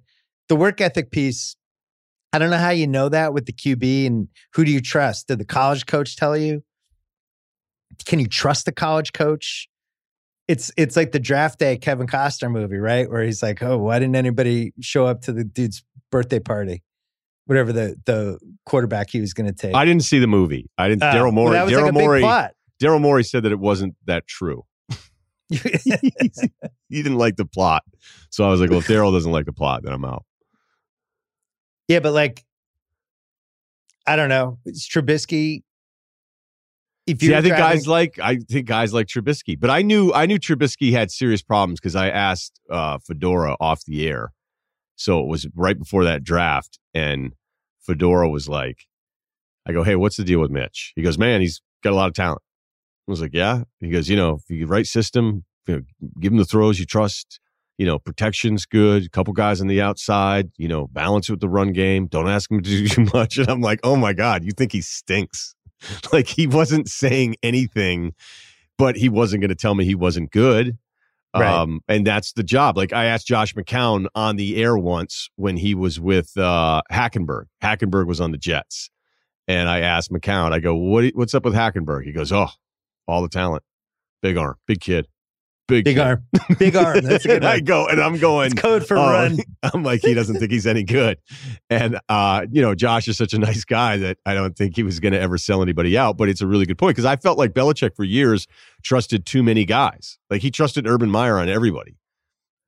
The 0.49 0.57
work 0.57 0.81
ethic 0.81 1.11
piece, 1.11 1.57
I 2.33 2.39
don't 2.39 2.49
know 2.49 2.57
how 2.57 2.71
you 2.71 2.87
know 2.87 3.11
that 3.11 3.35
with 3.35 3.45
the 3.45 3.53
QB 3.53 4.07
and 4.07 4.29
who 4.55 4.65
do 4.65 4.73
you 4.73 4.81
trust? 4.81 5.29
Did 5.29 5.41
the 5.41 5.45
college 5.45 5.85
coach 5.85 6.17
tell 6.17 6.39
you? 6.39 6.65
Can 8.07 8.19
you 8.19 8.29
trust 8.29 8.65
the 8.65 8.73
college 8.73 9.13
coach? 9.13 9.69
It's 10.51 10.73
it's 10.77 10.97
like 10.97 11.13
the 11.13 11.21
draft 11.21 11.61
day 11.61 11.77
Kevin 11.77 12.09
Costner 12.09 12.51
movie, 12.51 12.79
right? 12.79 13.09
Where 13.09 13.23
he's 13.23 13.41
like, 13.41 13.63
"Oh, 13.63 13.79
why 13.79 14.01
didn't 14.01 14.17
anybody 14.17 14.73
show 14.81 15.07
up 15.07 15.21
to 15.23 15.33
the 15.33 15.45
dude's 15.45 15.85
birthday 16.11 16.41
party?" 16.41 16.83
Whatever 17.47 17.73
the 17.73 17.95
the 18.05 18.41
quarterback 18.67 19.11
he 19.11 19.21
was 19.21 19.33
going 19.33 19.47
to 19.47 19.53
take. 19.53 19.77
I 19.77 19.85
didn't 19.85 20.03
see 20.03 20.19
the 20.19 20.27
movie. 20.27 20.69
I 20.77 20.89
didn't. 20.89 21.05
Uh, 21.05 21.15
Daryl 21.15 21.33
Morey. 21.33 21.57
Daryl 21.57 21.83
like 21.83 21.95
Morey. 21.95 22.23
Daryl 22.83 23.01
Morey 23.01 23.23
said 23.23 23.45
that 23.45 23.53
it 23.53 23.61
wasn't 23.61 23.95
that 24.07 24.27
true. 24.27 24.65
he 25.51 25.61
didn't 26.91 27.19
like 27.19 27.37
the 27.37 27.45
plot, 27.47 27.85
so 28.31 28.45
I 28.45 28.49
was 28.49 28.61
like, 28.61 28.71
"Well, 28.71 28.81
if 28.81 28.89
Daryl 28.89 29.13
doesn't 29.13 29.31
like 29.31 29.47
the 29.47 29.53
plot, 29.53 29.85
then 29.85 29.93
I'm 29.93 30.05
out." 30.05 30.25
Yeah, 31.87 32.01
but 32.01 32.13
like, 32.13 32.45
I 34.05 34.17
don't 34.17 34.29
know. 34.29 34.59
It's 34.65 34.89
Trubisky. 34.89 35.63
If 37.11 37.23
you're 37.23 37.37
I 37.37 37.43
think 37.43 37.57
driving- 37.57 37.77
guys 37.79 37.87
like 37.87 38.19
I 38.21 38.37
think 38.37 38.67
guys 38.67 38.93
like 38.93 39.07
Trubisky, 39.07 39.59
but 39.59 39.71
I 39.71 39.83
knew 39.83 40.13
I 40.13 40.27
knew 40.27 40.39
Trubisky 40.39 40.93
had 40.93 41.11
serious 41.11 41.43
problems 41.43 41.81
because 41.81 41.97
I 41.97 42.09
asked 42.09 42.61
uh, 42.71 42.99
Fedora 42.99 43.57
off 43.61 43.85
the 43.85 44.07
air, 44.09 44.33
so 44.97 45.21
it 45.21 45.27
was 45.27 45.47
right 45.55 45.79
before 45.79 46.05
that 46.05 46.25
draft, 46.25 46.79
and 46.95 47.33
Fedora 47.81 48.29
was 48.29 48.49
like, 48.49 48.87
"I 49.67 49.73
go, 49.73 49.83
hey, 49.83 49.97
what's 49.97 50.17
the 50.17 50.25
deal 50.25 50.41
with 50.41 50.51
Mitch?" 50.51 50.93
He 50.97 51.03
goes, 51.03 51.19
"Man, 51.19 51.41
he's 51.41 51.61
got 51.83 51.93
a 51.93 51.97
lot 51.97 52.09
of 52.09 52.15
talent." 52.15 52.43
I 53.09 53.11
was 53.11 53.21
like, 53.21 53.35
"Yeah." 53.35 53.65
He 53.81 53.91
goes, 53.91 54.09
"You 54.09 54.17
know, 54.17 54.39
if 54.43 54.49
you 54.49 54.67
right 54.67 54.87
system, 54.87 55.45
you 55.67 55.77
know, 55.77 55.83
give 56.21 56.33
him 56.33 56.39
the 56.39 56.45
throws 56.45 56.79
you 56.79 56.87
trust." 56.87 57.41
You 57.79 57.87
know, 57.87 57.99
protection's 57.99 58.67
good. 58.67 59.07
A 59.07 59.09
couple 59.09 59.33
guys 59.33 59.63
on 59.63 59.67
the 59.67 59.81
outside. 59.81 60.51
You 60.59 60.69
know, 60.69 60.87
balance 60.89 61.31
with 61.31 61.41
the 61.41 61.49
run 61.49 61.73
game. 61.73 62.09
Don't 62.09 62.29
ask 62.29 62.51
him 62.51 62.61
to 62.63 62.69
do 62.69 62.87
too 62.95 63.07
much. 63.15 63.39
And 63.39 63.49
I'm 63.49 63.63
like, 63.63 63.81
oh 63.83 63.97
my 63.97 64.13
god, 64.13 64.45
you 64.45 64.51
think 64.53 64.73
he 64.73 64.83
stinks? 64.83 65.55
like 66.13 66.27
he 66.27 66.47
wasn't 66.47 66.89
saying 66.89 67.37
anything, 67.43 68.15
but 68.79 68.97
he 68.97 69.09
wasn't 69.09 69.41
going 69.43 69.51
to 69.51 69.55
tell 69.55 69.75
me 69.75 69.85
he 69.85 69.95
wasn't 69.95 70.31
good. 70.31 70.79
Right. 71.35 71.47
Um, 71.47 71.81
and 71.87 72.05
that's 72.05 72.33
the 72.33 72.43
job. 72.43 72.77
Like 72.77 72.93
I 72.93 73.05
asked 73.05 73.27
Josh 73.27 73.55
McCown 73.55 74.07
on 74.15 74.37
the 74.37 74.61
air 74.63 74.77
once 74.77 75.31
when 75.37 75.57
he 75.57 75.75
was 75.75 76.01
with 76.01 76.37
uh, 76.37 76.83
Hackenberg. 76.91 77.45
Hackenberg 77.63 78.07
was 78.07 78.21
on 78.21 78.33
the 78.33 78.39
Jets, 78.39 78.91
and 79.47 79.69
I 79.69 79.81
asked 79.81 80.11
McCown. 80.11 80.53
I 80.53 80.59
go, 80.59 80.75
"What? 80.75 81.05
What's 81.15 81.35
up 81.35 81.45
with 81.45 81.55
Hackenberg?" 81.55 82.05
He 82.05 82.11
goes, 82.11 82.33
"Oh, 82.33 82.49
all 83.07 83.23
the 83.23 83.29
talent, 83.29 83.63
big 84.23 84.37
arm, 84.37 84.57
big 84.67 84.81
kid, 84.81 85.07
big 85.71 85.85
big 85.85 85.99
arm, 85.99 86.25
big 86.59 86.77
arm. 86.77 87.01
That's 87.03 87.25
a 87.25 87.29
good 87.29 87.45
I 87.45 87.61
go, 87.61 87.87
and 87.89 88.01
I'm 88.01 88.19
going. 88.19 88.53
It's 88.53 88.61
code 88.61 88.87
for 88.87 88.97
Oh, 88.99 89.11
run. 89.11 89.39
I'm 89.63 89.83
like, 89.83 90.01
he 90.03 90.13
doesn't 90.15 90.39
think 90.39 90.51
he's 90.51 90.67
any 90.67 90.85
good. 90.85 91.19
And, 91.69 91.99
uh, 92.09 92.47
you 92.51 92.61
know, 92.63 92.75
Josh 92.75 93.09
is 93.09 93.17
such 93.17 93.33
a 93.33 93.39
nice 93.39 93.65
guy 93.65 93.97
that 93.99 94.19
I 94.27 94.35
don't 94.35 94.57
think 94.57 94.77
he 94.77 94.83
was 94.83 95.01
going 95.01 95.13
to 95.13 95.21
ever 95.21 95.39
sell 95.39 95.63
anybody 95.63 95.97
out. 95.97 96.17
But 96.17 96.29
it's 96.29 96.41
a 96.41 96.47
really 96.47 96.67
good 96.67 96.79
point 96.79 96.97
because 96.97 97.05
I 97.07 97.17
felt 97.17 97.39
like 97.39 97.53
Belichick 97.53 97.95
for 97.97 98.05
years 98.05 98.47
trusted 98.83 99.25
too 99.27 99.43
many 99.43 99.65
guys. 99.65 100.19
Like 100.31 100.43
he 100.43 100.51
trusted 100.51 100.87
Urban 100.87 101.11
Meyer 101.11 101.39
on 101.39 101.49
everybody, 101.49 101.97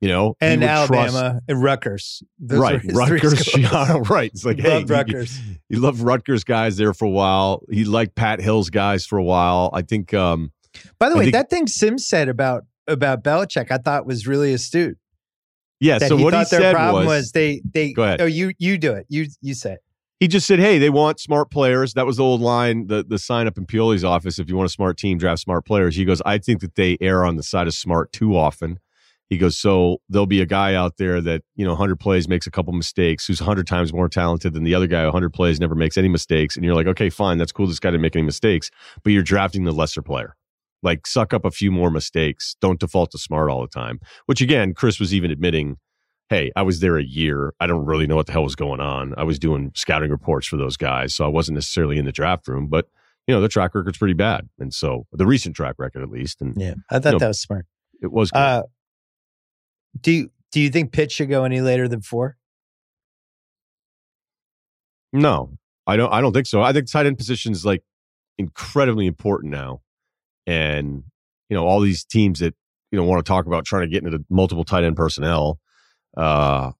you 0.00 0.08
know, 0.08 0.36
And 0.40 0.62
Alabama 0.62 1.10
trust- 1.10 1.44
and 1.48 1.62
Rutgers. 1.62 2.22
Those 2.38 2.58
right. 2.58 2.72
were 2.74 2.78
his 2.80 2.92
three 2.92 3.18
Rutgers, 3.20 3.56
yeah, 3.56 4.02
right. 4.10 4.30
It's 4.32 4.44
like, 4.44 4.58
hey, 4.60 4.74
Loved 4.74 4.88
you- 4.90 4.94
Rutgers. 4.96 5.40
he 5.68 5.76
loved 5.76 6.00
Rutgers 6.00 6.44
guys 6.44 6.76
there 6.76 6.92
for 6.92 7.06
a 7.06 7.10
while. 7.10 7.62
He 7.70 7.84
liked 7.84 8.14
Pat 8.14 8.40
Hill's 8.40 8.68
guys 8.70 9.06
for 9.06 9.16
a 9.18 9.24
while. 9.24 9.70
I 9.72 9.82
think, 9.82 10.12
um, 10.12 10.52
By 10.98 11.08
the 11.08 11.16
way, 11.16 11.24
think- 11.24 11.34
that 11.34 11.48
thing 11.50 11.66
Sims 11.66 12.06
said 12.06 12.28
about 12.28 12.64
about 12.86 13.22
Belichick, 13.24 13.70
I 13.70 13.78
thought 13.78 14.06
was 14.06 14.26
really 14.26 14.52
astute. 14.52 14.98
yeah. 15.80 15.98
That 15.98 16.08
so 16.08 16.16
he 16.16 16.24
what 16.24 16.34
he 16.34 16.40
thought 16.40 16.50
their 16.50 16.60
said 16.60 16.74
problem 16.74 17.06
was, 17.06 17.18
was, 17.18 17.32
they 17.32 17.62
they. 17.72 17.92
Go 17.92 18.02
ahead. 18.02 18.20
Oh, 18.20 18.26
you 18.26 18.52
you 18.58 18.78
do 18.78 18.92
it. 18.92 19.06
You 19.08 19.26
you 19.40 19.54
say 19.54 19.74
it. 19.74 19.80
he 20.20 20.28
just 20.28 20.46
said, 20.46 20.58
"Hey, 20.58 20.78
they 20.78 20.90
want 20.90 21.20
smart 21.20 21.50
players." 21.50 21.94
That 21.94 22.06
was 22.06 22.16
the 22.16 22.24
old 22.24 22.40
line, 22.40 22.86
the 22.86 23.04
the 23.04 23.18
sign 23.18 23.46
up 23.46 23.58
in 23.58 23.66
Pioli's 23.66 24.04
office. 24.04 24.38
If 24.38 24.48
you 24.48 24.56
want 24.56 24.66
a 24.66 24.72
smart 24.72 24.96
team, 24.96 25.18
draft 25.18 25.40
smart 25.42 25.64
players. 25.64 25.96
He 25.96 26.04
goes, 26.04 26.22
"I 26.24 26.38
think 26.38 26.60
that 26.60 26.74
they 26.76 26.96
err 27.00 27.24
on 27.24 27.36
the 27.36 27.42
side 27.42 27.66
of 27.66 27.74
smart 27.74 28.12
too 28.12 28.36
often." 28.36 28.78
He 29.28 29.38
goes, 29.38 29.56
"So 29.56 30.02
there'll 30.10 30.26
be 30.26 30.42
a 30.42 30.46
guy 30.46 30.74
out 30.74 30.98
there 30.98 31.20
that 31.22 31.42
you 31.56 31.64
know, 31.64 31.74
hundred 31.74 31.98
plays 31.98 32.28
makes 32.28 32.46
a 32.46 32.50
couple 32.50 32.72
mistakes, 32.74 33.26
who's 33.26 33.40
hundred 33.40 33.66
times 33.66 33.92
more 33.92 34.08
talented 34.08 34.52
than 34.52 34.62
the 34.62 34.74
other 34.74 34.86
guy. 34.86 35.08
hundred 35.10 35.32
plays 35.32 35.58
never 35.58 35.74
makes 35.74 35.96
any 35.96 36.08
mistakes, 36.08 36.54
and 36.54 36.64
you're 36.64 36.74
like, 36.74 36.86
okay, 36.86 37.08
fine, 37.08 37.38
that's 37.38 37.52
cool. 37.52 37.66
This 37.66 37.80
guy 37.80 37.90
didn't 37.90 38.02
make 38.02 38.14
any 38.14 38.24
mistakes, 38.26 38.70
but 39.02 39.12
you're 39.12 39.22
drafting 39.22 39.64
the 39.64 39.72
lesser 39.72 40.02
player." 40.02 40.36
Like 40.82 41.06
suck 41.06 41.32
up 41.32 41.44
a 41.44 41.50
few 41.50 41.70
more 41.70 41.90
mistakes. 41.90 42.56
Don't 42.60 42.80
default 42.80 43.10
to 43.12 43.18
smart 43.18 43.48
all 43.50 43.60
the 43.62 43.68
time. 43.68 44.00
Which 44.26 44.40
again, 44.40 44.74
Chris 44.74 44.98
was 44.98 45.14
even 45.14 45.30
admitting 45.30 45.76
hey, 46.28 46.50
I 46.56 46.62
was 46.62 46.80
there 46.80 46.96
a 46.96 47.04
year. 47.04 47.52
I 47.60 47.66
don't 47.66 47.84
really 47.84 48.06
know 48.06 48.16
what 48.16 48.24
the 48.24 48.32
hell 48.32 48.42
was 48.44 48.56
going 48.56 48.80
on. 48.80 49.12
I 49.18 49.22
was 49.22 49.38
doing 49.38 49.70
scouting 49.74 50.10
reports 50.10 50.46
for 50.46 50.56
those 50.56 50.78
guys, 50.78 51.14
so 51.14 51.26
I 51.26 51.28
wasn't 51.28 51.56
necessarily 51.56 51.98
in 51.98 52.06
the 52.06 52.12
draft 52.12 52.48
room, 52.48 52.68
but 52.68 52.86
you 53.26 53.34
know, 53.34 53.40
the 53.42 53.48
track 53.48 53.74
record's 53.74 53.98
pretty 53.98 54.14
bad. 54.14 54.48
And 54.58 54.72
so 54.72 55.06
the 55.12 55.26
recent 55.26 55.54
track 55.54 55.74
record 55.78 56.02
at 56.02 56.08
least, 56.08 56.40
and 56.40 56.54
Yeah, 56.60 56.74
I 56.90 56.98
thought 57.00 57.12
No. 57.12 57.18
that 57.18 57.28
was 57.28 57.40
smart. 57.40 57.66
it 58.00 58.10
was 58.10 58.30
good. 58.30 58.38
Uh, 58.38 58.62
do 60.00 60.10
you 60.12 60.30
do 60.52 60.60
you 60.60 60.70
think 60.70 60.90
Pitts 60.92 61.12
should 61.14 61.28
go 61.28 61.44
any 61.44 61.60
later 61.60 61.86
than 61.86 62.00
four? 62.00 62.38
no, 65.12 65.58
I 65.86 65.96
don't 65.96 66.10
I 66.12 66.20
don't 66.20 66.32
think 66.32 66.46
so. 66.46 66.62
I 66.62 66.72
think 66.72 66.90
tight 66.90 67.06
end 67.06 67.18
position 67.18 67.52
is 67.52 67.64
like 67.66 67.82
incredibly 68.38 69.06
important 69.06 69.52
now. 69.52 69.81
And, 70.46 71.04
you 71.48 71.56
know, 71.56 71.66
all 71.66 71.80
these 71.80 72.04
teams 72.04 72.40
that, 72.40 72.54
you 72.90 72.98
know, 72.98 73.04
want 73.04 73.24
to 73.24 73.28
talk 73.28 73.46
about 73.46 73.64
trying 73.64 73.82
to 73.82 73.88
get 73.88 74.04
into 74.04 74.24
multiple 74.28 74.64
tight 74.64 74.84
end 74.84 74.96
personnel, 74.96 75.58
uh, 76.16 76.72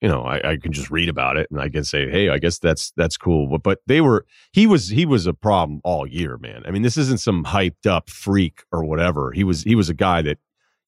you 0.00 0.08
know, 0.08 0.22
I, 0.22 0.52
I 0.52 0.56
can 0.56 0.72
just 0.72 0.90
read 0.90 1.08
about 1.08 1.36
it 1.36 1.48
and 1.50 1.60
I 1.60 1.68
can 1.68 1.82
say, 1.84 2.08
hey, 2.08 2.28
I 2.28 2.38
guess 2.38 2.58
that's 2.58 2.92
that's 2.96 3.16
cool. 3.16 3.48
But 3.48 3.62
but 3.62 3.78
they 3.86 4.00
were 4.00 4.24
he 4.52 4.66
was 4.66 4.88
he 4.88 5.04
was 5.04 5.26
a 5.26 5.34
problem 5.34 5.80
all 5.82 6.06
year, 6.06 6.38
man. 6.38 6.62
I 6.66 6.70
mean, 6.70 6.82
this 6.82 6.96
isn't 6.96 7.20
some 7.20 7.44
hyped 7.44 7.86
up 7.86 8.08
freak 8.08 8.62
or 8.70 8.84
whatever. 8.84 9.32
He 9.32 9.42
was 9.42 9.64
he 9.64 9.74
was 9.74 9.88
a 9.88 9.94
guy 9.94 10.22
that 10.22 10.38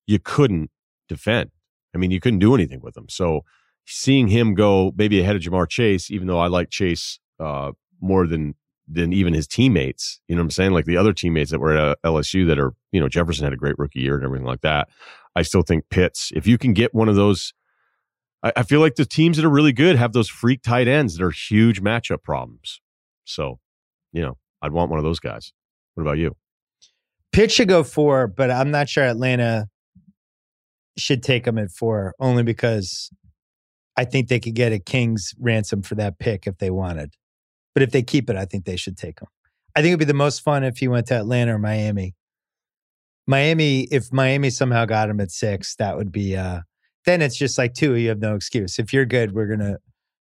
you 0.06 0.20
couldn't 0.20 0.70
defend. 1.08 1.50
I 1.92 1.98
mean, 1.98 2.12
you 2.12 2.20
couldn't 2.20 2.38
do 2.38 2.54
anything 2.54 2.80
with 2.80 2.96
him. 2.96 3.08
So 3.08 3.44
seeing 3.84 4.28
him 4.28 4.54
go 4.54 4.92
maybe 4.96 5.20
ahead 5.20 5.34
of 5.34 5.42
Ja'Marr 5.42 5.68
Chase, 5.68 6.10
even 6.10 6.28
though 6.28 6.38
I 6.38 6.46
like 6.46 6.70
Chase 6.70 7.18
uh, 7.40 7.72
more 8.00 8.28
than 8.28 8.54
than 8.92 9.12
even 9.12 9.34
his 9.34 9.46
teammates. 9.46 10.20
You 10.28 10.34
know 10.34 10.40
what 10.42 10.46
I'm 10.46 10.50
saying? 10.50 10.72
Like 10.72 10.84
the 10.84 10.96
other 10.96 11.12
teammates 11.12 11.50
that 11.50 11.60
were 11.60 11.76
at 11.76 11.78
uh, 11.78 11.94
LSU 12.04 12.46
that 12.48 12.58
are, 12.58 12.74
you 12.92 13.00
know, 13.00 13.08
Jefferson 13.08 13.44
had 13.44 13.52
a 13.52 13.56
great 13.56 13.78
rookie 13.78 14.00
year 14.00 14.16
and 14.16 14.24
everything 14.24 14.46
like 14.46 14.62
that. 14.62 14.88
I 15.36 15.42
still 15.42 15.62
think 15.62 15.84
Pitts, 15.90 16.32
if 16.34 16.46
you 16.46 16.58
can 16.58 16.72
get 16.72 16.94
one 16.94 17.08
of 17.08 17.14
those, 17.14 17.54
I, 18.42 18.52
I 18.56 18.62
feel 18.64 18.80
like 18.80 18.96
the 18.96 19.04
teams 19.04 19.36
that 19.36 19.46
are 19.46 19.50
really 19.50 19.72
good 19.72 19.96
have 19.96 20.12
those 20.12 20.28
freak 20.28 20.62
tight 20.62 20.88
ends 20.88 21.16
that 21.16 21.24
are 21.24 21.30
huge 21.30 21.80
matchup 21.80 22.22
problems. 22.22 22.80
So, 23.24 23.60
you 24.12 24.22
know, 24.22 24.36
I'd 24.60 24.72
want 24.72 24.90
one 24.90 24.98
of 24.98 25.04
those 25.04 25.20
guys. 25.20 25.52
What 25.94 26.02
about 26.02 26.18
you? 26.18 26.36
Pitts 27.32 27.54
should 27.54 27.68
go 27.68 27.84
four, 27.84 28.26
but 28.26 28.50
I'm 28.50 28.72
not 28.72 28.88
sure 28.88 29.04
Atlanta 29.04 29.68
should 30.98 31.22
take 31.22 31.44
them 31.44 31.58
at 31.58 31.70
four, 31.70 32.14
only 32.18 32.42
because 32.42 33.10
I 33.96 34.04
think 34.04 34.28
they 34.28 34.40
could 34.40 34.54
get 34.54 34.72
a 34.72 34.80
king's 34.80 35.32
ransom 35.38 35.82
for 35.82 35.94
that 35.94 36.18
pick 36.18 36.46
if 36.46 36.58
they 36.58 36.70
wanted. 36.70 37.14
But 37.74 37.82
if 37.82 37.90
they 37.92 38.02
keep 38.02 38.28
it, 38.30 38.36
I 38.36 38.44
think 38.44 38.64
they 38.64 38.76
should 38.76 38.96
take 38.96 39.20
him. 39.20 39.28
I 39.76 39.80
think 39.82 39.90
it'd 39.90 39.98
be 40.00 40.04
the 40.04 40.14
most 40.14 40.40
fun 40.40 40.64
if 40.64 40.78
he 40.78 40.88
went 40.88 41.06
to 41.08 41.14
Atlanta 41.16 41.54
or 41.54 41.58
Miami. 41.58 42.14
Miami, 43.26 43.82
if 43.90 44.12
Miami 44.12 44.50
somehow 44.50 44.84
got 44.84 45.08
him 45.08 45.20
at 45.20 45.30
six, 45.30 45.76
that 45.76 45.96
would 45.96 46.10
be 46.12 46.36
uh 46.36 46.60
then 47.06 47.22
it's 47.22 47.36
just 47.36 47.56
like 47.56 47.72
two, 47.74 47.94
you 47.94 48.08
have 48.10 48.18
no 48.18 48.34
excuse. 48.34 48.78
If 48.78 48.92
you're 48.92 49.06
good, 49.06 49.32
we're 49.32 49.46
gonna 49.46 49.78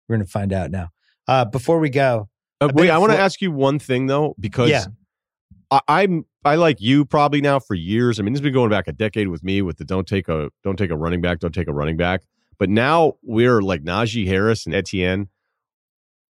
we're 0.07 0.17
gonna 0.17 0.27
find 0.27 0.53
out 0.53 0.71
now. 0.71 0.89
Uh 1.27 1.45
before 1.45 1.79
we 1.79 1.89
go, 1.89 2.29
Uh, 2.61 2.69
wait, 2.73 2.89
I 2.89 2.97
want 2.97 3.11
to 3.11 3.17
for- 3.17 3.21
ask 3.23 3.41
you 3.41 3.51
one 3.51 3.79
thing 3.79 4.05
though, 4.07 4.35
because 4.39 4.69
Yeah. 4.69 4.85
I, 5.71 5.81
I'm 5.87 6.25
I 6.45 6.55
like 6.55 6.79
you 6.79 7.03
probably 7.05 7.41
now 7.41 7.59
for 7.59 7.73
years. 7.75 8.19
I 8.19 8.23
mean, 8.23 8.33
this 8.33 8.39
has 8.39 8.43
been 8.43 8.53
going 8.53 8.69
back 8.69 8.87
a 8.87 8.93
decade 8.93 9.27
with 9.27 9.43
me 9.43 9.61
with 9.61 9.77
the 9.77 9.85
don't 9.85 10.07
take 10.07 10.29
a 10.29 10.49
don't 10.63 10.77
take 10.77 10.89
a 10.91 10.97
running 10.97 11.21
back, 11.21 11.39
don't 11.39 11.53
take 11.53 11.67
a 11.67 11.73
running 11.73 11.97
back. 11.97 12.21
But 12.59 12.69
now 12.69 13.13
we're 13.23 13.61
like 13.61 13.83
Najee 13.83 14.27
Harris 14.27 14.65
and 14.65 14.75
Etienne, 14.75 15.29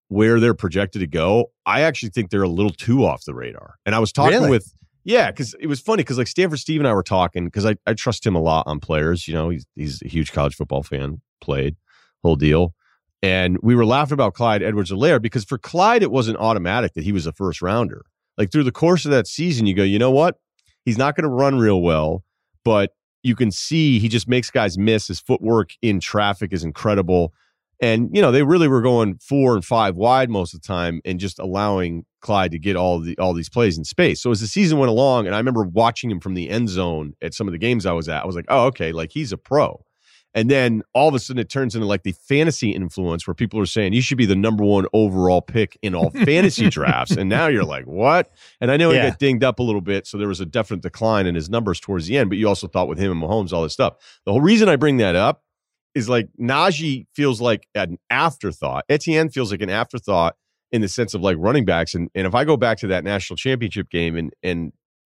where 0.10 0.40
they're 0.40 0.54
projected 0.54 1.00
to 1.02 1.08
go. 1.08 1.52
I 1.66 1.82
actually 1.82 2.10
think 2.10 2.30
they're 2.30 2.44
a 2.44 2.50
little 2.50 2.72
too 2.72 3.06
off 3.06 3.26
the 3.26 3.34
radar. 3.34 3.76
And 3.86 3.96
I 3.96 4.00
was 4.00 4.12
talking 4.12 4.38
Really? 4.40 4.50
with 4.52 4.72
Yeah, 5.04 5.32
because 5.32 5.56
it 5.60 5.68
was 5.68 5.80
funny 5.80 6.04
because 6.04 6.18
like 6.18 6.28
Stanford 6.28 6.60
Steve 6.60 6.80
and 6.80 6.88
I 6.88 6.94
were 6.94 7.04
talking 7.04 7.46
because 7.46 7.66
I, 7.66 7.76
I 7.86 7.94
trust 7.94 8.26
him 8.26 8.36
a 8.36 8.42
lot 8.42 8.68
on 8.68 8.80
players. 8.80 9.28
You 9.28 9.34
know, 9.34 9.50
he's 9.50 9.66
he's 9.76 10.02
a 10.04 10.08
huge 10.08 10.32
college 10.32 10.56
football 10.56 10.84
fan, 10.84 11.22
played 11.42 11.76
whole 12.24 12.36
deal. 12.36 12.74
And 13.24 13.58
we 13.64 13.74
were 13.76 13.86
laughing 13.86 14.14
about 14.14 14.34
Clyde 14.36 14.62
Edwards 14.62 14.92
Helaire 14.92 15.22
because 15.22 15.44
for 15.44 15.58
Clyde, 15.58 16.04
it 16.04 16.12
wasn't 16.12 16.38
automatic 16.38 16.94
that 16.94 17.04
he 17.04 17.12
was 17.12 17.26
a 17.26 17.32
first 17.32 17.62
rounder. 17.62 18.06
Like 18.38 18.52
through 18.52 18.64
the 18.66 18.72
course 18.72 19.06
of 19.06 19.12
that 19.12 19.26
season, 19.28 19.66
you 19.66 19.74
go, 19.74 19.84
you 19.84 19.98
know 19.98 20.12
what? 20.12 20.38
He's 20.84 20.98
not 20.98 21.16
going 21.16 21.24
to 21.24 21.30
run 21.30 21.58
real 21.58 21.82
well, 21.82 22.24
but 22.64 22.92
you 23.24 23.36
can 23.36 23.50
see 23.50 23.98
he 23.98 24.10
just 24.10 24.28
makes 24.28 24.52
guys 24.52 24.78
miss. 24.78 25.08
His 25.08 25.20
footwork 25.20 25.72
in 25.82 26.00
traffic 26.00 26.54
is 26.54 26.64
incredible. 26.64 27.34
And, 27.82 28.10
you 28.14 28.22
know, 28.22 28.32
they 28.32 28.44
really 28.44 28.68
were 28.68 28.82
going 28.82 29.18
four 29.18 29.56
and 29.56 29.64
five 29.64 29.96
wide 29.96 30.30
most 30.30 30.54
of 30.54 30.62
the 30.62 30.68
time 30.68 31.02
and 31.04 31.20
just 31.20 31.40
allowing 31.40 32.06
Clyde 32.22 32.52
to 32.52 32.60
get 32.60 32.76
all 32.76 33.00
the 33.00 33.18
all 33.20 33.34
these 33.34 33.50
plays 33.50 33.78
in 33.78 33.84
space. 33.84 34.22
So 34.22 34.32
as 34.32 34.42
the 34.42 34.48
season 34.48 34.80
went 34.80 34.90
along, 34.90 35.28
and 35.28 35.36
I 35.36 35.38
remember 35.38 35.64
watching 35.64 36.10
him 36.10 36.20
from 36.20 36.34
the 36.34 36.50
end 36.50 36.70
zone 36.70 37.14
at 37.22 37.34
some 37.34 37.48
of 37.48 37.52
the 37.52 37.58
games 37.58 37.86
I 37.86 37.92
was 37.92 38.10
at, 38.10 38.24
I 38.24 38.26
was 38.26 38.36
like, 38.36 38.46
oh, 38.48 38.66
okay, 38.68 38.92
like 38.92 39.12
he's 39.12 39.32
a 39.32 39.38
pro. 39.38 39.86
And 40.36 40.52
then 40.52 40.84
all 40.94 41.08
of 41.08 41.16
a 41.16 41.20
sudden 41.20 41.40
it 41.40 41.50
turns 41.50 41.76
into 41.76 41.88
like 41.88 42.04
the 42.04 42.12
fantasy 42.12 42.72
influence 42.72 43.26
where 43.26 43.34
people 43.34 43.58
are 43.62 43.66
saying 43.66 43.94
you 43.94 44.02
should 44.02 44.18
be 44.18 44.26
the 44.26 44.36
number 44.36 44.66
one 44.66 44.86
overall 44.92 45.42
pick 45.42 45.80
in 45.82 45.96
all 45.96 46.10
fantasy 46.10 46.70
drafts. 46.70 47.16
And 47.16 47.30
now 47.30 47.48
you're 47.48 47.64
like, 47.64 47.86
what? 47.86 48.32
And 48.60 48.70
I 48.70 48.76
know 48.76 48.92
yeah. 48.92 49.04
he 49.04 49.10
got 49.12 49.20
dinged 49.20 49.46
up 49.46 49.60
a 49.60 49.64
little 49.64 49.80
bit. 49.80 50.06
So 50.06 50.18
there 50.18 50.28
was 50.28 50.42
a 50.42 50.46
definite 50.46 50.82
decline 50.82 51.26
in 51.26 51.36
his 51.36 51.50
numbers 51.50 51.80
towards 51.80 52.08
the 52.08 52.18
end. 52.18 52.30
But 52.30 52.38
you 52.38 52.50
also 52.50 52.68
thought 52.68 52.90
with 52.90 53.00
him 53.00 53.14
and 53.14 53.24
Mahomes, 53.24 53.54
all 53.54 53.64
this 53.64 53.72
stuff. 53.72 53.96
The 54.26 54.34
whole 54.34 54.42
reason 54.42 54.68
I 54.68 54.76
bring 54.76 54.98
that 54.98 55.16
up 55.16 55.45
is 55.96 56.10
like 56.10 56.28
Najee 56.40 57.08
feels 57.14 57.42
like 57.42 57.68
an 57.74 57.98
afterthought. 58.10 58.84
Etienne 58.90 59.30
feels 59.30 59.52
like 59.52 59.62
an 59.62 59.70
afterthought 59.70 60.36
in 60.72 60.82
the 60.82 60.90
sense 60.90 61.14
of 61.14 61.22
like 61.22 61.38
running 61.40 61.66
backs. 61.66 61.96
And, 61.96 62.10
and 62.14 62.28
if 62.28 62.36
I 62.36 62.44
go 62.44 62.58
back 62.58 62.78
to 62.80 62.88
that 62.88 63.04
national 63.04 63.38
championship 63.38 63.90
game 63.90 64.18
and, 64.18 64.34
and 64.44 64.74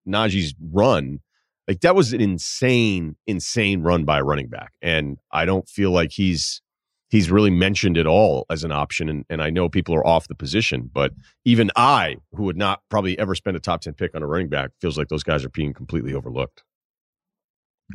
Najee's 0.08 0.54
run, 0.72 1.20
like 1.68 1.80
that 1.82 1.94
was 1.94 2.14
an 2.14 2.20
insane, 2.20 3.16
insane 3.26 3.82
run 3.82 4.04
by 4.04 4.18
a 4.18 4.24
running 4.24 4.48
back. 4.48 4.72
And 4.80 5.18
I 5.30 5.44
don't 5.44 5.68
feel 5.68 5.90
like 5.90 6.12
he's 6.12 6.62
he's 7.10 7.30
really 7.30 7.50
mentioned 7.50 7.98
at 7.98 8.06
all 8.06 8.46
as 8.50 8.64
an 8.64 8.72
option. 8.72 9.08
And, 9.08 9.24
and 9.28 9.42
I 9.42 9.50
know 9.50 9.68
people 9.68 9.94
are 9.94 10.06
off 10.06 10.28
the 10.28 10.34
position, 10.34 10.88
but 10.92 11.12
even 11.44 11.70
I, 11.74 12.16
who 12.32 12.44
would 12.44 12.56
not 12.56 12.82
probably 12.88 13.18
ever 13.18 13.34
spend 13.34 13.56
a 13.56 13.60
top 13.60 13.80
10 13.80 13.94
pick 13.94 14.14
on 14.14 14.22
a 14.22 14.26
running 14.26 14.48
back, 14.48 14.70
feels 14.80 14.96
like 14.96 15.08
those 15.08 15.24
guys 15.24 15.44
are 15.44 15.48
being 15.48 15.74
completely 15.74 16.14
overlooked. 16.14 16.62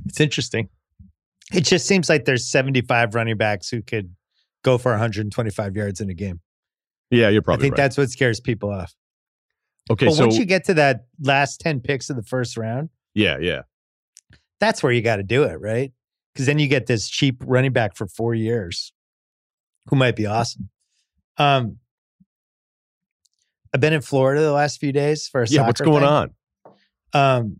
It's 0.06 0.20
interesting. 0.20 0.68
It 1.54 1.62
just 1.62 1.88
seems 1.88 2.10
like 2.10 2.26
there's 2.26 2.50
75 2.50 3.16
running 3.16 3.38
backs 3.38 3.70
who 3.70 3.82
could 3.82 4.16
go 4.64 4.78
for 4.78 4.92
125 4.92 5.76
yards 5.76 6.02
in 6.02 6.10
a 6.10 6.14
game. 6.14 6.42
Yeah, 7.12 7.30
you're 7.30 7.42
probably 7.42 7.62
I 7.62 7.66
think 7.66 7.78
right. 7.78 7.84
that's 7.84 7.98
what 7.98 8.10
scares 8.10 8.40
people 8.40 8.72
off. 8.72 8.94
Okay, 9.92 10.08
but 10.08 10.16
so 10.16 10.26
once 10.26 10.38
you 10.38 10.46
get 10.46 10.64
to 10.66 10.74
that 10.76 11.06
last 11.22 11.62
10 11.62 11.82
picks 11.82 12.10
of 12.10 12.16
the 12.16 12.24
first 12.24 12.58
round, 12.58 12.90
yeah, 13.14 13.38
yeah. 13.40 13.62
That's 14.60 14.82
where 14.82 14.92
you 14.92 15.02
got 15.02 15.18
to 15.18 15.24
do 15.24 15.44
it, 15.44 15.60
right? 15.62 15.92
Because 16.34 16.48
then 16.48 16.58
you 16.58 16.68
get 16.68 16.88
this 16.88 17.08
cheap 17.08 17.44
running 17.46 17.72
back 17.72 17.96
for 17.96 18.08
four 18.08 18.34
years 18.34 18.92
who 19.88 19.96
might 19.96 20.16
be 20.16 20.26
awesome. 20.26 20.70
Um, 21.38 21.78
I've 23.74 23.82
been 23.82 23.94
in 23.94 24.02
Florida 24.02 24.42
the 24.42 24.52
last 24.52 24.80
few 24.80 24.92
days 24.92 25.28
for 25.28 25.44
a 25.44 25.48
yeah. 25.48 25.66
What's 25.66 25.82
going 25.82 26.02
thing. 26.02 26.10
on? 26.10 26.34
Um, 27.14 27.60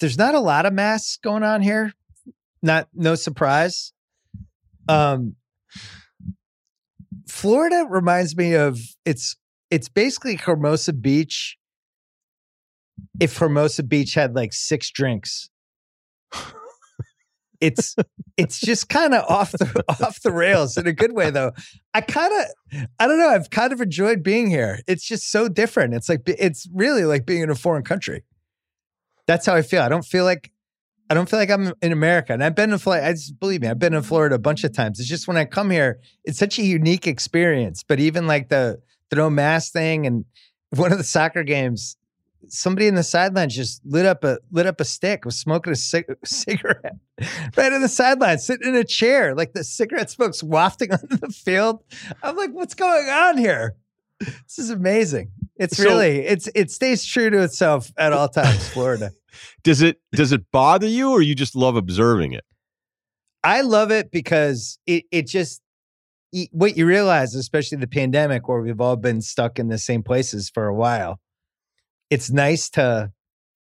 there's 0.00 0.18
not 0.18 0.34
a 0.34 0.40
lot 0.40 0.66
of 0.66 0.72
masks 0.72 1.16
going 1.16 1.42
on 1.42 1.62
here. 1.62 1.92
Not 2.62 2.88
no 2.94 3.14
surprise. 3.14 3.92
Um, 4.88 5.36
Florida 7.28 7.86
reminds 7.88 8.36
me 8.36 8.54
of 8.54 8.78
it's 9.04 9.36
it's 9.70 9.88
basically 9.88 10.36
Hermosa 10.36 10.92
Beach 10.92 11.56
if 13.20 13.38
Hermosa 13.38 13.82
Beach 13.82 14.14
had 14.14 14.34
like 14.34 14.52
six 14.52 14.90
drinks. 14.90 15.50
it's 17.60 17.96
it's 18.36 18.60
just 18.60 18.88
kind 18.88 19.14
of 19.14 19.24
off 19.28 19.52
the 19.52 19.84
off 19.88 20.20
the 20.22 20.32
rails 20.32 20.76
in 20.76 20.86
a 20.86 20.92
good 20.92 21.12
way 21.12 21.30
though. 21.30 21.52
I 21.94 22.00
kind 22.00 22.32
of 22.32 22.86
I 22.98 23.06
don't 23.06 23.18
know, 23.18 23.28
I've 23.28 23.50
kind 23.50 23.72
of 23.72 23.80
enjoyed 23.80 24.22
being 24.22 24.50
here. 24.50 24.80
It's 24.86 25.04
just 25.04 25.30
so 25.30 25.48
different. 25.48 25.94
It's 25.94 26.08
like 26.08 26.22
it's 26.26 26.68
really 26.72 27.04
like 27.04 27.24
being 27.24 27.42
in 27.42 27.50
a 27.50 27.54
foreign 27.54 27.84
country. 27.84 28.24
That's 29.26 29.46
how 29.46 29.54
I 29.54 29.62
feel. 29.62 29.82
I 29.82 29.88
don't 29.88 30.04
feel 30.04 30.24
like 30.24 30.50
I 31.10 31.14
don't 31.14 31.28
feel 31.28 31.38
like 31.38 31.50
I'm 31.50 31.72
in 31.82 31.92
America. 31.92 32.32
And 32.32 32.42
I've 32.42 32.54
been 32.54 32.72
in 32.72 32.78
Florida. 32.78 33.06
I 33.06 33.12
just 33.12 33.38
believe 33.38 33.60
me, 33.60 33.68
I've 33.68 33.78
been 33.78 33.94
in 33.94 34.02
Florida 34.02 34.34
a 34.34 34.38
bunch 34.38 34.64
of 34.64 34.72
times. 34.72 34.98
It's 34.98 35.08
just 35.08 35.28
when 35.28 35.36
I 35.36 35.44
come 35.44 35.70
here, 35.70 36.00
it's 36.24 36.38
such 36.38 36.58
a 36.58 36.62
unique 36.62 37.06
experience. 37.06 37.82
But 37.82 38.00
even 38.00 38.26
like 38.26 38.48
the 38.48 38.80
the 39.10 39.16
no 39.16 39.28
mask 39.28 39.72
thing 39.72 40.06
and 40.06 40.24
one 40.70 40.90
of 40.90 40.98
the 40.98 41.04
soccer 41.04 41.44
games, 41.44 41.96
somebody 42.48 42.86
in 42.86 42.94
the 42.94 43.02
sidelines 43.02 43.54
just 43.54 43.82
lit 43.84 44.06
up 44.06 44.24
a 44.24 44.38
lit 44.50 44.66
up 44.66 44.80
a 44.80 44.84
stick, 44.84 45.24
was 45.24 45.38
smoking 45.38 45.72
a 45.72 45.76
cig- 45.76 46.06
cigarette 46.24 46.96
right 47.56 47.72
in 47.72 47.82
the 47.82 47.88
sidelines, 47.88 48.44
sitting 48.46 48.68
in 48.68 48.74
a 48.74 48.84
chair, 48.84 49.34
like 49.34 49.52
the 49.52 49.64
cigarette 49.64 50.10
smoke's 50.10 50.42
wafting 50.42 50.92
onto 50.92 51.16
the 51.16 51.28
field. 51.28 51.82
I'm 52.22 52.36
like, 52.36 52.52
what's 52.52 52.74
going 52.74 53.08
on 53.08 53.36
here? 53.36 53.76
This 54.18 54.58
is 54.58 54.70
amazing. 54.70 55.32
It's 55.56 55.76
so, 55.76 55.84
really 55.84 56.20
it's 56.20 56.48
it 56.54 56.70
stays 56.70 57.04
true 57.04 57.30
to 57.30 57.42
itself 57.42 57.92
at 57.96 58.12
all 58.12 58.28
times, 58.28 58.68
Florida. 58.68 59.10
Does 59.62 59.82
it 59.82 60.00
does 60.12 60.32
it 60.32 60.50
bother 60.52 60.86
you 60.86 61.10
or 61.10 61.22
you 61.22 61.34
just 61.34 61.56
love 61.56 61.76
observing 61.76 62.32
it? 62.32 62.44
I 63.44 63.62
love 63.62 63.90
it 63.90 64.10
because 64.10 64.78
it 64.86 65.04
it 65.10 65.26
just 65.26 65.62
what 66.50 66.76
you 66.76 66.86
realize, 66.86 67.34
especially 67.34 67.78
the 67.78 67.86
pandemic, 67.86 68.48
where 68.48 68.60
we've 68.60 68.80
all 68.80 68.96
been 68.96 69.20
stuck 69.20 69.58
in 69.58 69.68
the 69.68 69.78
same 69.78 70.02
places 70.02 70.48
for 70.48 70.66
a 70.66 70.74
while, 70.74 71.20
it's 72.10 72.30
nice 72.30 72.70
to 72.70 73.12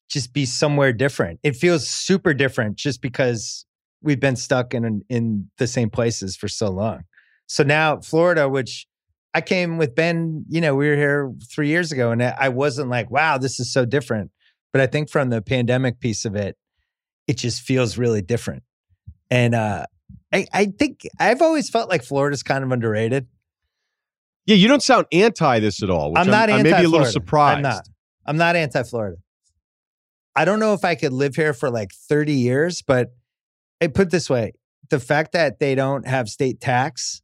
just 0.08 0.32
be 0.32 0.46
somewhere 0.46 0.92
different. 0.92 1.40
It 1.42 1.56
feels 1.56 1.88
super 1.88 2.32
different 2.32 2.76
just 2.76 3.02
because 3.02 3.66
we've 4.02 4.20
been 4.20 4.36
stuck 4.36 4.74
in 4.74 5.02
in 5.08 5.50
the 5.58 5.66
same 5.66 5.90
places 5.90 6.36
for 6.36 6.48
so 6.48 6.70
long. 6.70 7.04
So 7.46 7.62
now 7.62 8.00
Florida, 8.00 8.48
which 8.48 8.86
I 9.34 9.40
came 9.40 9.78
with 9.78 9.94
Ben, 9.94 10.44
you 10.48 10.60
know, 10.60 10.74
we 10.74 10.88
were 10.88 10.96
here 10.96 11.32
three 11.50 11.68
years 11.68 11.90
ago, 11.90 12.12
and 12.12 12.22
I 12.22 12.48
wasn't 12.50 12.88
like, 12.88 13.10
wow, 13.10 13.36
this 13.36 13.58
is 13.58 13.72
so 13.72 13.84
different. 13.84 14.30
But 14.74 14.80
I 14.80 14.88
think 14.88 15.08
from 15.08 15.30
the 15.30 15.40
pandemic 15.40 16.00
piece 16.00 16.24
of 16.24 16.34
it, 16.34 16.56
it 17.28 17.38
just 17.38 17.62
feels 17.62 17.96
really 17.96 18.22
different. 18.22 18.64
And 19.30 19.54
uh, 19.54 19.86
I, 20.32 20.46
I 20.52 20.66
think 20.66 21.02
I've 21.16 21.42
always 21.42 21.70
felt 21.70 21.88
like 21.88 22.02
Florida's 22.02 22.42
kind 22.42 22.64
of 22.64 22.72
underrated. 22.72 23.28
Yeah, 24.46 24.56
you 24.56 24.66
don't 24.66 24.82
sound 24.82 25.06
anti 25.12 25.60
this 25.60 25.80
at 25.84 25.90
all. 25.90 26.18
I'm 26.18 26.26
not 26.26 26.50
I'm, 26.50 26.58
anti. 26.58 26.70
I'm 26.70 26.74
maybe 26.74 26.86
a 26.86 26.88
little 26.88 27.06
surprised. 27.06 27.58
I'm 27.58 27.62
not. 27.62 27.88
I'm 28.26 28.36
not 28.36 28.56
anti 28.56 28.82
Florida. 28.82 29.18
I 30.34 30.44
don't 30.44 30.58
know 30.58 30.74
if 30.74 30.84
I 30.84 30.96
could 30.96 31.12
live 31.12 31.36
here 31.36 31.54
for 31.54 31.70
like 31.70 31.92
30 31.92 32.32
years, 32.32 32.82
but 32.82 33.10
I 33.80 33.86
put 33.86 34.10
this 34.10 34.28
way 34.28 34.54
the 34.90 34.98
fact 34.98 35.34
that 35.34 35.60
they 35.60 35.76
don't 35.76 36.04
have 36.04 36.28
state 36.28 36.60
tax, 36.60 37.22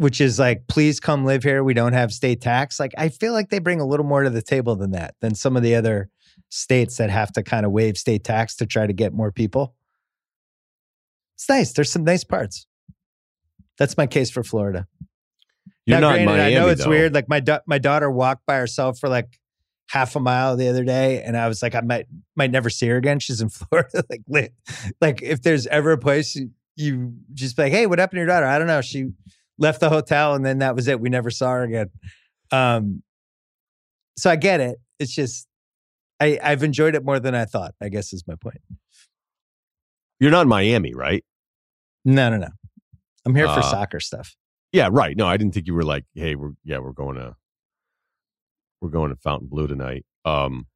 which 0.00 0.18
is 0.18 0.38
like, 0.38 0.66
please 0.66 0.98
come 0.98 1.26
live 1.26 1.42
here. 1.42 1.62
We 1.62 1.74
don't 1.74 1.92
have 1.92 2.10
state 2.10 2.40
tax. 2.40 2.80
Like, 2.80 2.92
I 2.96 3.10
feel 3.10 3.34
like 3.34 3.50
they 3.50 3.58
bring 3.58 3.82
a 3.82 3.86
little 3.86 4.06
more 4.06 4.22
to 4.22 4.30
the 4.30 4.40
table 4.40 4.74
than 4.74 4.92
that, 4.92 5.14
than 5.20 5.34
some 5.34 5.58
of 5.58 5.62
the 5.62 5.74
other 5.74 6.08
states 6.48 6.96
that 6.96 7.10
have 7.10 7.30
to 7.32 7.42
kind 7.42 7.66
of 7.66 7.72
waive 7.72 7.98
state 7.98 8.24
tax 8.24 8.56
to 8.56 8.66
try 8.66 8.86
to 8.86 8.94
get 8.94 9.12
more 9.12 9.30
people. 9.30 9.74
It's 11.34 11.46
nice. 11.50 11.74
There's 11.74 11.92
some 11.92 12.02
nice 12.04 12.24
parts. 12.24 12.66
That's 13.78 13.98
my 13.98 14.06
case 14.06 14.30
for 14.30 14.42
Florida. 14.42 14.86
You're 15.84 16.00
now, 16.00 16.08
not 16.08 16.12
granted, 16.14 16.26
Miami, 16.32 16.56
I 16.56 16.58
know 16.58 16.68
it's 16.68 16.84
though. 16.84 16.90
weird. 16.90 17.12
Like 17.12 17.28
my 17.28 17.40
da- 17.40 17.60
my 17.66 17.76
daughter 17.78 18.10
walked 18.10 18.46
by 18.46 18.56
herself 18.56 18.98
for 18.98 19.10
like 19.10 19.38
half 19.90 20.16
a 20.16 20.20
mile 20.20 20.56
the 20.56 20.68
other 20.68 20.84
day, 20.84 21.22
and 21.22 21.36
I 21.36 21.46
was 21.46 21.62
like, 21.62 21.74
I 21.74 21.82
might 21.82 22.06
might 22.36 22.50
never 22.50 22.70
see 22.70 22.86
her 22.88 22.96
again. 22.96 23.18
She's 23.18 23.42
in 23.42 23.48
Florida. 23.50 24.02
like, 24.28 24.52
like 25.00 25.20
if 25.20 25.42
there's 25.42 25.66
ever 25.66 25.92
a 25.92 25.98
place 25.98 26.34
you, 26.36 26.52
you 26.76 27.12
just 27.34 27.54
be 27.54 27.64
like, 27.64 27.72
hey, 27.72 27.86
what 27.86 27.98
happened 27.98 28.16
to 28.16 28.20
your 28.20 28.28
daughter? 28.28 28.46
I 28.46 28.58
don't 28.58 28.66
know. 28.66 28.80
She 28.80 29.10
left 29.60 29.78
the 29.78 29.90
hotel, 29.90 30.34
and 30.34 30.44
then 30.44 30.58
that 30.58 30.74
was 30.74 30.88
it. 30.88 31.00
We 31.00 31.08
never 31.08 31.30
saw 31.30 31.52
her 31.52 31.62
again. 31.62 31.90
Um, 32.50 33.02
so 34.16 34.30
I 34.30 34.36
get 34.36 34.60
it. 34.60 34.78
It's 34.98 35.14
just 35.14 35.46
I 36.18 36.38
I've 36.42 36.64
enjoyed 36.64 36.96
it 36.96 37.04
more 37.04 37.20
than 37.20 37.34
I 37.34 37.44
thought. 37.44 37.74
I 37.80 37.88
guess 37.88 38.12
is 38.12 38.24
my 38.26 38.34
point. 38.34 38.60
You're 40.18 40.32
not 40.32 40.42
in 40.42 40.48
Miami, 40.48 40.92
right? 40.94 41.24
No, 42.04 42.28
no, 42.30 42.38
no. 42.38 42.48
I'm 43.24 43.34
here 43.34 43.46
for 43.46 43.60
uh, 43.60 43.62
soccer 43.62 44.00
stuff. 44.00 44.34
Yeah, 44.72 44.88
right. 44.90 45.16
No, 45.16 45.26
I 45.26 45.36
didn't 45.36 45.54
think 45.54 45.66
you 45.66 45.74
were 45.74 45.84
like, 45.84 46.04
hey, 46.14 46.34
we're 46.34 46.52
yeah, 46.64 46.78
we're 46.78 46.92
going 46.92 47.16
to 47.16 47.36
we're 48.80 48.90
going 48.90 49.10
to 49.10 49.16
Fontainebleau 49.16 49.66
tonight. 49.66 50.04
Um, 50.24 50.66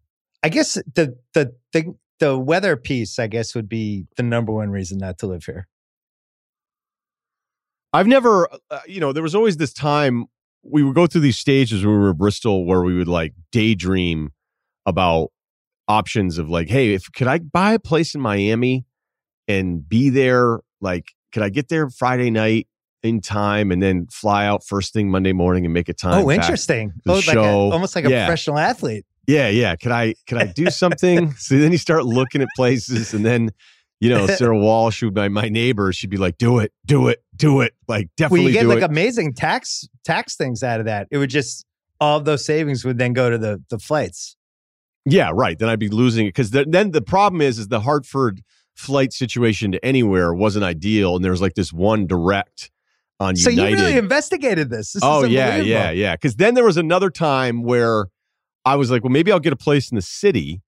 I 0.42 0.48
guess 0.48 0.74
the 0.74 1.16
the 1.32 1.52
the 1.72 1.94
the 2.20 2.38
weather 2.38 2.76
piece, 2.76 3.18
I 3.18 3.26
guess, 3.26 3.54
would 3.54 3.68
be 3.68 4.06
the 4.16 4.22
number 4.22 4.52
one 4.52 4.70
reason 4.70 4.98
not 4.98 5.18
to 5.18 5.26
live 5.26 5.44
here. 5.44 5.66
I've 7.94 8.06
never, 8.06 8.48
uh, 8.70 8.80
you 8.86 9.00
know, 9.00 9.12
there 9.12 9.22
was 9.22 9.34
always 9.34 9.56
this 9.56 9.72
time 9.72 10.26
we 10.62 10.82
would 10.82 10.94
go 10.94 11.06
through 11.06 11.20
these 11.22 11.38
stages 11.38 11.84
when 11.84 11.94
we 11.94 12.00
were 12.00 12.10
in 12.10 12.16
Bristol 12.16 12.66
where 12.66 12.82
we 12.82 12.94
would 12.94 13.08
like 13.08 13.32
daydream 13.52 14.32
about 14.84 15.30
options 15.88 16.38
of 16.38 16.50
like, 16.50 16.68
hey, 16.68 16.92
if 16.94 17.10
could 17.12 17.28
I 17.28 17.38
buy 17.38 17.72
a 17.74 17.78
place 17.78 18.14
in 18.14 18.20
Miami 18.20 18.84
and 19.48 19.88
be 19.88 20.10
there? 20.10 20.60
Like, 20.80 21.12
could 21.32 21.42
I 21.42 21.48
get 21.50 21.68
there 21.68 21.88
Friday 21.88 22.30
night 22.30 22.66
in 23.04 23.20
time 23.20 23.70
and 23.70 23.82
then 23.82 24.06
fly 24.10 24.46
out 24.46 24.64
first 24.64 24.92
thing 24.92 25.10
Monday 25.10 25.32
morning 25.32 25.64
and 25.66 25.74
make 25.74 25.88
a 25.88 25.92
time. 25.92 26.24
Oh, 26.24 26.30
interesting. 26.30 26.94
Oh, 27.06 27.12
like 27.14 27.28
a, 27.28 27.32
show. 27.32 27.70
almost 27.70 27.94
like 27.94 28.06
a 28.06 28.10
Yeah. 28.10 28.26
professional 28.26 28.58
athlete. 28.58 29.04
Yeah, 29.26 29.48
yeah. 29.48 29.76
Could 29.76 29.92
I 29.92 30.14
could 30.26 30.38
I 30.38 30.46
do 30.46 30.70
something? 30.70 31.32
so 31.38 31.58
then 31.58 31.70
you 31.70 31.78
start 31.78 32.04
looking 32.04 32.42
at 32.42 32.48
places, 32.56 33.14
and 33.14 33.24
then 33.24 33.50
you 34.00 34.08
know 34.10 34.26
Sarah 34.26 34.58
Walsh, 34.58 35.00
who 35.00 35.10
my 35.10 35.28
my 35.28 35.48
neighbor, 35.48 35.92
she'd 35.92 36.10
be 36.10 36.16
like, 36.16 36.36
"Do 36.36 36.58
it, 36.58 36.72
do 36.84 37.08
it, 37.08 37.23
do 37.36 37.60
it!" 37.60 37.74
Like 37.88 38.06
Well, 38.06 38.28
definitely 38.28 38.46
you 38.46 38.52
get 38.52 38.66
like 38.66 38.78
it. 38.78 38.90
amazing 38.90 39.34
tax 39.34 39.88
tax 40.04 40.36
things 40.36 40.62
out 40.62 40.80
of 40.80 40.86
that. 40.86 41.08
It 41.10 41.18
would 41.18 41.30
just 41.30 41.64
all 42.00 42.18
of 42.18 42.24
those 42.24 42.44
savings 42.44 42.84
would 42.84 42.98
then 42.98 43.12
go 43.12 43.30
to 43.30 43.38
the 43.38 43.62
the 43.70 43.78
flights. 43.78 44.36
yeah, 45.04 45.30
right. 45.32 45.58
Then 45.58 45.68
I'd 45.68 45.78
be 45.78 45.88
losing 45.88 46.26
it 46.26 46.30
because 46.30 46.50
then 46.50 46.90
the 46.90 47.02
problem 47.02 47.40
is 47.40 47.58
is 47.58 47.68
the 47.68 47.80
Hartford 47.80 48.42
flight 48.74 49.12
situation 49.12 49.72
to 49.72 49.84
anywhere 49.84 50.34
wasn't 50.34 50.64
ideal, 50.64 51.16
and 51.16 51.24
there 51.24 51.32
was 51.32 51.40
like 51.42 51.54
this 51.54 51.72
one 51.72 52.06
direct 52.06 52.70
on 53.20 53.36
So 53.36 53.50
United. 53.50 53.76
So 53.78 53.82
you 53.82 53.86
really 53.86 53.98
investigated 53.98 54.70
this. 54.70 54.92
This 54.92 55.02
oh 55.04 55.24
yeah, 55.24 55.56
yeah, 55.56 55.90
yeah. 55.90 56.14
Because 56.14 56.36
then 56.36 56.54
there 56.54 56.64
was 56.64 56.76
another 56.76 57.10
time 57.10 57.62
where 57.62 58.06
I 58.64 58.76
was 58.76 58.90
like, 58.90 59.04
well, 59.04 59.10
maybe 59.12 59.30
I'll 59.30 59.40
get 59.40 59.52
a 59.52 59.56
place 59.56 59.90
in 59.90 59.96
the 59.96 60.02
city 60.02 60.62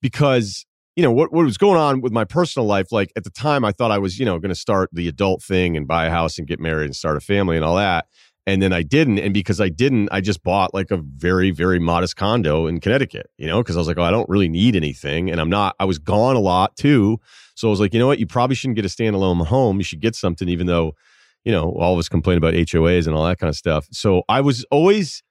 because 0.00 0.64
you 0.96 1.02
know 1.02 1.12
what 1.12 1.32
what 1.32 1.44
was 1.44 1.58
going 1.58 1.78
on 1.78 2.00
with 2.00 2.12
my 2.12 2.24
personal 2.24 2.66
life. 2.66 2.90
Like 2.90 3.12
at 3.16 3.24
the 3.24 3.30
time, 3.30 3.64
I 3.64 3.72
thought 3.72 3.90
I 3.90 3.98
was 3.98 4.18
you 4.18 4.24
know 4.24 4.38
going 4.38 4.50
to 4.50 4.54
start 4.54 4.90
the 4.92 5.06
adult 5.08 5.42
thing 5.42 5.76
and 5.76 5.86
buy 5.86 6.06
a 6.06 6.10
house 6.10 6.38
and 6.38 6.46
get 6.46 6.58
married 6.58 6.86
and 6.86 6.96
start 6.96 7.16
a 7.16 7.20
family 7.20 7.56
and 7.56 7.64
all 7.64 7.76
that. 7.76 8.06
And 8.48 8.62
then 8.62 8.72
I 8.72 8.82
didn't, 8.82 9.18
and 9.18 9.34
because 9.34 9.60
I 9.60 9.68
didn't, 9.68 10.08
I 10.12 10.20
just 10.20 10.44
bought 10.44 10.72
like 10.72 10.92
a 10.92 10.98
very, 10.98 11.50
very 11.50 11.80
modest 11.80 12.14
condo 12.14 12.68
in 12.68 12.78
Connecticut. 12.78 13.28
You 13.38 13.48
know, 13.48 13.60
because 13.62 13.76
I 13.76 13.80
was 13.80 13.88
like, 13.88 13.98
oh, 13.98 14.04
I 14.04 14.10
don't 14.10 14.28
really 14.28 14.48
need 14.48 14.76
anything, 14.76 15.30
and 15.30 15.40
I'm 15.40 15.50
not. 15.50 15.76
I 15.78 15.84
was 15.84 15.98
gone 15.98 16.36
a 16.36 16.40
lot 16.40 16.76
too, 16.76 17.20
so 17.54 17.68
I 17.68 17.70
was 17.70 17.80
like, 17.80 17.92
you 17.92 18.00
know 18.00 18.06
what, 18.06 18.18
you 18.18 18.26
probably 18.26 18.56
shouldn't 18.56 18.76
get 18.76 18.84
a 18.84 18.88
standalone 18.88 19.44
home. 19.46 19.78
You 19.78 19.84
should 19.84 20.00
get 20.00 20.14
something, 20.14 20.48
even 20.48 20.66
though 20.66 20.94
you 21.46 21.52
know, 21.52 21.70
all 21.78 21.92
of 21.92 21.98
us 22.00 22.08
complain 22.08 22.36
about 22.36 22.54
HOAs 22.54 23.06
and 23.06 23.14
all 23.14 23.24
that 23.24 23.38
kind 23.38 23.48
of 23.48 23.54
stuff. 23.54 23.86
So 23.92 24.24
I 24.28 24.40
was 24.40 24.64
always, 24.72 25.22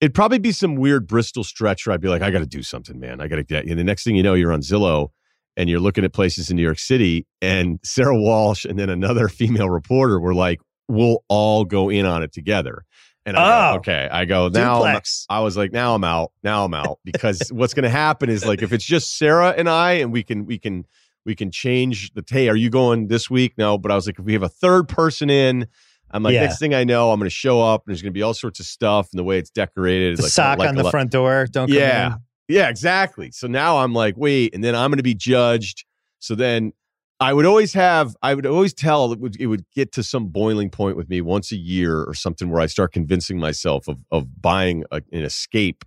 it'd 0.00 0.14
probably 0.14 0.38
be 0.38 0.52
some 0.52 0.76
weird 0.76 1.06
Bristol 1.06 1.44
stretch 1.44 1.86
where 1.86 1.94
I'd 1.94 2.00
be 2.00 2.08
like, 2.08 2.22
I 2.22 2.30
got 2.30 2.40
to 2.40 2.46
do 2.46 2.62
something, 2.62 2.98
man. 3.00 3.20
I 3.20 3.28
got 3.28 3.36
to 3.36 3.44
get. 3.44 3.66
And 3.66 3.78
the 3.78 3.84
next 3.84 4.04
thing 4.04 4.16
you 4.16 4.22
know, 4.22 4.34
you're 4.34 4.52
on 4.52 4.60
Zillow 4.60 5.08
and 5.56 5.70
you're 5.70 5.80
looking 5.80 6.04
at 6.04 6.12
places 6.12 6.50
in 6.50 6.56
New 6.56 6.62
York 6.62 6.78
City, 6.80 7.26
and 7.40 7.78
Sarah 7.84 8.16
Walsh 8.20 8.64
and 8.64 8.78
then 8.78 8.90
another 8.90 9.28
female 9.40 9.70
reporter 9.70 10.18
were 10.20 10.34
like, 10.34 10.60
we'll 10.88 11.24
all 11.28 11.64
go 11.64 11.88
in 11.90 12.04
on 12.06 12.22
it 12.22 12.32
together. 12.32 12.84
And 13.26 13.38
I 13.38 13.40
Oh. 13.40 13.72
go, 13.72 13.76
okay, 13.78 14.06
I 14.12 14.26
go 14.26 14.48
now. 14.48 14.82
I 15.30 15.40
was 15.40 15.56
like, 15.56 15.72
now 15.72 15.94
I'm 15.94 16.04
out. 16.04 16.32
Now 16.42 16.66
I'm 16.66 16.74
out 16.74 16.98
because 17.04 17.48
what's 17.50 17.72
going 17.72 17.84
to 17.84 17.88
happen 17.88 18.28
is 18.28 18.44
like 18.44 18.60
if 18.60 18.70
it's 18.72 18.84
just 18.84 19.16
Sarah 19.16 19.54
and 19.56 19.66
I, 19.66 19.92
and 19.92 20.12
we 20.12 20.22
can 20.22 20.44
we 20.44 20.58
can 20.58 20.84
we 21.24 21.34
can 21.34 21.50
change 21.50 22.12
the. 22.12 22.22
Hey, 22.28 22.50
are 22.50 22.56
you 22.56 22.68
going 22.68 23.06
this 23.08 23.30
week? 23.30 23.54
No, 23.56 23.78
but 23.78 23.90
I 23.90 23.94
was 23.94 24.04
like, 24.06 24.18
if 24.18 24.26
we 24.26 24.34
have 24.34 24.42
a 24.42 24.48
third 24.50 24.88
person 24.90 25.30
in, 25.30 25.68
I'm 26.14 26.22
like, 26.22 26.34
Yeah. 26.34 26.42
next 26.42 26.58
thing 26.58 26.74
I 26.74 26.84
know, 26.84 27.10
I'm 27.10 27.18
going 27.18 27.26
to 27.28 27.34
show 27.34 27.60
up. 27.60 27.82
and 27.86 27.92
There's 27.92 28.00
going 28.02 28.12
to 28.12 28.16
be 28.18 28.22
all 28.22 28.34
sorts 28.34 28.60
of 28.60 28.66
stuff, 28.66 29.08
and 29.12 29.18
the 29.18 29.24
way 29.24 29.38
it's 29.38 29.50
decorated, 29.50 30.18
The 30.18 30.22
like, 30.22 30.32
sock 30.32 30.58
like 30.58 30.68
on 30.68 30.74
the 30.76 30.90
front 30.90 31.10
door. 31.10 31.46
Don't 31.50 31.68
come 31.68 31.76
Yeah. 31.76 32.14
in. 32.14 32.18
Yeah, 32.48 32.68
exactly. 32.68 33.30
So 33.32 33.46
now 33.46 33.78
I'm 33.78 33.92
like, 33.94 34.16
wait, 34.16 34.54
and 34.54 34.62
then 34.62 34.74
I'm 34.74 34.90
going 34.90 34.98
to 34.98 35.02
be 35.02 35.14
judged. 35.14 35.84
So 36.18 36.34
then 36.34 36.72
I 37.20 37.32
would 37.32 37.46
always 37.46 37.72
have, 37.72 38.14
I 38.22 38.34
would 38.34 38.44
always 38.46 38.74
tell 38.74 39.12
it 39.12 39.18
would, 39.20 39.40
it 39.40 39.46
would 39.46 39.64
get 39.74 39.92
to 39.92 40.02
some 40.02 40.26
boiling 40.26 40.68
point 40.70 40.96
with 40.96 41.08
me 41.08 41.20
once 41.20 41.52
a 41.52 41.56
year 41.56 42.02
or 42.02 42.12
something 42.14 42.50
where 42.50 42.60
I 42.60 42.66
start 42.66 42.92
convincing 42.92 43.38
myself 43.38 43.88
of 43.88 43.98
of 44.10 44.42
buying 44.42 44.84
a, 44.90 44.96
an 45.12 45.22
escape 45.22 45.84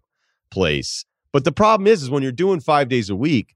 place. 0.50 1.06
But 1.32 1.44
the 1.44 1.52
problem 1.52 1.86
is, 1.88 2.02
is 2.02 2.10
when 2.10 2.24
you're 2.24 2.32
doing 2.32 2.60
five 2.60 2.90
days 2.90 3.10
a 3.10 3.16
week, 3.16 3.56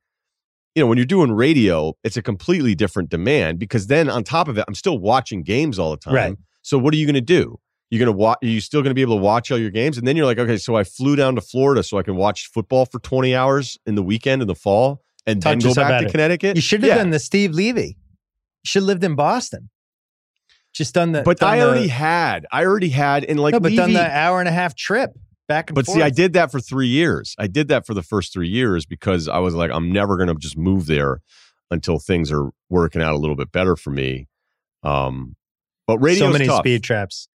you 0.75 0.83
know, 0.83 0.87
when 0.87 0.97
you're 0.97 1.05
doing 1.05 1.31
radio, 1.31 1.95
it's 2.03 2.17
a 2.17 2.21
completely 2.21 2.75
different 2.75 3.09
demand 3.09 3.57
because 3.59 3.87
then 3.87 4.09
on 4.09 4.23
top 4.23 4.47
of 4.47 4.57
it, 4.57 4.65
I'm 4.67 4.75
still 4.75 4.99
watching 4.99 5.41
games 5.43 5.79
all 5.79 5.91
the 5.91 5.97
time. 5.97 6.13
Right. 6.13 6.35
So 6.61 6.77
what 6.77 6.93
are 6.93 6.97
you 6.97 7.05
going 7.05 7.15
to 7.15 7.21
do? 7.21 7.59
You're 7.89 7.99
going 7.99 8.07
to 8.13 8.17
watch, 8.17 8.37
are 8.41 8.47
you 8.47 8.61
still 8.61 8.81
going 8.81 8.91
to 8.91 8.95
be 8.95 9.01
able 9.01 9.17
to 9.17 9.21
watch 9.21 9.51
all 9.51 9.57
your 9.57 9.69
games? 9.71 9.97
And 9.97 10.07
then 10.07 10.15
you're 10.15 10.25
like, 10.25 10.37
okay, 10.39 10.57
so 10.57 10.75
I 10.75 10.83
flew 10.85 11.15
down 11.15 11.35
to 11.35 11.41
Florida 11.41 11.83
so 11.83 11.97
I 11.97 12.03
can 12.03 12.15
watch 12.15 12.47
football 12.47 12.85
for 12.85 12.99
20 12.99 13.35
hours 13.35 13.77
in 13.85 13.95
the 13.95 14.03
weekend 14.03 14.41
in 14.41 14.47
the 14.47 14.55
fall 14.55 15.01
and 15.27 15.41
Talk 15.41 15.51
then 15.51 15.59
go 15.59 15.73
back 15.75 16.01
to 16.01 16.07
it. 16.07 16.11
Connecticut. 16.11 16.55
You 16.55 16.61
should 16.61 16.81
have 16.83 16.89
Yeah. 16.89 16.95
done 16.97 17.09
the 17.09 17.19
Steve 17.19 17.51
Levy. 17.51 17.97
You 18.63 18.65
should 18.67 18.83
have 18.83 18.87
lived 18.87 19.03
in 19.03 19.15
Boston. 19.15 19.69
Just 20.73 20.93
done 20.93 21.11
the. 21.11 21.21
But 21.23 21.39
done 21.39 21.49
I 21.53 21.57
the- 21.57 21.65
already 21.67 21.87
had, 21.89 22.45
I 22.51 22.63
already 22.63 22.89
had, 22.89 23.25
and 23.25 23.39
like, 23.39 23.51
no, 23.53 23.59
but 23.59 23.73
done 23.75 23.91
the 23.93 24.09
hour 24.09 24.39
and 24.39 24.47
a 24.47 24.53
half 24.53 24.73
trip 24.73 25.11
back 25.49 25.69
and 25.69 25.75
But 25.75 25.85
forth. 25.85 25.97
see, 25.97 26.01
I 26.01 26.09
did 26.09 26.31
that 26.33 26.49
for 26.49 26.61
three 26.61 26.87
years. 26.87 27.35
I 27.37 27.47
did 27.47 27.67
that 27.67 27.85
for 27.85 27.93
the 27.93 28.01
first 28.03 28.31
three 28.31 28.47
years 28.47 28.85
because 28.85 29.27
I 29.27 29.39
was 29.39 29.53
like, 29.53 29.69
I'm 29.69 29.91
never 29.91 30.15
going 30.15 30.29
to 30.29 30.35
just 30.35 30.57
move 30.57 30.85
there 30.85 31.19
until 31.69 31.99
things 31.99 32.31
are 32.31 32.51
working 32.69 33.01
out 33.01 33.13
a 33.13 33.17
little 33.17 33.35
bit 33.35 33.51
better 33.51 33.75
for 33.75 33.89
me. 33.91 34.27
Um, 34.83 35.35
but 35.95 35.99
radio's 36.03 36.19
so 36.19 36.31
many 36.31 36.45
tough. 36.47 36.59
speed 36.59 36.83
traps. 36.83 37.27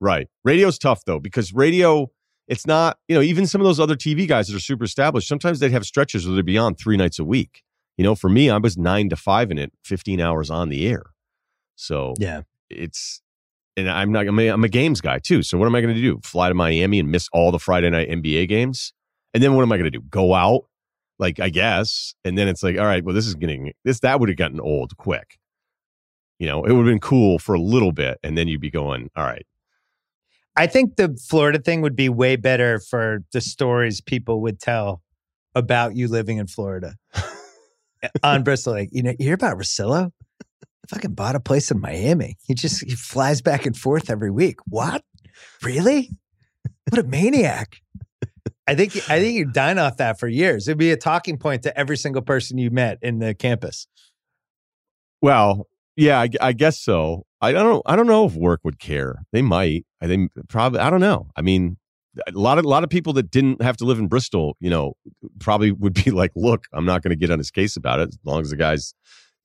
Right. 0.00 0.28
Radio's 0.44 0.78
tough 0.78 1.04
though, 1.04 1.18
because 1.18 1.52
radio, 1.52 2.10
it's 2.46 2.66
not, 2.66 2.98
you 3.08 3.14
know, 3.16 3.22
even 3.22 3.46
some 3.46 3.60
of 3.60 3.64
those 3.66 3.80
other 3.80 3.96
TV 3.96 4.26
guys 4.28 4.48
that 4.48 4.56
are 4.56 4.60
super 4.60 4.84
established, 4.84 5.28
sometimes 5.28 5.58
they'd 5.60 5.72
have 5.72 5.84
stretches 5.84 6.26
where 6.26 6.36
they'd 6.36 6.44
be 6.44 6.58
on 6.58 6.74
three 6.74 6.96
nights 6.96 7.18
a 7.18 7.24
week. 7.24 7.62
You 7.96 8.04
know, 8.04 8.14
for 8.14 8.28
me, 8.28 8.48
I 8.48 8.58
was 8.58 8.76
nine 8.78 9.08
to 9.08 9.16
five 9.16 9.50
in 9.50 9.58
it, 9.58 9.72
15 9.84 10.20
hours 10.20 10.50
on 10.50 10.68
the 10.68 10.86
air. 10.86 11.02
So 11.76 12.14
Yeah. 12.18 12.42
it's, 12.70 13.20
and 13.76 13.90
I'm 13.90 14.12
not, 14.12 14.26
I'm 14.26 14.38
a, 14.38 14.48
I'm 14.48 14.64
a 14.64 14.68
games 14.68 15.00
guy 15.00 15.18
too. 15.18 15.42
So 15.42 15.58
what 15.58 15.66
am 15.66 15.74
I 15.74 15.80
going 15.80 15.94
to 15.94 16.00
do? 16.00 16.20
Fly 16.22 16.48
to 16.48 16.54
Miami 16.54 17.00
and 17.00 17.10
miss 17.10 17.28
all 17.32 17.50
the 17.50 17.58
Friday 17.58 17.90
night 17.90 18.08
NBA 18.08 18.48
games? 18.48 18.92
And 19.34 19.42
then 19.42 19.54
what 19.54 19.62
am 19.62 19.72
I 19.72 19.76
going 19.76 19.90
to 19.90 19.98
do? 19.98 20.04
Go 20.08 20.34
out? 20.34 20.64
Like, 21.18 21.40
I 21.40 21.48
guess. 21.48 22.14
And 22.24 22.38
then 22.38 22.46
it's 22.48 22.62
like, 22.62 22.78
all 22.78 22.86
right, 22.86 23.04
well, 23.04 23.14
this 23.14 23.26
is 23.26 23.34
getting, 23.34 23.72
this, 23.84 24.00
that 24.00 24.20
would 24.20 24.28
have 24.28 24.38
gotten 24.38 24.60
old 24.60 24.96
quick. 24.96 25.37
You 26.38 26.46
know, 26.46 26.64
it 26.64 26.72
would 26.72 26.86
have 26.86 26.92
been 26.92 27.00
cool 27.00 27.38
for 27.38 27.54
a 27.54 27.60
little 27.60 27.92
bit. 27.92 28.18
And 28.22 28.38
then 28.38 28.48
you'd 28.48 28.60
be 28.60 28.70
going, 28.70 29.10
all 29.16 29.24
right. 29.24 29.46
I 30.56 30.66
think 30.66 30.96
the 30.96 31.16
Florida 31.28 31.58
thing 31.58 31.82
would 31.82 31.96
be 31.96 32.08
way 32.08 32.36
better 32.36 32.80
for 32.80 33.20
the 33.32 33.40
stories 33.40 34.00
people 34.00 34.40
would 34.42 34.60
tell 34.60 35.02
about 35.54 35.96
you 35.96 36.08
living 36.08 36.38
in 36.38 36.46
Florida. 36.46 36.94
On 38.22 38.42
Bristol, 38.42 38.74
like, 38.74 38.88
you 38.92 39.02
know, 39.02 39.10
you 39.18 39.26
hear 39.26 39.34
about 39.34 39.56
Russillo? 39.56 40.12
Fucking 40.88 41.14
bought 41.14 41.34
a 41.34 41.40
place 41.40 41.70
in 41.70 41.80
Miami. 41.80 42.36
He 42.46 42.54
just 42.54 42.82
he 42.84 42.94
flies 42.94 43.42
back 43.42 43.66
and 43.66 43.76
forth 43.76 44.08
every 44.08 44.30
week. 44.30 44.56
What? 44.66 45.04
Really? 45.62 46.10
What 46.88 46.98
a 46.98 47.02
maniac. 47.02 47.76
I 48.66 48.74
think 48.74 48.96
I 49.10 49.20
think 49.20 49.36
you'd 49.36 49.52
dine 49.52 49.78
off 49.78 49.98
that 49.98 50.18
for 50.18 50.28
years. 50.28 50.66
It'd 50.66 50.78
be 50.78 50.92
a 50.92 50.96
talking 50.96 51.38
point 51.38 51.62
to 51.64 51.78
every 51.78 51.96
single 51.96 52.22
person 52.22 52.58
you 52.58 52.70
met 52.70 52.98
in 53.02 53.18
the 53.18 53.34
campus. 53.34 53.86
Well, 55.20 55.66
yeah, 55.98 56.20
I, 56.20 56.28
I 56.40 56.52
guess 56.52 56.80
so. 56.80 57.24
I 57.40 57.52
don't. 57.52 57.82
I 57.86 57.94
don't 57.96 58.06
know 58.06 58.24
if 58.24 58.34
work 58.34 58.60
would 58.64 58.78
care. 58.78 59.22
They 59.32 59.42
might. 59.42 59.84
I 60.00 60.06
think 60.06 60.32
probably. 60.48 60.80
I 60.80 60.90
don't 60.90 61.00
know. 61.00 61.28
I 61.36 61.42
mean, 61.42 61.76
a 62.26 62.32
lot 62.32 62.58
of 62.58 62.64
a 62.64 62.68
lot 62.68 62.84
of 62.84 62.90
people 62.90 63.12
that 63.14 63.30
didn't 63.30 63.60
have 63.62 63.76
to 63.78 63.84
live 63.84 63.98
in 63.98 64.08
Bristol, 64.08 64.56
you 64.60 64.70
know, 64.70 64.94
probably 65.38 65.70
would 65.72 65.94
be 65.94 66.10
like, 66.22 66.32
"Look, 66.34 66.64
I'm 66.72 66.84
not 66.84 67.02
going 67.02 67.10
to 67.10 67.16
get 67.16 67.30
on 67.30 67.38
his 67.38 67.50
case 67.50 67.76
about 67.76 68.00
it 68.00 68.08
as 68.08 68.18
long 68.24 68.40
as 68.40 68.50
the 68.50 68.56
guy's 68.56 68.94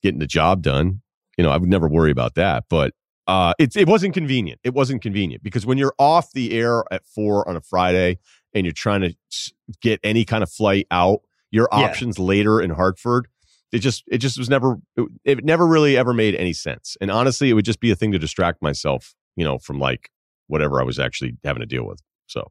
getting 0.01 0.19
the 0.19 0.27
job 0.27 0.61
done." 0.61 1.01
You 1.37 1.43
know, 1.43 1.49
I 1.49 1.57
would 1.57 1.69
never 1.69 1.87
worry 1.87 2.11
about 2.11 2.35
that. 2.35 2.65
But 2.69 2.93
uh, 3.27 3.53
it 3.59 3.75
it 3.75 3.87
wasn't 3.87 4.13
convenient. 4.13 4.59
It 4.63 4.73
wasn't 4.73 5.01
convenient 5.01 5.43
because 5.43 5.65
when 5.65 5.77
you're 5.77 5.95
off 5.99 6.31
the 6.33 6.51
air 6.57 6.83
at 6.91 7.05
four 7.05 7.47
on 7.47 7.55
a 7.55 7.61
Friday 7.61 8.19
and 8.53 8.65
you're 8.65 8.73
trying 8.73 9.01
to 9.01 9.15
get 9.81 9.99
any 10.03 10.25
kind 10.25 10.43
of 10.43 10.51
flight 10.51 10.87
out, 10.91 11.21
your 11.51 11.67
Yeah. 11.71 11.79
options 11.79 12.19
later 12.19 12.59
in 12.61 12.69
Hartford 12.71 13.27
it 13.73 13.79
just 13.79 14.03
it 14.07 14.19
just 14.19 14.37
was 14.37 14.49
never 14.49 14.77
it, 14.95 15.09
it 15.25 15.43
never 15.43 15.67
really 15.67 15.97
ever 15.97 16.13
made 16.13 16.35
any 16.35 16.53
sense 16.53 16.95
and 17.01 17.11
honestly 17.11 17.49
it 17.49 17.53
would 17.53 17.65
just 17.65 17.81
be 17.81 17.91
a 17.91 17.95
thing 17.95 18.11
to 18.13 18.19
distract 18.19 18.61
myself 18.61 19.13
you 19.35 19.43
know 19.43 19.57
from 19.57 19.79
like 19.79 20.09
whatever 20.47 20.79
i 20.79 20.83
was 20.83 20.99
actually 20.99 21.35
having 21.43 21.59
to 21.59 21.65
deal 21.65 21.85
with 21.85 22.01
so 22.27 22.49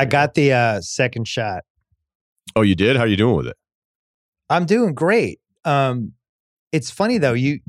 I 0.00 0.04
got 0.04 0.34
the 0.34 0.52
uh, 0.52 0.80
second 0.80 1.26
shot. 1.26 1.64
oh 2.54 2.62
you 2.62 2.76
did 2.76 2.96
how 2.96 3.02
you 3.02 3.16
doing 3.16 3.34
with 3.34 3.48
it 3.48 3.56
I'm 4.50 4.64
doing 4.64 4.94
great. 4.94 5.40
Um, 5.64 6.12
it's 6.72 6.90
funny 6.90 7.18
though. 7.18 7.34
You, 7.34 7.60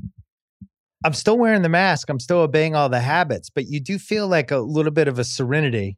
I'm 1.04 1.12
still 1.12 1.38
wearing 1.38 1.62
the 1.62 1.68
mask. 1.68 2.08
I'm 2.08 2.20
still 2.20 2.38
obeying 2.38 2.74
all 2.74 2.88
the 2.88 3.00
habits, 3.00 3.50
but 3.50 3.66
you 3.66 3.80
do 3.80 3.98
feel 3.98 4.28
like 4.28 4.50
a 4.50 4.58
little 4.58 4.92
bit 4.92 5.08
of 5.08 5.18
a 5.18 5.24
serenity 5.24 5.96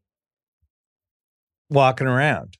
walking 1.70 2.06
around, 2.06 2.58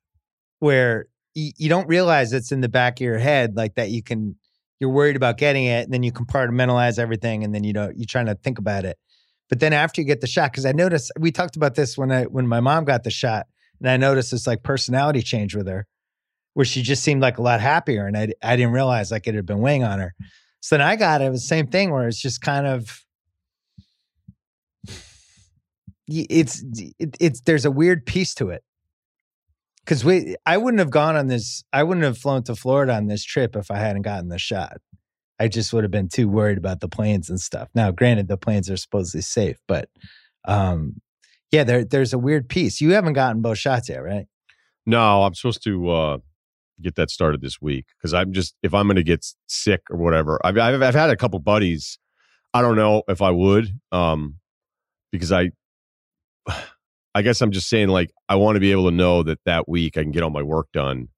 where 0.58 1.06
you 1.34 1.68
don't 1.68 1.88
realize 1.88 2.32
it's 2.32 2.52
in 2.52 2.60
the 2.60 2.68
back 2.68 2.98
of 2.98 3.04
your 3.04 3.18
head, 3.18 3.56
like 3.56 3.74
that. 3.76 3.90
You 3.90 4.02
can, 4.02 4.36
you're 4.80 4.90
worried 4.90 5.16
about 5.16 5.38
getting 5.38 5.64
it, 5.64 5.84
and 5.84 5.92
then 5.92 6.02
you 6.02 6.12
compartmentalize 6.12 6.98
everything, 6.98 7.44
and 7.44 7.54
then 7.54 7.64
you 7.64 7.72
don't. 7.72 7.96
You're 7.96 8.06
trying 8.06 8.26
to 8.26 8.34
think 8.34 8.58
about 8.58 8.84
it, 8.84 8.98
but 9.48 9.60
then 9.60 9.72
after 9.72 10.00
you 10.00 10.06
get 10.06 10.20
the 10.20 10.26
shot, 10.26 10.52
because 10.52 10.66
I 10.66 10.72
noticed 10.72 11.12
we 11.18 11.32
talked 11.32 11.56
about 11.56 11.74
this 11.74 11.96
when 11.96 12.10
I 12.12 12.24
when 12.24 12.46
my 12.46 12.60
mom 12.60 12.84
got 12.84 13.04
the 13.04 13.10
shot, 13.10 13.46
and 13.80 13.88
I 13.88 13.96
noticed 13.96 14.30
this 14.30 14.46
like 14.46 14.62
personality 14.62 15.22
change 15.22 15.54
with 15.54 15.66
her 15.66 15.86
where 16.54 16.66
she 16.66 16.82
just 16.82 17.02
seemed 17.02 17.22
like 17.22 17.38
a 17.38 17.42
lot 17.42 17.60
happier 17.60 18.06
and 18.06 18.16
I, 18.16 18.28
I 18.42 18.56
didn't 18.56 18.72
realize 18.72 19.10
like 19.10 19.26
it 19.26 19.34
had 19.34 19.46
been 19.46 19.60
weighing 19.60 19.84
on 19.84 19.98
her. 19.98 20.14
So 20.60 20.76
then 20.76 20.86
I 20.86 20.96
got 20.96 21.20
it, 21.20 21.26
it 21.26 21.30
was 21.30 21.42
the 21.42 21.48
same 21.48 21.66
thing 21.66 21.90
where 21.90 22.06
it's 22.06 22.20
just 22.20 22.40
kind 22.40 22.66
of 22.66 23.04
it's 26.08 26.62
it, 26.98 27.16
it's 27.20 27.40
there's 27.42 27.64
a 27.64 27.70
weird 27.70 28.06
piece 28.06 28.34
to 28.34 28.50
it. 28.50 28.62
Cuz 29.86 30.04
we 30.04 30.36
I 30.46 30.56
wouldn't 30.58 30.78
have 30.78 30.90
gone 30.90 31.16
on 31.16 31.26
this 31.26 31.64
I 31.72 31.82
wouldn't 31.82 32.04
have 32.04 32.18
flown 32.18 32.42
to 32.44 32.54
Florida 32.54 32.94
on 32.94 33.06
this 33.06 33.24
trip 33.24 33.56
if 33.56 33.70
I 33.70 33.78
hadn't 33.78 34.02
gotten 34.02 34.28
the 34.28 34.38
shot. 34.38 34.78
I 35.40 35.48
just 35.48 35.72
would 35.72 35.82
have 35.82 35.90
been 35.90 36.08
too 36.08 36.28
worried 36.28 36.58
about 36.58 36.80
the 36.80 36.88
planes 36.88 37.28
and 37.28 37.40
stuff. 37.40 37.68
Now, 37.74 37.90
granted, 37.90 38.28
the 38.28 38.36
planes 38.36 38.70
are 38.70 38.76
supposedly 38.76 39.22
safe, 39.22 39.58
but 39.66 39.88
um, 40.46 41.00
yeah, 41.50 41.64
there 41.64 41.84
there's 41.84 42.12
a 42.12 42.18
weird 42.18 42.48
piece. 42.48 42.80
You 42.80 42.92
haven't 42.92 43.14
gotten 43.14 43.42
both 43.42 43.58
shots 43.58 43.88
yet, 43.88 44.02
right? 44.02 44.26
No, 44.86 45.22
I'm 45.22 45.34
supposed 45.34 45.62
to 45.64 45.90
uh, 45.90 46.18
get 46.80 46.94
that 46.96 47.10
started 47.10 47.40
this 47.40 47.60
week 47.60 47.86
because 47.96 48.14
I'm 48.14 48.32
just 48.32 48.54
if 48.62 48.74
I'm 48.74 48.86
going 48.86 48.96
to 48.96 49.02
get 49.02 49.26
sick 49.46 49.82
or 49.90 49.96
whatever. 49.96 50.40
I've, 50.44 50.58
I've 50.58 50.82
I've 50.82 50.94
had 50.94 51.10
a 51.10 51.16
couple 51.16 51.38
buddies. 51.38 51.98
I 52.54 52.62
don't 52.62 52.76
know 52.76 53.02
if 53.08 53.22
I 53.22 53.30
would, 53.30 53.80
um, 53.92 54.36
because 55.10 55.32
I, 55.32 55.50
I 57.14 57.22
guess 57.22 57.40
I'm 57.42 57.50
just 57.52 57.68
saying 57.68 57.88
like 57.88 58.10
I 58.28 58.36
want 58.36 58.56
to 58.56 58.60
be 58.60 58.72
able 58.72 58.88
to 58.90 58.94
know 58.94 59.22
that 59.22 59.38
that 59.44 59.68
week 59.68 59.96
I 59.98 60.02
can 60.02 60.12
get 60.12 60.22
all 60.22 60.30
my 60.30 60.42
work 60.42 60.68
done 60.72 61.08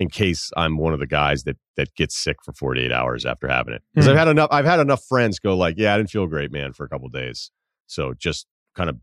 in 0.00 0.08
case 0.08 0.50
I'm 0.56 0.78
one 0.78 0.92
of 0.94 1.00
the 1.00 1.06
guys 1.06 1.44
that 1.44 1.56
that 1.76 1.94
gets 1.94 2.16
sick 2.16 2.36
for 2.44 2.52
48 2.52 2.92
hours 2.92 3.24
after 3.26 3.48
having 3.48 3.74
it. 3.74 3.82
Because 3.94 4.06
Hmm. 4.06 4.12
I've 4.12 4.18
had 4.18 4.28
enough. 4.28 4.48
I've 4.52 4.64
had 4.64 4.80
enough 4.80 5.04
friends 5.04 5.38
go 5.38 5.56
like, 5.56 5.76
yeah, 5.78 5.94
I 5.94 5.96
didn't 5.96 6.10
feel 6.10 6.26
great, 6.26 6.52
man, 6.52 6.72
for 6.72 6.84
a 6.84 6.88
couple 6.88 7.08
days. 7.08 7.50
So 7.86 8.14
just 8.14 8.46
kind 8.74 8.88
of 8.90 8.96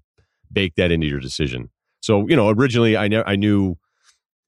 bake 0.52 0.76
that 0.76 0.92
into 0.92 1.08
your 1.08 1.20
decision. 1.20 1.70
So 2.02 2.28
you 2.28 2.36
know, 2.36 2.50
originally 2.50 2.96
I 2.96 3.06
I 3.26 3.36
knew, 3.36 3.76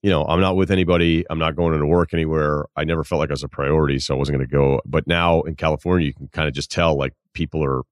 you 0.02 0.10
know, 0.10 0.24
I'm 0.24 0.40
not 0.40 0.56
with 0.56 0.70
anybody. 0.70 1.24
I'm 1.30 1.38
not 1.38 1.56
going 1.56 1.74
into 1.74 1.86
work 1.86 2.12
anywhere. 2.14 2.64
I 2.76 2.84
never 2.84 3.04
felt 3.04 3.18
like 3.20 3.30
I 3.30 3.34
was 3.34 3.44
a 3.44 3.48
priority, 3.48 3.98
so 3.98 4.14
I 4.14 4.18
wasn't 4.18 4.38
going 4.38 4.48
to 4.48 4.52
go. 4.52 4.80
But 4.86 5.06
now 5.06 5.42
in 5.42 5.54
California, 5.56 6.06
you 6.06 6.14
can 6.14 6.28
kind 6.28 6.48
of 6.48 6.54
just 6.54 6.70
tell 6.70 6.96
like 6.96 7.12
people 7.34 7.62
are. 7.64 7.82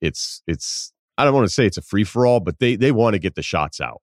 It's 0.00 0.42
it's. 0.46 0.92
I 1.18 1.24
don't 1.24 1.34
want 1.34 1.46
to 1.46 1.52
say 1.52 1.66
it's 1.66 1.76
a 1.76 1.82
free 1.82 2.04
for 2.04 2.26
all, 2.26 2.40
but 2.40 2.58
they 2.58 2.76
they 2.76 2.92
want 2.92 3.14
to 3.14 3.18
get 3.18 3.34
the 3.34 3.42
shots 3.42 3.80
out. 3.80 4.00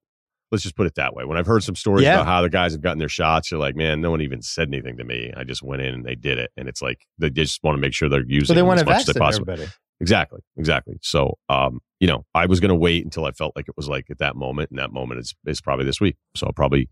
Let's 0.50 0.62
just 0.62 0.76
put 0.76 0.86
it 0.86 0.94
that 0.94 1.14
way. 1.14 1.24
When 1.24 1.36
I've 1.36 1.46
heard 1.46 1.62
some 1.62 1.76
stories 1.76 2.04
Yeah. 2.04 2.14
about 2.14 2.26
how 2.26 2.40
the 2.42 2.48
guys 2.48 2.72
have 2.72 2.80
gotten 2.80 2.98
their 2.98 3.08
shots, 3.08 3.50
you're 3.50 3.60
like, 3.60 3.76
man, 3.76 4.00
no 4.00 4.10
one 4.10 4.22
even 4.22 4.40
said 4.40 4.68
anything 4.68 4.96
to 4.96 5.04
me. 5.04 5.30
I 5.36 5.44
just 5.44 5.62
went 5.62 5.82
in 5.82 5.92
and 5.94 6.04
they 6.06 6.14
did 6.14 6.38
it, 6.38 6.50
and 6.56 6.68
it's 6.68 6.80
like 6.80 7.06
they 7.18 7.28
just 7.28 7.62
want 7.62 7.76
to 7.76 7.80
make 7.80 7.92
sure 7.92 8.08
they're 8.08 8.24
using 8.26 8.46
So 8.46 8.54
they 8.54 8.62
want 8.62 8.78
as 8.78 8.84
to 8.84 8.90
much 8.90 9.00
as 9.00 9.06
they 9.06 9.18
possibly 9.20 9.52
everybody. 9.52 9.70
Exactly, 10.00 10.40
exactly. 10.56 10.94
So, 11.02 11.38
um, 11.48 11.80
you 11.98 12.06
know, 12.06 12.24
I 12.32 12.46
was 12.46 12.60
going 12.60 12.68
to 12.68 12.76
wait 12.76 13.04
until 13.04 13.24
I 13.24 13.32
felt 13.32 13.56
like 13.56 13.68
it 13.68 13.74
was 13.76 13.88
like 13.88 14.10
at 14.10 14.18
that 14.18 14.36
moment, 14.36 14.70
and 14.70 14.78
that 14.78 14.92
moment 14.92 15.20
is 15.20 15.34
is 15.46 15.60
probably 15.60 15.84
this 15.84 16.00
week. 16.00 16.16
So 16.36 16.46
I'll 16.46 16.52
probably 16.52 16.88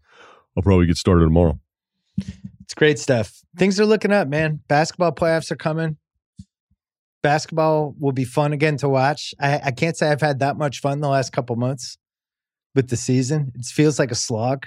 I'll 0.57 0.63
probably 0.63 0.87
get 0.87 0.97
started 0.97 1.25
tomorrow. 1.25 1.59
It's 2.63 2.75
great 2.75 2.99
stuff. 2.99 3.33
Things 3.57 3.79
are 3.79 3.87
looking 3.87 4.11
up, 4.13 4.27
man. 4.27 4.61
Basketball 4.69 5.13
playoffs 5.13 5.51
are 5.53 5.57
coming. 5.57 5.99
Basketball 7.27 7.93
will 7.99 8.13
be 8.13 8.25
fun 8.25 8.53
again 8.53 8.77
to 8.77 8.89
watch. 8.89 9.35
I, 9.41 9.59
I 9.65 9.71
can't 9.73 9.97
say 9.97 10.09
I've 10.13 10.21
had 10.21 10.39
that 10.39 10.57
much 10.57 10.79
fun 10.79 11.01
the 11.01 11.09
last 11.09 11.33
couple 11.33 11.57
months 11.57 11.99
with 12.77 12.89
the 12.89 12.97
season. 12.97 13.51
It 13.57 13.65
feels 13.65 13.99
like 13.99 14.13
a 14.13 14.15
slog. 14.15 14.67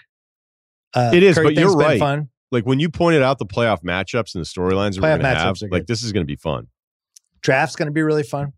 Uh, 0.94 1.12
It 1.14 1.24
is, 1.24 1.38
but 1.38 1.54
you're 1.54 1.70
been 1.70 1.78
right. 1.78 2.00
Fun. 2.00 2.28
Like 2.52 2.66
when 2.66 2.82
you 2.82 2.90
pointed 2.90 3.24
out 3.24 3.40
the 3.40 3.46
playoff 3.46 3.82
matchups 3.82 4.36
and 4.36 4.44
the 4.44 4.46
storylines 4.46 4.98
we're 4.98 5.08
going 5.08 5.22
to 5.22 5.26
matchups 5.26 5.62
have, 5.62 5.72
like 5.72 5.86
this 5.86 6.04
is 6.04 6.12
going 6.12 6.26
to 6.26 6.28
be 6.28 6.36
fun. 6.36 6.68
Draft's 7.42 7.78
going 7.78 7.86
to 7.86 7.94
be 7.94 8.02
really 8.02 8.24
fun. 8.24 8.52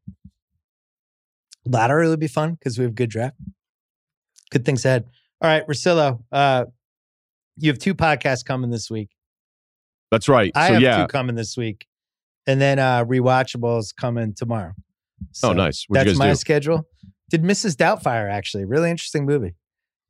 Lottery 1.68 2.08
will 2.08 2.18
be 2.18 2.28
fun 2.28 2.56
because 2.56 2.80
we 2.80 2.84
have 2.86 2.96
good 2.96 3.12
draft. 3.12 3.36
Good 4.50 4.66
things 4.66 4.84
ahead. 4.84 5.06
All 5.42 5.48
right, 5.48 5.68
Russillo, 5.68 6.24
uh, 6.32 6.66
you 7.56 7.70
have 7.70 7.78
two 7.78 7.94
podcasts 7.94 8.44
coming 8.44 8.72
this 8.72 8.90
week. 8.90 9.10
That's 10.10 10.28
right. 10.28 10.52
I 10.56 10.70
so 10.70 10.74
have 10.74 10.82
yeah. 10.82 11.02
two 11.02 11.08
coming 11.08 11.36
this 11.36 11.56
week, 11.56 11.86
and 12.48 12.60
then 12.62 12.80
uh, 12.80 13.06
rewatchables 13.06 13.96
coming 13.96 14.34
tomorrow. 14.34 14.74
oh, 14.78 15.26
So 15.32 15.54
nice. 15.54 15.86
What 15.88 16.00
you 16.00 16.06
That's 16.06 16.18
my 16.20 16.30
do? 16.30 16.36
schedule. 16.36 16.88
Did 17.30 17.44
Mrs. 17.44 17.76
Doubtfire 17.76 18.30
actually? 18.30 18.66
Really 18.66 18.90
interesting 18.90 19.26
movie. 19.26 19.56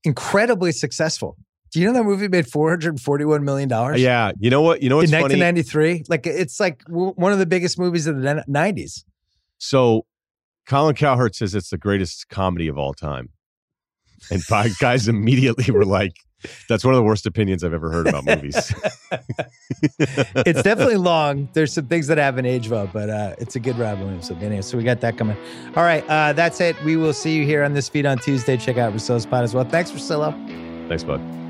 Incredibly 0.04 0.72
successful. 0.72 1.38
Do 1.72 1.80
you 1.80 1.86
know 1.88 1.94
that 1.94 2.04
movie 2.04 2.28
made 2.28 2.48
four 2.48 2.70
hundred 2.70 3.00
forty-one 3.00 3.46
million 3.46 3.70
dollars? 3.70 4.02
Yeah. 4.02 4.32
You 4.40 4.50
know 4.50 4.62
what? 4.62 4.82
You 4.82 4.90
know 4.90 4.98
what's 4.98 5.12
in 5.12 5.20
1993. 5.20 6.06
Like 6.10 6.28
it's 6.28 6.60
like 6.60 6.84
w- 6.86 7.14
one 7.16 7.32
of 7.32 7.40
the 7.40 7.46
biggest 7.46 7.80
movies 7.80 8.08
of 8.08 8.22
the 8.22 8.44
nineties. 8.48 9.06
So 9.58 10.06
Colin 10.68 10.96
Cowherd 10.96 11.36
says 11.36 11.56
it's 11.56 11.70
the 11.70 11.78
greatest 11.78 12.28
comedy 12.30 12.68
of 12.68 12.78
all 12.78 12.94
time. 12.94 13.30
And 14.30 14.42
guys 14.80 15.08
immediately 15.08 15.72
were 15.74 15.86
like, 15.86 16.14
that's 16.68 16.84
one 16.84 16.94
of 16.94 16.98
the 16.98 17.04
worst 17.04 17.26
opinions 17.26 17.64
I've 17.64 17.74
ever 17.74 17.92
heard 17.92 18.08
about 18.08 18.26
movies. 18.26 18.74
it's 20.00 20.62
definitely 20.64 20.98
long. 20.98 21.50
There's 21.54 21.74
some 21.74 21.88
things 21.88 22.08
that 22.08 22.18
haven't 22.18 22.46
aged 22.46 22.70
well, 22.70 22.90
but 22.92 23.10
uh, 23.10 23.36
it's 23.38 23.56
a 23.56 23.60
good 23.60 23.78
Robin 23.78 24.04
Williams. 24.04 24.28
So, 24.28 24.36
anyway, 24.36 24.62
so 24.62 24.78
we 24.78 24.84
got 24.84 25.02
that 25.02 25.18
coming. 25.18 25.38
All 25.76 25.84
right, 25.84 26.08
uh, 26.10 26.34
that's 26.34 26.62
it. 26.62 26.82
We 26.84 26.98
will 26.98 27.14
see 27.14 27.36
you 27.36 27.46
here 27.46 27.64
on 27.64 27.74
this 27.74 27.90
feed 27.90 28.06
on 28.06 28.18
Tuesday. 28.20 28.58
Check 28.58 28.78
out 28.78 28.94
Russillo's 28.94 29.26
Pod 29.26 29.44
as 29.44 29.54
well. 29.54 29.66
Thanks, 29.66 29.92
Russillo. 29.92 30.32
Thanks, 30.88 31.04
bud. 31.04 31.41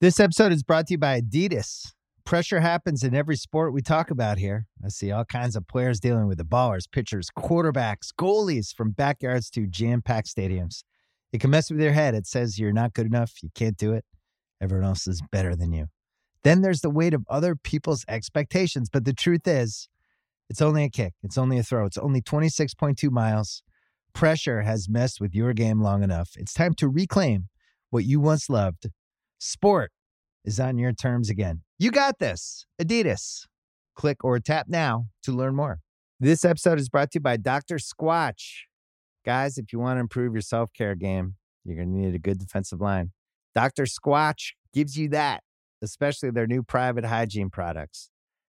This 0.00 0.20
episode 0.20 0.52
is 0.52 0.62
brought 0.62 0.86
to 0.86 0.94
you 0.94 0.98
by 0.98 1.20
Adidas. 1.20 1.90
Pressure 2.24 2.60
happens 2.60 3.02
in 3.02 3.16
every 3.16 3.34
sport 3.34 3.72
we 3.72 3.82
talk 3.82 4.12
about 4.12 4.38
here. 4.38 4.68
I 4.84 4.90
see 4.90 5.10
all 5.10 5.24
kinds 5.24 5.56
of 5.56 5.66
players 5.66 5.98
dealing 5.98 6.28
with 6.28 6.38
the 6.38 6.44
ballers, 6.44 6.88
pitchers, 6.88 7.30
quarterbacks, 7.36 8.10
goalies, 8.16 8.72
from 8.72 8.92
backyards 8.92 9.50
to 9.50 9.66
jam 9.66 10.00
packed 10.00 10.28
stadiums. 10.28 10.84
It 11.32 11.40
can 11.40 11.50
mess 11.50 11.68
with 11.68 11.80
your 11.80 11.94
head. 11.94 12.14
It 12.14 12.28
says 12.28 12.60
you're 12.60 12.72
not 12.72 12.94
good 12.94 13.06
enough, 13.06 13.42
you 13.42 13.48
can't 13.56 13.76
do 13.76 13.92
it, 13.92 14.04
everyone 14.60 14.86
else 14.86 15.08
is 15.08 15.20
better 15.32 15.56
than 15.56 15.72
you. 15.72 15.86
Then 16.44 16.62
there's 16.62 16.82
the 16.82 16.90
weight 16.90 17.12
of 17.12 17.24
other 17.28 17.56
people's 17.56 18.04
expectations. 18.06 18.88
But 18.88 19.04
the 19.04 19.12
truth 19.12 19.48
is, 19.48 19.88
it's 20.48 20.62
only 20.62 20.84
a 20.84 20.90
kick, 20.90 21.14
it's 21.24 21.36
only 21.36 21.58
a 21.58 21.64
throw, 21.64 21.86
it's 21.86 21.98
only 21.98 22.22
26.2 22.22 23.10
miles. 23.10 23.64
Pressure 24.12 24.62
has 24.62 24.88
messed 24.88 25.20
with 25.20 25.34
your 25.34 25.54
game 25.54 25.80
long 25.82 26.04
enough. 26.04 26.30
It's 26.36 26.54
time 26.54 26.74
to 26.74 26.88
reclaim 26.88 27.48
what 27.90 28.04
you 28.04 28.20
once 28.20 28.48
loved. 28.48 28.90
Sport 29.38 29.92
is 30.44 30.58
on 30.58 30.78
your 30.78 30.92
terms 30.92 31.30
again. 31.30 31.62
You 31.78 31.92
got 31.92 32.18
this. 32.18 32.66
Adidas. 32.80 33.46
Click 33.94 34.24
or 34.24 34.40
tap 34.40 34.66
now 34.68 35.06
to 35.22 35.32
learn 35.32 35.54
more. 35.54 35.78
This 36.18 36.44
episode 36.44 36.80
is 36.80 36.88
brought 36.88 37.12
to 37.12 37.16
you 37.18 37.20
by 37.20 37.36
Dr. 37.36 37.76
Squatch. 37.76 38.62
Guys, 39.24 39.56
if 39.56 39.72
you 39.72 39.78
want 39.78 39.96
to 39.96 40.00
improve 40.00 40.32
your 40.32 40.42
self 40.42 40.72
care 40.72 40.96
game, 40.96 41.36
you're 41.64 41.76
going 41.76 41.92
to 41.92 41.96
need 41.96 42.14
a 42.14 42.18
good 42.18 42.38
defensive 42.38 42.80
line. 42.80 43.12
Dr. 43.54 43.84
Squatch 43.84 44.54
gives 44.74 44.96
you 44.98 45.08
that, 45.10 45.44
especially 45.82 46.30
their 46.30 46.46
new 46.48 46.64
private 46.64 47.04
hygiene 47.04 47.50
products. 47.50 48.10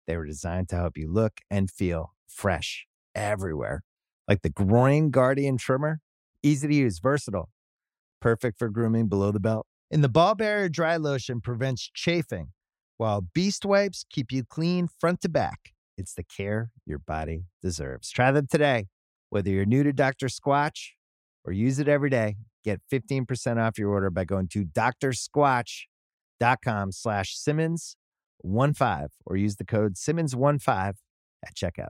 They 0.06 0.16
were 0.16 0.26
designed 0.26 0.68
to 0.68 0.76
help 0.76 0.96
you 0.96 1.12
look 1.12 1.40
and 1.50 1.68
feel 1.70 2.14
fresh 2.28 2.86
everywhere, 3.14 3.82
like 4.28 4.42
the 4.42 4.50
Groin 4.50 5.10
Guardian 5.10 5.56
Trimmer. 5.56 6.00
Easy 6.42 6.68
to 6.68 6.74
use, 6.74 7.00
versatile, 7.00 7.50
perfect 8.20 8.58
for 8.60 8.68
grooming 8.68 9.08
below 9.08 9.32
the 9.32 9.40
belt. 9.40 9.66
And 9.90 10.04
the 10.04 10.08
Ball 10.08 10.34
Barrier 10.34 10.68
Dry 10.68 10.96
Lotion 10.96 11.40
prevents 11.40 11.90
chafing, 11.94 12.48
while 12.98 13.22
Beast 13.22 13.64
Wipes 13.64 14.04
keep 14.10 14.30
you 14.30 14.44
clean 14.44 14.86
front 14.86 15.22
to 15.22 15.30
back. 15.30 15.72
It's 15.96 16.12
the 16.14 16.24
care 16.24 16.70
your 16.84 16.98
body 16.98 17.44
deserves. 17.62 18.10
Try 18.10 18.30
them 18.30 18.46
today. 18.50 18.88
Whether 19.30 19.48
you're 19.50 19.64
new 19.64 19.82
to 19.82 19.94
Dr. 19.94 20.26
Squatch 20.26 20.90
or 21.44 21.52
use 21.52 21.78
it 21.78 21.88
every 21.88 22.10
day, 22.10 22.36
get 22.64 22.82
15% 22.92 23.58
off 23.58 23.78
your 23.78 23.90
order 23.90 24.10
by 24.10 24.24
going 24.24 24.48
to 24.48 24.66
drsquatch.com 24.66 26.92
slash 26.92 27.34
Simmons15 27.36 29.08
or 29.24 29.36
use 29.36 29.56
the 29.56 29.64
code 29.64 29.94
Simmons15 29.94 30.94
at 31.46 31.54
checkout. 31.54 31.88